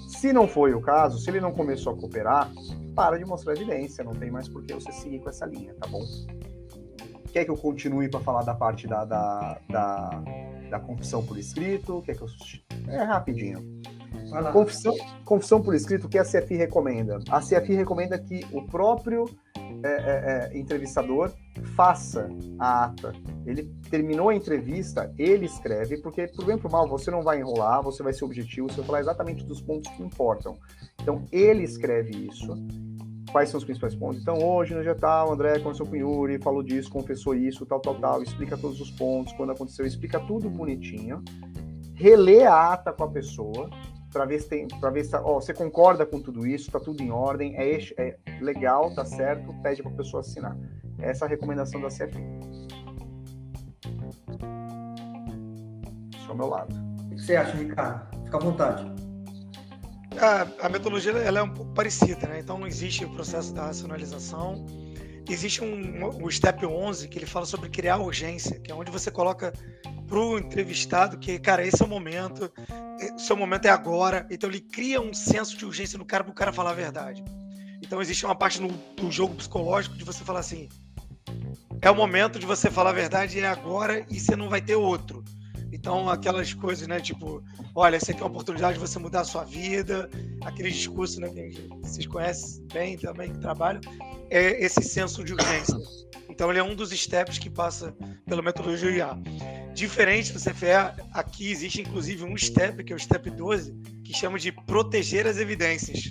Se 0.08 0.32
não 0.32 0.46
foi 0.46 0.72
o 0.72 0.80
caso, 0.80 1.18
se 1.18 1.28
ele 1.30 1.40
não 1.40 1.52
começou 1.52 1.92
a 1.92 1.96
cooperar, 1.96 2.50
para 2.94 3.18
de 3.18 3.24
mostrar 3.24 3.52
evidência, 3.52 4.02
não 4.02 4.14
tem 4.14 4.30
mais 4.30 4.48
por 4.48 4.62
que 4.64 4.72
você 4.72 4.90
seguir 4.92 5.20
com 5.20 5.28
essa 5.28 5.44
linha, 5.44 5.74
tá 5.74 5.86
bom? 5.86 6.02
Quer 7.36 7.44
que 7.44 7.50
eu 7.50 7.56
continue 7.58 8.08
para 8.08 8.20
falar 8.20 8.44
da 8.44 8.54
parte 8.54 8.86
da, 8.86 9.04
da, 9.04 9.58
da 9.68 10.22
da 10.70 10.80
confissão 10.80 11.22
por 11.22 11.38
escrito? 11.38 12.00
Quer 12.00 12.16
que 12.16 12.22
eu... 12.22 12.28
É 12.88 13.02
rapidinho. 13.02 13.62
Confissão, 14.54 14.94
confissão 15.22 15.62
por 15.62 15.74
escrito, 15.74 16.06
o 16.06 16.08
que 16.08 16.18
a 16.18 16.24
CFI 16.24 16.56
recomenda? 16.56 17.18
A 17.28 17.40
CFI 17.40 17.74
recomenda 17.74 18.18
que 18.18 18.40
o 18.52 18.66
próprio 18.66 19.26
é, 19.84 19.88
é, 19.88 20.50
é, 20.54 20.58
entrevistador 20.58 21.30
faça 21.76 22.26
a 22.58 22.86
ata. 22.86 23.12
Ele 23.44 23.70
terminou 23.90 24.30
a 24.30 24.34
entrevista, 24.34 25.12
ele 25.18 25.44
escreve, 25.44 25.98
porque, 25.98 26.26
por 26.28 26.46
bem 26.46 26.54
ou 26.54 26.60
por 26.62 26.70
mal, 26.70 26.88
você 26.88 27.10
não 27.10 27.22
vai 27.22 27.40
enrolar, 27.40 27.82
você 27.82 28.02
vai 28.02 28.14
ser 28.14 28.24
objetivo, 28.24 28.68
você 28.68 28.78
vai 28.78 28.86
falar 28.86 29.00
exatamente 29.00 29.44
dos 29.44 29.60
pontos 29.60 29.92
que 29.92 30.02
importam. 30.02 30.56
Então, 31.02 31.26
ele 31.30 31.62
escreve 31.62 32.28
isso 32.28 32.56
quais 33.36 33.50
são 33.50 33.58
os 33.58 33.64
principais 33.64 33.94
pontos. 33.94 34.22
Então, 34.22 34.38
hoje 34.38 34.74
no 34.74 34.82
dia 34.82 34.94
tal, 34.94 35.28
o 35.28 35.32
André 35.34 35.58
conversou 35.58 35.84
com 35.86 35.92
o 35.92 35.96
Yuri, 35.96 36.38
falou 36.38 36.62
disso, 36.62 36.90
confessou 36.90 37.34
isso, 37.34 37.66
tal, 37.66 37.80
tal, 37.80 37.94
tal, 37.96 38.22
explica 38.22 38.56
todos 38.56 38.80
os 38.80 38.90
pontos, 38.90 39.30
quando 39.34 39.52
aconteceu, 39.52 39.84
explica 39.84 40.18
tudo 40.20 40.48
bonitinho, 40.48 41.22
relê 41.94 42.44
a 42.44 42.72
ata 42.72 42.94
com 42.94 43.04
a 43.04 43.10
pessoa, 43.10 43.68
para 44.10 44.24
ver 44.24 44.40
se 44.40 44.48
tem, 44.48 44.66
para 44.66 44.88
ver 44.88 45.04
se 45.04 45.14
ó, 45.14 45.34
você 45.34 45.52
concorda 45.52 46.06
com 46.06 46.18
tudo 46.18 46.46
isso, 46.46 46.70
tá 46.70 46.80
tudo 46.80 47.02
em 47.02 47.10
ordem, 47.10 47.54
é, 47.58 47.78
é 47.98 48.16
legal, 48.40 48.94
tá 48.94 49.04
certo, 49.04 49.52
pede 49.62 49.82
para 49.82 49.92
a 49.92 49.96
pessoa 49.96 50.22
assinar. 50.22 50.56
Essa 50.98 51.26
é 51.26 51.26
a 51.26 51.28
recomendação 51.28 51.78
da 51.78 51.88
CFI. 51.88 52.24
Esse 56.14 56.26
é 56.26 56.32
o 56.32 56.34
meu 56.34 56.46
lado. 56.46 56.74
O 57.02 57.10
que 57.10 57.20
você 57.20 57.36
acha, 57.36 57.54
Ricardo? 57.54 58.24
Fica 58.24 58.36
à 58.38 58.40
vontade 58.40 59.05
a, 60.20 60.66
a 60.66 60.68
metodologia 60.68 61.12
ela 61.12 61.40
é 61.40 61.42
um 61.42 61.52
pouco 61.52 61.72
parecida, 61.72 62.26
né? 62.26 62.40
Então 62.40 62.66
existe 62.66 63.04
o 63.04 63.10
processo 63.10 63.52
da 63.52 63.66
racionalização. 63.66 64.66
Existe 65.28 65.62
um, 65.62 66.24
o 66.24 66.30
step 66.30 66.64
11 66.64 67.08
que 67.08 67.18
ele 67.18 67.26
fala 67.26 67.46
sobre 67.46 67.68
criar 67.68 67.98
urgência, 67.98 68.60
que 68.60 68.70
é 68.70 68.74
onde 68.74 68.90
você 68.90 69.10
coloca 69.10 69.52
para 70.06 70.18
o 70.18 70.38
entrevistado 70.38 71.18
que, 71.18 71.38
cara, 71.38 71.66
esse 71.66 71.82
é 71.82 71.84
o 71.84 71.88
momento, 71.88 72.50
o 73.14 73.18
seu 73.18 73.36
momento 73.36 73.66
é 73.66 73.70
agora. 73.70 74.26
Então 74.30 74.48
ele 74.48 74.60
cria 74.60 75.00
um 75.00 75.12
senso 75.12 75.56
de 75.56 75.64
urgência 75.64 75.98
no 75.98 76.04
cara 76.04 76.22
para 76.22 76.30
o 76.30 76.34
cara 76.34 76.52
falar 76.52 76.70
a 76.70 76.74
verdade. 76.74 77.24
Então 77.82 78.00
existe 78.00 78.24
uma 78.24 78.36
parte 78.36 78.60
no, 78.60 78.68
do 78.68 79.10
jogo 79.10 79.34
psicológico 79.34 79.96
de 79.96 80.04
você 80.04 80.22
falar 80.24 80.40
assim: 80.40 80.68
é 81.80 81.90
o 81.90 81.94
momento 81.94 82.38
de 82.38 82.46
você 82.46 82.70
falar 82.70 82.90
a 82.90 82.94
verdade, 82.94 83.38
é 83.40 83.46
agora 83.46 84.06
e 84.08 84.18
você 84.18 84.36
não 84.36 84.48
vai 84.48 84.60
ter 84.60 84.76
outro. 84.76 85.24
Então, 85.72 86.08
aquelas 86.08 86.54
coisas, 86.54 86.86
né? 86.86 87.00
Tipo, 87.00 87.42
olha, 87.74 87.98
você 87.98 88.12
tem 88.12 88.22
a 88.22 88.26
oportunidade 88.26 88.74
de 88.74 88.80
você 88.80 88.98
mudar 88.98 89.20
a 89.20 89.24
sua 89.24 89.44
vida, 89.44 90.08
aquele 90.44 90.70
discurso, 90.70 91.20
né? 91.20 91.28
Que 91.28 91.68
vocês 91.82 92.06
conhecem 92.06 92.66
bem 92.72 92.96
também, 92.96 93.32
que 93.32 93.40
trabalham, 93.40 93.80
é 94.30 94.64
esse 94.64 94.82
senso 94.82 95.24
de 95.24 95.34
urgência. 95.34 95.76
Então, 96.28 96.50
ele 96.50 96.58
é 96.58 96.62
um 96.62 96.74
dos 96.74 96.90
steps 96.90 97.38
que 97.38 97.50
passa 97.50 97.94
pela 98.26 98.42
metodologia 98.42 98.90
IA. 98.90 99.18
Diferente 99.74 100.32
do 100.32 100.38
CFE, 100.38 100.72
aqui 101.12 101.50
existe 101.50 101.82
inclusive 101.82 102.24
um 102.24 102.36
step, 102.36 102.82
que 102.82 102.92
é 102.92 102.96
o 102.96 102.98
step 102.98 103.28
12, 103.30 103.74
que 104.04 104.14
chama 104.14 104.38
de 104.38 104.50
proteger 104.50 105.26
as 105.26 105.36
evidências. 105.36 106.10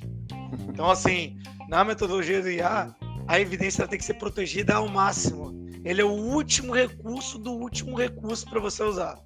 Então, 0.70 0.90
assim, 0.90 1.38
na 1.68 1.84
metodologia 1.84 2.42
do 2.42 2.50
IA, 2.50 2.96
a 3.28 3.40
evidência 3.40 3.88
tem 3.88 3.98
que 3.98 4.06
ser 4.06 4.16
protegida 4.16 4.76
ao 4.76 4.88
máximo. 4.88 5.52
Ele 5.84 6.02
é 6.02 6.06
o 6.06 6.12
último 6.12 6.74
recurso 6.74 7.40
do 7.40 7.52
último 7.54 7.98
recurso 7.98 8.48
para 8.48 8.60
você 8.60 8.84
usar. 8.84 9.20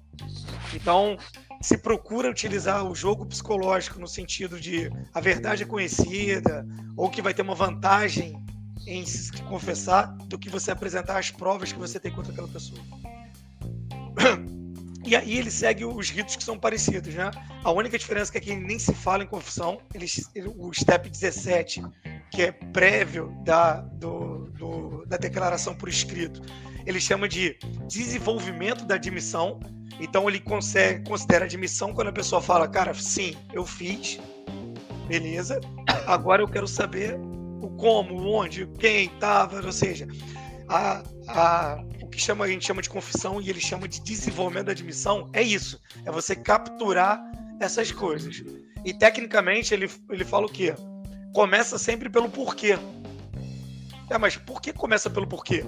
Então, 0.74 1.16
se 1.60 1.76
procura 1.76 2.30
utilizar 2.30 2.84
o 2.84 2.94
jogo 2.94 3.26
psicológico 3.26 3.98
no 3.98 4.08
sentido 4.08 4.58
de 4.60 4.90
a 5.12 5.20
verdade 5.20 5.62
é 5.62 5.66
conhecida 5.66 6.66
ou 6.96 7.10
que 7.10 7.20
vai 7.20 7.34
ter 7.34 7.42
uma 7.42 7.54
vantagem 7.54 8.42
em 8.86 9.04
se 9.04 9.30
confessar 9.42 10.16
do 10.26 10.38
que 10.38 10.48
você 10.48 10.70
apresentar 10.70 11.18
as 11.18 11.30
provas 11.30 11.72
que 11.72 11.78
você 11.78 12.00
tem 12.00 12.12
contra 12.12 12.32
aquela 12.32 12.48
pessoa. 12.48 12.80
E 15.02 15.16
aí 15.16 15.38
ele 15.38 15.50
segue 15.50 15.84
os 15.84 16.10
ritos 16.10 16.36
que 16.36 16.44
são 16.44 16.58
parecidos, 16.58 17.14
né? 17.14 17.30
A 17.64 17.72
única 17.72 17.98
diferença 17.98 18.30
é 18.30 18.32
que 18.32 18.50
aqui 18.50 18.54
nem 18.54 18.78
se 18.78 18.94
fala 18.94 19.24
em 19.24 19.26
confissão. 19.26 19.80
Ele, 19.94 20.06
o 20.56 20.72
step 20.74 21.08
17, 21.08 21.82
que 22.30 22.42
é 22.42 22.52
prévio 22.52 23.34
da, 23.42 23.80
do, 23.80 24.50
do, 24.50 25.06
da 25.06 25.16
declaração 25.16 25.74
por 25.74 25.88
escrito, 25.88 26.42
ele 26.86 27.00
chama 27.00 27.28
de 27.28 27.58
desenvolvimento 27.88 28.84
da 28.84 28.96
admissão. 28.96 29.58
Então 30.00 30.28
ele 30.28 30.40
consegue, 30.40 31.04
considera 31.06 31.44
admissão 31.44 31.92
quando 31.92 32.08
a 32.08 32.12
pessoa 32.12 32.40
fala, 32.40 32.66
cara, 32.66 32.94
sim, 32.94 33.36
eu 33.52 33.66
fiz, 33.66 34.18
beleza. 35.06 35.60
Agora 36.06 36.42
eu 36.42 36.48
quero 36.48 36.66
saber 36.66 37.18
o 37.60 37.68
como, 37.76 38.26
onde, 38.26 38.66
quem 38.78 39.04
estava, 39.04 39.64
ou 39.64 39.72
seja, 39.72 40.08
a, 40.68 41.02
a, 41.28 41.84
o 42.02 42.08
que 42.08 42.18
chama, 42.18 42.46
a 42.46 42.48
gente 42.48 42.66
chama 42.66 42.80
de 42.80 42.88
confissão 42.88 43.40
e 43.40 43.50
ele 43.50 43.60
chama 43.60 43.86
de 43.86 44.00
desenvolvimento 44.00 44.66
da 44.66 44.72
admissão 44.72 45.28
é 45.34 45.42
isso, 45.42 45.78
é 46.06 46.10
você 46.10 46.34
capturar 46.34 47.20
essas 47.60 47.92
coisas. 47.92 48.42
E 48.84 48.94
tecnicamente 48.94 49.74
ele, 49.74 49.90
ele 50.08 50.24
fala 50.24 50.46
o 50.46 50.50
quê? 50.50 50.74
Começa 51.34 51.76
sempre 51.76 52.08
pelo 52.08 52.30
porquê. 52.30 52.78
É, 54.08 54.16
mas 54.16 54.36
por 54.36 54.62
que 54.62 54.72
começa 54.72 55.10
pelo 55.10 55.26
porquê? 55.26 55.62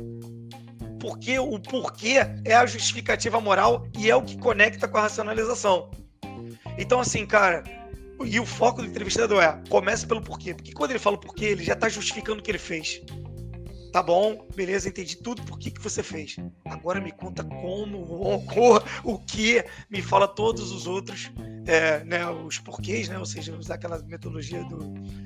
Porque 1.03 1.37
o 1.37 1.59
porquê 1.59 2.19
é 2.45 2.55
a 2.55 2.65
justificativa 2.65 3.41
moral 3.41 3.89
e 3.99 4.09
é 4.09 4.15
o 4.15 4.23
que 4.23 4.39
conecta 4.39 4.87
com 4.87 4.99
a 4.99 5.01
racionalização. 5.01 5.91
Então, 6.79 7.01
assim, 7.01 7.27
cara, 7.27 7.65
e 8.25 8.39
o 8.39 8.47
foco 8.47 8.83
do 8.83 8.87
entrevistador 8.87 9.43
é 9.43 9.61
começa 9.69 10.07
pelo 10.07 10.23
porquê. 10.23 10.55
Porque 10.55 10.71
quando 10.71 10.93
ele 10.93 11.01
fala 11.01 11.17
o 11.17 11.19
porquê, 11.19 11.47
ele 11.47 11.65
já 11.65 11.73
está 11.73 11.89
justificando 11.89 12.39
o 12.39 12.43
que 12.43 12.53
ele 12.53 12.59
fez. 12.59 13.03
Tá 13.93 14.01
bom, 14.01 14.47
beleza, 14.55 14.89
entendi 14.89 15.17
tudo 15.17 15.43
por 15.43 15.59
que, 15.59 15.73
que 15.73 15.81
você 15.83 16.05
fez. 16.05 16.37
Agora 16.67 17.01
me 17.01 17.11
conta 17.11 17.43
como, 17.43 17.99
o, 17.99 18.37
o 19.03 19.19
que, 19.19 19.65
me 19.91 20.01
fala 20.01 20.29
todos 20.29 20.71
os 20.71 20.87
outros, 20.87 21.33
é, 21.67 22.05
né, 22.05 22.25
os 22.31 22.61
porquês, 22.61 23.09
né, 23.09 23.19
ou 23.19 23.27
seja, 23.27 23.55
usar 23.57 23.75
aquela 23.75 23.99
metodologia 24.05 24.65
do 24.65 24.79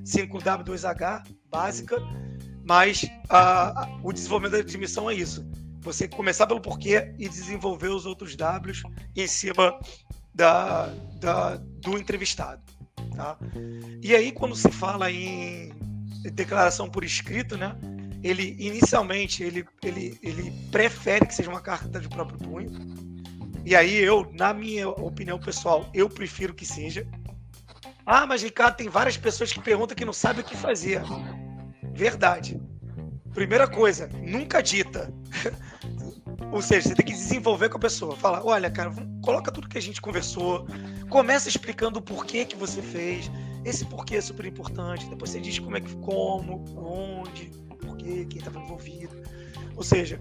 5W2H 0.05 1.23
básica, 1.49 1.97
mas 2.65 3.07
a, 3.29 3.85
a, 3.85 4.01
o 4.03 4.13
desenvolvimento 4.13 4.53
da 4.55 4.59
admissão 4.59 5.09
é 5.09 5.15
isso. 5.15 5.47
Você 5.87 6.09
começar 6.09 6.49
pelo 6.49 6.61
porquê 6.61 7.15
e 7.17 7.29
desenvolver 7.29 7.89
os 7.89 8.07
outros 8.07 8.35
Ws 8.35 8.83
em 9.15 9.27
cima 9.29 9.79
da, 10.35 10.87
da, 11.21 11.57
do 11.57 11.97
entrevistado. 11.97 12.61
Tá? 13.15 13.39
E 14.03 14.13
aí, 14.13 14.33
quando 14.33 14.57
se 14.57 14.69
fala 14.73 15.13
em 15.13 15.73
declaração 16.33 16.91
por 16.91 17.05
escrito, 17.05 17.57
né? 17.57 17.77
ele 18.21 18.57
inicialmente 18.59 19.45
ele, 19.45 19.65
ele, 19.81 20.19
ele 20.25 20.51
prefere 20.73 21.25
que 21.25 21.33
seja 21.33 21.49
uma 21.49 21.61
carta 21.61 22.01
de 22.01 22.09
próprio 22.09 22.37
punho. 22.37 22.73
E 23.65 23.77
aí 23.77 23.95
eu, 23.97 24.29
na 24.33 24.53
minha 24.53 24.89
opinião 24.89 25.39
pessoal, 25.39 25.89
eu 25.95 26.11
prefiro 26.11 26.53
que 26.53 26.67
seja. 26.67 27.07
Ah, 28.05 28.27
mas 28.27 28.43
Ricardo, 28.43 28.77
tem 28.77 28.89
várias 28.89 29.17
pessoas 29.17 29.53
que 29.53 29.61
perguntam 29.61 29.97
que 29.97 30.05
não 30.05 30.13
sabem 30.13 30.43
o 30.43 30.47
que 30.47 30.57
fazer. 30.57 31.01
Verdade. 31.95 32.61
Primeira 33.37 33.69
coisa, 33.69 34.09
nunca 34.23 34.63
dita. 34.63 35.13
Ou 36.51 36.63
seja, 36.63 36.89
você 36.89 36.95
tem 36.95 37.05
que 37.05 37.13
desenvolver 37.13 37.69
com 37.69 37.77
a 37.77 37.81
pessoa. 37.81 38.17
Fala, 38.17 38.43
olha, 38.43 38.71
cara, 38.71 38.91
coloca 39.23 39.53
tudo 39.53 39.69
que 39.69 39.77
a 39.77 39.83
gente 39.83 40.01
conversou. 40.01 40.67
Começa 41.11 41.47
explicando 41.47 41.99
o 41.99 42.03
porquê 42.03 42.47
que 42.47 42.57
você 42.57 42.81
fez. 42.81 43.31
Esse 43.63 43.85
porquê 43.85 44.17
é 44.17 44.21
super 44.23 44.47
importante. 44.47 45.07
Depois 45.11 45.33
você 45.33 45.39
diz 45.39 45.59
como 45.59 45.77
é 45.77 45.83
que, 45.83 45.95
como, 45.97 46.65
onde 46.79 47.51
porquê, 47.79 48.25
quem 48.25 48.39
estava 48.39 48.59
envolvido. 48.59 49.15
Ou 49.77 49.83
seja, 49.83 50.19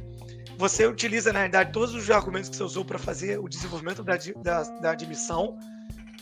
você 0.57 0.85
utiliza, 0.85 1.31
na 1.31 1.39
realidade, 1.39 1.71
todos 1.71 1.95
os 1.95 2.11
argumentos 2.11 2.49
que 2.49 2.57
você 2.57 2.63
usou 2.63 2.83
para 2.83 2.99
fazer 2.99 3.39
o 3.39 3.47
desenvolvimento 3.47 4.03
da, 4.03 4.17
da, 4.43 4.63
da 4.63 4.91
admissão 4.91 5.57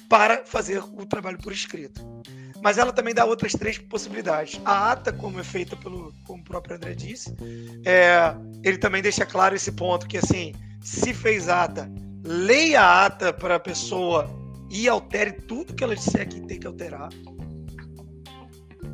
para 0.07 0.45
fazer 0.45 0.77
o 0.77 1.07
trabalho 1.07 1.39
por 1.39 1.53
escrito. 1.53 2.05
Mas 2.63 2.77
ela 2.77 2.93
também 2.93 3.13
dá 3.13 3.25
outras 3.25 3.51
três 3.51 3.77
possibilidades. 3.77 4.61
A 4.63 4.93
ata, 4.93 5.11
como 5.11 5.37
é 5.37 5.43
feita 5.43 5.75
pelo, 5.75 6.13
como 6.23 6.41
o 6.41 6.45
próprio 6.45 6.77
André 6.77 6.95
disse, 6.95 7.35
é, 7.85 8.33
ele 8.63 8.77
também 8.77 9.01
deixa 9.01 9.25
claro 9.25 9.53
esse 9.53 9.73
ponto 9.73 10.07
que 10.07 10.17
assim, 10.17 10.53
se 10.81 11.13
fez 11.13 11.49
ata, 11.49 11.91
leia 12.23 12.79
a 12.81 13.05
ata 13.05 13.33
para 13.33 13.55
a 13.55 13.59
pessoa 13.59 14.29
e 14.71 14.87
altere 14.87 15.33
tudo 15.33 15.73
que 15.73 15.83
ela 15.83 15.93
disser 15.93 16.25
que 16.25 16.39
tem 16.39 16.57
que 16.57 16.65
alterar. 16.65 17.09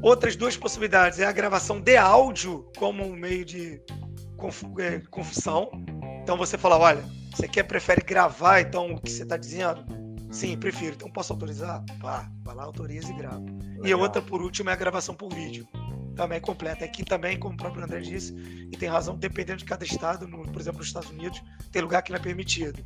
Outras 0.02 0.36
duas 0.36 0.58
possibilidades 0.58 1.20
é 1.20 1.26
a 1.26 1.32
gravação 1.32 1.80
de 1.80 1.96
áudio 1.96 2.68
como 2.76 3.06
um 3.06 3.16
meio 3.16 3.46
de 3.46 3.80
é, 4.80 5.00
confissão. 5.12 5.70
Então 6.24 6.36
você 6.36 6.58
fala, 6.58 6.80
olha, 6.80 7.04
você 7.36 7.48
quer 7.48 7.64
prefere 7.64 8.02
gravar 8.02 8.62
então 8.62 8.94
o 8.94 9.00
que 9.00 9.12
você 9.12 9.22
está 9.22 9.38
dizendo? 9.38 9.99
Sim, 10.31 10.53
uhum. 10.53 10.60
prefiro. 10.60 10.95
Então 10.95 11.10
posso 11.10 11.34
autorizar? 11.34 11.84
Pá, 11.99 12.30
vai 12.43 12.56
lá, 12.56 12.64
autoriza 12.64 13.11
e 13.11 13.15
grava. 13.15 13.39
Legal. 13.39 13.85
E 13.85 13.91
a 13.91 13.97
outra, 13.97 14.22
por 14.22 14.41
último, 14.41 14.69
é 14.69 14.73
a 14.73 14.76
gravação 14.76 15.15
por 15.15 15.34
vídeo. 15.34 15.68
Também 16.15 16.39
completa. 16.39 16.85
Aqui 16.85 17.03
também, 17.03 17.39
como 17.39 17.56
o 17.56 17.57
próprio 17.57 17.84
André 17.84 18.01
disse, 18.01 18.34
e 18.72 18.77
tem 18.77 18.89
razão, 18.89 19.18
dependendo 19.18 19.60
de 19.60 19.65
cada 19.65 19.84
estado, 19.84 20.27
no, 20.27 20.43
por 20.43 20.61
exemplo, 20.61 20.80
nos 20.80 20.88
Estados 20.88 21.10
Unidos, 21.10 21.41
tem 21.72 21.81
lugar 21.81 22.01
que 22.01 22.11
não 22.11 22.19
é 22.19 22.22
permitido. 22.22 22.84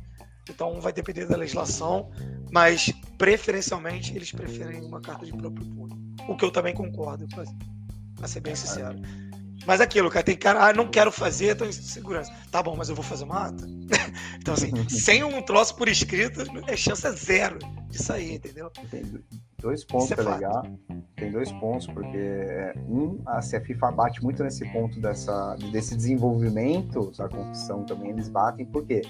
Então 0.48 0.80
vai 0.80 0.92
depender 0.92 1.26
da 1.26 1.36
legislação, 1.36 2.10
mas 2.52 2.92
preferencialmente 3.16 4.14
eles 4.14 4.30
preferem 4.30 4.82
uma 4.82 5.00
carta 5.00 5.24
de 5.24 5.32
próprio 5.32 5.66
punho. 5.66 6.14
O 6.28 6.36
que 6.36 6.44
eu 6.44 6.50
também 6.50 6.74
concordo, 6.74 7.26
para 8.14 8.28
ser 8.28 8.40
bem 8.40 8.54
sincero. 8.54 8.98
Mas 9.66 9.80
aquilo, 9.80 10.10
cara, 10.10 10.24
tem 10.24 10.36
cara, 10.36 10.66
ah, 10.66 10.72
não 10.72 10.88
quero 10.88 11.10
fazer, 11.10 11.54
tô 11.56 11.64
em 11.64 11.72
segurança. 11.72 12.32
Tá 12.50 12.62
bom, 12.62 12.76
mas 12.76 12.88
eu 12.88 12.94
vou 12.94 13.04
fazer 13.04 13.24
uma 13.24 13.46
ata. 13.46 13.66
então, 14.38 14.54
assim, 14.54 14.70
sem 14.88 15.24
um 15.24 15.40
troço 15.42 15.74
por 15.76 15.88
escrito, 15.88 16.42
é 16.66 16.76
chance 16.76 17.10
zero 17.12 17.58
de 17.88 18.02
sair, 18.02 18.34
entendeu? 18.34 18.70
Tem 18.90 19.02
dois 19.58 19.84
pontos 19.84 20.10
é 20.10 20.16
legal. 20.16 20.66
Tem 21.16 21.30
dois 21.30 21.50
pontos, 21.52 21.86
porque 21.86 22.16
é, 22.16 22.74
um, 22.88 23.20
a 23.26 23.40
FIFA 23.40 23.92
bate 23.92 24.22
muito 24.22 24.42
nesse 24.42 24.70
ponto 24.70 25.00
dessa, 25.00 25.56
desse 25.72 25.96
desenvolvimento 25.96 27.10
da 27.16 27.28
confissão 27.28 27.84
também, 27.84 28.10
eles 28.10 28.28
batem, 28.28 28.66
por 28.66 28.84
quê? 28.84 29.02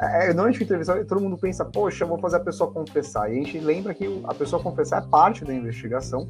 É, 0.00 0.28
normalmente 0.28 0.62
entrevista, 0.62 1.04
todo 1.06 1.20
mundo 1.20 1.38
pensa, 1.38 1.64
poxa, 1.64 2.04
eu 2.04 2.08
vou 2.08 2.18
fazer 2.18 2.36
a 2.36 2.40
pessoa 2.40 2.70
confessar. 2.70 3.32
E 3.32 3.32
a 3.32 3.42
gente 3.42 3.58
lembra 3.58 3.94
que 3.94 4.22
a 4.24 4.34
pessoa 4.34 4.62
confessar 4.62 5.02
é 5.02 5.06
parte 5.08 5.44
da 5.44 5.54
investigação 5.54 6.28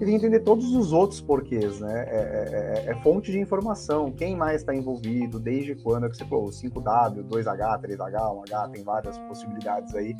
e 0.00 0.04
tem 0.04 0.08
que 0.10 0.14
entender 0.14 0.40
todos 0.40 0.72
os 0.74 0.92
outros 0.92 1.20
porquês, 1.20 1.80
né? 1.80 2.04
É, 2.08 2.16
é, 2.16 2.84
é, 2.86 2.92
é 2.92 3.02
fonte 3.02 3.32
de 3.32 3.40
informação, 3.40 4.12
quem 4.12 4.36
mais 4.36 4.60
está 4.60 4.72
envolvido, 4.72 5.40
desde 5.40 5.74
quando, 5.74 6.06
é 6.06 6.08
que 6.08 6.16
você 6.16 6.24
falou, 6.24 6.50
5W, 6.50 7.24
2H, 7.24 7.80
3H, 7.82 8.46
1H, 8.48 8.70
tem 8.70 8.84
várias 8.84 9.18
possibilidades 9.18 9.94
aí. 9.96 10.16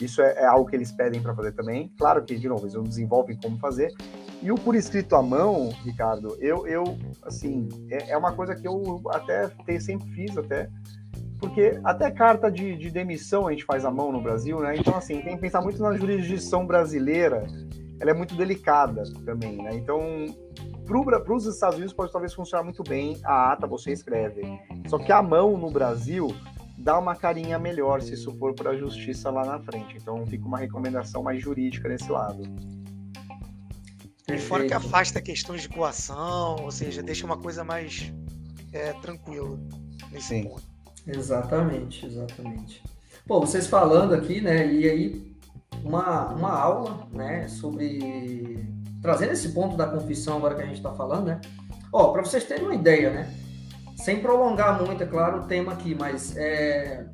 Isso 0.00 0.20
é, 0.20 0.34
é 0.38 0.44
algo 0.44 0.68
que 0.68 0.74
eles 0.74 0.90
pedem 0.90 1.22
para 1.22 1.34
fazer 1.34 1.52
também. 1.52 1.92
Claro 1.96 2.24
que, 2.24 2.36
de 2.36 2.48
novo, 2.48 2.64
eles 2.64 2.74
não 2.74 2.82
desenvolvem 2.82 3.38
como 3.40 3.56
fazer. 3.58 3.92
E 4.42 4.50
o 4.50 4.56
por 4.56 4.74
escrito 4.74 5.14
à 5.14 5.22
mão, 5.22 5.68
Ricardo, 5.84 6.36
eu, 6.40 6.66
eu 6.66 6.82
assim, 7.22 7.68
é, 7.88 8.10
é 8.10 8.18
uma 8.18 8.32
coisa 8.32 8.56
que 8.56 8.66
eu 8.66 9.00
até 9.10 9.48
sempre 9.78 10.08
fiz, 10.10 10.36
até 10.36 10.68
porque 11.38 11.80
até 11.84 12.10
carta 12.10 12.50
de, 12.50 12.76
de, 12.76 12.90
demissão 12.90 13.48
a 13.48 13.50
gente 13.50 13.64
faz 13.64 13.84
à 13.84 13.90
mão 13.90 14.12
no 14.12 14.20
Brasil, 14.20 14.60
né? 14.60 14.76
Então, 14.76 14.96
assim, 14.96 15.20
tem 15.20 15.34
que 15.34 15.40
pensar 15.40 15.60
muito 15.60 15.82
na 15.82 15.92
jurisdição 15.96 16.64
brasileira, 16.64 17.44
ela 18.02 18.10
é 18.10 18.14
muito 18.14 18.34
delicada 18.34 19.04
também, 19.24 19.58
né? 19.58 19.70
Então, 19.74 20.26
para 20.84 21.32
os 21.32 21.46
Estados 21.46 21.76
Unidos 21.76 21.94
pode 21.94 22.10
talvez 22.10 22.34
funcionar 22.34 22.64
muito 22.64 22.82
bem 22.82 23.16
a 23.22 23.52
ata 23.52 23.64
você 23.64 23.92
escreve. 23.92 24.42
Só 24.88 24.98
que 24.98 25.12
a 25.12 25.22
mão 25.22 25.56
no 25.56 25.70
Brasil 25.70 26.34
dá 26.76 26.98
uma 26.98 27.14
carinha 27.14 27.60
melhor 27.60 28.02
se 28.02 28.14
isso 28.14 28.36
for 28.38 28.54
para 28.54 28.70
a 28.70 28.76
justiça 28.76 29.30
lá 29.30 29.44
na 29.44 29.60
frente. 29.60 29.96
Então, 29.96 30.26
fica 30.26 30.44
uma 30.44 30.58
recomendação 30.58 31.22
mais 31.22 31.40
jurídica 31.40 31.88
nesse 31.88 32.10
lado. 32.10 32.42
E 34.26 34.36
fora 34.36 34.66
que 34.66 34.74
afasta 34.74 35.22
questões 35.22 35.62
de 35.62 35.68
coação, 35.68 36.56
ou 36.60 36.72
seja, 36.72 37.04
deixa 37.04 37.24
uma 37.24 37.36
coisa 37.36 37.62
mais 37.62 38.12
é, 38.72 38.92
tranquila 38.94 39.56
nesse 40.10 40.26
Sim. 40.26 40.48
ponto. 40.48 40.64
Exatamente, 41.06 42.04
exatamente. 42.04 42.82
Pô, 43.28 43.38
vocês 43.38 43.68
falando 43.68 44.12
aqui, 44.12 44.40
né, 44.40 44.66
e 44.72 44.90
aí 44.90 45.31
uma, 45.84 46.28
uma 46.28 46.50
aula, 46.50 47.06
né, 47.12 47.48
sobre 47.48 48.66
trazendo 49.00 49.32
esse 49.32 49.48
ponto 49.50 49.76
da 49.76 49.86
confissão 49.86 50.36
agora 50.36 50.54
que 50.54 50.62
a 50.62 50.66
gente 50.66 50.76
está 50.76 50.92
falando, 50.92 51.26
né? 51.26 51.40
Ó, 51.92 52.12
para 52.12 52.24
vocês 52.24 52.44
terem 52.44 52.64
uma 52.64 52.74
ideia, 52.74 53.10
né? 53.10 53.34
Sem 53.96 54.20
prolongar 54.20 54.80
muito, 54.80 55.02
é 55.02 55.06
claro, 55.06 55.40
o 55.40 55.46
tema 55.46 55.72
aqui, 55.72 55.94
mas 55.94 56.36
é, 56.36 57.04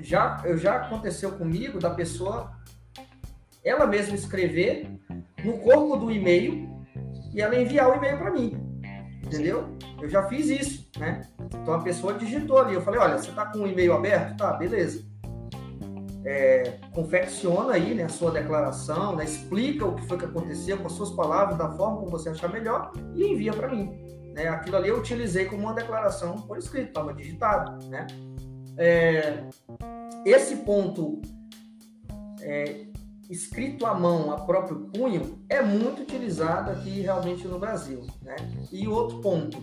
já, 0.00 0.42
já 0.56 0.76
aconteceu 0.76 1.32
comigo 1.32 1.78
da 1.78 1.90
pessoa 1.90 2.52
ela 3.64 3.86
mesma 3.86 4.14
escrever 4.14 4.90
no 5.44 5.58
corpo 5.58 5.96
do 5.96 6.10
e-mail 6.10 6.68
e 7.34 7.40
ela 7.40 7.58
enviar 7.58 7.90
o 7.90 7.94
e-mail 7.94 8.18
para 8.18 8.30
mim. 8.30 8.56
entendeu? 9.24 9.76
Eu 10.00 10.08
já 10.08 10.26
fiz 10.28 10.48
isso, 10.48 10.90
né? 10.98 11.20
Então 11.38 11.74
a 11.74 11.82
pessoa 11.82 12.14
digitou 12.14 12.58
ali, 12.58 12.74
eu 12.74 12.82
falei, 12.82 13.00
olha, 13.00 13.18
você 13.18 13.30
está 13.30 13.46
com 13.46 13.60
o 13.60 13.66
e-mail 13.66 13.92
aberto? 13.92 14.36
Tá, 14.36 14.54
beleza. 14.54 15.04
É, 16.24 16.78
confecciona 16.92 17.72
aí 17.72 17.94
né, 17.94 18.04
a 18.04 18.08
sua 18.08 18.30
declaração, 18.30 19.16
né, 19.16 19.24
explica 19.24 19.86
o 19.86 19.94
que 19.94 20.06
foi 20.06 20.18
que 20.18 20.26
aconteceu 20.26 20.76
com 20.76 20.86
as 20.86 20.92
suas 20.92 21.10
palavras, 21.10 21.56
da 21.56 21.70
forma 21.70 21.96
como 21.96 22.10
você 22.10 22.28
achar 22.28 22.52
melhor 22.52 22.92
e 23.14 23.24
envia 23.24 23.52
para 23.52 23.68
mim. 23.68 23.90
Né? 24.34 24.48
Aquilo 24.48 24.76
ali 24.76 24.88
eu 24.88 24.98
utilizei 24.98 25.46
como 25.46 25.62
uma 25.62 25.74
declaração 25.74 26.36
por 26.42 26.58
escrito, 26.58 26.88
estava 26.88 27.14
digitado. 27.14 27.86
Né? 27.86 28.06
É, 28.76 29.44
esse 30.24 30.56
ponto 30.56 31.20
é, 32.40 32.86
escrito 33.30 33.86
à 33.86 33.94
mão, 33.94 34.32
a 34.32 34.40
próprio 34.40 34.80
punho, 34.92 35.38
é 35.48 35.62
muito 35.62 36.02
utilizado 36.02 36.70
aqui 36.70 37.00
realmente 37.00 37.46
no 37.46 37.58
Brasil. 37.58 38.04
Né? 38.22 38.36
E 38.72 38.88
outro 38.88 39.20
ponto, 39.20 39.62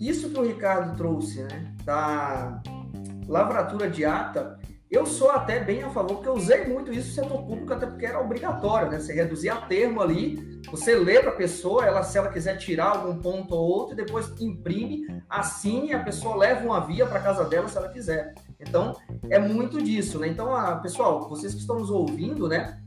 isso 0.00 0.30
que 0.30 0.38
o 0.38 0.42
Ricardo 0.42 0.96
trouxe, 0.96 1.42
né, 1.42 1.74
da 1.84 2.62
lavratura 3.26 3.88
de 3.88 4.04
ata, 4.04 4.59
eu 4.90 5.06
sou 5.06 5.30
até 5.30 5.60
bem 5.60 5.84
a 5.84 5.90
favor, 5.90 6.16
porque 6.16 6.28
eu 6.28 6.34
usei 6.34 6.66
muito 6.66 6.92
isso 6.92 7.08
no 7.08 7.14
setor 7.22 7.42
público, 7.44 7.72
até 7.72 7.86
porque 7.86 8.04
era 8.04 8.20
obrigatório, 8.20 8.90
né? 8.90 8.98
Você 8.98 9.12
reduzir 9.12 9.48
a 9.48 9.56
termo 9.56 10.02
ali, 10.02 10.60
você 10.68 10.96
lê 10.96 11.20
para 11.20 11.30
a 11.30 11.36
pessoa, 11.36 11.86
ela, 11.86 12.02
se 12.02 12.18
ela 12.18 12.28
quiser 12.28 12.56
tirar 12.56 12.96
algum 12.96 13.16
ponto 13.16 13.54
ou 13.54 13.68
outro, 13.68 13.94
depois 13.94 14.28
imprime, 14.40 15.06
assine, 15.28 15.92
a 15.92 16.02
pessoa 16.02 16.36
leva 16.36 16.64
uma 16.64 16.80
via 16.80 17.06
para 17.06 17.20
casa 17.20 17.44
dela 17.44 17.68
se 17.68 17.76
ela 17.76 17.88
quiser. 17.88 18.34
Então, 18.58 18.96
é 19.30 19.38
muito 19.38 19.80
disso, 19.80 20.18
né? 20.18 20.26
Então, 20.26 20.54
a, 20.54 20.76
pessoal, 20.76 21.28
vocês 21.28 21.54
que 21.54 21.60
estão 21.60 21.78
nos 21.78 21.90
ouvindo, 21.90 22.48
né? 22.48 22.80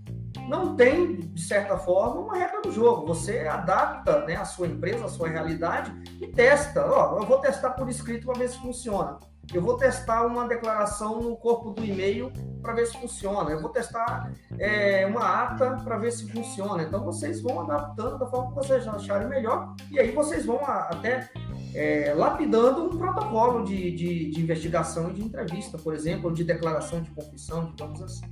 não 0.47 0.75
tem, 0.75 1.19
de 1.19 1.41
certa 1.41 1.77
forma, 1.77 2.21
uma 2.21 2.37
regra 2.37 2.61
do 2.61 2.71
jogo. 2.71 3.05
Você 3.07 3.39
adapta 3.39 4.25
né, 4.25 4.35
a 4.35 4.45
sua 4.45 4.67
empresa, 4.67 5.05
a 5.05 5.09
sua 5.09 5.29
realidade 5.29 5.93
e 6.21 6.27
testa. 6.27 6.85
Ó, 6.85 7.19
eu 7.19 7.25
vou 7.25 7.39
testar 7.39 7.71
por 7.71 7.87
escrito 7.89 8.25
para 8.25 8.39
ver 8.39 8.49
se 8.49 8.59
funciona. 8.59 9.19
Eu 9.51 9.61
vou 9.61 9.77
testar 9.77 10.25
uma 10.25 10.47
declaração 10.47 11.21
no 11.21 11.35
corpo 11.35 11.71
do 11.71 11.83
e-mail 11.83 12.31
para 12.61 12.73
ver 12.73 12.87
se 12.87 12.97
funciona. 12.97 13.49
Eu 13.51 13.61
vou 13.61 13.69
testar 13.69 14.31
é, 14.57 15.05
uma 15.05 15.43
ata 15.43 15.77
para 15.83 15.97
ver 15.97 16.11
se 16.11 16.31
funciona. 16.31 16.83
Então 16.83 17.03
vocês 17.03 17.41
vão 17.41 17.61
adaptando 17.61 18.19
da 18.19 18.25
forma 18.27 18.49
que 18.49 18.55
vocês 18.55 18.87
acharem 18.87 19.27
melhor 19.27 19.75
e 19.91 19.99
aí 19.99 20.11
vocês 20.11 20.45
vão 20.45 20.59
até 20.65 21.29
é, 21.73 22.13
lapidando 22.15 22.85
um 22.85 22.97
protocolo 22.97 23.63
de, 23.63 23.91
de, 23.91 24.31
de 24.31 24.41
investigação 24.41 25.09
e 25.09 25.13
de 25.13 25.23
entrevista, 25.23 25.77
por 25.77 25.93
exemplo, 25.93 26.29
ou 26.29 26.33
de 26.33 26.43
declaração 26.43 27.01
de 27.01 27.11
confissão, 27.11 27.65
digamos 27.65 28.01
assim. 28.01 28.25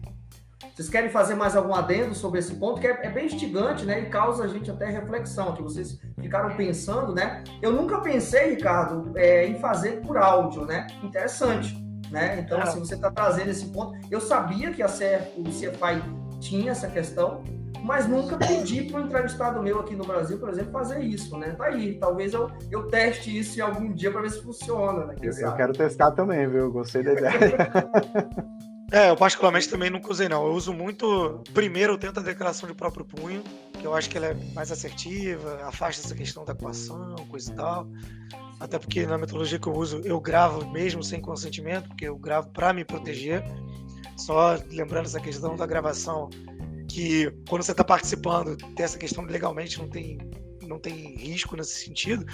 Vocês 0.74 0.90
querem 0.90 1.10
fazer 1.10 1.36
mais 1.36 1.56
algum 1.56 1.74
adendo 1.74 2.14
sobre 2.14 2.40
esse 2.40 2.56
ponto? 2.56 2.80
Que 2.80 2.88
é, 2.88 3.06
é, 3.06 3.10
bem 3.10 3.26
instigante, 3.26 3.86
né? 3.86 4.02
E 4.02 4.06
causa 4.08 4.44
a 4.44 4.48
gente 4.48 4.70
até 4.70 4.86
reflexão, 4.86 5.54
que 5.54 5.62
vocês 5.62 6.00
ficaram 6.20 6.56
pensando, 6.56 7.14
né? 7.14 7.44
Eu 7.62 7.72
nunca 7.72 8.00
pensei, 8.00 8.52
Ricardo, 8.52 9.12
é, 9.16 9.48
em 9.48 9.60
fazer 9.60 10.02
por 10.02 10.18
áudio, 10.18 10.66
né? 10.66 10.88
Interessante, 11.04 11.76
né? 12.10 12.40
Então, 12.40 12.60
é. 12.60 12.64
assim, 12.64 12.80
você 12.80 12.96
está 12.96 13.12
trazendo 13.12 13.50
esse 13.50 13.66
ponto. 13.68 13.98
Eu 14.10 14.22
sabia 14.22 14.72
que 14.72 14.82
a 14.82 14.88
CF, 14.88 15.40
o 15.40 15.44
CFI 15.44 16.02
tinha 16.40 16.72
essa 16.72 16.88
questão, 16.88 17.44
mas 17.84 18.08
nunca 18.08 18.38
pedi 18.38 18.84
para 18.84 19.02
um 19.02 19.06
entrevistado 19.06 19.62
meu 19.62 19.80
aqui 19.80 19.96
no 19.96 20.06
Brasil, 20.06 20.38
por 20.38 20.50
exemplo, 20.50 20.72
fazer 20.72 21.02
isso, 21.02 21.38
né? 21.38 21.56
Tá 21.58 21.66
aí, 21.66 21.98
talvez 22.00 22.34
eu, 22.34 22.50
eu 22.70 22.88
teste 22.88 23.36
isso 23.36 23.58
em 23.58 23.62
algum 23.62 23.92
dia 23.92 24.12
para 24.12 24.22
ver 24.22 24.32
se 24.32 24.42
funciona, 24.42 25.06
né? 25.06 25.16
Eu, 25.22 25.32
eu, 25.32 25.54
quero 25.54 25.74
testar 25.74 26.12
também, 26.12 26.48
viu? 26.48 26.72
Gostei 26.72 27.04
da 27.04 27.14
ideia. 27.14 27.72
É, 28.92 29.10
eu 29.10 29.16
particularmente 29.16 29.70
também 29.70 29.90
nunca 29.90 30.12
usei, 30.12 30.28
não. 30.28 30.46
Eu 30.46 30.54
uso 30.54 30.74
muito. 30.74 31.42
Primeiro, 31.54 31.94
eu 31.94 31.98
tento 31.98 32.20
a 32.20 32.24
declaração 32.24 32.68
de 32.68 32.76
próprio 32.76 33.06
punho, 33.06 33.42
que 33.80 33.88
eu 33.88 33.96
acho 33.96 34.10
que 34.10 34.18
ela 34.18 34.28
é 34.28 34.34
mais 34.54 34.70
assertiva, 34.70 35.62
afasta 35.64 36.06
essa 36.06 36.14
questão 36.14 36.44
da 36.44 36.54
coação, 36.54 37.16
coisa 37.30 37.52
e 37.52 37.56
tal. 37.56 37.88
Até 38.60 38.78
porque 38.78 39.06
na 39.06 39.18
metodologia 39.18 39.58
que 39.58 39.68
eu 39.68 39.74
uso, 39.74 40.02
eu 40.04 40.20
gravo 40.20 40.70
mesmo 40.70 41.02
sem 41.02 41.22
consentimento, 41.22 41.88
porque 41.88 42.06
eu 42.06 42.18
gravo 42.18 42.50
para 42.50 42.74
me 42.74 42.84
proteger. 42.84 43.42
Só 44.18 44.58
lembrando 44.70 45.06
essa 45.06 45.22
questão 45.22 45.56
da 45.56 45.66
gravação, 45.66 46.30
que 46.88 47.32
quando 47.48 47.64
você 47.64 47.72
está 47.72 47.86
participando, 47.86 48.58
tem 48.76 48.84
essa 48.84 48.98
questão 48.98 49.24
legalmente 49.24 49.80
não 49.80 49.88
tem 49.88 50.20
não 50.72 50.80
tem 50.80 51.16
risco 51.16 51.56
nesse 51.56 51.86
sentido. 51.86 52.26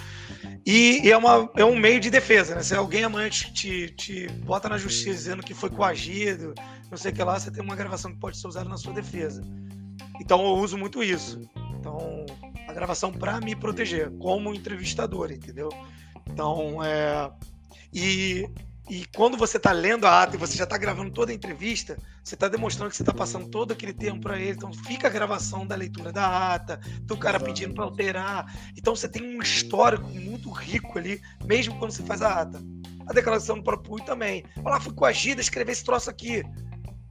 E, 0.64 1.00
e 1.04 1.10
é, 1.10 1.16
uma, 1.16 1.50
é 1.56 1.64
um 1.64 1.76
meio 1.76 2.00
de 2.00 2.10
defesa, 2.10 2.54
né? 2.54 2.62
Se 2.62 2.74
alguém 2.74 3.04
amanhã 3.04 3.28
te, 3.28 3.52
te, 3.52 3.90
te, 3.90 4.28
bota 4.44 4.68
na 4.68 4.78
justiça 4.78 5.10
dizendo 5.10 5.42
que 5.42 5.52
foi 5.52 5.68
coagido, 5.68 6.54
não 6.90 6.96
sei 6.96 7.10
o 7.10 7.14
que 7.14 7.22
lá, 7.22 7.38
você 7.38 7.50
tem 7.50 7.62
uma 7.62 7.76
gravação 7.76 8.12
que 8.12 8.18
pode 8.18 8.38
ser 8.38 8.46
usada 8.46 8.68
na 8.68 8.76
sua 8.76 8.92
defesa. 8.92 9.42
Então 10.20 10.40
eu 10.40 10.54
uso 10.54 10.78
muito 10.78 11.02
isso. 11.02 11.40
Então, 11.78 12.24
a 12.66 12.72
gravação 12.72 13.12
para 13.12 13.40
me 13.40 13.54
proteger, 13.56 14.10
como 14.18 14.54
entrevistador, 14.54 15.32
entendeu? 15.32 15.68
Então, 16.30 16.82
é. 16.82 17.30
E 17.92 18.48
e 18.88 19.04
quando 19.14 19.36
você 19.36 19.58
está 19.58 19.70
lendo 19.70 20.06
a 20.06 20.22
ata 20.22 20.34
e 20.34 20.38
você 20.38 20.56
já 20.56 20.64
está 20.64 20.78
gravando 20.78 21.10
toda 21.10 21.30
a 21.30 21.34
entrevista, 21.34 21.98
você 22.24 22.34
está 22.34 22.48
demonstrando 22.48 22.90
que 22.90 22.96
você 22.96 23.02
está 23.02 23.12
passando 23.12 23.48
todo 23.48 23.72
aquele 23.72 23.92
tempo 23.92 24.20
para 24.20 24.38
ele. 24.38 24.52
Então 24.52 24.72
fica 24.72 25.08
a 25.08 25.10
gravação 25.10 25.66
da 25.66 25.74
leitura 25.74 26.10
da 26.10 26.54
ata, 26.54 26.80
do 27.02 27.16
cara 27.16 27.38
pedindo 27.38 27.74
para 27.74 27.84
alterar. 27.84 28.50
Então 28.76 28.96
você 28.96 29.08
tem 29.08 29.22
um 29.22 29.42
histórico 29.42 30.08
muito 30.08 30.50
rico 30.50 30.98
ali, 30.98 31.20
mesmo 31.44 31.78
quando 31.78 31.90
você 31.90 32.02
faz 32.02 32.22
a 32.22 32.40
ata. 32.40 32.62
A 33.06 33.12
declaração 33.12 33.56
do 33.56 33.62
próprio 33.62 33.96
também. 34.04 34.44
Olha 34.58 34.70
lá, 34.70 34.80
fui 34.80 34.92
coagida 34.92 35.40
a 35.40 35.42
escrever 35.42 35.72
esse 35.72 35.84
troço 35.84 36.08
aqui. 36.08 36.42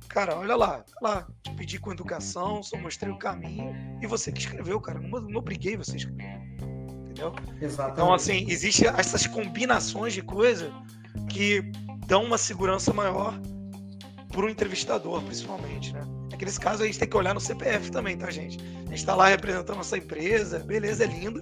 Cara, 0.08 0.36
olha 0.36 0.56
lá, 0.56 0.84
lá, 1.02 1.28
te 1.44 1.52
pedi 1.54 1.80
com 1.80 1.92
educação, 1.92 2.64
só 2.64 2.78
mostrei 2.78 3.12
o 3.12 3.20
caminho. 3.20 3.76
E 4.02 4.08
você 4.08 4.32
que 4.32 4.40
escreveu, 4.40 4.80
cara, 4.82 5.00
não, 5.00 5.20
não 5.22 5.40
obriguei 5.40 5.78
você 5.78 5.94
a 5.94 5.98
escrever. 5.98 6.42
Entendeu? 7.02 7.36
Exatamente. 7.62 7.94
Então, 7.94 8.14
assim, 8.14 8.46
existem 8.48 8.88
essas 8.88 9.28
combinações 9.28 10.14
de 10.14 10.22
coisa 10.22 10.72
que 11.30 11.62
dão 12.08 12.24
uma 12.24 12.38
segurança 12.38 12.94
maior 12.94 13.40
para 14.30 14.46
o 14.46 14.50
entrevistador, 14.50 15.22
principalmente, 15.24 15.94
né? 15.94 16.02
Naqueles 16.32 16.58
casos 16.58 16.82
a 16.82 16.86
gente 16.86 17.00
tem 17.00 17.08
que 17.08 17.18
olhar 17.18 17.34
no 17.34 17.40
CPF 17.40 17.90
também, 17.90 18.18
tá, 18.18 18.30
gente? 18.30 18.60
A 18.60 18.90
gente 18.90 18.96
está 18.96 19.16
lá 19.16 19.28
representando 19.28 19.78
nossa 19.78 19.98
empresa, 19.98 20.60
beleza, 20.60 21.04
é 21.04 21.08
lindo. 21.08 21.42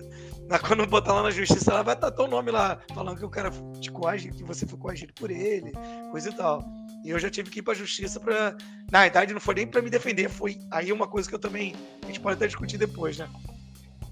Mas 0.49 0.61
quando 0.61 0.85
botar 0.85 1.13
lá 1.13 1.23
na 1.23 1.31
justiça, 1.31 1.71
ela 1.71 1.81
vai 1.81 1.95
estar 1.95 2.11
teu 2.11 2.27
nome 2.27 2.51
lá, 2.51 2.79
falando 2.93 3.17
que 3.17 3.25
o 3.25 3.29
cara 3.29 3.51
te 3.81 3.91
coage, 3.91 4.29
que 4.29 4.43
você 4.43 4.65
foi 4.65 4.77
coagido 4.77 5.11
por 5.13 5.31
ele, 5.31 5.71
coisa 6.11 6.29
e 6.29 6.33
tal. 6.33 6.63
E 7.03 7.09
eu 7.09 7.19
já 7.19 7.29
tive 7.29 7.49
que 7.49 7.59
ir 7.59 7.61
para 7.61 7.73
a 7.73 7.75
justiça 7.75 8.19
para. 8.19 8.55
Na 8.91 9.01
verdade, 9.01 9.33
não 9.33 9.41
foi 9.41 9.55
nem 9.55 9.67
para 9.67 9.81
me 9.81 9.89
defender, 9.89 10.29
foi 10.29 10.57
aí 10.71 10.91
uma 10.91 11.07
coisa 11.07 11.27
que 11.27 11.35
eu 11.35 11.39
também. 11.39 11.75
A 12.03 12.07
gente 12.07 12.19
pode 12.19 12.35
até 12.35 12.47
discutir 12.47 12.77
depois, 12.77 13.17
né? 13.17 13.27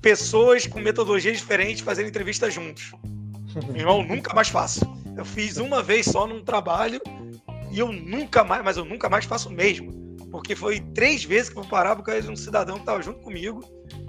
Pessoas 0.02 0.68
com 0.68 0.80
metodologias 0.80 1.38
diferentes 1.38 1.82
fazendo 1.82 2.10
entrevista 2.10 2.52
juntos. 2.52 2.92
Meu 3.72 3.78
irmão, 3.78 4.04
nunca 4.04 4.34
mais 4.34 4.50
faço. 4.50 4.82
Eu 5.16 5.26
fiz 5.26 5.58
uma 5.58 5.84
vez 5.84 6.06
só 6.06 6.26
num 6.26 6.44
trabalho 6.44 7.02
e 7.72 7.80
eu 7.80 7.92
nunca 7.92 8.44
mais, 8.44 8.64
mas 8.64 8.78
eu 8.78 8.86
nunca 8.86 9.10
mais 9.10 9.26
faço 9.26 9.50
mesmo. 9.50 9.92
Porque 10.32 10.56
foi 10.56 10.80
três 10.80 11.24
vezes 11.24 11.50
que 11.50 11.58
eu 11.58 11.66
parava 11.66 11.98
por 11.98 12.06
causa 12.06 12.24
de 12.24 12.32
um 12.32 12.36
cidadão 12.36 12.76
que 12.76 12.82
estava 12.82 13.02
junto 13.02 13.20
comigo 13.20 13.62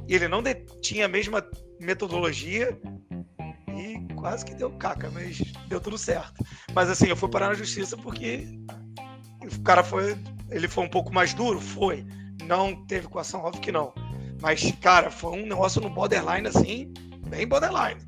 e 0.08 0.14
ele 0.14 0.28
não 0.28 0.42
tinha 0.80 1.06
a 1.06 1.08
mesma 1.08 1.46
metodologia 1.80 2.78
e 3.76 4.14
quase 4.14 4.44
que 4.44 4.54
deu 4.54 4.70
caca, 4.72 5.10
mas 5.10 5.38
deu 5.68 5.80
tudo 5.80 5.98
certo. 5.98 6.42
Mas 6.72 6.88
assim, 6.88 7.08
eu 7.08 7.16
fui 7.16 7.28
parar 7.28 7.48
na 7.48 7.54
justiça 7.54 7.96
porque 7.96 8.46
o 9.42 9.62
cara 9.62 9.82
foi. 9.82 10.16
Ele 10.50 10.68
foi 10.68 10.84
um 10.84 10.88
pouco 10.88 11.12
mais 11.12 11.34
duro? 11.34 11.60
Foi. 11.60 12.06
Não 12.46 12.84
teve 12.86 13.08
coação, 13.08 13.40
óbvio 13.40 13.60
que 13.60 13.72
não. 13.72 13.92
Mas, 14.40 14.72
cara, 14.80 15.10
foi 15.10 15.38
um 15.38 15.46
negócio 15.46 15.80
no 15.80 15.90
borderline 15.90 16.48
assim, 16.48 16.92
bem 17.28 17.46
borderline. 17.46 18.00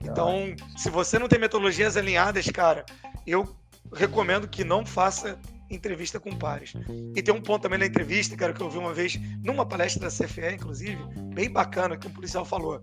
Então, 0.00 0.54
se 0.76 0.90
você 0.90 1.18
não 1.18 1.28
tem 1.28 1.38
metodologias 1.38 1.96
alinhadas, 1.96 2.46
cara, 2.46 2.84
eu 3.26 3.56
recomendo 3.94 4.48
que 4.48 4.64
não 4.64 4.84
faça 4.84 5.38
entrevista 5.70 6.18
com 6.18 6.34
pares. 6.36 6.72
E 7.14 7.22
tem 7.22 7.34
um 7.34 7.40
ponto 7.40 7.62
também 7.62 7.78
na 7.78 7.86
entrevista, 7.86 8.36
cara, 8.36 8.52
que 8.52 8.60
eu 8.60 8.70
vi 8.70 8.78
uma 8.78 8.94
vez 8.94 9.18
numa 9.42 9.66
palestra 9.66 10.08
da 10.08 10.08
CFE, 10.08 10.54
inclusive, 10.54 10.98
bem 11.34 11.50
bacana, 11.50 11.96
que 11.96 12.06
um 12.06 12.12
policial 12.12 12.44
falou. 12.44 12.82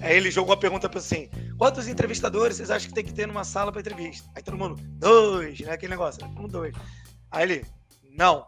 Aí 0.00 0.16
ele 0.16 0.30
jogou 0.30 0.54
a 0.54 0.56
pergunta 0.56 0.88
para 0.88 0.98
assim: 0.98 1.28
quantos 1.56 1.88
entrevistadores 1.88 2.56
vocês 2.56 2.70
acham 2.70 2.88
que 2.88 2.94
tem 2.94 3.04
que 3.04 3.14
ter 3.14 3.26
numa 3.26 3.44
sala 3.44 3.70
para 3.70 3.80
entrevista? 3.80 4.28
Aí 4.34 4.42
todo 4.42 4.58
mundo, 4.58 4.76
dois, 4.98 5.60
né? 5.60 5.72
Aquele 5.72 5.90
negócio, 5.90 6.20
todo 6.20 6.30
mundo 6.30 6.48
dois. 6.48 6.74
Aí 7.30 7.42
ele, 7.44 7.64
não. 8.12 8.44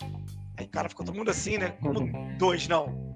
Aí, 0.56 0.66
cara, 0.66 0.88
ficou 0.88 1.06
todo 1.06 1.14
mundo 1.14 1.30
assim, 1.30 1.58
né? 1.58 1.70
Como 1.80 2.00
dois, 2.36 2.66
não. 2.66 3.08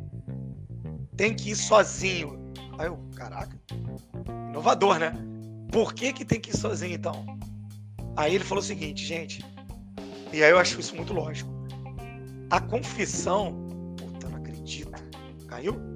Tem 1.17 1.35
que 1.35 1.51
ir 1.51 1.57
sozinho. 1.57 2.42
Aí 2.79 2.87
eu, 2.87 2.99
caraca, 3.15 3.57
inovador, 4.51 4.99
né? 4.99 5.13
Por 5.71 5.95
que, 5.95 6.13
que 6.13 6.25
tem 6.25 6.41
que 6.41 6.51
ir 6.51 6.57
sozinho 6.57 6.95
então? 6.95 7.25
Aí 8.17 8.35
ele 8.35 8.45
falou 8.45 8.63
o 8.63 8.67
seguinte, 8.67 9.05
gente, 9.05 9.45
e 10.33 10.43
aí 10.43 10.51
eu 10.51 10.59
acho 10.59 10.81
isso 10.81 10.95
muito 10.97 11.13
lógico. 11.13 11.51
A 12.51 12.61
confissão. 12.61 13.67
Puta, 13.97 14.29
não 14.29 14.39
acredito. 14.39 14.93
Caiu? 15.47 15.93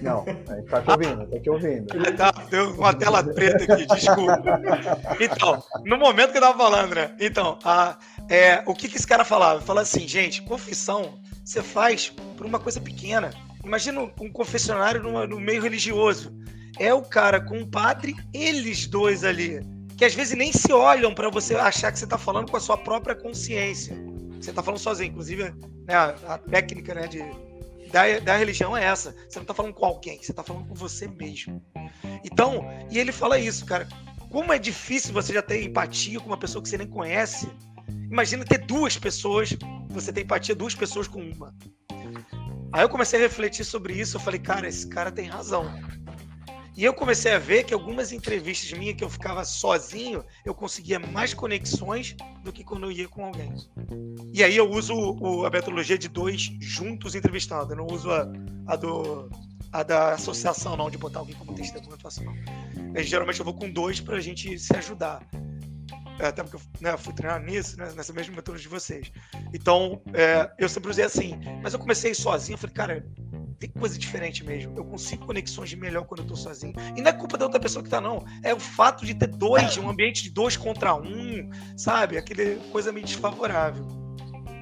Não, 0.00 0.24
tá 0.68 0.82
te 0.82 0.90
ouvindo, 0.90 1.26
tá 1.26 1.40
te 1.40 1.50
ouvindo. 1.50 1.86
Tá, 2.16 2.30
deu 2.50 2.74
uma 2.74 2.92
tela 2.92 3.22
preta 3.22 3.72
aqui, 3.72 3.86
desculpa. 3.86 4.42
Então, 5.20 5.62
no 5.84 5.96
momento 5.96 6.32
que 6.32 6.38
eu 6.38 6.42
tava 6.42 6.58
falando, 6.58 6.94
né? 6.94 7.14
Então, 7.18 7.58
a, 7.64 7.96
é, 8.28 8.62
o 8.66 8.74
que, 8.74 8.88
que 8.88 8.96
esse 8.96 9.06
cara 9.06 9.24
falava? 9.24 9.60
Fala 9.60 9.82
assim, 9.82 10.06
gente, 10.06 10.42
confissão 10.42 11.18
você 11.44 11.62
faz 11.62 12.10
por 12.36 12.44
uma 12.44 12.58
coisa 12.58 12.80
pequena. 12.80 13.30
Imagina 13.66 14.00
um 14.00 14.30
confessionário 14.30 15.02
no, 15.02 15.26
no 15.26 15.40
meio 15.40 15.60
religioso. 15.60 16.32
é 16.78 16.94
o 16.94 17.02
cara 17.02 17.40
com 17.40 17.58
o 17.58 17.66
padre, 17.66 18.14
eles 18.32 18.86
dois 18.86 19.24
ali, 19.24 19.60
que 19.96 20.04
às 20.04 20.14
vezes 20.14 20.36
nem 20.36 20.52
se 20.52 20.72
olham 20.72 21.12
para 21.12 21.28
você 21.28 21.56
achar 21.56 21.90
que 21.90 21.98
você 21.98 22.04
está 22.04 22.16
falando 22.16 22.48
com 22.48 22.56
a 22.56 22.60
sua 22.60 22.78
própria 22.78 23.16
consciência. 23.16 23.96
Você 24.40 24.50
está 24.50 24.62
falando 24.62 24.78
sozinho. 24.78 25.10
Inclusive, 25.10 25.52
né, 25.86 25.94
a, 25.94 26.34
a, 26.34 26.38
técnica 26.38 26.94
né, 26.94 27.08
de, 27.08 27.18
da, 27.90 28.20
da 28.20 28.36
religião 28.36 28.76
é 28.76 28.84
essa. 28.84 29.10
Você 29.28 29.38
não 29.38 29.42
está 29.42 29.54
falando 29.54 29.74
com 29.74 29.84
alguém, 29.84 30.22
você 30.22 30.30
está 30.30 30.44
falando 30.44 30.68
com 30.68 30.74
você 30.74 31.08
mesmo. 31.08 31.60
Então, 32.24 32.64
e 32.88 32.98
ele 32.98 33.10
fala 33.10 33.36
isso, 33.36 33.66
cara. 33.66 33.88
Como 34.30 34.52
é 34.52 34.60
difícil 34.60 35.12
você 35.12 35.32
já 35.32 35.42
ter 35.42 35.64
empatia 35.64 36.20
com 36.20 36.26
uma 36.26 36.36
pessoa 36.36 36.62
que 36.62 36.68
você 36.68 36.78
nem 36.78 36.86
conhece. 36.86 37.48
Imagina 38.10 38.44
ter 38.44 38.58
duas 38.58 38.96
pessoas, 38.96 39.56
você 39.88 40.12
tem 40.12 40.22
empatia 40.22 40.54
duas 40.54 40.74
pessoas 40.74 41.08
com 41.08 41.20
uma. 41.20 41.52
Aí 42.76 42.82
eu 42.82 42.90
comecei 42.90 43.18
a 43.18 43.22
refletir 43.22 43.64
sobre 43.64 43.94
isso, 43.94 44.18
eu 44.18 44.20
falei, 44.20 44.38
cara, 44.38 44.68
esse 44.68 44.86
cara 44.86 45.10
tem 45.10 45.26
razão. 45.26 45.64
E 46.76 46.84
eu 46.84 46.92
comecei 46.92 47.32
a 47.32 47.38
ver 47.38 47.64
que 47.64 47.72
algumas 47.72 48.12
entrevistas 48.12 48.70
minhas 48.78 48.94
que 48.94 49.02
eu 49.02 49.08
ficava 49.08 49.46
sozinho, 49.46 50.22
eu 50.44 50.54
conseguia 50.54 50.98
mais 50.98 51.32
conexões 51.32 52.14
do 52.44 52.52
que 52.52 52.62
quando 52.62 52.84
eu 52.84 52.92
ia 52.92 53.08
com 53.08 53.24
alguém. 53.24 53.50
E 54.30 54.44
aí 54.44 54.54
eu 54.54 54.70
uso 54.70 54.92
o, 54.94 55.46
a 55.46 55.50
metodologia 55.50 55.96
de 55.96 56.06
dois 56.06 56.50
juntos 56.60 57.14
entrevistando. 57.14 57.72
Eu 57.72 57.78
não 57.78 57.86
uso 57.86 58.10
a, 58.10 58.30
a, 58.66 58.76
do, 58.76 59.30
a 59.72 59.82
da 59.82 60.12
associação, 60.12 60.76
não, 60.76 60.90
de 60.90 60.98
botar 60.98 61.20
alguém 61.20 61.34
como 61.34 61.54
testemunha, 61.54 61.96
geralmente 62.98 63.40
eu 63.40 63.44
vou 63.46 63.54
com 63.54 63.70
dois 63.70 64.00
para 64.00 64.18
a 64.18 64.20
gente 64.20 64.58
se 64.58 64.76
ajudar. 64.76 65.26
É, 66.18 66.26
até 66.28 66.42
porque 66.42 66.56
eu 66.56 66.60
né, 66.80 66.96
fui 66.96 67.12
treinar 67.12 67.42
nisso, 67.42 67.76
né, 67.78 67.92
nessa 67.94 68.12
mesma 68.12 68.34
metodologia 68.34 68.68
de 68.68 68.74
vocês. 68.74 69.12
Então, 69.52 70.00
é, 70.14 70.50
eu 70.58 70.68
sempre 70.68 70.90
usei 70.90 71.04
assim. 71.04 71.38
Mas 71.62 71.74
eu 71.74 71.78
comecei 71.78 72.14
sozinho, 72.14 72.54
eu 72.54 72.58
falei, 72.58 72.74
cara, 72.74 73.06
tem 73.58 73.70
coisa 73.70 73.98
diferente 73.98 74.44
mesmo. 74.44 74.76
Eu 74.76 74.84
consigo 74.84 75.26
conexões 75.26 75.70
de 75.70 75.76
melhor 75.76 76.04
quando 76.06 76.20
eu 76.20 76.26
tô 76.26 76.36
sozinho. 76.36 76.74
E 76.96 77.00
não 77.00 77.10
é 77.10 77.12
culpa 77.12 77.36
da 77.36 77.44
outra 77.44 77.60
pessoa 77.60 77.82
que 77.82 77.90
tá, 77.90 78.00
não. 78.00 78.24
É 78.42 78.54
o 78.54 78.60
fato 78.60 79.04
de 79.04 79.14
ter 79.14 79.28
dois, 79.28 79.76
um 79.76 79.88
ambiente 79.88 80.22
de 80.22 80.30
dois 80.30 80.56
contra 80.56 80.94
um, 80.94 81.50
sabe? 81.76 82.16
Aquele 82.16 82.56
coisa 82.70 82.92
meio 82.92 83.06
desfavorável. 83.06 83.86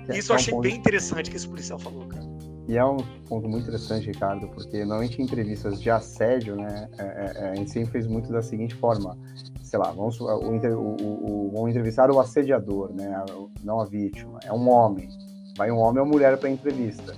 É, 0.08 0.18
Isso 0.18 0.32
eu 0.32 0.36
achei 0.36 0.58
bem 0.60 0.76
interessante 0.76 1.30
que 1.30 1.36
esse 1.36 1.48
policial 1.48 1.78
falou, 1.78 2.06
cara. 2.06 2.33
E 2.66 2.78
é 2.78 2.84
um 2.84 2.96
ponto 3.28 3.46
muito 3.46 3.64
interessante, 3.64 4.06
Ricardo, 4.06 4.48
porque 4.48 4.78
normalmente 4.84 5.20
em 5.20 5.24
entrevistas 5.24 5.80
de 5.80 5.90
assédio, 5.90 6.56
né, 6.56 6.88
é, 6.98 7.02
é, 7.02 7.32
é 7.36 7.50
a 7.50 7.54
gente 7.54 7.70
sempre 7.70 7.90
fez 7.92 8.06
muito 8.06 8.32
da 8.32 8.42
seguinte 8.42 8.74
forma: 8.74 9.18
sei 9.62 9.78
lá, 9.78 9.90
vamos, 9.90 10.18
o, 10.20 10.26
o, 10.26 11.46
o, 11.46 11.50
vamos 11.52 11.70
entrevistar 11.70 12.10
o 12.10 12.18
assediador, 12.18 12.92
né, 12.94 13.22
não 13.62 13.80
a 13.80 13.84
vítima, 13.84 14.38
é 14.44 14.52
um 14.52 14.68
homem. 14.70 15.08
Vai 15.56 15.70
um 15.70 15.78
homem 15.78 16.00
ou 16.02 16.08
mulher 16.08 16.36
para 16.38 16.50
entrevista. 16.50 17.14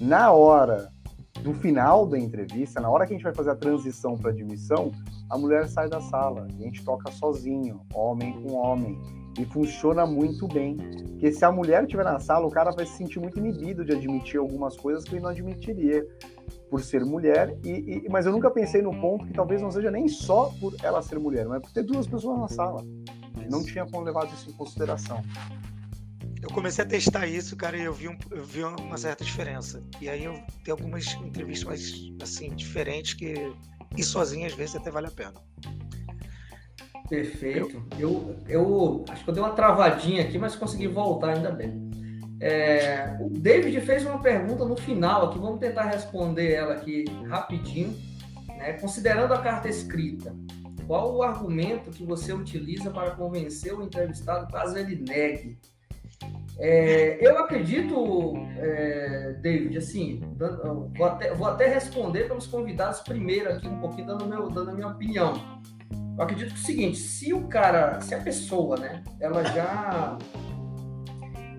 Na 0.00 0.32
hora 0.32 0.92
do 1.42 1.54
final 1.54 2.06
da 2.06 2.18
entrevista, 2.18 2.80
na 2.80 2.90
hora 2.90 3.06
que 3.06 3.12
a 3.12 3.16
gente 3.16 3.24
vai 3.24 3.34
fazer 3.34 3.50
a 3.50 3.56
transição 3.56 4.16
para 4.16 4.30
admissão, 4.30 4.92
a 5.28 5.38
mulher 5.38 5.66
sai 5.68 5.88
da 5.88 6.00
sala 6.00 6.46
e 6.58 6.62
a 6.62 6.66
gente 6.66 6.84
toca 6.84 7.10
sozinho, 7.12 7.80
homem 7.94 8.32
com 8.42 8.54
homem. 8.54 8.98
E 9.40 9.44
funciona 9.46 10.04
muito 10.04 10.46
bem. 10.46 10.76
Porque 10.76 11.32
se 11.32 11.44
a 11.44 11.50
mulher 11.50 11.84
estiver 11.84 12.04
na 12.04 12.18
sala, 12.18 12.46
o 12.46 12.50
cara 12.50 12.70
vai 12.70 12.84
se 12.84 12.96
sentir 12.96 13.18
muito 13.18 13.38
inibido 13.38 13.84
de 13.84 13.92
admitir 13.92 14.38
algumas 14.38 14.76
coisas 14.76 15.04
que 15.04 15.14
ele 15.14 15.22
não 15.22 15.30
admitiria 15.30 16.06
por 16.68 16.82
ser 16.82 17.04
mulher. 17.04 17.56
E, 17.64 18.04
e, 18.04 18.08
mas 18.08 18.26
eu 18.26 18.32
nunca 18.32 18.50
pensei 18.50 18.82
no 18.82 18.92
ponto 19.00 19.26
que 19.26 19.32
talvez 19.32 19.62
não 19.62 19.70
seja 19.70 19.90
nem 19.90 20.08
só 20.08 20.52
por 20.60 20.74
ela 20.82 21.02
ser 21.02 21.18
mulher, 21.18 21.46
mas 21.46 21.62
por 21.62 21.72
ter 21.72 21.82
duas 21.82 22.06
pessoas 22.06 22.38
na 22.38 22.48
sala. 22.48 22.84
Não 23.50 23.64
tinha 23.64 23.86
como 23.86 24.04
levar 24.04 24.26
isso 24.26 24.50
em 24.50 24.52
consideração 24.52 25.22
eu 26.42 26.48
comecei 26.48 26.84
a 26.84 26.86
testar 26.86 27.26
isso, 27.26 27.54
cara, 27.54 27.76
e 27.76 27.82
eu 27.84 27.92
vi, 27.92 28.08
um, 28.08 28.16
eu 28.30 28.44
vi 28.44 28.64
uma 28.64 28.96
certa 28.96 29.24
diferença. 29.24 29.82
E 30.00 30.08
aí 30.08 30.24
eu 30.24 30.32
tenho 30.64 30.76
algumas 30.76 31.06
entrevistas 31.14 31.66
mais, 31.66 32.12
assim, 32.22 32.54
diferentes 32.54 33.14
que 33.14 33.54
sozinho 34.02 34.46
às 34.46 34.54
vezes 34.54 34.76
até 34.76 34.90
vale 34.90 35.08
a 35.08 35.10
pena. 35.10 35.34
Perfeito. 37.10 37.82
Eu, 37.98 38.36
eu 38.48 39.04
acho 39.08 39.24
que 39.24 39.30
eu 39.30 39.34
dei 39.34 39.42
uma 39.42 39.52
travadinha 39.52 40.22
aqui, 40.22 40.38
mas 40.38 40.54
consegui 40.54 40.86
voltar 40.86 41.34
ainda 41.34 41.50
bem. 41.50 41.90
É, 42.40 43.18
o 43.20 43.28
David 43.28 43.80
fez 43.80 44.06
uma 44.06 44.20
pergunta 44.20 44.64
no 44.64 44.76
final 44.76 45.28
aqui, 45.28 45.38
vamos 45.38 45.58
tentar 45.58 45.86
responder 45.86 46.52
ela 46.52 46.74
aqui 46.74 47.04
rapidinho. 47.28 47.94
Né? 48.46 48.74
Considerando 48.74 49.34
a 49.34 49.38
carta 49.38 49.68
escrita, 49.68 50.34
qual 50.86 51.16
o 51.16 51.22
argumento 51.22 51.90
que 51.90 52.04
você 52.04 52.32
utiliza 52.32 52.90
para 52.90 53.10
convencer 53.10 53.74
o 53.74 53.82
entrevistado 53.82 54.50
caso 54.50 54.78
ele 54.78 55.04
negue? 55.06 55.58
É, 56.58 57.18
eu 57.26 57.38
acredito, 57.38 58.34
é, 58.56 59.34
David, 59.40 59.78
assim, 59.78 60.20
vou, 60.96 61.06
até, 61.06 61.34
vou 61.34 61.48
até 61.48 61.66
responder 61.66 62.28
pelos 62.28 62.46
convidados 62.46 63.00
primeiro 63.00 63.50
aqui, 63.50 63.66
um 63.66 63.80
pouquinho 63.80 64.06
dando, 64.06 64.26
meu, 64.26 64.48
dando 64.48 64.70
a 64.70 64.74
minha 64.74 64.88
opinião. 64.88 65.60
Eu 66.16 66.24
acredito 66.24 66.48
que 66.48 66.60
é 66.60 66.62
o 66.62 66.66
seguinte, 66.66 66.98
se 66.98 67.32
o 67.32 67.46
cara, 67.48 68.00
se 68.00 68.14
a 68.14 68.20
pessoa, 68.20 68.76
né, 68.76 69.02
ela 69.18 69.42
já 69.44 70.18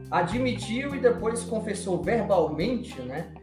admitiu 0.10 0.94
e 0.94 1.00
depois 1.00 1.44
confessou 1.44 2.02
verbalmente, 2.02 3.02
né, 3.02 3.34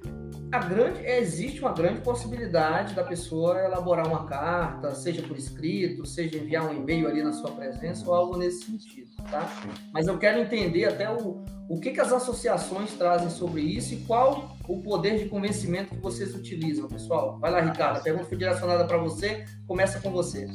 a 0.51 0.61
grande, 0.61 1.05
existe 1.05 1.61
uma 1.61 1.73
grande 1.73 2.01
possibilidade 2.01 2.95
da 2.95 3.05
pessoa 3.05 3.63
elaborar 3.63 4.07
uma 4.07 4.25
carta, 4.25 4.95
seja 4.95 5.23
por 5.23 5.37
escrito, 5.37 6.07
seja 6.07 6.39
enviar 6.39 6.65
um 6.67 6.75
e-mail 6.75 7.07
ali 7.07 7.23
na 7.23 7.33
sua 7.33 7.51
presença 7.51 8.09
ou 8.09 8.15
algo 8.15 8.37
nesse 8.39 8.65
sentido, 8.65 9.11
tá? 9.31 9.47
Mas 9.93 10.07
eu 10.07 10.17
quero 10.19 10.41
entender 10.41 10.87
até 10.87 11.11
o, 11.11 11.45
o 11.69 11.79
que, 11.79 11.91
que 11.91 12.01
as 12.01 12.13
associações 12.13 12.95
trazem 12.95 13.29
sobre 13.29 13.61
isso 13.61 13.93
e 13.93 13.99
qual 13.99 14.57
o 14.67 14.81
poder 14.81 15.19
de 15.19 15.29
convencimento 15.29 15.95
que 15.95 16.01
vocês 16.01 16.35
utilizam, 16.35 16.89
pessoal. 16.89 17.39
Vai 17.39 17.51
lá, 17.51 17.61
Ricardo, 17.61 17.99
a 17.99 18.01
pergunta 18.01 18.25
foi 18.25 18.39
direcionada 18.39 18.87
para 18.87 18.97
você, 18.97 19.45
começa 19.67 20.01
com 20.01 20.11
você. 20.11 20.49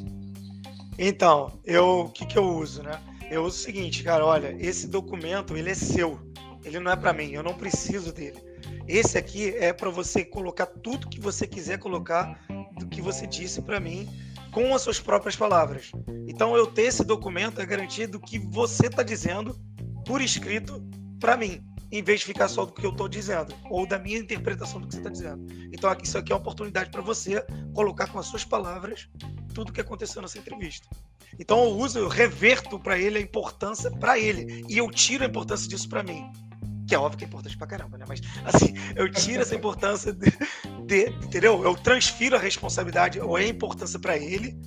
Então, 0.98 1.60
eu, 1.66 2.02
o 2.02 2.10
que, 2.10 2.26
que 2.26 2.38
eu 2.38 2.46
uso, 2.46 2.84
né? 2.84 3.02
Eu 3.30 3.44
uso 3.44 3.58
o 3.58 3.64
seguinte, 3.64 4.04
cara, 4.04 4.26
olha, 4.26 4.56
esse 4.60 4.88
documento, 4.88 5.58
ele 5.58 5.72
é 5.72 5.76
seu, 5.76 6.20
ele 6.64 6.80
não 6.80 6.92
é 6.92 6.96
para 6.96 7.14
mim, 7.14 7.32
eu 7.32 7.42
não 7.42 7.54
preciso 7.54 8.14
dele 8.14 8.54
esse 8.88 9.18
aqui 9.18 9.50
é 9.50 9.72
para 9.72 9.90
você 9.90 10.26
colocar 10.26 10.66
tudo 10.66 11.08
que 11.08 11.20
você 11.20 11.48
quiser 11.48 11.80
colocar 11.80 12.40
do 12.78 12.88
que 12.88 13.02
você 13.02 13.26
disse 13.26 13.62
para 13.62 13.80
mim 13.80 14.08
com 14.52 14.74
as 14.76 14.82
suas 14.82 15.00
próprias 15.00 15.36
palavras. 15.36 15.92
Então, 16.28 16.56
eu 16.56 16.68
ter 16.68 16.84
esse 16.84 17.04
documento 17.04 17.62
é 17.62 17.66
garantido 17.66 18.20
que 18.20 18.38
você 18.38 18.88
está 18.88 19.02
dizendo 19.02 19.58
por 20.06 20.22
escrito 20.22 20.84
para 21.20 21.38
mim, 21.38 21.64
em 21.94 22.02
vez 22.02 22.22
de 22.22 22.26
ficar 22.26 22.48
só 22.48 22.66
do 22.66 22.74
que 22.74 22.84
eu 22.84 22.90
estou 22.90 23.08
dizendo 23.08 23.54
ou 23.70 23.88
da 23.88 24.00
minha 24.00 24.18
interpretação 24.18 24.82
do 24.82 24.88
que 24.88 24.96
você 24.96 25.00
está 25.00 25.12
dizendo. 25.12 25.46
Então, 25.72 25.96
isso 26.02 26.18
aqui 26.18 26.32
é 26.32 26.36
uma 26.36 26.42
oportunidade 26.42 26.90
para 26.90 27.02
você 27.02 27.46
colocar 27.74 28.08
com 28.08 28.18
as 28.18 28.26
suas 28.26 28.44
palavras 28.44 29.08
tudo 29.54 29.70
o 29.70 29.72
que 29.72 29.80
aconteceu 29.80 30.20
nessa 30.20 30.40
entrevista. 30.40 30.88
Então, 31.40 31.64
eu 31.64 31.78
uso, 31.78 32.00
eu 32.00 32.08
reverto 32.08 32.80
para 32.80 32.98
ele 32.98 33.20
a 33.20 33.22
importância 33.22 33.92
para 33.92 34.18
ele 34.18 34.66
e 34.68 34.78
eu 34.78 34.90
tiro 34.90 35.24
a 35.24 35.28
importância 35.28 35.70
disso 35.70 35.88
para 35.88 36.02
mim 36.02 36.32
que 36.86 36.94
é 36.94 37.00
óbvio 37.00 37.18
que 37.18 37.24
é 37.24 37.28
importante 37.28 37.58
pra 37.58 37.66
caramba, 37.66 37.98
né? 37.98 38.04
Mas, 38.06 38.20
assim, 38.44 38.74
eu 38.94 39.10
tiro 39.10 39.42
essa 39.42 39.56
importância 39.56 40.12
de, 40.12 40.30
de 40.86 41.08
entendeu? 41.26 41.64
Eu 41.64 41.76
transfiro 41.76 42.36
a 42.36 42.40
responsabilidade 42.40 43.22
ou 43.22 43.38
a 43.38 43.44
importância 43.44 43.98
para 43.98 44.18
ele, 44.18 44.60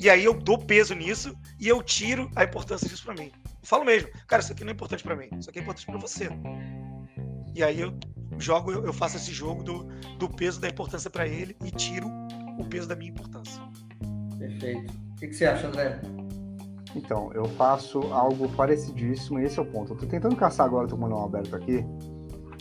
e 0.00 0.08
aí 0.08 0.24
eu 0.24 0.32
dou 0.32 0.58
peso 0.58 0.94
nisso 0.94 1.36
e 1.60 1.68
eu 1.68 1.82
tiro 1.82 2.30
a 2.34 2.44
importância 2.44 2.88
disso 2.88 3.04
para 3.04 3.14
mim. 3.14 3.30
Falo 3.66 3.84
mesmo, 3.84 4.08
cara, 4.28 4.40
isso 4.40 4.52
aqui 4.52 4.62
não 4.62 4.70
é 4.70 4.74
importante 4.74 5.02
para 5.02 5.16
mim, 5.16 5.28
isso 5.36 5.50
aqui 5.50 5.58
é 5.58 5.62
importante 5.62 5.86
para 5.86 5.98
você. 5.98 6.28
E 7.52 7.64
aí 7.64 7.80
eu 7.80 7.92
jogo, 8.38 8.70
eu 8.70 8.92
faço 8.92 9.16
esse 9.16 9.32
jogo 9.32 9.64
do, 9.64 9.84
do 10.18 10.28
peso 10.28 10.60
da 10.60 10.68
importância 10.68 11.10
para 11.10 11.26
ele 11.26 11.56
e 11.64 11.72
tiro 11.72 12.08
o 12.60 12.64
peso 12.64 12.86
da 12.86 12.94
minha 12.94 13.10
importância. 13.10 13.60
Perfeito. 14.38 14.92
O 14.92 15.16
que, 15.16 15.26
que 15.26 15.34
você 15.34 15.46
acha, 15.46 15.66
André? 15.66 16.00
Então, 16.94 17.32
eu 17.32 17.44
faço 17.56 17.98
algo 18.12 18.48
parecidíssimo, 18.50 19.40
e 19.40 19.44
esse 19.44 19.58
é 19.58 19.62
o 19.62 19.66
ponto. 19.66 19.94
Eu 19.94 19.98
tô 19.98 20.06
tentando 20.06 20.36
caçar 20.36 20.64
agora, 20.64 20.86
tô 20.86 20.94
com 20.94 21.00
o 21.00 21.02
manual 21.02 21.24
aberto 21.24 21.56
aqui, 21.56 21.84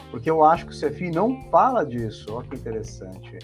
porque 0.09 0.29
eu 0.29 0.43
acho 0.43 0.65
que 0.65 0.73
o 0.73 0.89
CFI 0.89 1.11
não 1.11 1.39
fala 1.51 1.85
disso. 1.85 2.33
Olha 2.33 2.47
que 2.47 2.55
interessante. 2.55 3.37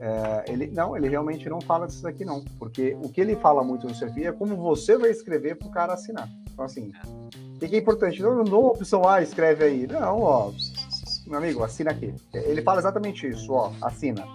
É, 0.00 0.44
ele, 0.48 0.68
não, 0.68 0.96
ele 0.96 1.10
realmente 1.10 1.46
não 1.46 1.60
fala 1.60 1.86
disso 1.86 2.08
aqui, 2.08 2.24
não. 2.24 2.42
Porque 2.58 2.96
o 3.02 3.10
que 3.10 3.20
ele 3.20 3.36
fala 3.36 3.62
muito 3.62 3.86
no 3.86 3.92
CFI 3.92 4.28
é 4.28 4.32
como 4.32 4.56
você 4.56 4.96
vai 4.96 5.10
escrever 5.10 5.56
para 5.56 5.68
o 5.68 5.70
cara 5.70 5.92
assinar. 5.92 6.26
Então, 6.56 6.64
assim, 6.64 6.90
o 7.54 7.58
que 7.58 7.76
é 7.76 7.78
importante? 7.78 8.22
Não, 8.22 8.42
não 8.42 8.64
opção 8.68 9.06
A, 9.06 9.20
escreve 9.20 9.62
aí. 9.62 9.86
Não, 9.86 10.22
ó, 10.22 10.50
meu 11.26 11.36
amigo, 11.36 11.62
assina 11.62 11.90
aqui. 11.90 12.14
Ele 12.32 12.62
fala 12.62 12.80
exatamente 12.80 13.28
isso, 13.28 13.52
ó, 13.52 13.70
assina. 13.82 14.26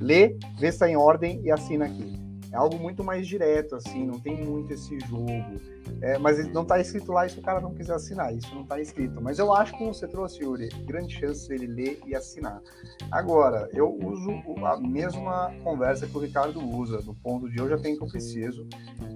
Lê, 0.00 0.36
vê 0.60 0.68
se 0.68 0.76
está 0.76 0.88
em 0.88 0.96
ordem 0.96 1.40
e 1.42 1.50
assina 1.50 1.86
aqui. 1.86 2.25
É 2.56 2.58
algo 2.58 2.78
muito 2.78 3.04
mais 3.04 3.28
direto, 3.28 3.76
assim, 3.76 4.06
não 4.06 4.18
tem 4.18 4.42
muito 4.42 4.72
esse 4.72 4.98
jogo. 5.00 5.60
É, 6.00 6.16
mas 6.16 6.38
não 6.54 6.62
está 6.62 6.80
escrito 6.80 7.12
lá, 7.12 7.28
se 7.28 7.38
o 7.38 7.42
cara 7.42 7.60
não 7.60 7.74
quiser 7.74 7.92
assinar, 7.92 8.34
isso 8.34 8.54
não 8.54 8.62
está 8.62 8.80
escrito. 8.80 9.20
Mas 9.20 9.38
eu 9.38 9.52
acho 9.52 9.76
que 9.76 9.84
você 9.84 10.08
trouxe, 10.08 10.42
Yuri, 10.42 10.70
grande 10.86 11.12
chance 11.12 11.46
dele 11.46 11.66
ler 11.66 12.00
e 12.06 12.14
assinar. 12.14 12.62
Agora, 13.10 13.68
eu 13.74 13.94
uso 14.02 14.30
a 14.64 14.80
mesma 14.80 15.52
conversa 15.62 16.06
que 16.06 16.16
o 16.16 16.20
Ricardo 16.20 16.58
usa, 16.66 17.02
do 17.02 17.12
ponto 17.12 17.46
de 17.50 17.58
eu 17.58 17.68
já 17.68 17.76
tenho 17.76 17.96
o 17.96 17.98
que 17.98 18.04
eu 18.04 18.08
preciso, 18.08 18.66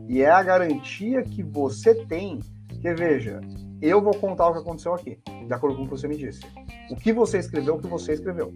e 0.06 0.20
é 0.20 0.28
a 0.28 0.42
garantia 0.42 1.22
que 1.22 1.42
você 1.42 1.94
tem, 1.94 2.40
que 2.68 2.92
veja, 2.92 3.40
eu 3.80 4.02
vou 4.02 4.14
contar 4.14 4.48
o 4.48 4.52
que 4.52 4.58
aconteceu 4.58 4.92
aqui, 4.92 5.18
de 5.46 5.54
acordo 5.54 5.78
com 5.78 5.84
o 5.84 5.86
que 5.86 5.92
você 5.92 6.06
me 6.06 6.16
disse. 6.18 6.42
O 6.90 6.96
que 6.96 7.10
você 7.10 7.38
escreveu, 7.38 7.76
o 7.76 7.80
que 7.80 7.88
você 7.88 8.12
escreveu. 8.12 8.52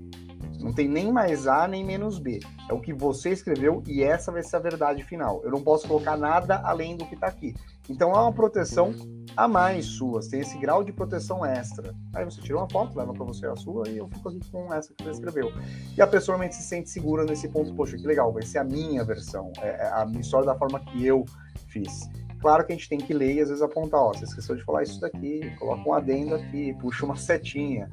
Não 0.65 0.73
tem 0.73 0.89
nem 0.89 1.13
mais 1.13 1.47
A 1.47 1.69
nem 1.69 1.85
menos 1.85 2.19
B. 2.19 2.41
É 2.71 2.73
o 2.73 2.81
que 2.81 2.95
você 2.95 3.29
escreveu 3.29 3.83
e 3.87 4.03
essa 4.03 4.33
vai 4.33 4.43
ser 4.43 4.57
a 4.57 4.61
verdade 4.61 5.05
final. 5.05 5.43
Eu 5.45 5.51
não 5.51 5.63
posso 5.63 5.87
colocar 5.87 6.17
nada 6.17 6.59
além 6.65 6.97
do 6.97 7.05
que 7.05 7.15
está 7.15 7.27
aqui. 7.27 7.55
Então 7.87 8.13
é 8.13 8.19
uma 8.19 8.33
proteção 8.33 8.95
a 9.37 9.47
mais 9.47 9.85
sua, 9.85 10.21
tem 10.21 10.41
esse 10.41 10.57
grau 10.57 10.83
de 10.83 10.91
proteção 10.91 11.45
extra. 11.45 11.95
Aí 12.15 12.25
você 12.25 12.41
tira 12.41 12.57
uma 12.57 12.71
foto, 12.71 12.97
leva 12.97 13.13
para 13.13 13.25
você 13.27 13.47
a 13.47 13.55
sua 13.55 13.87
e 13.91 13.99
eu 13.99 14.09
fico 14.09 14.27
aqui 14.27 14.41
com 14.51 14.73
essa 14.73 14.95
que 14.95 15.05
você 15.05 15.11
escreveu. 15.11 15.53
E 15.95 16.01
a 16.01 16.07
pessoa 16.07 16.39
realmente 16.39 16.57
se 16.57 16.63
sente 16.63 16.89
segura 16.89 17.25
nesse 17.25 17.47
ponto, 17.49 17.75
poxa, 17.75 17.99
que 17.99 18.07
legal, 18.07 18.33
vai 18.33 18.43
ser 18.43 18.57
a 18.57 18.65
minha 18.65 19.05
versão, 19.05 19.53
é, 19.61 19.69
é 19.69 19.87
a 19.93 20.07
história 20.19 20.47
da 20.47 20.55
forma 20.55 20.81
que 20.81 21.05
eu 21.05 21.27
fiz. 21.67 22.09
Claro 22.45 22.63
que 22.67 22.75
a 22.75 22.77
gente 22.77 22.91
tem 22.91 22.99
que 22.99 23.15
ler 23.15 23.37
e 23.37 23.41
às 23.41 23.49
vezes 23.49 23.63
apontar, 23.63 23.99
ó, 23.99 24.13
você 24.13 24.25
esqueceu 24.25 24.55
de 24.55 24.63
falar 24.65 24.83
isso 24.83 25.01
daqui, 25.01 25.51
coloca 25.59 25.89
um 25.89 25.95
adendo 25.95 26.35
aqui, 26.35 26.77
puxa 26.79 27.07
uma 27.07 27.17
setinha. 27.17 27.91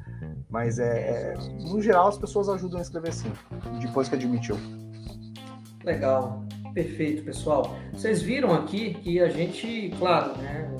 Mas 0.50 0.78
é, 0.78 1.32
é 1.32 1.34
no 1.58 1.80
geral 1.80 2.08
as 2.08 2.18
pessoas 2.18 2.50
ajudam 2.50 2.78
a 2.78 2.82
escrever 2.82 3.14
sim, 3.14 3.32
depois 3.80 4.10
que 4.10 4.14
admitiu. 4.14 4.58
Legal. 5.82 6.44
Perfeito, 6.74 7.24
pessoal. 7.24 7.74
Vocês 7.94 8.20
viram 8.20 8.52
aqui 8.52 8.92
que 8.92 9.20
a 9.20 9.30
gente, 9.30 9.90
claro, 9.98 10.36
né, 10.36 10.70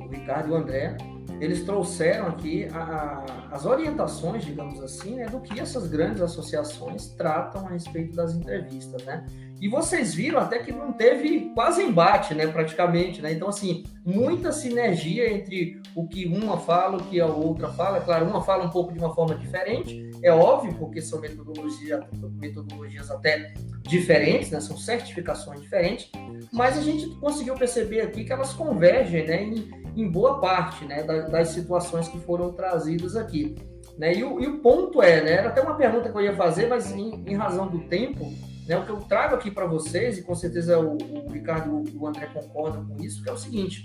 o 0.00 0.08
Ricardo 0.08 0.48
e 0.48 0.50
o 0.50 0.56
André, 0.56 0.96
eles 1.40 1.62
trouxeram 1.62 2.26
aqui 2.26 2.66
a, 2.72 2.82
a, 2.82 3.48
as 3.52 3.64
orientações, 3.64 4.44
digamos 4.44 4.82
assim, 4.82 5.14
né, 5.14 5.26
do 5.26 5.38
que 5.38 5.60
essas 5.60 5.86
grandes 5.86 6.20
associações 6.20 7.10
tratam 7.10 7.64
a 7.64 7.70
respeito 7.70 8.16
das 8.16 8.34
entrevistas, 8.34 9.04
né? 9.04 9.24
E 9.60 9.68
vocês 9.68 10.14
viram 10.14 10.40
até 10.40 10.58
que 10.58 10.72
não 10.72 10.90
teve 10.90 11.50
quase 11.54 11.82
embate, 11.82 12.34
né, 12.34 12.46
praticamente, 12.46 13.20
né? 13.20 13.32
Então, 13.32 13.48
assim, 13.48 13.84
muita 14.04 14.52
sinergia 14.52 15.30
entre 15.30 15.82
o 15.94 16.08
que 16.08 16.24
uma 16.26 16.56
fala, 16.56 16.96
o 16.96 17.04
que 17.04 17.20
a 17.20 17.26
outra 17.26 17.68
fala. 17.68 17.98
É 17.98 18.00
claro, 18.00 18.26
uma 18.26 18.42
fala 18.42 18.64
um 18.64 18.70
pouco 18.70 18.92
de 18.92 18.98
uma 18.98 19.14
forma 19.14 19.34
diferente, 19.34 20.10
é 20.22 20.32
óbvio, 20.32 20.74
porque 20.78 21.02
são 21.02 21.20
metodologias, 21.20 22.02
metodologias 22.40 23.10
até 23.10 23.52
diferentes, 23.82 24.50
né? 24.50 24.60
São 24.60 24.78
certificações 24.78 25.60
diferentes, 25.60 26.10
mas 26.50 26.78
a 26.78 26.82
gente 26.82 27.06
conseguiu 27.16 27.54
perceber 27.54 28.00
aqui 28.00 28.24
que 28.24 28.32
elas 28.32 28.54
convergem, 28.54 29.26
né, 29.26 29.42
em, 29.42 29.70
em 29.94 30.10
boa 30.10 30.40
parte, 30.40 30.86
né, 30.86 31.02
das, 31.02 31.30
das 31.30 31.48
situações 31.48 32.08
que 32.08 32.18
foram 32.20 32.52
trazidas 32.52 33.14
aqui. 33.14 33.56
Né? 33.98 34.14
E, 34.14 34.24
o, 34.24 34.40
e 34.40 34.46
o 34.46 34.58
ponto 34.60 35.02
é, 35.02 35.22
né? 35.22 35.32
Era 35.32 35.48
até 35.50 35.60
uma 35.60 35.74
pergunta 35.74 36.08
que 36.08 36.16
eu 36.16 36.22
ia 36.22 36.34
fazer, 36.34 36.66
mas 36.66 36.90
em, 36.92 37.22
em 37.26 37.34
razão 37.34 37.68
do 37.68 37.80
tempo, 37.80 38.32
né, 38.70 38.78
o 38.78 38.84
que 38.84 38.90
eu 38.90 38.98
trago 38.98 39.34
aqui 39.34 39.50
para 39.50 39.66
vocês, 39.66 40.16
e 40.16 40.22
com 40.22 40.32
certeza 40.32 40.78
o, 40.78 40.96
o 40.96 41.32
Ricardo 41.32 41.82
e 41.92 41.96
o 41.96 42.06
André 42.06 42.26
concordam 42.26 42.86
com 42.86 43.02
isso, 43.02 43.20
que 43.20 43.28
é 43.28 43.32
o 43.32 43.36
seguinte: 43.36 43.84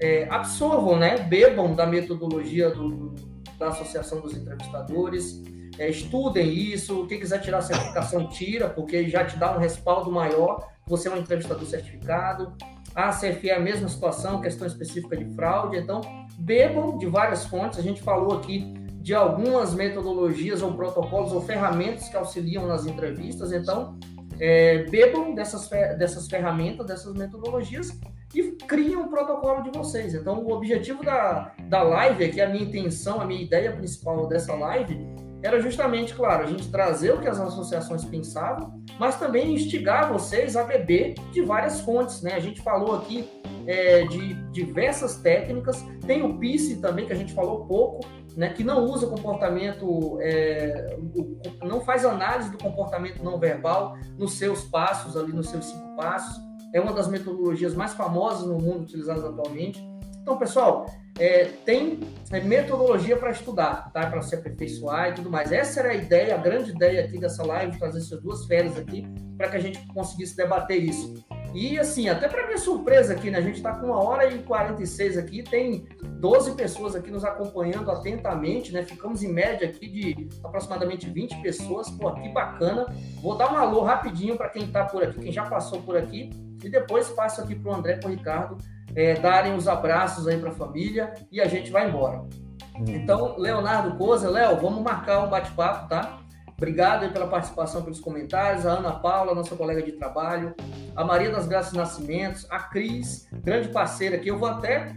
é, 0.00 0.28
absorvam, 0.30 0.96
né, 0.96 1.18
bebam 1.18 1.74
da 1.74 1.84
metodologia 1.84 2.70
do, 2.70 3.12
da 3.58 3.68
Associação 3.68 4.20
dos 4.20 4.36
Entrevistadores, 4.36 5.42
é, 5.76 5.88
estudem 5.88 6.48
isso. 6.48 7.06
Quem 7.08 7.18
quiser 7.18 7.40
tirar 7.40 7.58
a 7.58 7.62
certificação, 7.62 8.28
tira, 8.28 8.68
porque 8.68 9.08
já 9.08 9.24
te 9.24 9.36
dá 9.36 9.56
um 9.56 9.58
respaldo 9.58 10.12
maior. 10.12 10.68
Você 10.86 11.08
é 11.08 11.12
um 11.12 11.16
entrevistador 11.16 11.66
certificado. 11.66 12.52
A 12.94 13.10
CFE 13.10 13.50
é 13.50 13.56
a 13.56 13.60
mesma 13.60 13.88
situação, 13.88 14.40
questão 14.40 14.66
específica 14.66 15.16
de 15.16 15.24
fraude. 15.34 15.76
Então, 15.76 16.00
bebam 16.38 16.98
de 16.98 17.06
várias 17.06 17.46
fontes. 17.46 17.80
A 17.80 17.82
gente 17.82 18.00
falou 18.00 18.38
aqui 18.38 18.74
de 19.00 19.14
algumas 19.14 19.74
metodologias 19.74 20.62
ou 20.62 20.72
protocolos 20.74 21.32
ou 21.32 21.40
ferramentas 21.40 22.08
que 22.08 22.16
auxiliam 22.16 22.66
nas 22.66 22.86
entrevistas. 22.86 23.50
Então, 23.52 23.98
é, 24.40 24.84
bebam 24.84 25.34
dessas, 25.34 25.68
dessas 25.68 26.26
ferramentas, 26.26 26.86
dessas 26.86 27.14
metodologias 27.14 27.98
e 28.34 28.52
criem 28.52 28.96
um 28.96 29.08
protocolo 29.08 29.62
de 29.62 29.76
vocês. 29.76 30.14
Então, 30.14 30.42
o 30.42 30.52
objetivo 30.52 31.04
da, 31.04 31.52
da 31.68 31.82
live 31.82 32.24
aqui, 32.24 32.40
a 32.40 32.48
minha 32.48 32.64
intenção, 32.64 33.20
a 33.20 33.24
minha 33.24 33.42
ideia 33.42 33.72
principal 33.72 34.26
dessa 34.26 34.54
live 34.54 34.98
era 35.42 35.58
justamente, 35.60 36.14
claro, 36.14 36.44
a 36.44 36.46
gente 36.46 36.70
trazer 36.70 37.12
o 37.12 37.20
que 37.20 37.28
as 37.28 37.40
associações 37.40 38.04
pensavam, 38.04 38.82
mas 38.98 39.18
também 39.18 39.54
instigar 39.54 40.12
vocês 40.12 40.54
a 40.54 40.64
beber 40.64 41.14
de 41.32 41.40
várias 41.40 41.80
fontes, 41.80 42.22
né? 42.22 42.34
A 42.34 42.40
gente 42.40 42.60
falou 42.60 42.96
aqui 42.96 43.28
é, 43.66 44.04
de 44.04 44.34
diversas 44.52 45.16
técnicas, 45.16 45.82
tem 46.06 46.22
o 46.22 46.38
PICE 46.38 46.76
também, 46.76 47.06
que 47.06 47.12
a 47.12 47.16
gente 47.16 47.32
falou 47.32 47.64
pouco, 47.64 48.06
né, 48.36 48.50
que 48.50 48.64
não 48.64 48.84
usa 48.84 49.06
comportamento, 49.06 50.18
é, 50.20 50.96
não 51.62 51.80
faz 51.80 52.04
análise 52.04 52.50
do 52.50 52.58
comportamento 52.58 53.22
não 53.22 53.38
verbal 53.38 53.96
nos 54.18 54.34
seus 54.34 54.64
passos, 54.64 55.16
ali 55.16 55.32
nos 55.32 55.48
seus 55.48 55.66
cinco 55.66 55.96
passos. 55.96 56.40
É 56.72 56.80
uma 56.80 56.92
das 56.92 57.08
metodologias 57.08 57.74
mais 57.74 57.94
famosas 57.94 58.46
no 58.46 58.58
mundo 58.58 58.82
utilizadas 58.82 59.24
atualmente. 59.24 59.82
Então, 60.22 60.38
pessoal, 60.38 60.86
é, 61.18 61.44
tem 61.64 62.00
é, 62.30 62.40
metodologia 62.40 63.16
para 63.16 63.30
estudar, 63.30 63.90
tá? 63.92 64.06
para 64.06 64.22
se 64.22 64.34
aperfeiçoar 64.34 65.10
e 65.10 65.14
tudo 65.14 65.30
mais. 65.30 65.50
Essa 65.50 65.80
era 65.80 65.90
a 65.90 65.94
ideia, 65.94 66.34
a 66.34 66.38
grande 66.38 66.70
ideia 66.70 67.04
aqui 67.04 67.18
dessa 67.18 67.44
live, 67.44 67.78
trazer 67.78 67.98
essas 67.98 68.22
duas 68.22 68.46
férias 68.46 68.76
aqui, 68.78 69.06
para 69.36 69.48
que 69.48 69.56
a 69.56 69.60
gente 69.60 69.84
conseguisse 69.88 70.36
debater 70.36 70.82
isso. 70.82 71.24
E 71.54 71.78
assim, 71.78 72.08
até 72.08 72.28
para 72.28 72.46
minha 72.46 72.58
surpresa 72.58 73.12
aqui, 73.12 73.30
né? 73.30 73.38
A 73.38 73.42
gente 73.42 73.56
está 73.56 73.74
com 73.74 73.86
uma 73.86 74.02
hora 74.02 74.28
e 74.28 74.38
46 74.38 75.18
aqui, 75.18 75.42
tem 75.42 75.86
12 76.02 76.54
pessoas 76.54 76.94
aqui 76.94 77.10
nos 77.10 77.24
acompanhando 77.24 77.90
atentamente, 77.90 78.72
né? 78.72 78.82
Ficamos 78.82 79.22
em 79.22 79.32
média 79.32 79.68
aqui 79.68 79.88
de 79.88 80.28
aproximadamente 80.44 81.08
20 81.08 81.42
pessoas. 81.42 81.90
Pô, 81.90 82.12
que 82.12 82.28
bacana. 82.28 82.86
Vou 83.20 83.36
dar 83.36 83.52
um 83.52 83.56
alô 83.56 83.82
rapidinho 83.82 84.36
para 84.36 84.48
quem 84.48 84.64
está 84.64 84.84
por 84.84 85.02
aqui, 85.02 85.18
quem 85.18 85.32
já 85.32 85.44
passou 85.44 85.82
por 85.82 85.96
aqui, 85.96 86.30
e 86.62 86.68
depois 86.68 87.08
passo 87.08 87.40
aqui 87.40 87.54
para 87.54 87.72
o 87.72 87.74
André 87.74 87.94
e 87.94 88.00
para 88.00 88.08
o 88.08 88.10
Ricardo 88.10 88.58
é, 88.94 89.14
darem 89.14 89.54
os 89.54 89.68
abraços 89.68 90.26
aí 90.26 90.38
para 90.38 90.50
a 90.50 90.54
família 90.54 91.14
e 91.30 91.40
a 91.40 91.46
gente 91.46 91.70
vai 91.70 91.88
embora. 91.88 92.22
Hum. 92.76 92.84
Então, 92.86 93.36
Leonardo 93.38 93.96
Coza, 93.96 94.28
Léo, 94.30 94.56
vamos 94.56 94.82
marcar 94.82 95.24
um 95.24 95.28
bate-papo, 95.28 95.88
tá? 95.88 96.19
Obrigado 96.60 97.10
pela 97.10 97.26
participação, 97.26 97.82
pelos 97.82 98.00
comentários. 98.00 98.66
A 98.66 98.72
Ana 98.72 98.92
Paula, 98.92 99.34
nossa 99.34 99.56
colega 99.56 99.82
de 99.82 99.92
trabalho. 99.92 100.54
A 100.94 101.02
Maria 101.02 101.30
das 101.30 101.46
Graças 101.46 101.72
Nascimentos. 101.72 102.46
A 102.50 102.58
Cris, 102.58 103.26
grande 103.32 103.68
parceira 103.68 104.16
aqui. 104.16 104.28
Eu 104.28 104.38
vou 104.38 104.46
até 104.46 104.94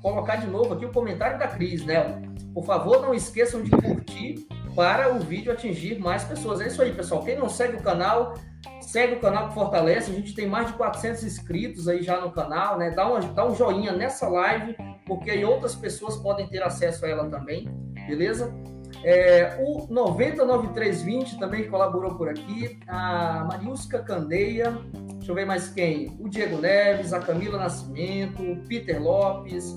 colocar 0.00 0.36
de 0.36 0.46
novo 0.46 0.72
aqui 0.72 0.86
o 0.86 0.92
comentário 0.92 1.36
da 1.36 1.48
Cris, 1.48 1.84
né? 1.84 2.22
Por 2.54 2.64
favor, 2.64 3.02
não 3.02 3.12
esqueçam 3.12 3.60
de 3.60 3.70
curtir 3.72 4.46
para 4.76 5.12
o 5.12 5.18
vídeo 5.18 5.50
atingir 5.50 5.98
mais 5.98 6.22
pessoas. 6.22 6.60
É 6.60 6.68
isso 6.68 6.80
aí, 6.80 6.92
pessoal. 6.92 7.24
Quem 7.24 7.36
não 7.36 7.48
segue 7.48 7.76
o 7.76 7.82
canal, 7.82 8.34
segue 8.80 9.16
o 9.16 9.20
canal 9.20 9.48
que 9.48 9.54
fortalece. 9.54 10.12
A 10.12 10.14
gente 10.14 10.32
tem 10.32 10.46
mais 10.46 10.68
de 10.68 10.74
400 10.74 11.24
inscritos 11.24 11.88
aí 11.88 12.04
já 12.04 12.20
no 12.20 12.30
canal, 12.30 12.78
né? 12.78 12.92
Dá, 12.92 13.04
uma, 13.08 13.18
dá 13.18 13.44
um 13.44 13.52
joinha 13.52 13.90
nessa 13.90 14.28
live, 14.28 14.76
porque 15.04 15.32
aí 15.32 15.44
outras 15.44 15.74
pessoas 15.74 16.14
podem 16.14 16.46
ter 16.46 16.62
acesso 16.62 17.04
a 17.04 17.08
ela 17.08 17.28
também, 17.28 17.68
beleza? 18.06 18.54
É, 19.02 19.58
o 19.60 19.86
99320 19.90 21.38
também 21.38 21.68
colaborou 21.68 22.14
por 22.14 22.28
aqui. 22.28 22.78
A 22.86 23.44
Mariusca 23.44 24.00
Candeia. 24.00 24.78
Deixa 25.16 25.32
eu 25.32 25.34
ver 25.34 25.46
mais 25.46 25.68
quem. 25.68 26.16
O 26.20 26.28
Diego 26.28 26.58
Neves, 26.58 27.12
a 27.12 27.20
Camila 27.20 27.58
Nascimento, 27.58 28.42
o 28.42 28.56
Peter 28.68 29.02
Lopes, 29.02 29.76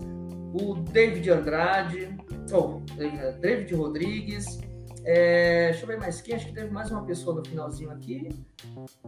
o 0.54 0.76
David 0.76 1.30
Andrade, 1.30 2.16
oh, 2.52 2.82
David 3.40 3.74
Rodrigues. 3.74 4.60
É, 5.06 5.70
deixa 5.70 5.84
eu 5.84 5.88
ver 5.88 6.00
mais 6.00 6.22
quem. 6.22 6.36
Acho 6.36 6.48
que 6.48 6.54
teve 6.54 6.70
mais 6.70 6.92
uma 6.92 7.06
pessoa 7.06 7.38
no 7.38 7.46
finalzinho 7.46 7.92
aqui. 7.92 8.30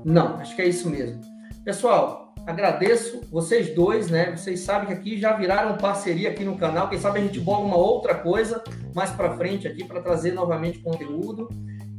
Não, 0.06 0.36
acho 0.38 0.56
que 0.56 0.61
é 0.61 0.68
isso 0.68 0.90
mesmo. 0.90 1.19
Pessoal, 1.65 2.28
agradeço 2.45 3.22
vocês 3.32 3.74
dois, 3.74 4.10
né? 4.10 4.36
Vocês 4.36 4.61
sabem 4.61 4.88
que 4.88 4.94
aqui 4.94 5.20
já 5.20 5.34
viraram 5.34 5.78
parceria 5.78 6.30
aqui 6.30 6.44
no 6.44 6.57
canal. 6.57 6.90
Quem 6.90 6.99
sabe 6.99 7.20
a 7.20 7.22
gente 7.22 7.40
bola 7.40 7.66
uma 7.66 7.78
outra 7.78 8.16
coisa 8.16 8.64
mais 8.94 9.11
para 9.11 9.36
frente 9.38 9.68
aqui 9.68 9.84
para 9.84 10.02
trazer 10.02 10.32
novamente 10.32 10.80
conteúdo. 10.80 11.49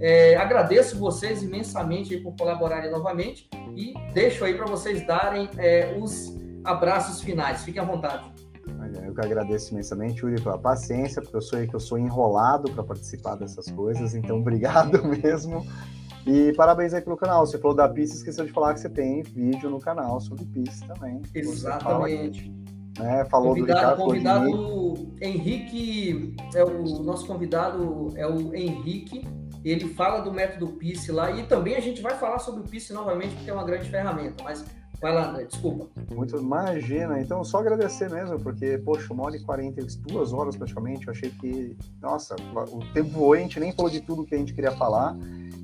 É, 0.01 0.37
agradeço 0.37 0.99
vocês 0.99 1.43
imensamente 1.43 2.17
por 2.19 2.35
colaborarem 2.35 2.91
novamente 2.91 3.49
e 3.77 3.93
deixo 4.15 4.45
aí 4.45 4.55
para 4.55 4.67
vocês 4.67 5.07
darem 5.07 5.49
é, 5.59 5.97
os 6.01 6.35
abraços 6.65 7.21
finais. 7.23 7.62
Fiquem 7.62 7.83
à 7.83 7.85
vontade. 7.85 8.33
Eu 9.05 9.15
que 9.15 9.21
agradeço 9.21 9.73
imensamente, 9.73 10.25
Yuri, 10.25 10.41
pela 10.41 10.59
paciência, 10.59 11.21
porque 11.21 11.37
eu 11.37 11.43
sou 11.43 11.59
eu 11.59 11.81
sou 11.81 11.99
enrolado 11.99 12.71
para 12.73 12.83
participar 12.83 13.35
dessas 13.35 13.71
coisas, 13.71 14.15
então 14.15 14.39
obrigado 14.39 15.05
mesmo. 15.05 15.67
E 16.27 16.53
parabéns 16.55 16.93
aí 16.93 17.01
pelo 17.01 17.17
canal. 17.17 17.47
Você 17.47 17.59
falou 17.59 17.77
da 17.77 17.89
pista, 17.89 18.17
esqueceu 18.17 18.45
de 18.45 18.53
falar 18.53 18.75
que 18.75 18.81
você 18.81 18.89
tem 18.89 19.23
vídeo 19.23 19.71
no 19.71 19.81
canal 19.81 20.21
sobre 20.21 20.45
pista 20.45 20.87
também. 20.95 21.23
Exatamente. 21.35 22.53
né? 22.99 23.25
Falou 23.27 23.55
convidado, 23.55 23.97
do 23.97 24.13
Ricardo 24.13 24.53
convidado 24.53 25.15
Henrique, 25.21 26.37
é 26.55 26.65
o 26.65 27.03
nosso 27.03 27.27
convidado 27.27 28.09
é 28.17 28.27
o 28.27 28.55
Henrique. 28.55 29.27
Ele 29.63 29.89
fala 29.89 30.21
do 30.21 30.33
método 30.33 30.69
PIS 30.69 31.09
lá 31.09 31.31
e 31.31 31.43
também 31.43 31.77
a 31.77 31.81
gente 31.81 32.01
vai 32.01 32.17
falar 32.17 32.39
sobre 32.39 32.63
o 32.63 32.65
PIS 32.65 32.91
novamente 32.91 33.35
porque 33.35 33.51
é 33.51 33.53
uma 33.53 33.65
grande 33.65 33.91
ferramenta. 33.91 34.43
Mas 34.43 34.65
Vai 35.01 35.14
lá, 35.14 35.43
desculpa. 35.43 35.89
Muito, 36.14 36.36
imagina, 36.36 37.20
então 37.20 37.43
só 37.43 37.59
agradecer 37.59 38.10
mesmo, 38.10 38.39
porque, 38.39 38.77
poxa, 38.78 39.12
uma 39.12 39.24
hora 39.24 39.36
e 39.36 39.40
quarenta, 39.40 39.82
duas 40.01 40.32
horas 40.32 40.56
praticamente, 40.56 41.06
eu 41.06 41.12
achei 41.12 41.31
que, 41.31 41.74
nossa, 42.02 42.36
o 42.70 42.81
tempo 42.93 43.09
voou, 43.10 43.32
a 43.32 43.39
gente 43.39 43.59
nem 43.59 43.72
falou 43.72 43.90
de 43.90 44.01
tudo 44.02 44.27
que 44.27 44.35
a 44.35 44.39
gente 44.39 44.52
queria 44.52 44.72
falar. 44.72 45.16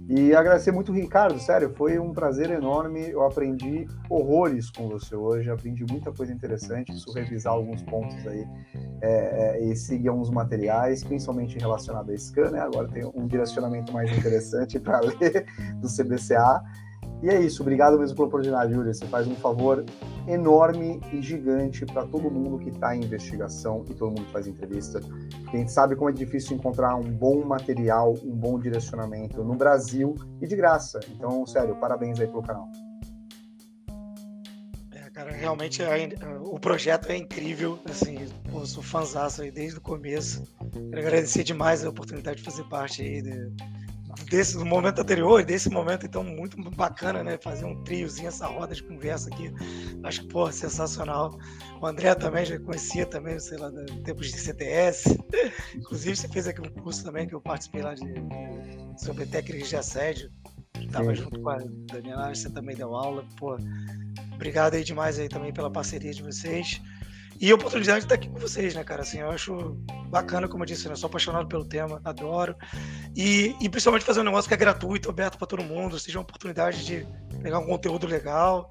E 0.09 0.33
agradecer 0.35 0.71
muito 0.71 0.93
Ricardo, 0.93 1.39
sério, 1.41 1.75
foi 1.77 1.99
um 1.99 2.13
prazer 2.13 2.49
enorme. 2.51 3.11
Eu 3.11 3.27
aprendi 3.27 3.89
horrores 4.09 4.71
com 4.71 4.89
você 4.89 5.17
hoje, 5.17 5.51
aprendi 5.51 5.85
muita 5.85 6.13
coisa 6.13 6.33
interessante, 6.33 6.93
preciso 6.93 7.13
revisar 7.13 7.53
alguns 7.53 7.83
pontos 7.83 8.25
aí 8.27 8.47
é, 9.03 9.59
é, 9.59 9.65
e 9.65 9.75
seguir 9.75 10.09
alguns 10.09 10.31
materiais, 10.31 11.03
principalmente 11.03 11.59
relacionado 11.59 12.11
a 12.11 12.17
Scan, 12.17 12.53
né? 12.53 12.61
Agora 12.61 12.87
tem 12.89 13.05
um 13.05 13.27
direcionamento 13.27 13.93
mais 13.93 14.17
interessante 14.17 14.79
para 14.79 15.01
ler 15.21 15.45
do 15.81 15.89
CBCA. 15.89 16.63
E 17.23 17.31
é 17.31 17.41
isso, 17.41 17.63
obrigado 17.63 17.99
mesmo 17.99 18.15
pela 18.15 18.29
oportunidade, 18.29 18.75
Júlia. 18.75 18.93
Você 18.93 19.07
faz 19.07 19.27
um 19.27 19.35
favor 19.37 19.85
enorme 20.29 21.01
e 21.13 21.23
gigante 21.23 21.87
para 21.87 22.05
todo 22.05 22.31
mundo 22.31 22.59
que 22.59 22.69
está 22.69 22.95
em 22.95 23.05
investigação 23.05 23.85
e 23.89 23.95
todo 23.95 24.09
mundo 24.09 24.25
que 24.25 24.33
faz 24.33 24.47
entrevista. 24.47 25.01
A 25.49 25.57
gente 25.57 25.73
sabe 25.73 25.97
como 25.97 26.11
é 26.11 26.13
difícil 26.13 26.57
encontrar 26.57 26.95
um 26.97 27.11
bom 27.11 27.45
material, 27.45 28.15
um 28.23 28.35
bom 28.35 28.59
direcionamento 28.59 29.43
no 29.43 29.55
Brasil 29.55 30.15
e 30.43 30.47
de 30.47 30.57
graça. 30.57 31.01
Então, 31.11 31.47
sério, 31.47 31.75
parabéns 31.77 32.21
aí 32.21 32.27
pelo 32.27 32.43
canal. 32.43 32.69
É, 34.93 35.11
cara, 35.11 35.31
realmente 35.31 35.83
é, 35.83 36.09
o 36.43 36.59
projeto 36.59 37.11
é 37.11 37.17
incrível. 37.17 37.79
Assim, 37.89 38.19
pô, 38.51 38.67
sou 38.67 38.83
fãzaço 38.83 39.43
aí 39.43 39.51
desde 39.51 39.79
o 39.79 39.81
começo. 39.81 40.43
Quero 40.73 40.99
agradecer 40.99 41.45
demais 41.45 41.85
a 41.85 41.89
oportunidade 41.89 42.39
de 42.39 42.45
fazer 42.45 42.65
parte 42.65 43.01
aí 43.01 43.23
de 43.23 43.53
desse 44.25 44.57
momento 44.59 45.01
anterior, 45.01 45.45
desse 45.45 45.69
momento 45.71 46.07
então 46.07 46.25
muito 46.25 46.57
bacana, 46.71 47.23
né? 47.23 47.39
Fazer 47.41 47.65
um 47.65 47.83
triozinho, 47.85 48.29
essa 48.29 48.47
roda 48.47 48.75
de 48.75 48.83
conversa 48.83 49.29
aqui, 49.29 49.53
acho 50.03 50.23
que 50.23 50.29
pô, 50.29 50.51
sensacional. 50.51 51.39
O 51.81 51.87
André 51.87 52.15
também 52.15 52.45
já 52.45 52.59
conhecia 52.59 53.07
também, 53.07 53.39
sei 53.39 53.59
lá, 53.59 53.71
tempos 54.05 54.31
de 54.31 54.39
CTS. 54.39 55.19
Inclusive 55.75 56.17
você 56.17 56.29
fez 56.29 56.49
aqui 56.49 56.61
um 56.61 56.83
curso 56.83 57.05
também 57.05 57.27
que 57.27 57.35
eu 57.35 57.41
participei 57.41 57.83
lá 57.83 57.95
de, 57.95 58.05
de 58.05 59.05
sobre 59.05 59.27
técnicas 59.27 59.69
de 59.69 59.77
assédio. 59.77 60.31
Estava 60.81 61.15
junto 61.15 61.41
com 61.41 61.49
a 61.49 61.59
Daniela, 61.93 62.35
você 62.35 62.51
também 62.51 62.77
deu 62.77 62.95
aula, 62.95 63.25
pô. 63.39 63.57
Obrigado 64.35 64.75
aí 64.75 64.85
demais 64.85 65.19
aí 65.19 65.29
também 65.29 65.53
pela 65.53 65.71
parceria 65.71 66.13
de 66.13 66.23
vocês. 66.23 66.81
E 67.41 67.51
a 67.51 67.55
oportunidade 67.55 68.01
de 68.01 68.05
estar 68.07 68.15
aqui 68.15 68.29
com 68.29 68.39
vocês, 68.39 68.75
né, 68.75 68.83
cara? 68.83 69.03
Assim, 69.03 69.19
eu 69.19 69.31
acho 69.31 69.77
bacana, 70.09 70.49
como 70.49 70.63
eu 70.63 70.67
disse, 70.67 70.87
né? 70.87 70.93
Eu 70.93 70.97
sou 70.97 71.09
apaixonado 71.09 71.47
pelo 71.47 71.65
tema, 71.65 72.01
adoro. 72.05 72.57
E, 73.15 73.55
e 73.61 73.69
principalmente 73.69 74.05
fazer 74.05 74.21
um 74.21 74.25
negócio 74.25 74.49
que 74.49 74.55
é 74.55 74.57
gratuito, 74.57 75.11
aberto 75.11 75.37
para 75.37 75.47
todo 75.47 75.63
mundo, 75.63 75.99
seja 75.99 76.19
uma 76.19 76.23
oportunidade 76.23 76.85
de 76.85 77.07
pegar 77.43 77.59
um 77.59 77.67
conteúdo 77.67 78.07
legal, 78.07 78.71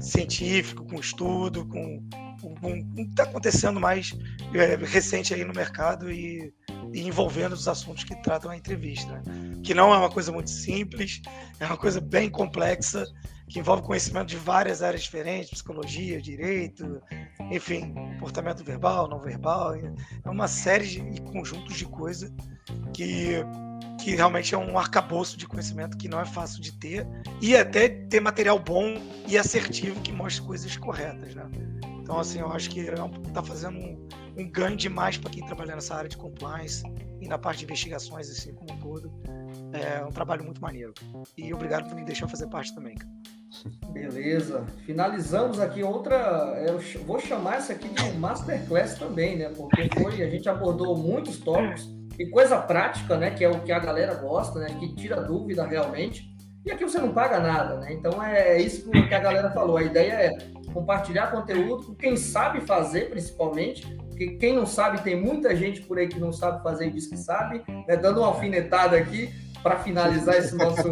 científico, 0.00 0.84
com 0.86 0.98
estudo, 0.98 1.66
com 1.66 2.02
o 2.42 2.94
que 2.94 3.00
está 3.02 3.24
acontecendo 3.24 3.80
mais 3.80 4.16
é, 4.54 4.76
recente 4.76 5.34
aí 5.34 5.44
no 5.44 5.52
mercado 5.52 6.10
e, 6.10 6.52
e, 6.92 7.00
envolvendo 7.00 7.52
os 7.52 7.66
assuntos 7.66 8.04
que 8.04 8.14
tratam 8.22 8.50
a 8.50 8.56
entrevista. 8.56 9.12
Né? 9.12 9.60
Que 9.62 9.74
não 9.74 9.92
é 9.92 9.98
uma 9.98 10.10
coisa 10.10 10.30
muito 10.32 10.50
simples, 10.50 11.20
é 11.58 11.66
uma 11.66 11.76
coisa 11.76 12.00
bem 12.00 12.30
complexa 12.30 13.04
que 13.48 13.58
envolve 13.60 13.82
conhecimento 13.82 14.28
de 14.28 14.36
várias 14.36 14.82
áreas 14.82 15.02
diferentes, 15.02 15.50
psicologia, 15.50 16.20
direito, 16.20 17.00
enfim, 17.50 17.94
comportamento 18.14 18.64
verbal, 18.64 19.08
não 19.08 19.20
verbal, 19.20 19.74
é 19.74 20.30
uma 20.30 20.48
série 20.48 20.86
de 20.86 21.20
conjuntos 21.22 21.76
de 21.76 21.84
coisas 21.84 22.32
que, 22.92 23.44
que 24.02 24.14
realmente 24.16 24.54
é 24.54 24.58
um 24.58 24.78
arcabouço 24.78 25.36
de 25.36 25.46
conhecimento 25.46 25.96
que 25.96 26.08
não 26.08 26.20
é 26.20 26.24
fácil 26.24 26.60
de 26.60 26.72
ter 26.72 27.06
e 27.40 27.56
até 27.56 27.88
ter 27.88 28.20
material 28.20 28.58
bom 28.58 28.94
e 29.28 29.38
assertivo 29.38 30.00
que 30.00 30.12
mostre 30.12 30.42
coisas 30.42 30.76
corretas, 30.76 31.34
né? 31.34 31.48
Então, 32.06 32.20
assim, 32.20 32.38
eu 32.38 32.52
acho 32.52 32.70
que 32.70 32.80
está 32.80 33.42
fazendo 33.42 33.78
um, 33.78 34.08
um 34.38 34.48
ganho 34.48 34.76
demais 34.76 35.18
para 35.18 35.28
quem 35.28 35.44
trabalha 35.44 35.74
nessa 35.74 35.96
área 35.96 36.08
de 36.08 36.16
compliance 36.16 36.84
e 37.20 37.26
na 37.26 37.36
parte 37.36 37.58
de 37.58 37.64
investigações, 37.64 38.30
assim, 38.30 38.54
como 38.54 38.72
um 38.72 38.78
todo. 38.78 39.12
É 39.72 40.04
um 40.04 40.10
trabalho 40.10 40.44
muito 40.44 40.60
maneiro. 40.60 40.94
E 41.36 41.52
obrigado 41.52 41.88
por 41.88 41.94
me 41.94 42.04
deixar 42.04 42.28
fazer 42.28 42.46
parte 42.48 42.74
também. 42.74 42.96
Beleza. 43.92 44.64
Finalizamos 44.84 45.60
aqui 45.60 45.82
outra. 45.82 46.16
Eu 46.66 46.78
vou 47.04 47.18
chamar 47.18 47.56
essa 47.56 47.72
aqui 47.72 47.88
de 47.88 48.12
masterclass 48.18 48.98
também, 48.98 49.36
né? 49.36 49.50
Porque 49.56 49.88
foi, 49.98 50.22
a 50.22 50.30
gente 50.30 50.48
abordou 50.48 50.96
muitos 50.96 51.38
tópicos 51.38 51.88
e 52.18 52.26
coisa 52.26 52.58
prática, 52.58 53.16
né? 53.16 53.30
Que 53.30 53.44
é 53.44 53.48
o 53.48 53.60
que 53.60 53.72
a 53.72 53.78
galera 53.78 54.14
gosta, 54.14 54.58
né? 54.58 54.76
Que 54.78 54.94
tira 54.94 55.22
dúvida 55.22 55.64
realmente. 55.66 56.34
E 56.64 56.70
aqui 56.70 56.84
você 56.84 56.98
não 56.98 57.12
paga 57.12 57.38
nada, 57.38 57.76
né? 57.76 57.92
Então 57.92 58.22
é 58.22 58.60
isso 58.60 58.90
que 58.90 59.14
a 59.14 59.20
galera 59.20 59.50
falou. 59.52 59.76
A 59.76 59.82
ideia 59.82 60.12
é 60.12 60.30
compartilhar 60.72 61.30
conteúdo 61.30 61.86
com 61.86 61.94
quem 61.94 62.16
sabe 62.16 62.60
fazer, 62.60 63.08
principalmente. 63.08 63.86
Porque 64.08 64.36
quem 64.36 64.54
não 64.54 64.66
sabe, 64.66 65.02
tem 65.02 65.14
muita 65.14 65.54
gente 65.54 65.82
por 65.82 65.98
aí 65.98 66.08
que 66.08 66.18
não 66.18 66.32
sabe 66.32 66.62
fazer 66.62 66.88
e 66.88 66.90
diz 66.90 67.06
que 67.06 67.16
sabe, 67.16 67.62
né? 67.86 67.96
Dando 67.96 68.20
uma 68.20 68.28
alfinetada 68.28 68.96
aqui 68.96 69.32
para 69.66 69.80
finalizar 69.80 70.36
esse 70.36 70.54
nosso 70.54 70.88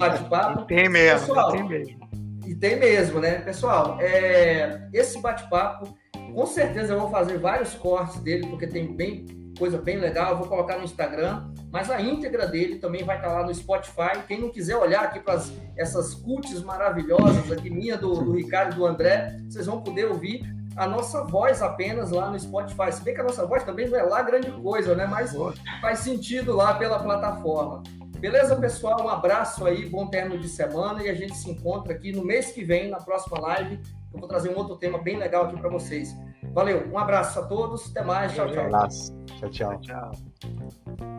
bate-papo. 0.00 0.64
Tem 0.66 0.88
mesmo, 0.88 1.28
Pessoal, 1.28 1.52
tem 1.52 1.68
mesmo. 1.68 2.08
E 2.44 2.54
tem 2.56 2.76
mesmo, 2.76 3.20
né? 3.20 3.38
Pessoal, 3.38 3.98
é, 4.00 4.88
esse 4.92 5.20
bate-papo, 5.20 5.96
com 6.34 6.44
certeza 6.44 6.94
eu 6.94 6.98
vou 6.98 7.08
fazer 7.08 7.38
vários 7.38 7.74
cortes 7.74 8.20
dele, 8.20 8.48
porque 8.48 8.66
tem 8.66 8.92
bem 8.92 9.26
coisa 9.56 9.78
bem 9.78 9.98
legal, 9.98 10.32
eu 10.32 10.38
vou 10.38 10.48
colocar 10.48 10.76
no 10.76 10.84
Instagram, 10.84 11.50
mas 11.70 11.88
a 11.88 12.00
íntegra 12.00 12.46
dele 12.46 12.78
também 12.78 13.04
vai 13.04 13.16
estar 13.16 13.32
lá 13.32 13.46
no 13.46 13.54
Spotify. 13.54 14.20
Quem 14.26 14.40
não 14.40 14.50
quiser 14.50 14.76
olhar 14.76 15.04
aqui 15.04 15.20
para 15.20 15.40
essas 15.76 16.12
cults 16.12 16.60
maravilhosas 16.62 17.50
aqui, 17.52 17.70
minha, 17.70 17.96
do, 17.96 18.12
do 18.12 18.32
Ricardo 18.32 18.72
e 18.72 18.74
do 18.74 18.84
André, 18.84 19.38
vocês 19.48 19.66
vão 19.66 19.80
poder 19.82 20.06
ouvir 20.06 20.44
a 20.76 20.86
nossa 20.86 21.22
voz 21.22 21.62
apenas 21.62 22.10
lá 22.10 22.28
no 22.28 22.38
Spotify. 22.38 22.92
Se 22.92 23.02
bem 23.02 23.14
que 23.14 23.20
a 23.20 23.24
nossa 23.24 23.46
voz 23.46 23.62
também 23.64 23.88
não 23.88 23.96
é 23.96 24.02
lá 24.02 24.20
grande 24.22 24.50
coisa, 24.50 24.94
né? 24.94 25.06
Mas 25.06 25.34
faz 25.80 26.00
sentido 26.00 26.54
lá 26.54 26.74
pela 26.74 26.98
plataforma. 26.98 27.82
Beleza, 28.26 28.56
pessoal? 28.56 29.04
Um 29.04 29.08
abraço 29.08 29.64
aí, 29.64 29.88
bom 29.88 30.08
término 30.08 30.40
de 30.40 30.48
semana 30.48 31.00
e 31.00 31.08
a 31.08 31.14
gente 31.14 31.36
se 31.36 31.48
encontra 31.48 31.92
aqui 31.92 32.10
no 32.10 32.24
mês 32.24 32.50
que 32.50 32.64
vem, 32.64 32.90
na 32.90 32.98
próxima 32.98 33.38
live. 33.38 33.80
Eu 34.12 34.18
vou 34.18 34.28
trazer 34.28 34.50
um 34.50 34.56
outro 34.56 34.74
tema 34.74 34.98
bem 34.98 35.16
legal 35.16 35.44
aqui 35.44 35.56
para 35.56 35.70
vocês. 35.70 36.12
Valeu, 36.52 36.88
um 36.92 36.98
abraço 36.98 37.38
a 37.38 37.44
todos, 37.44 37.88
até 37.88 38.02
mais, 38.02 38.34
tchau, 38.34 38.50
tchau. 38.50 38.64
Um 38.64 38.66
abraço, 38.66 39.16
tchau, 39.38 39.50
tchau. 39.50 39.80
tchau. 39.80 41.15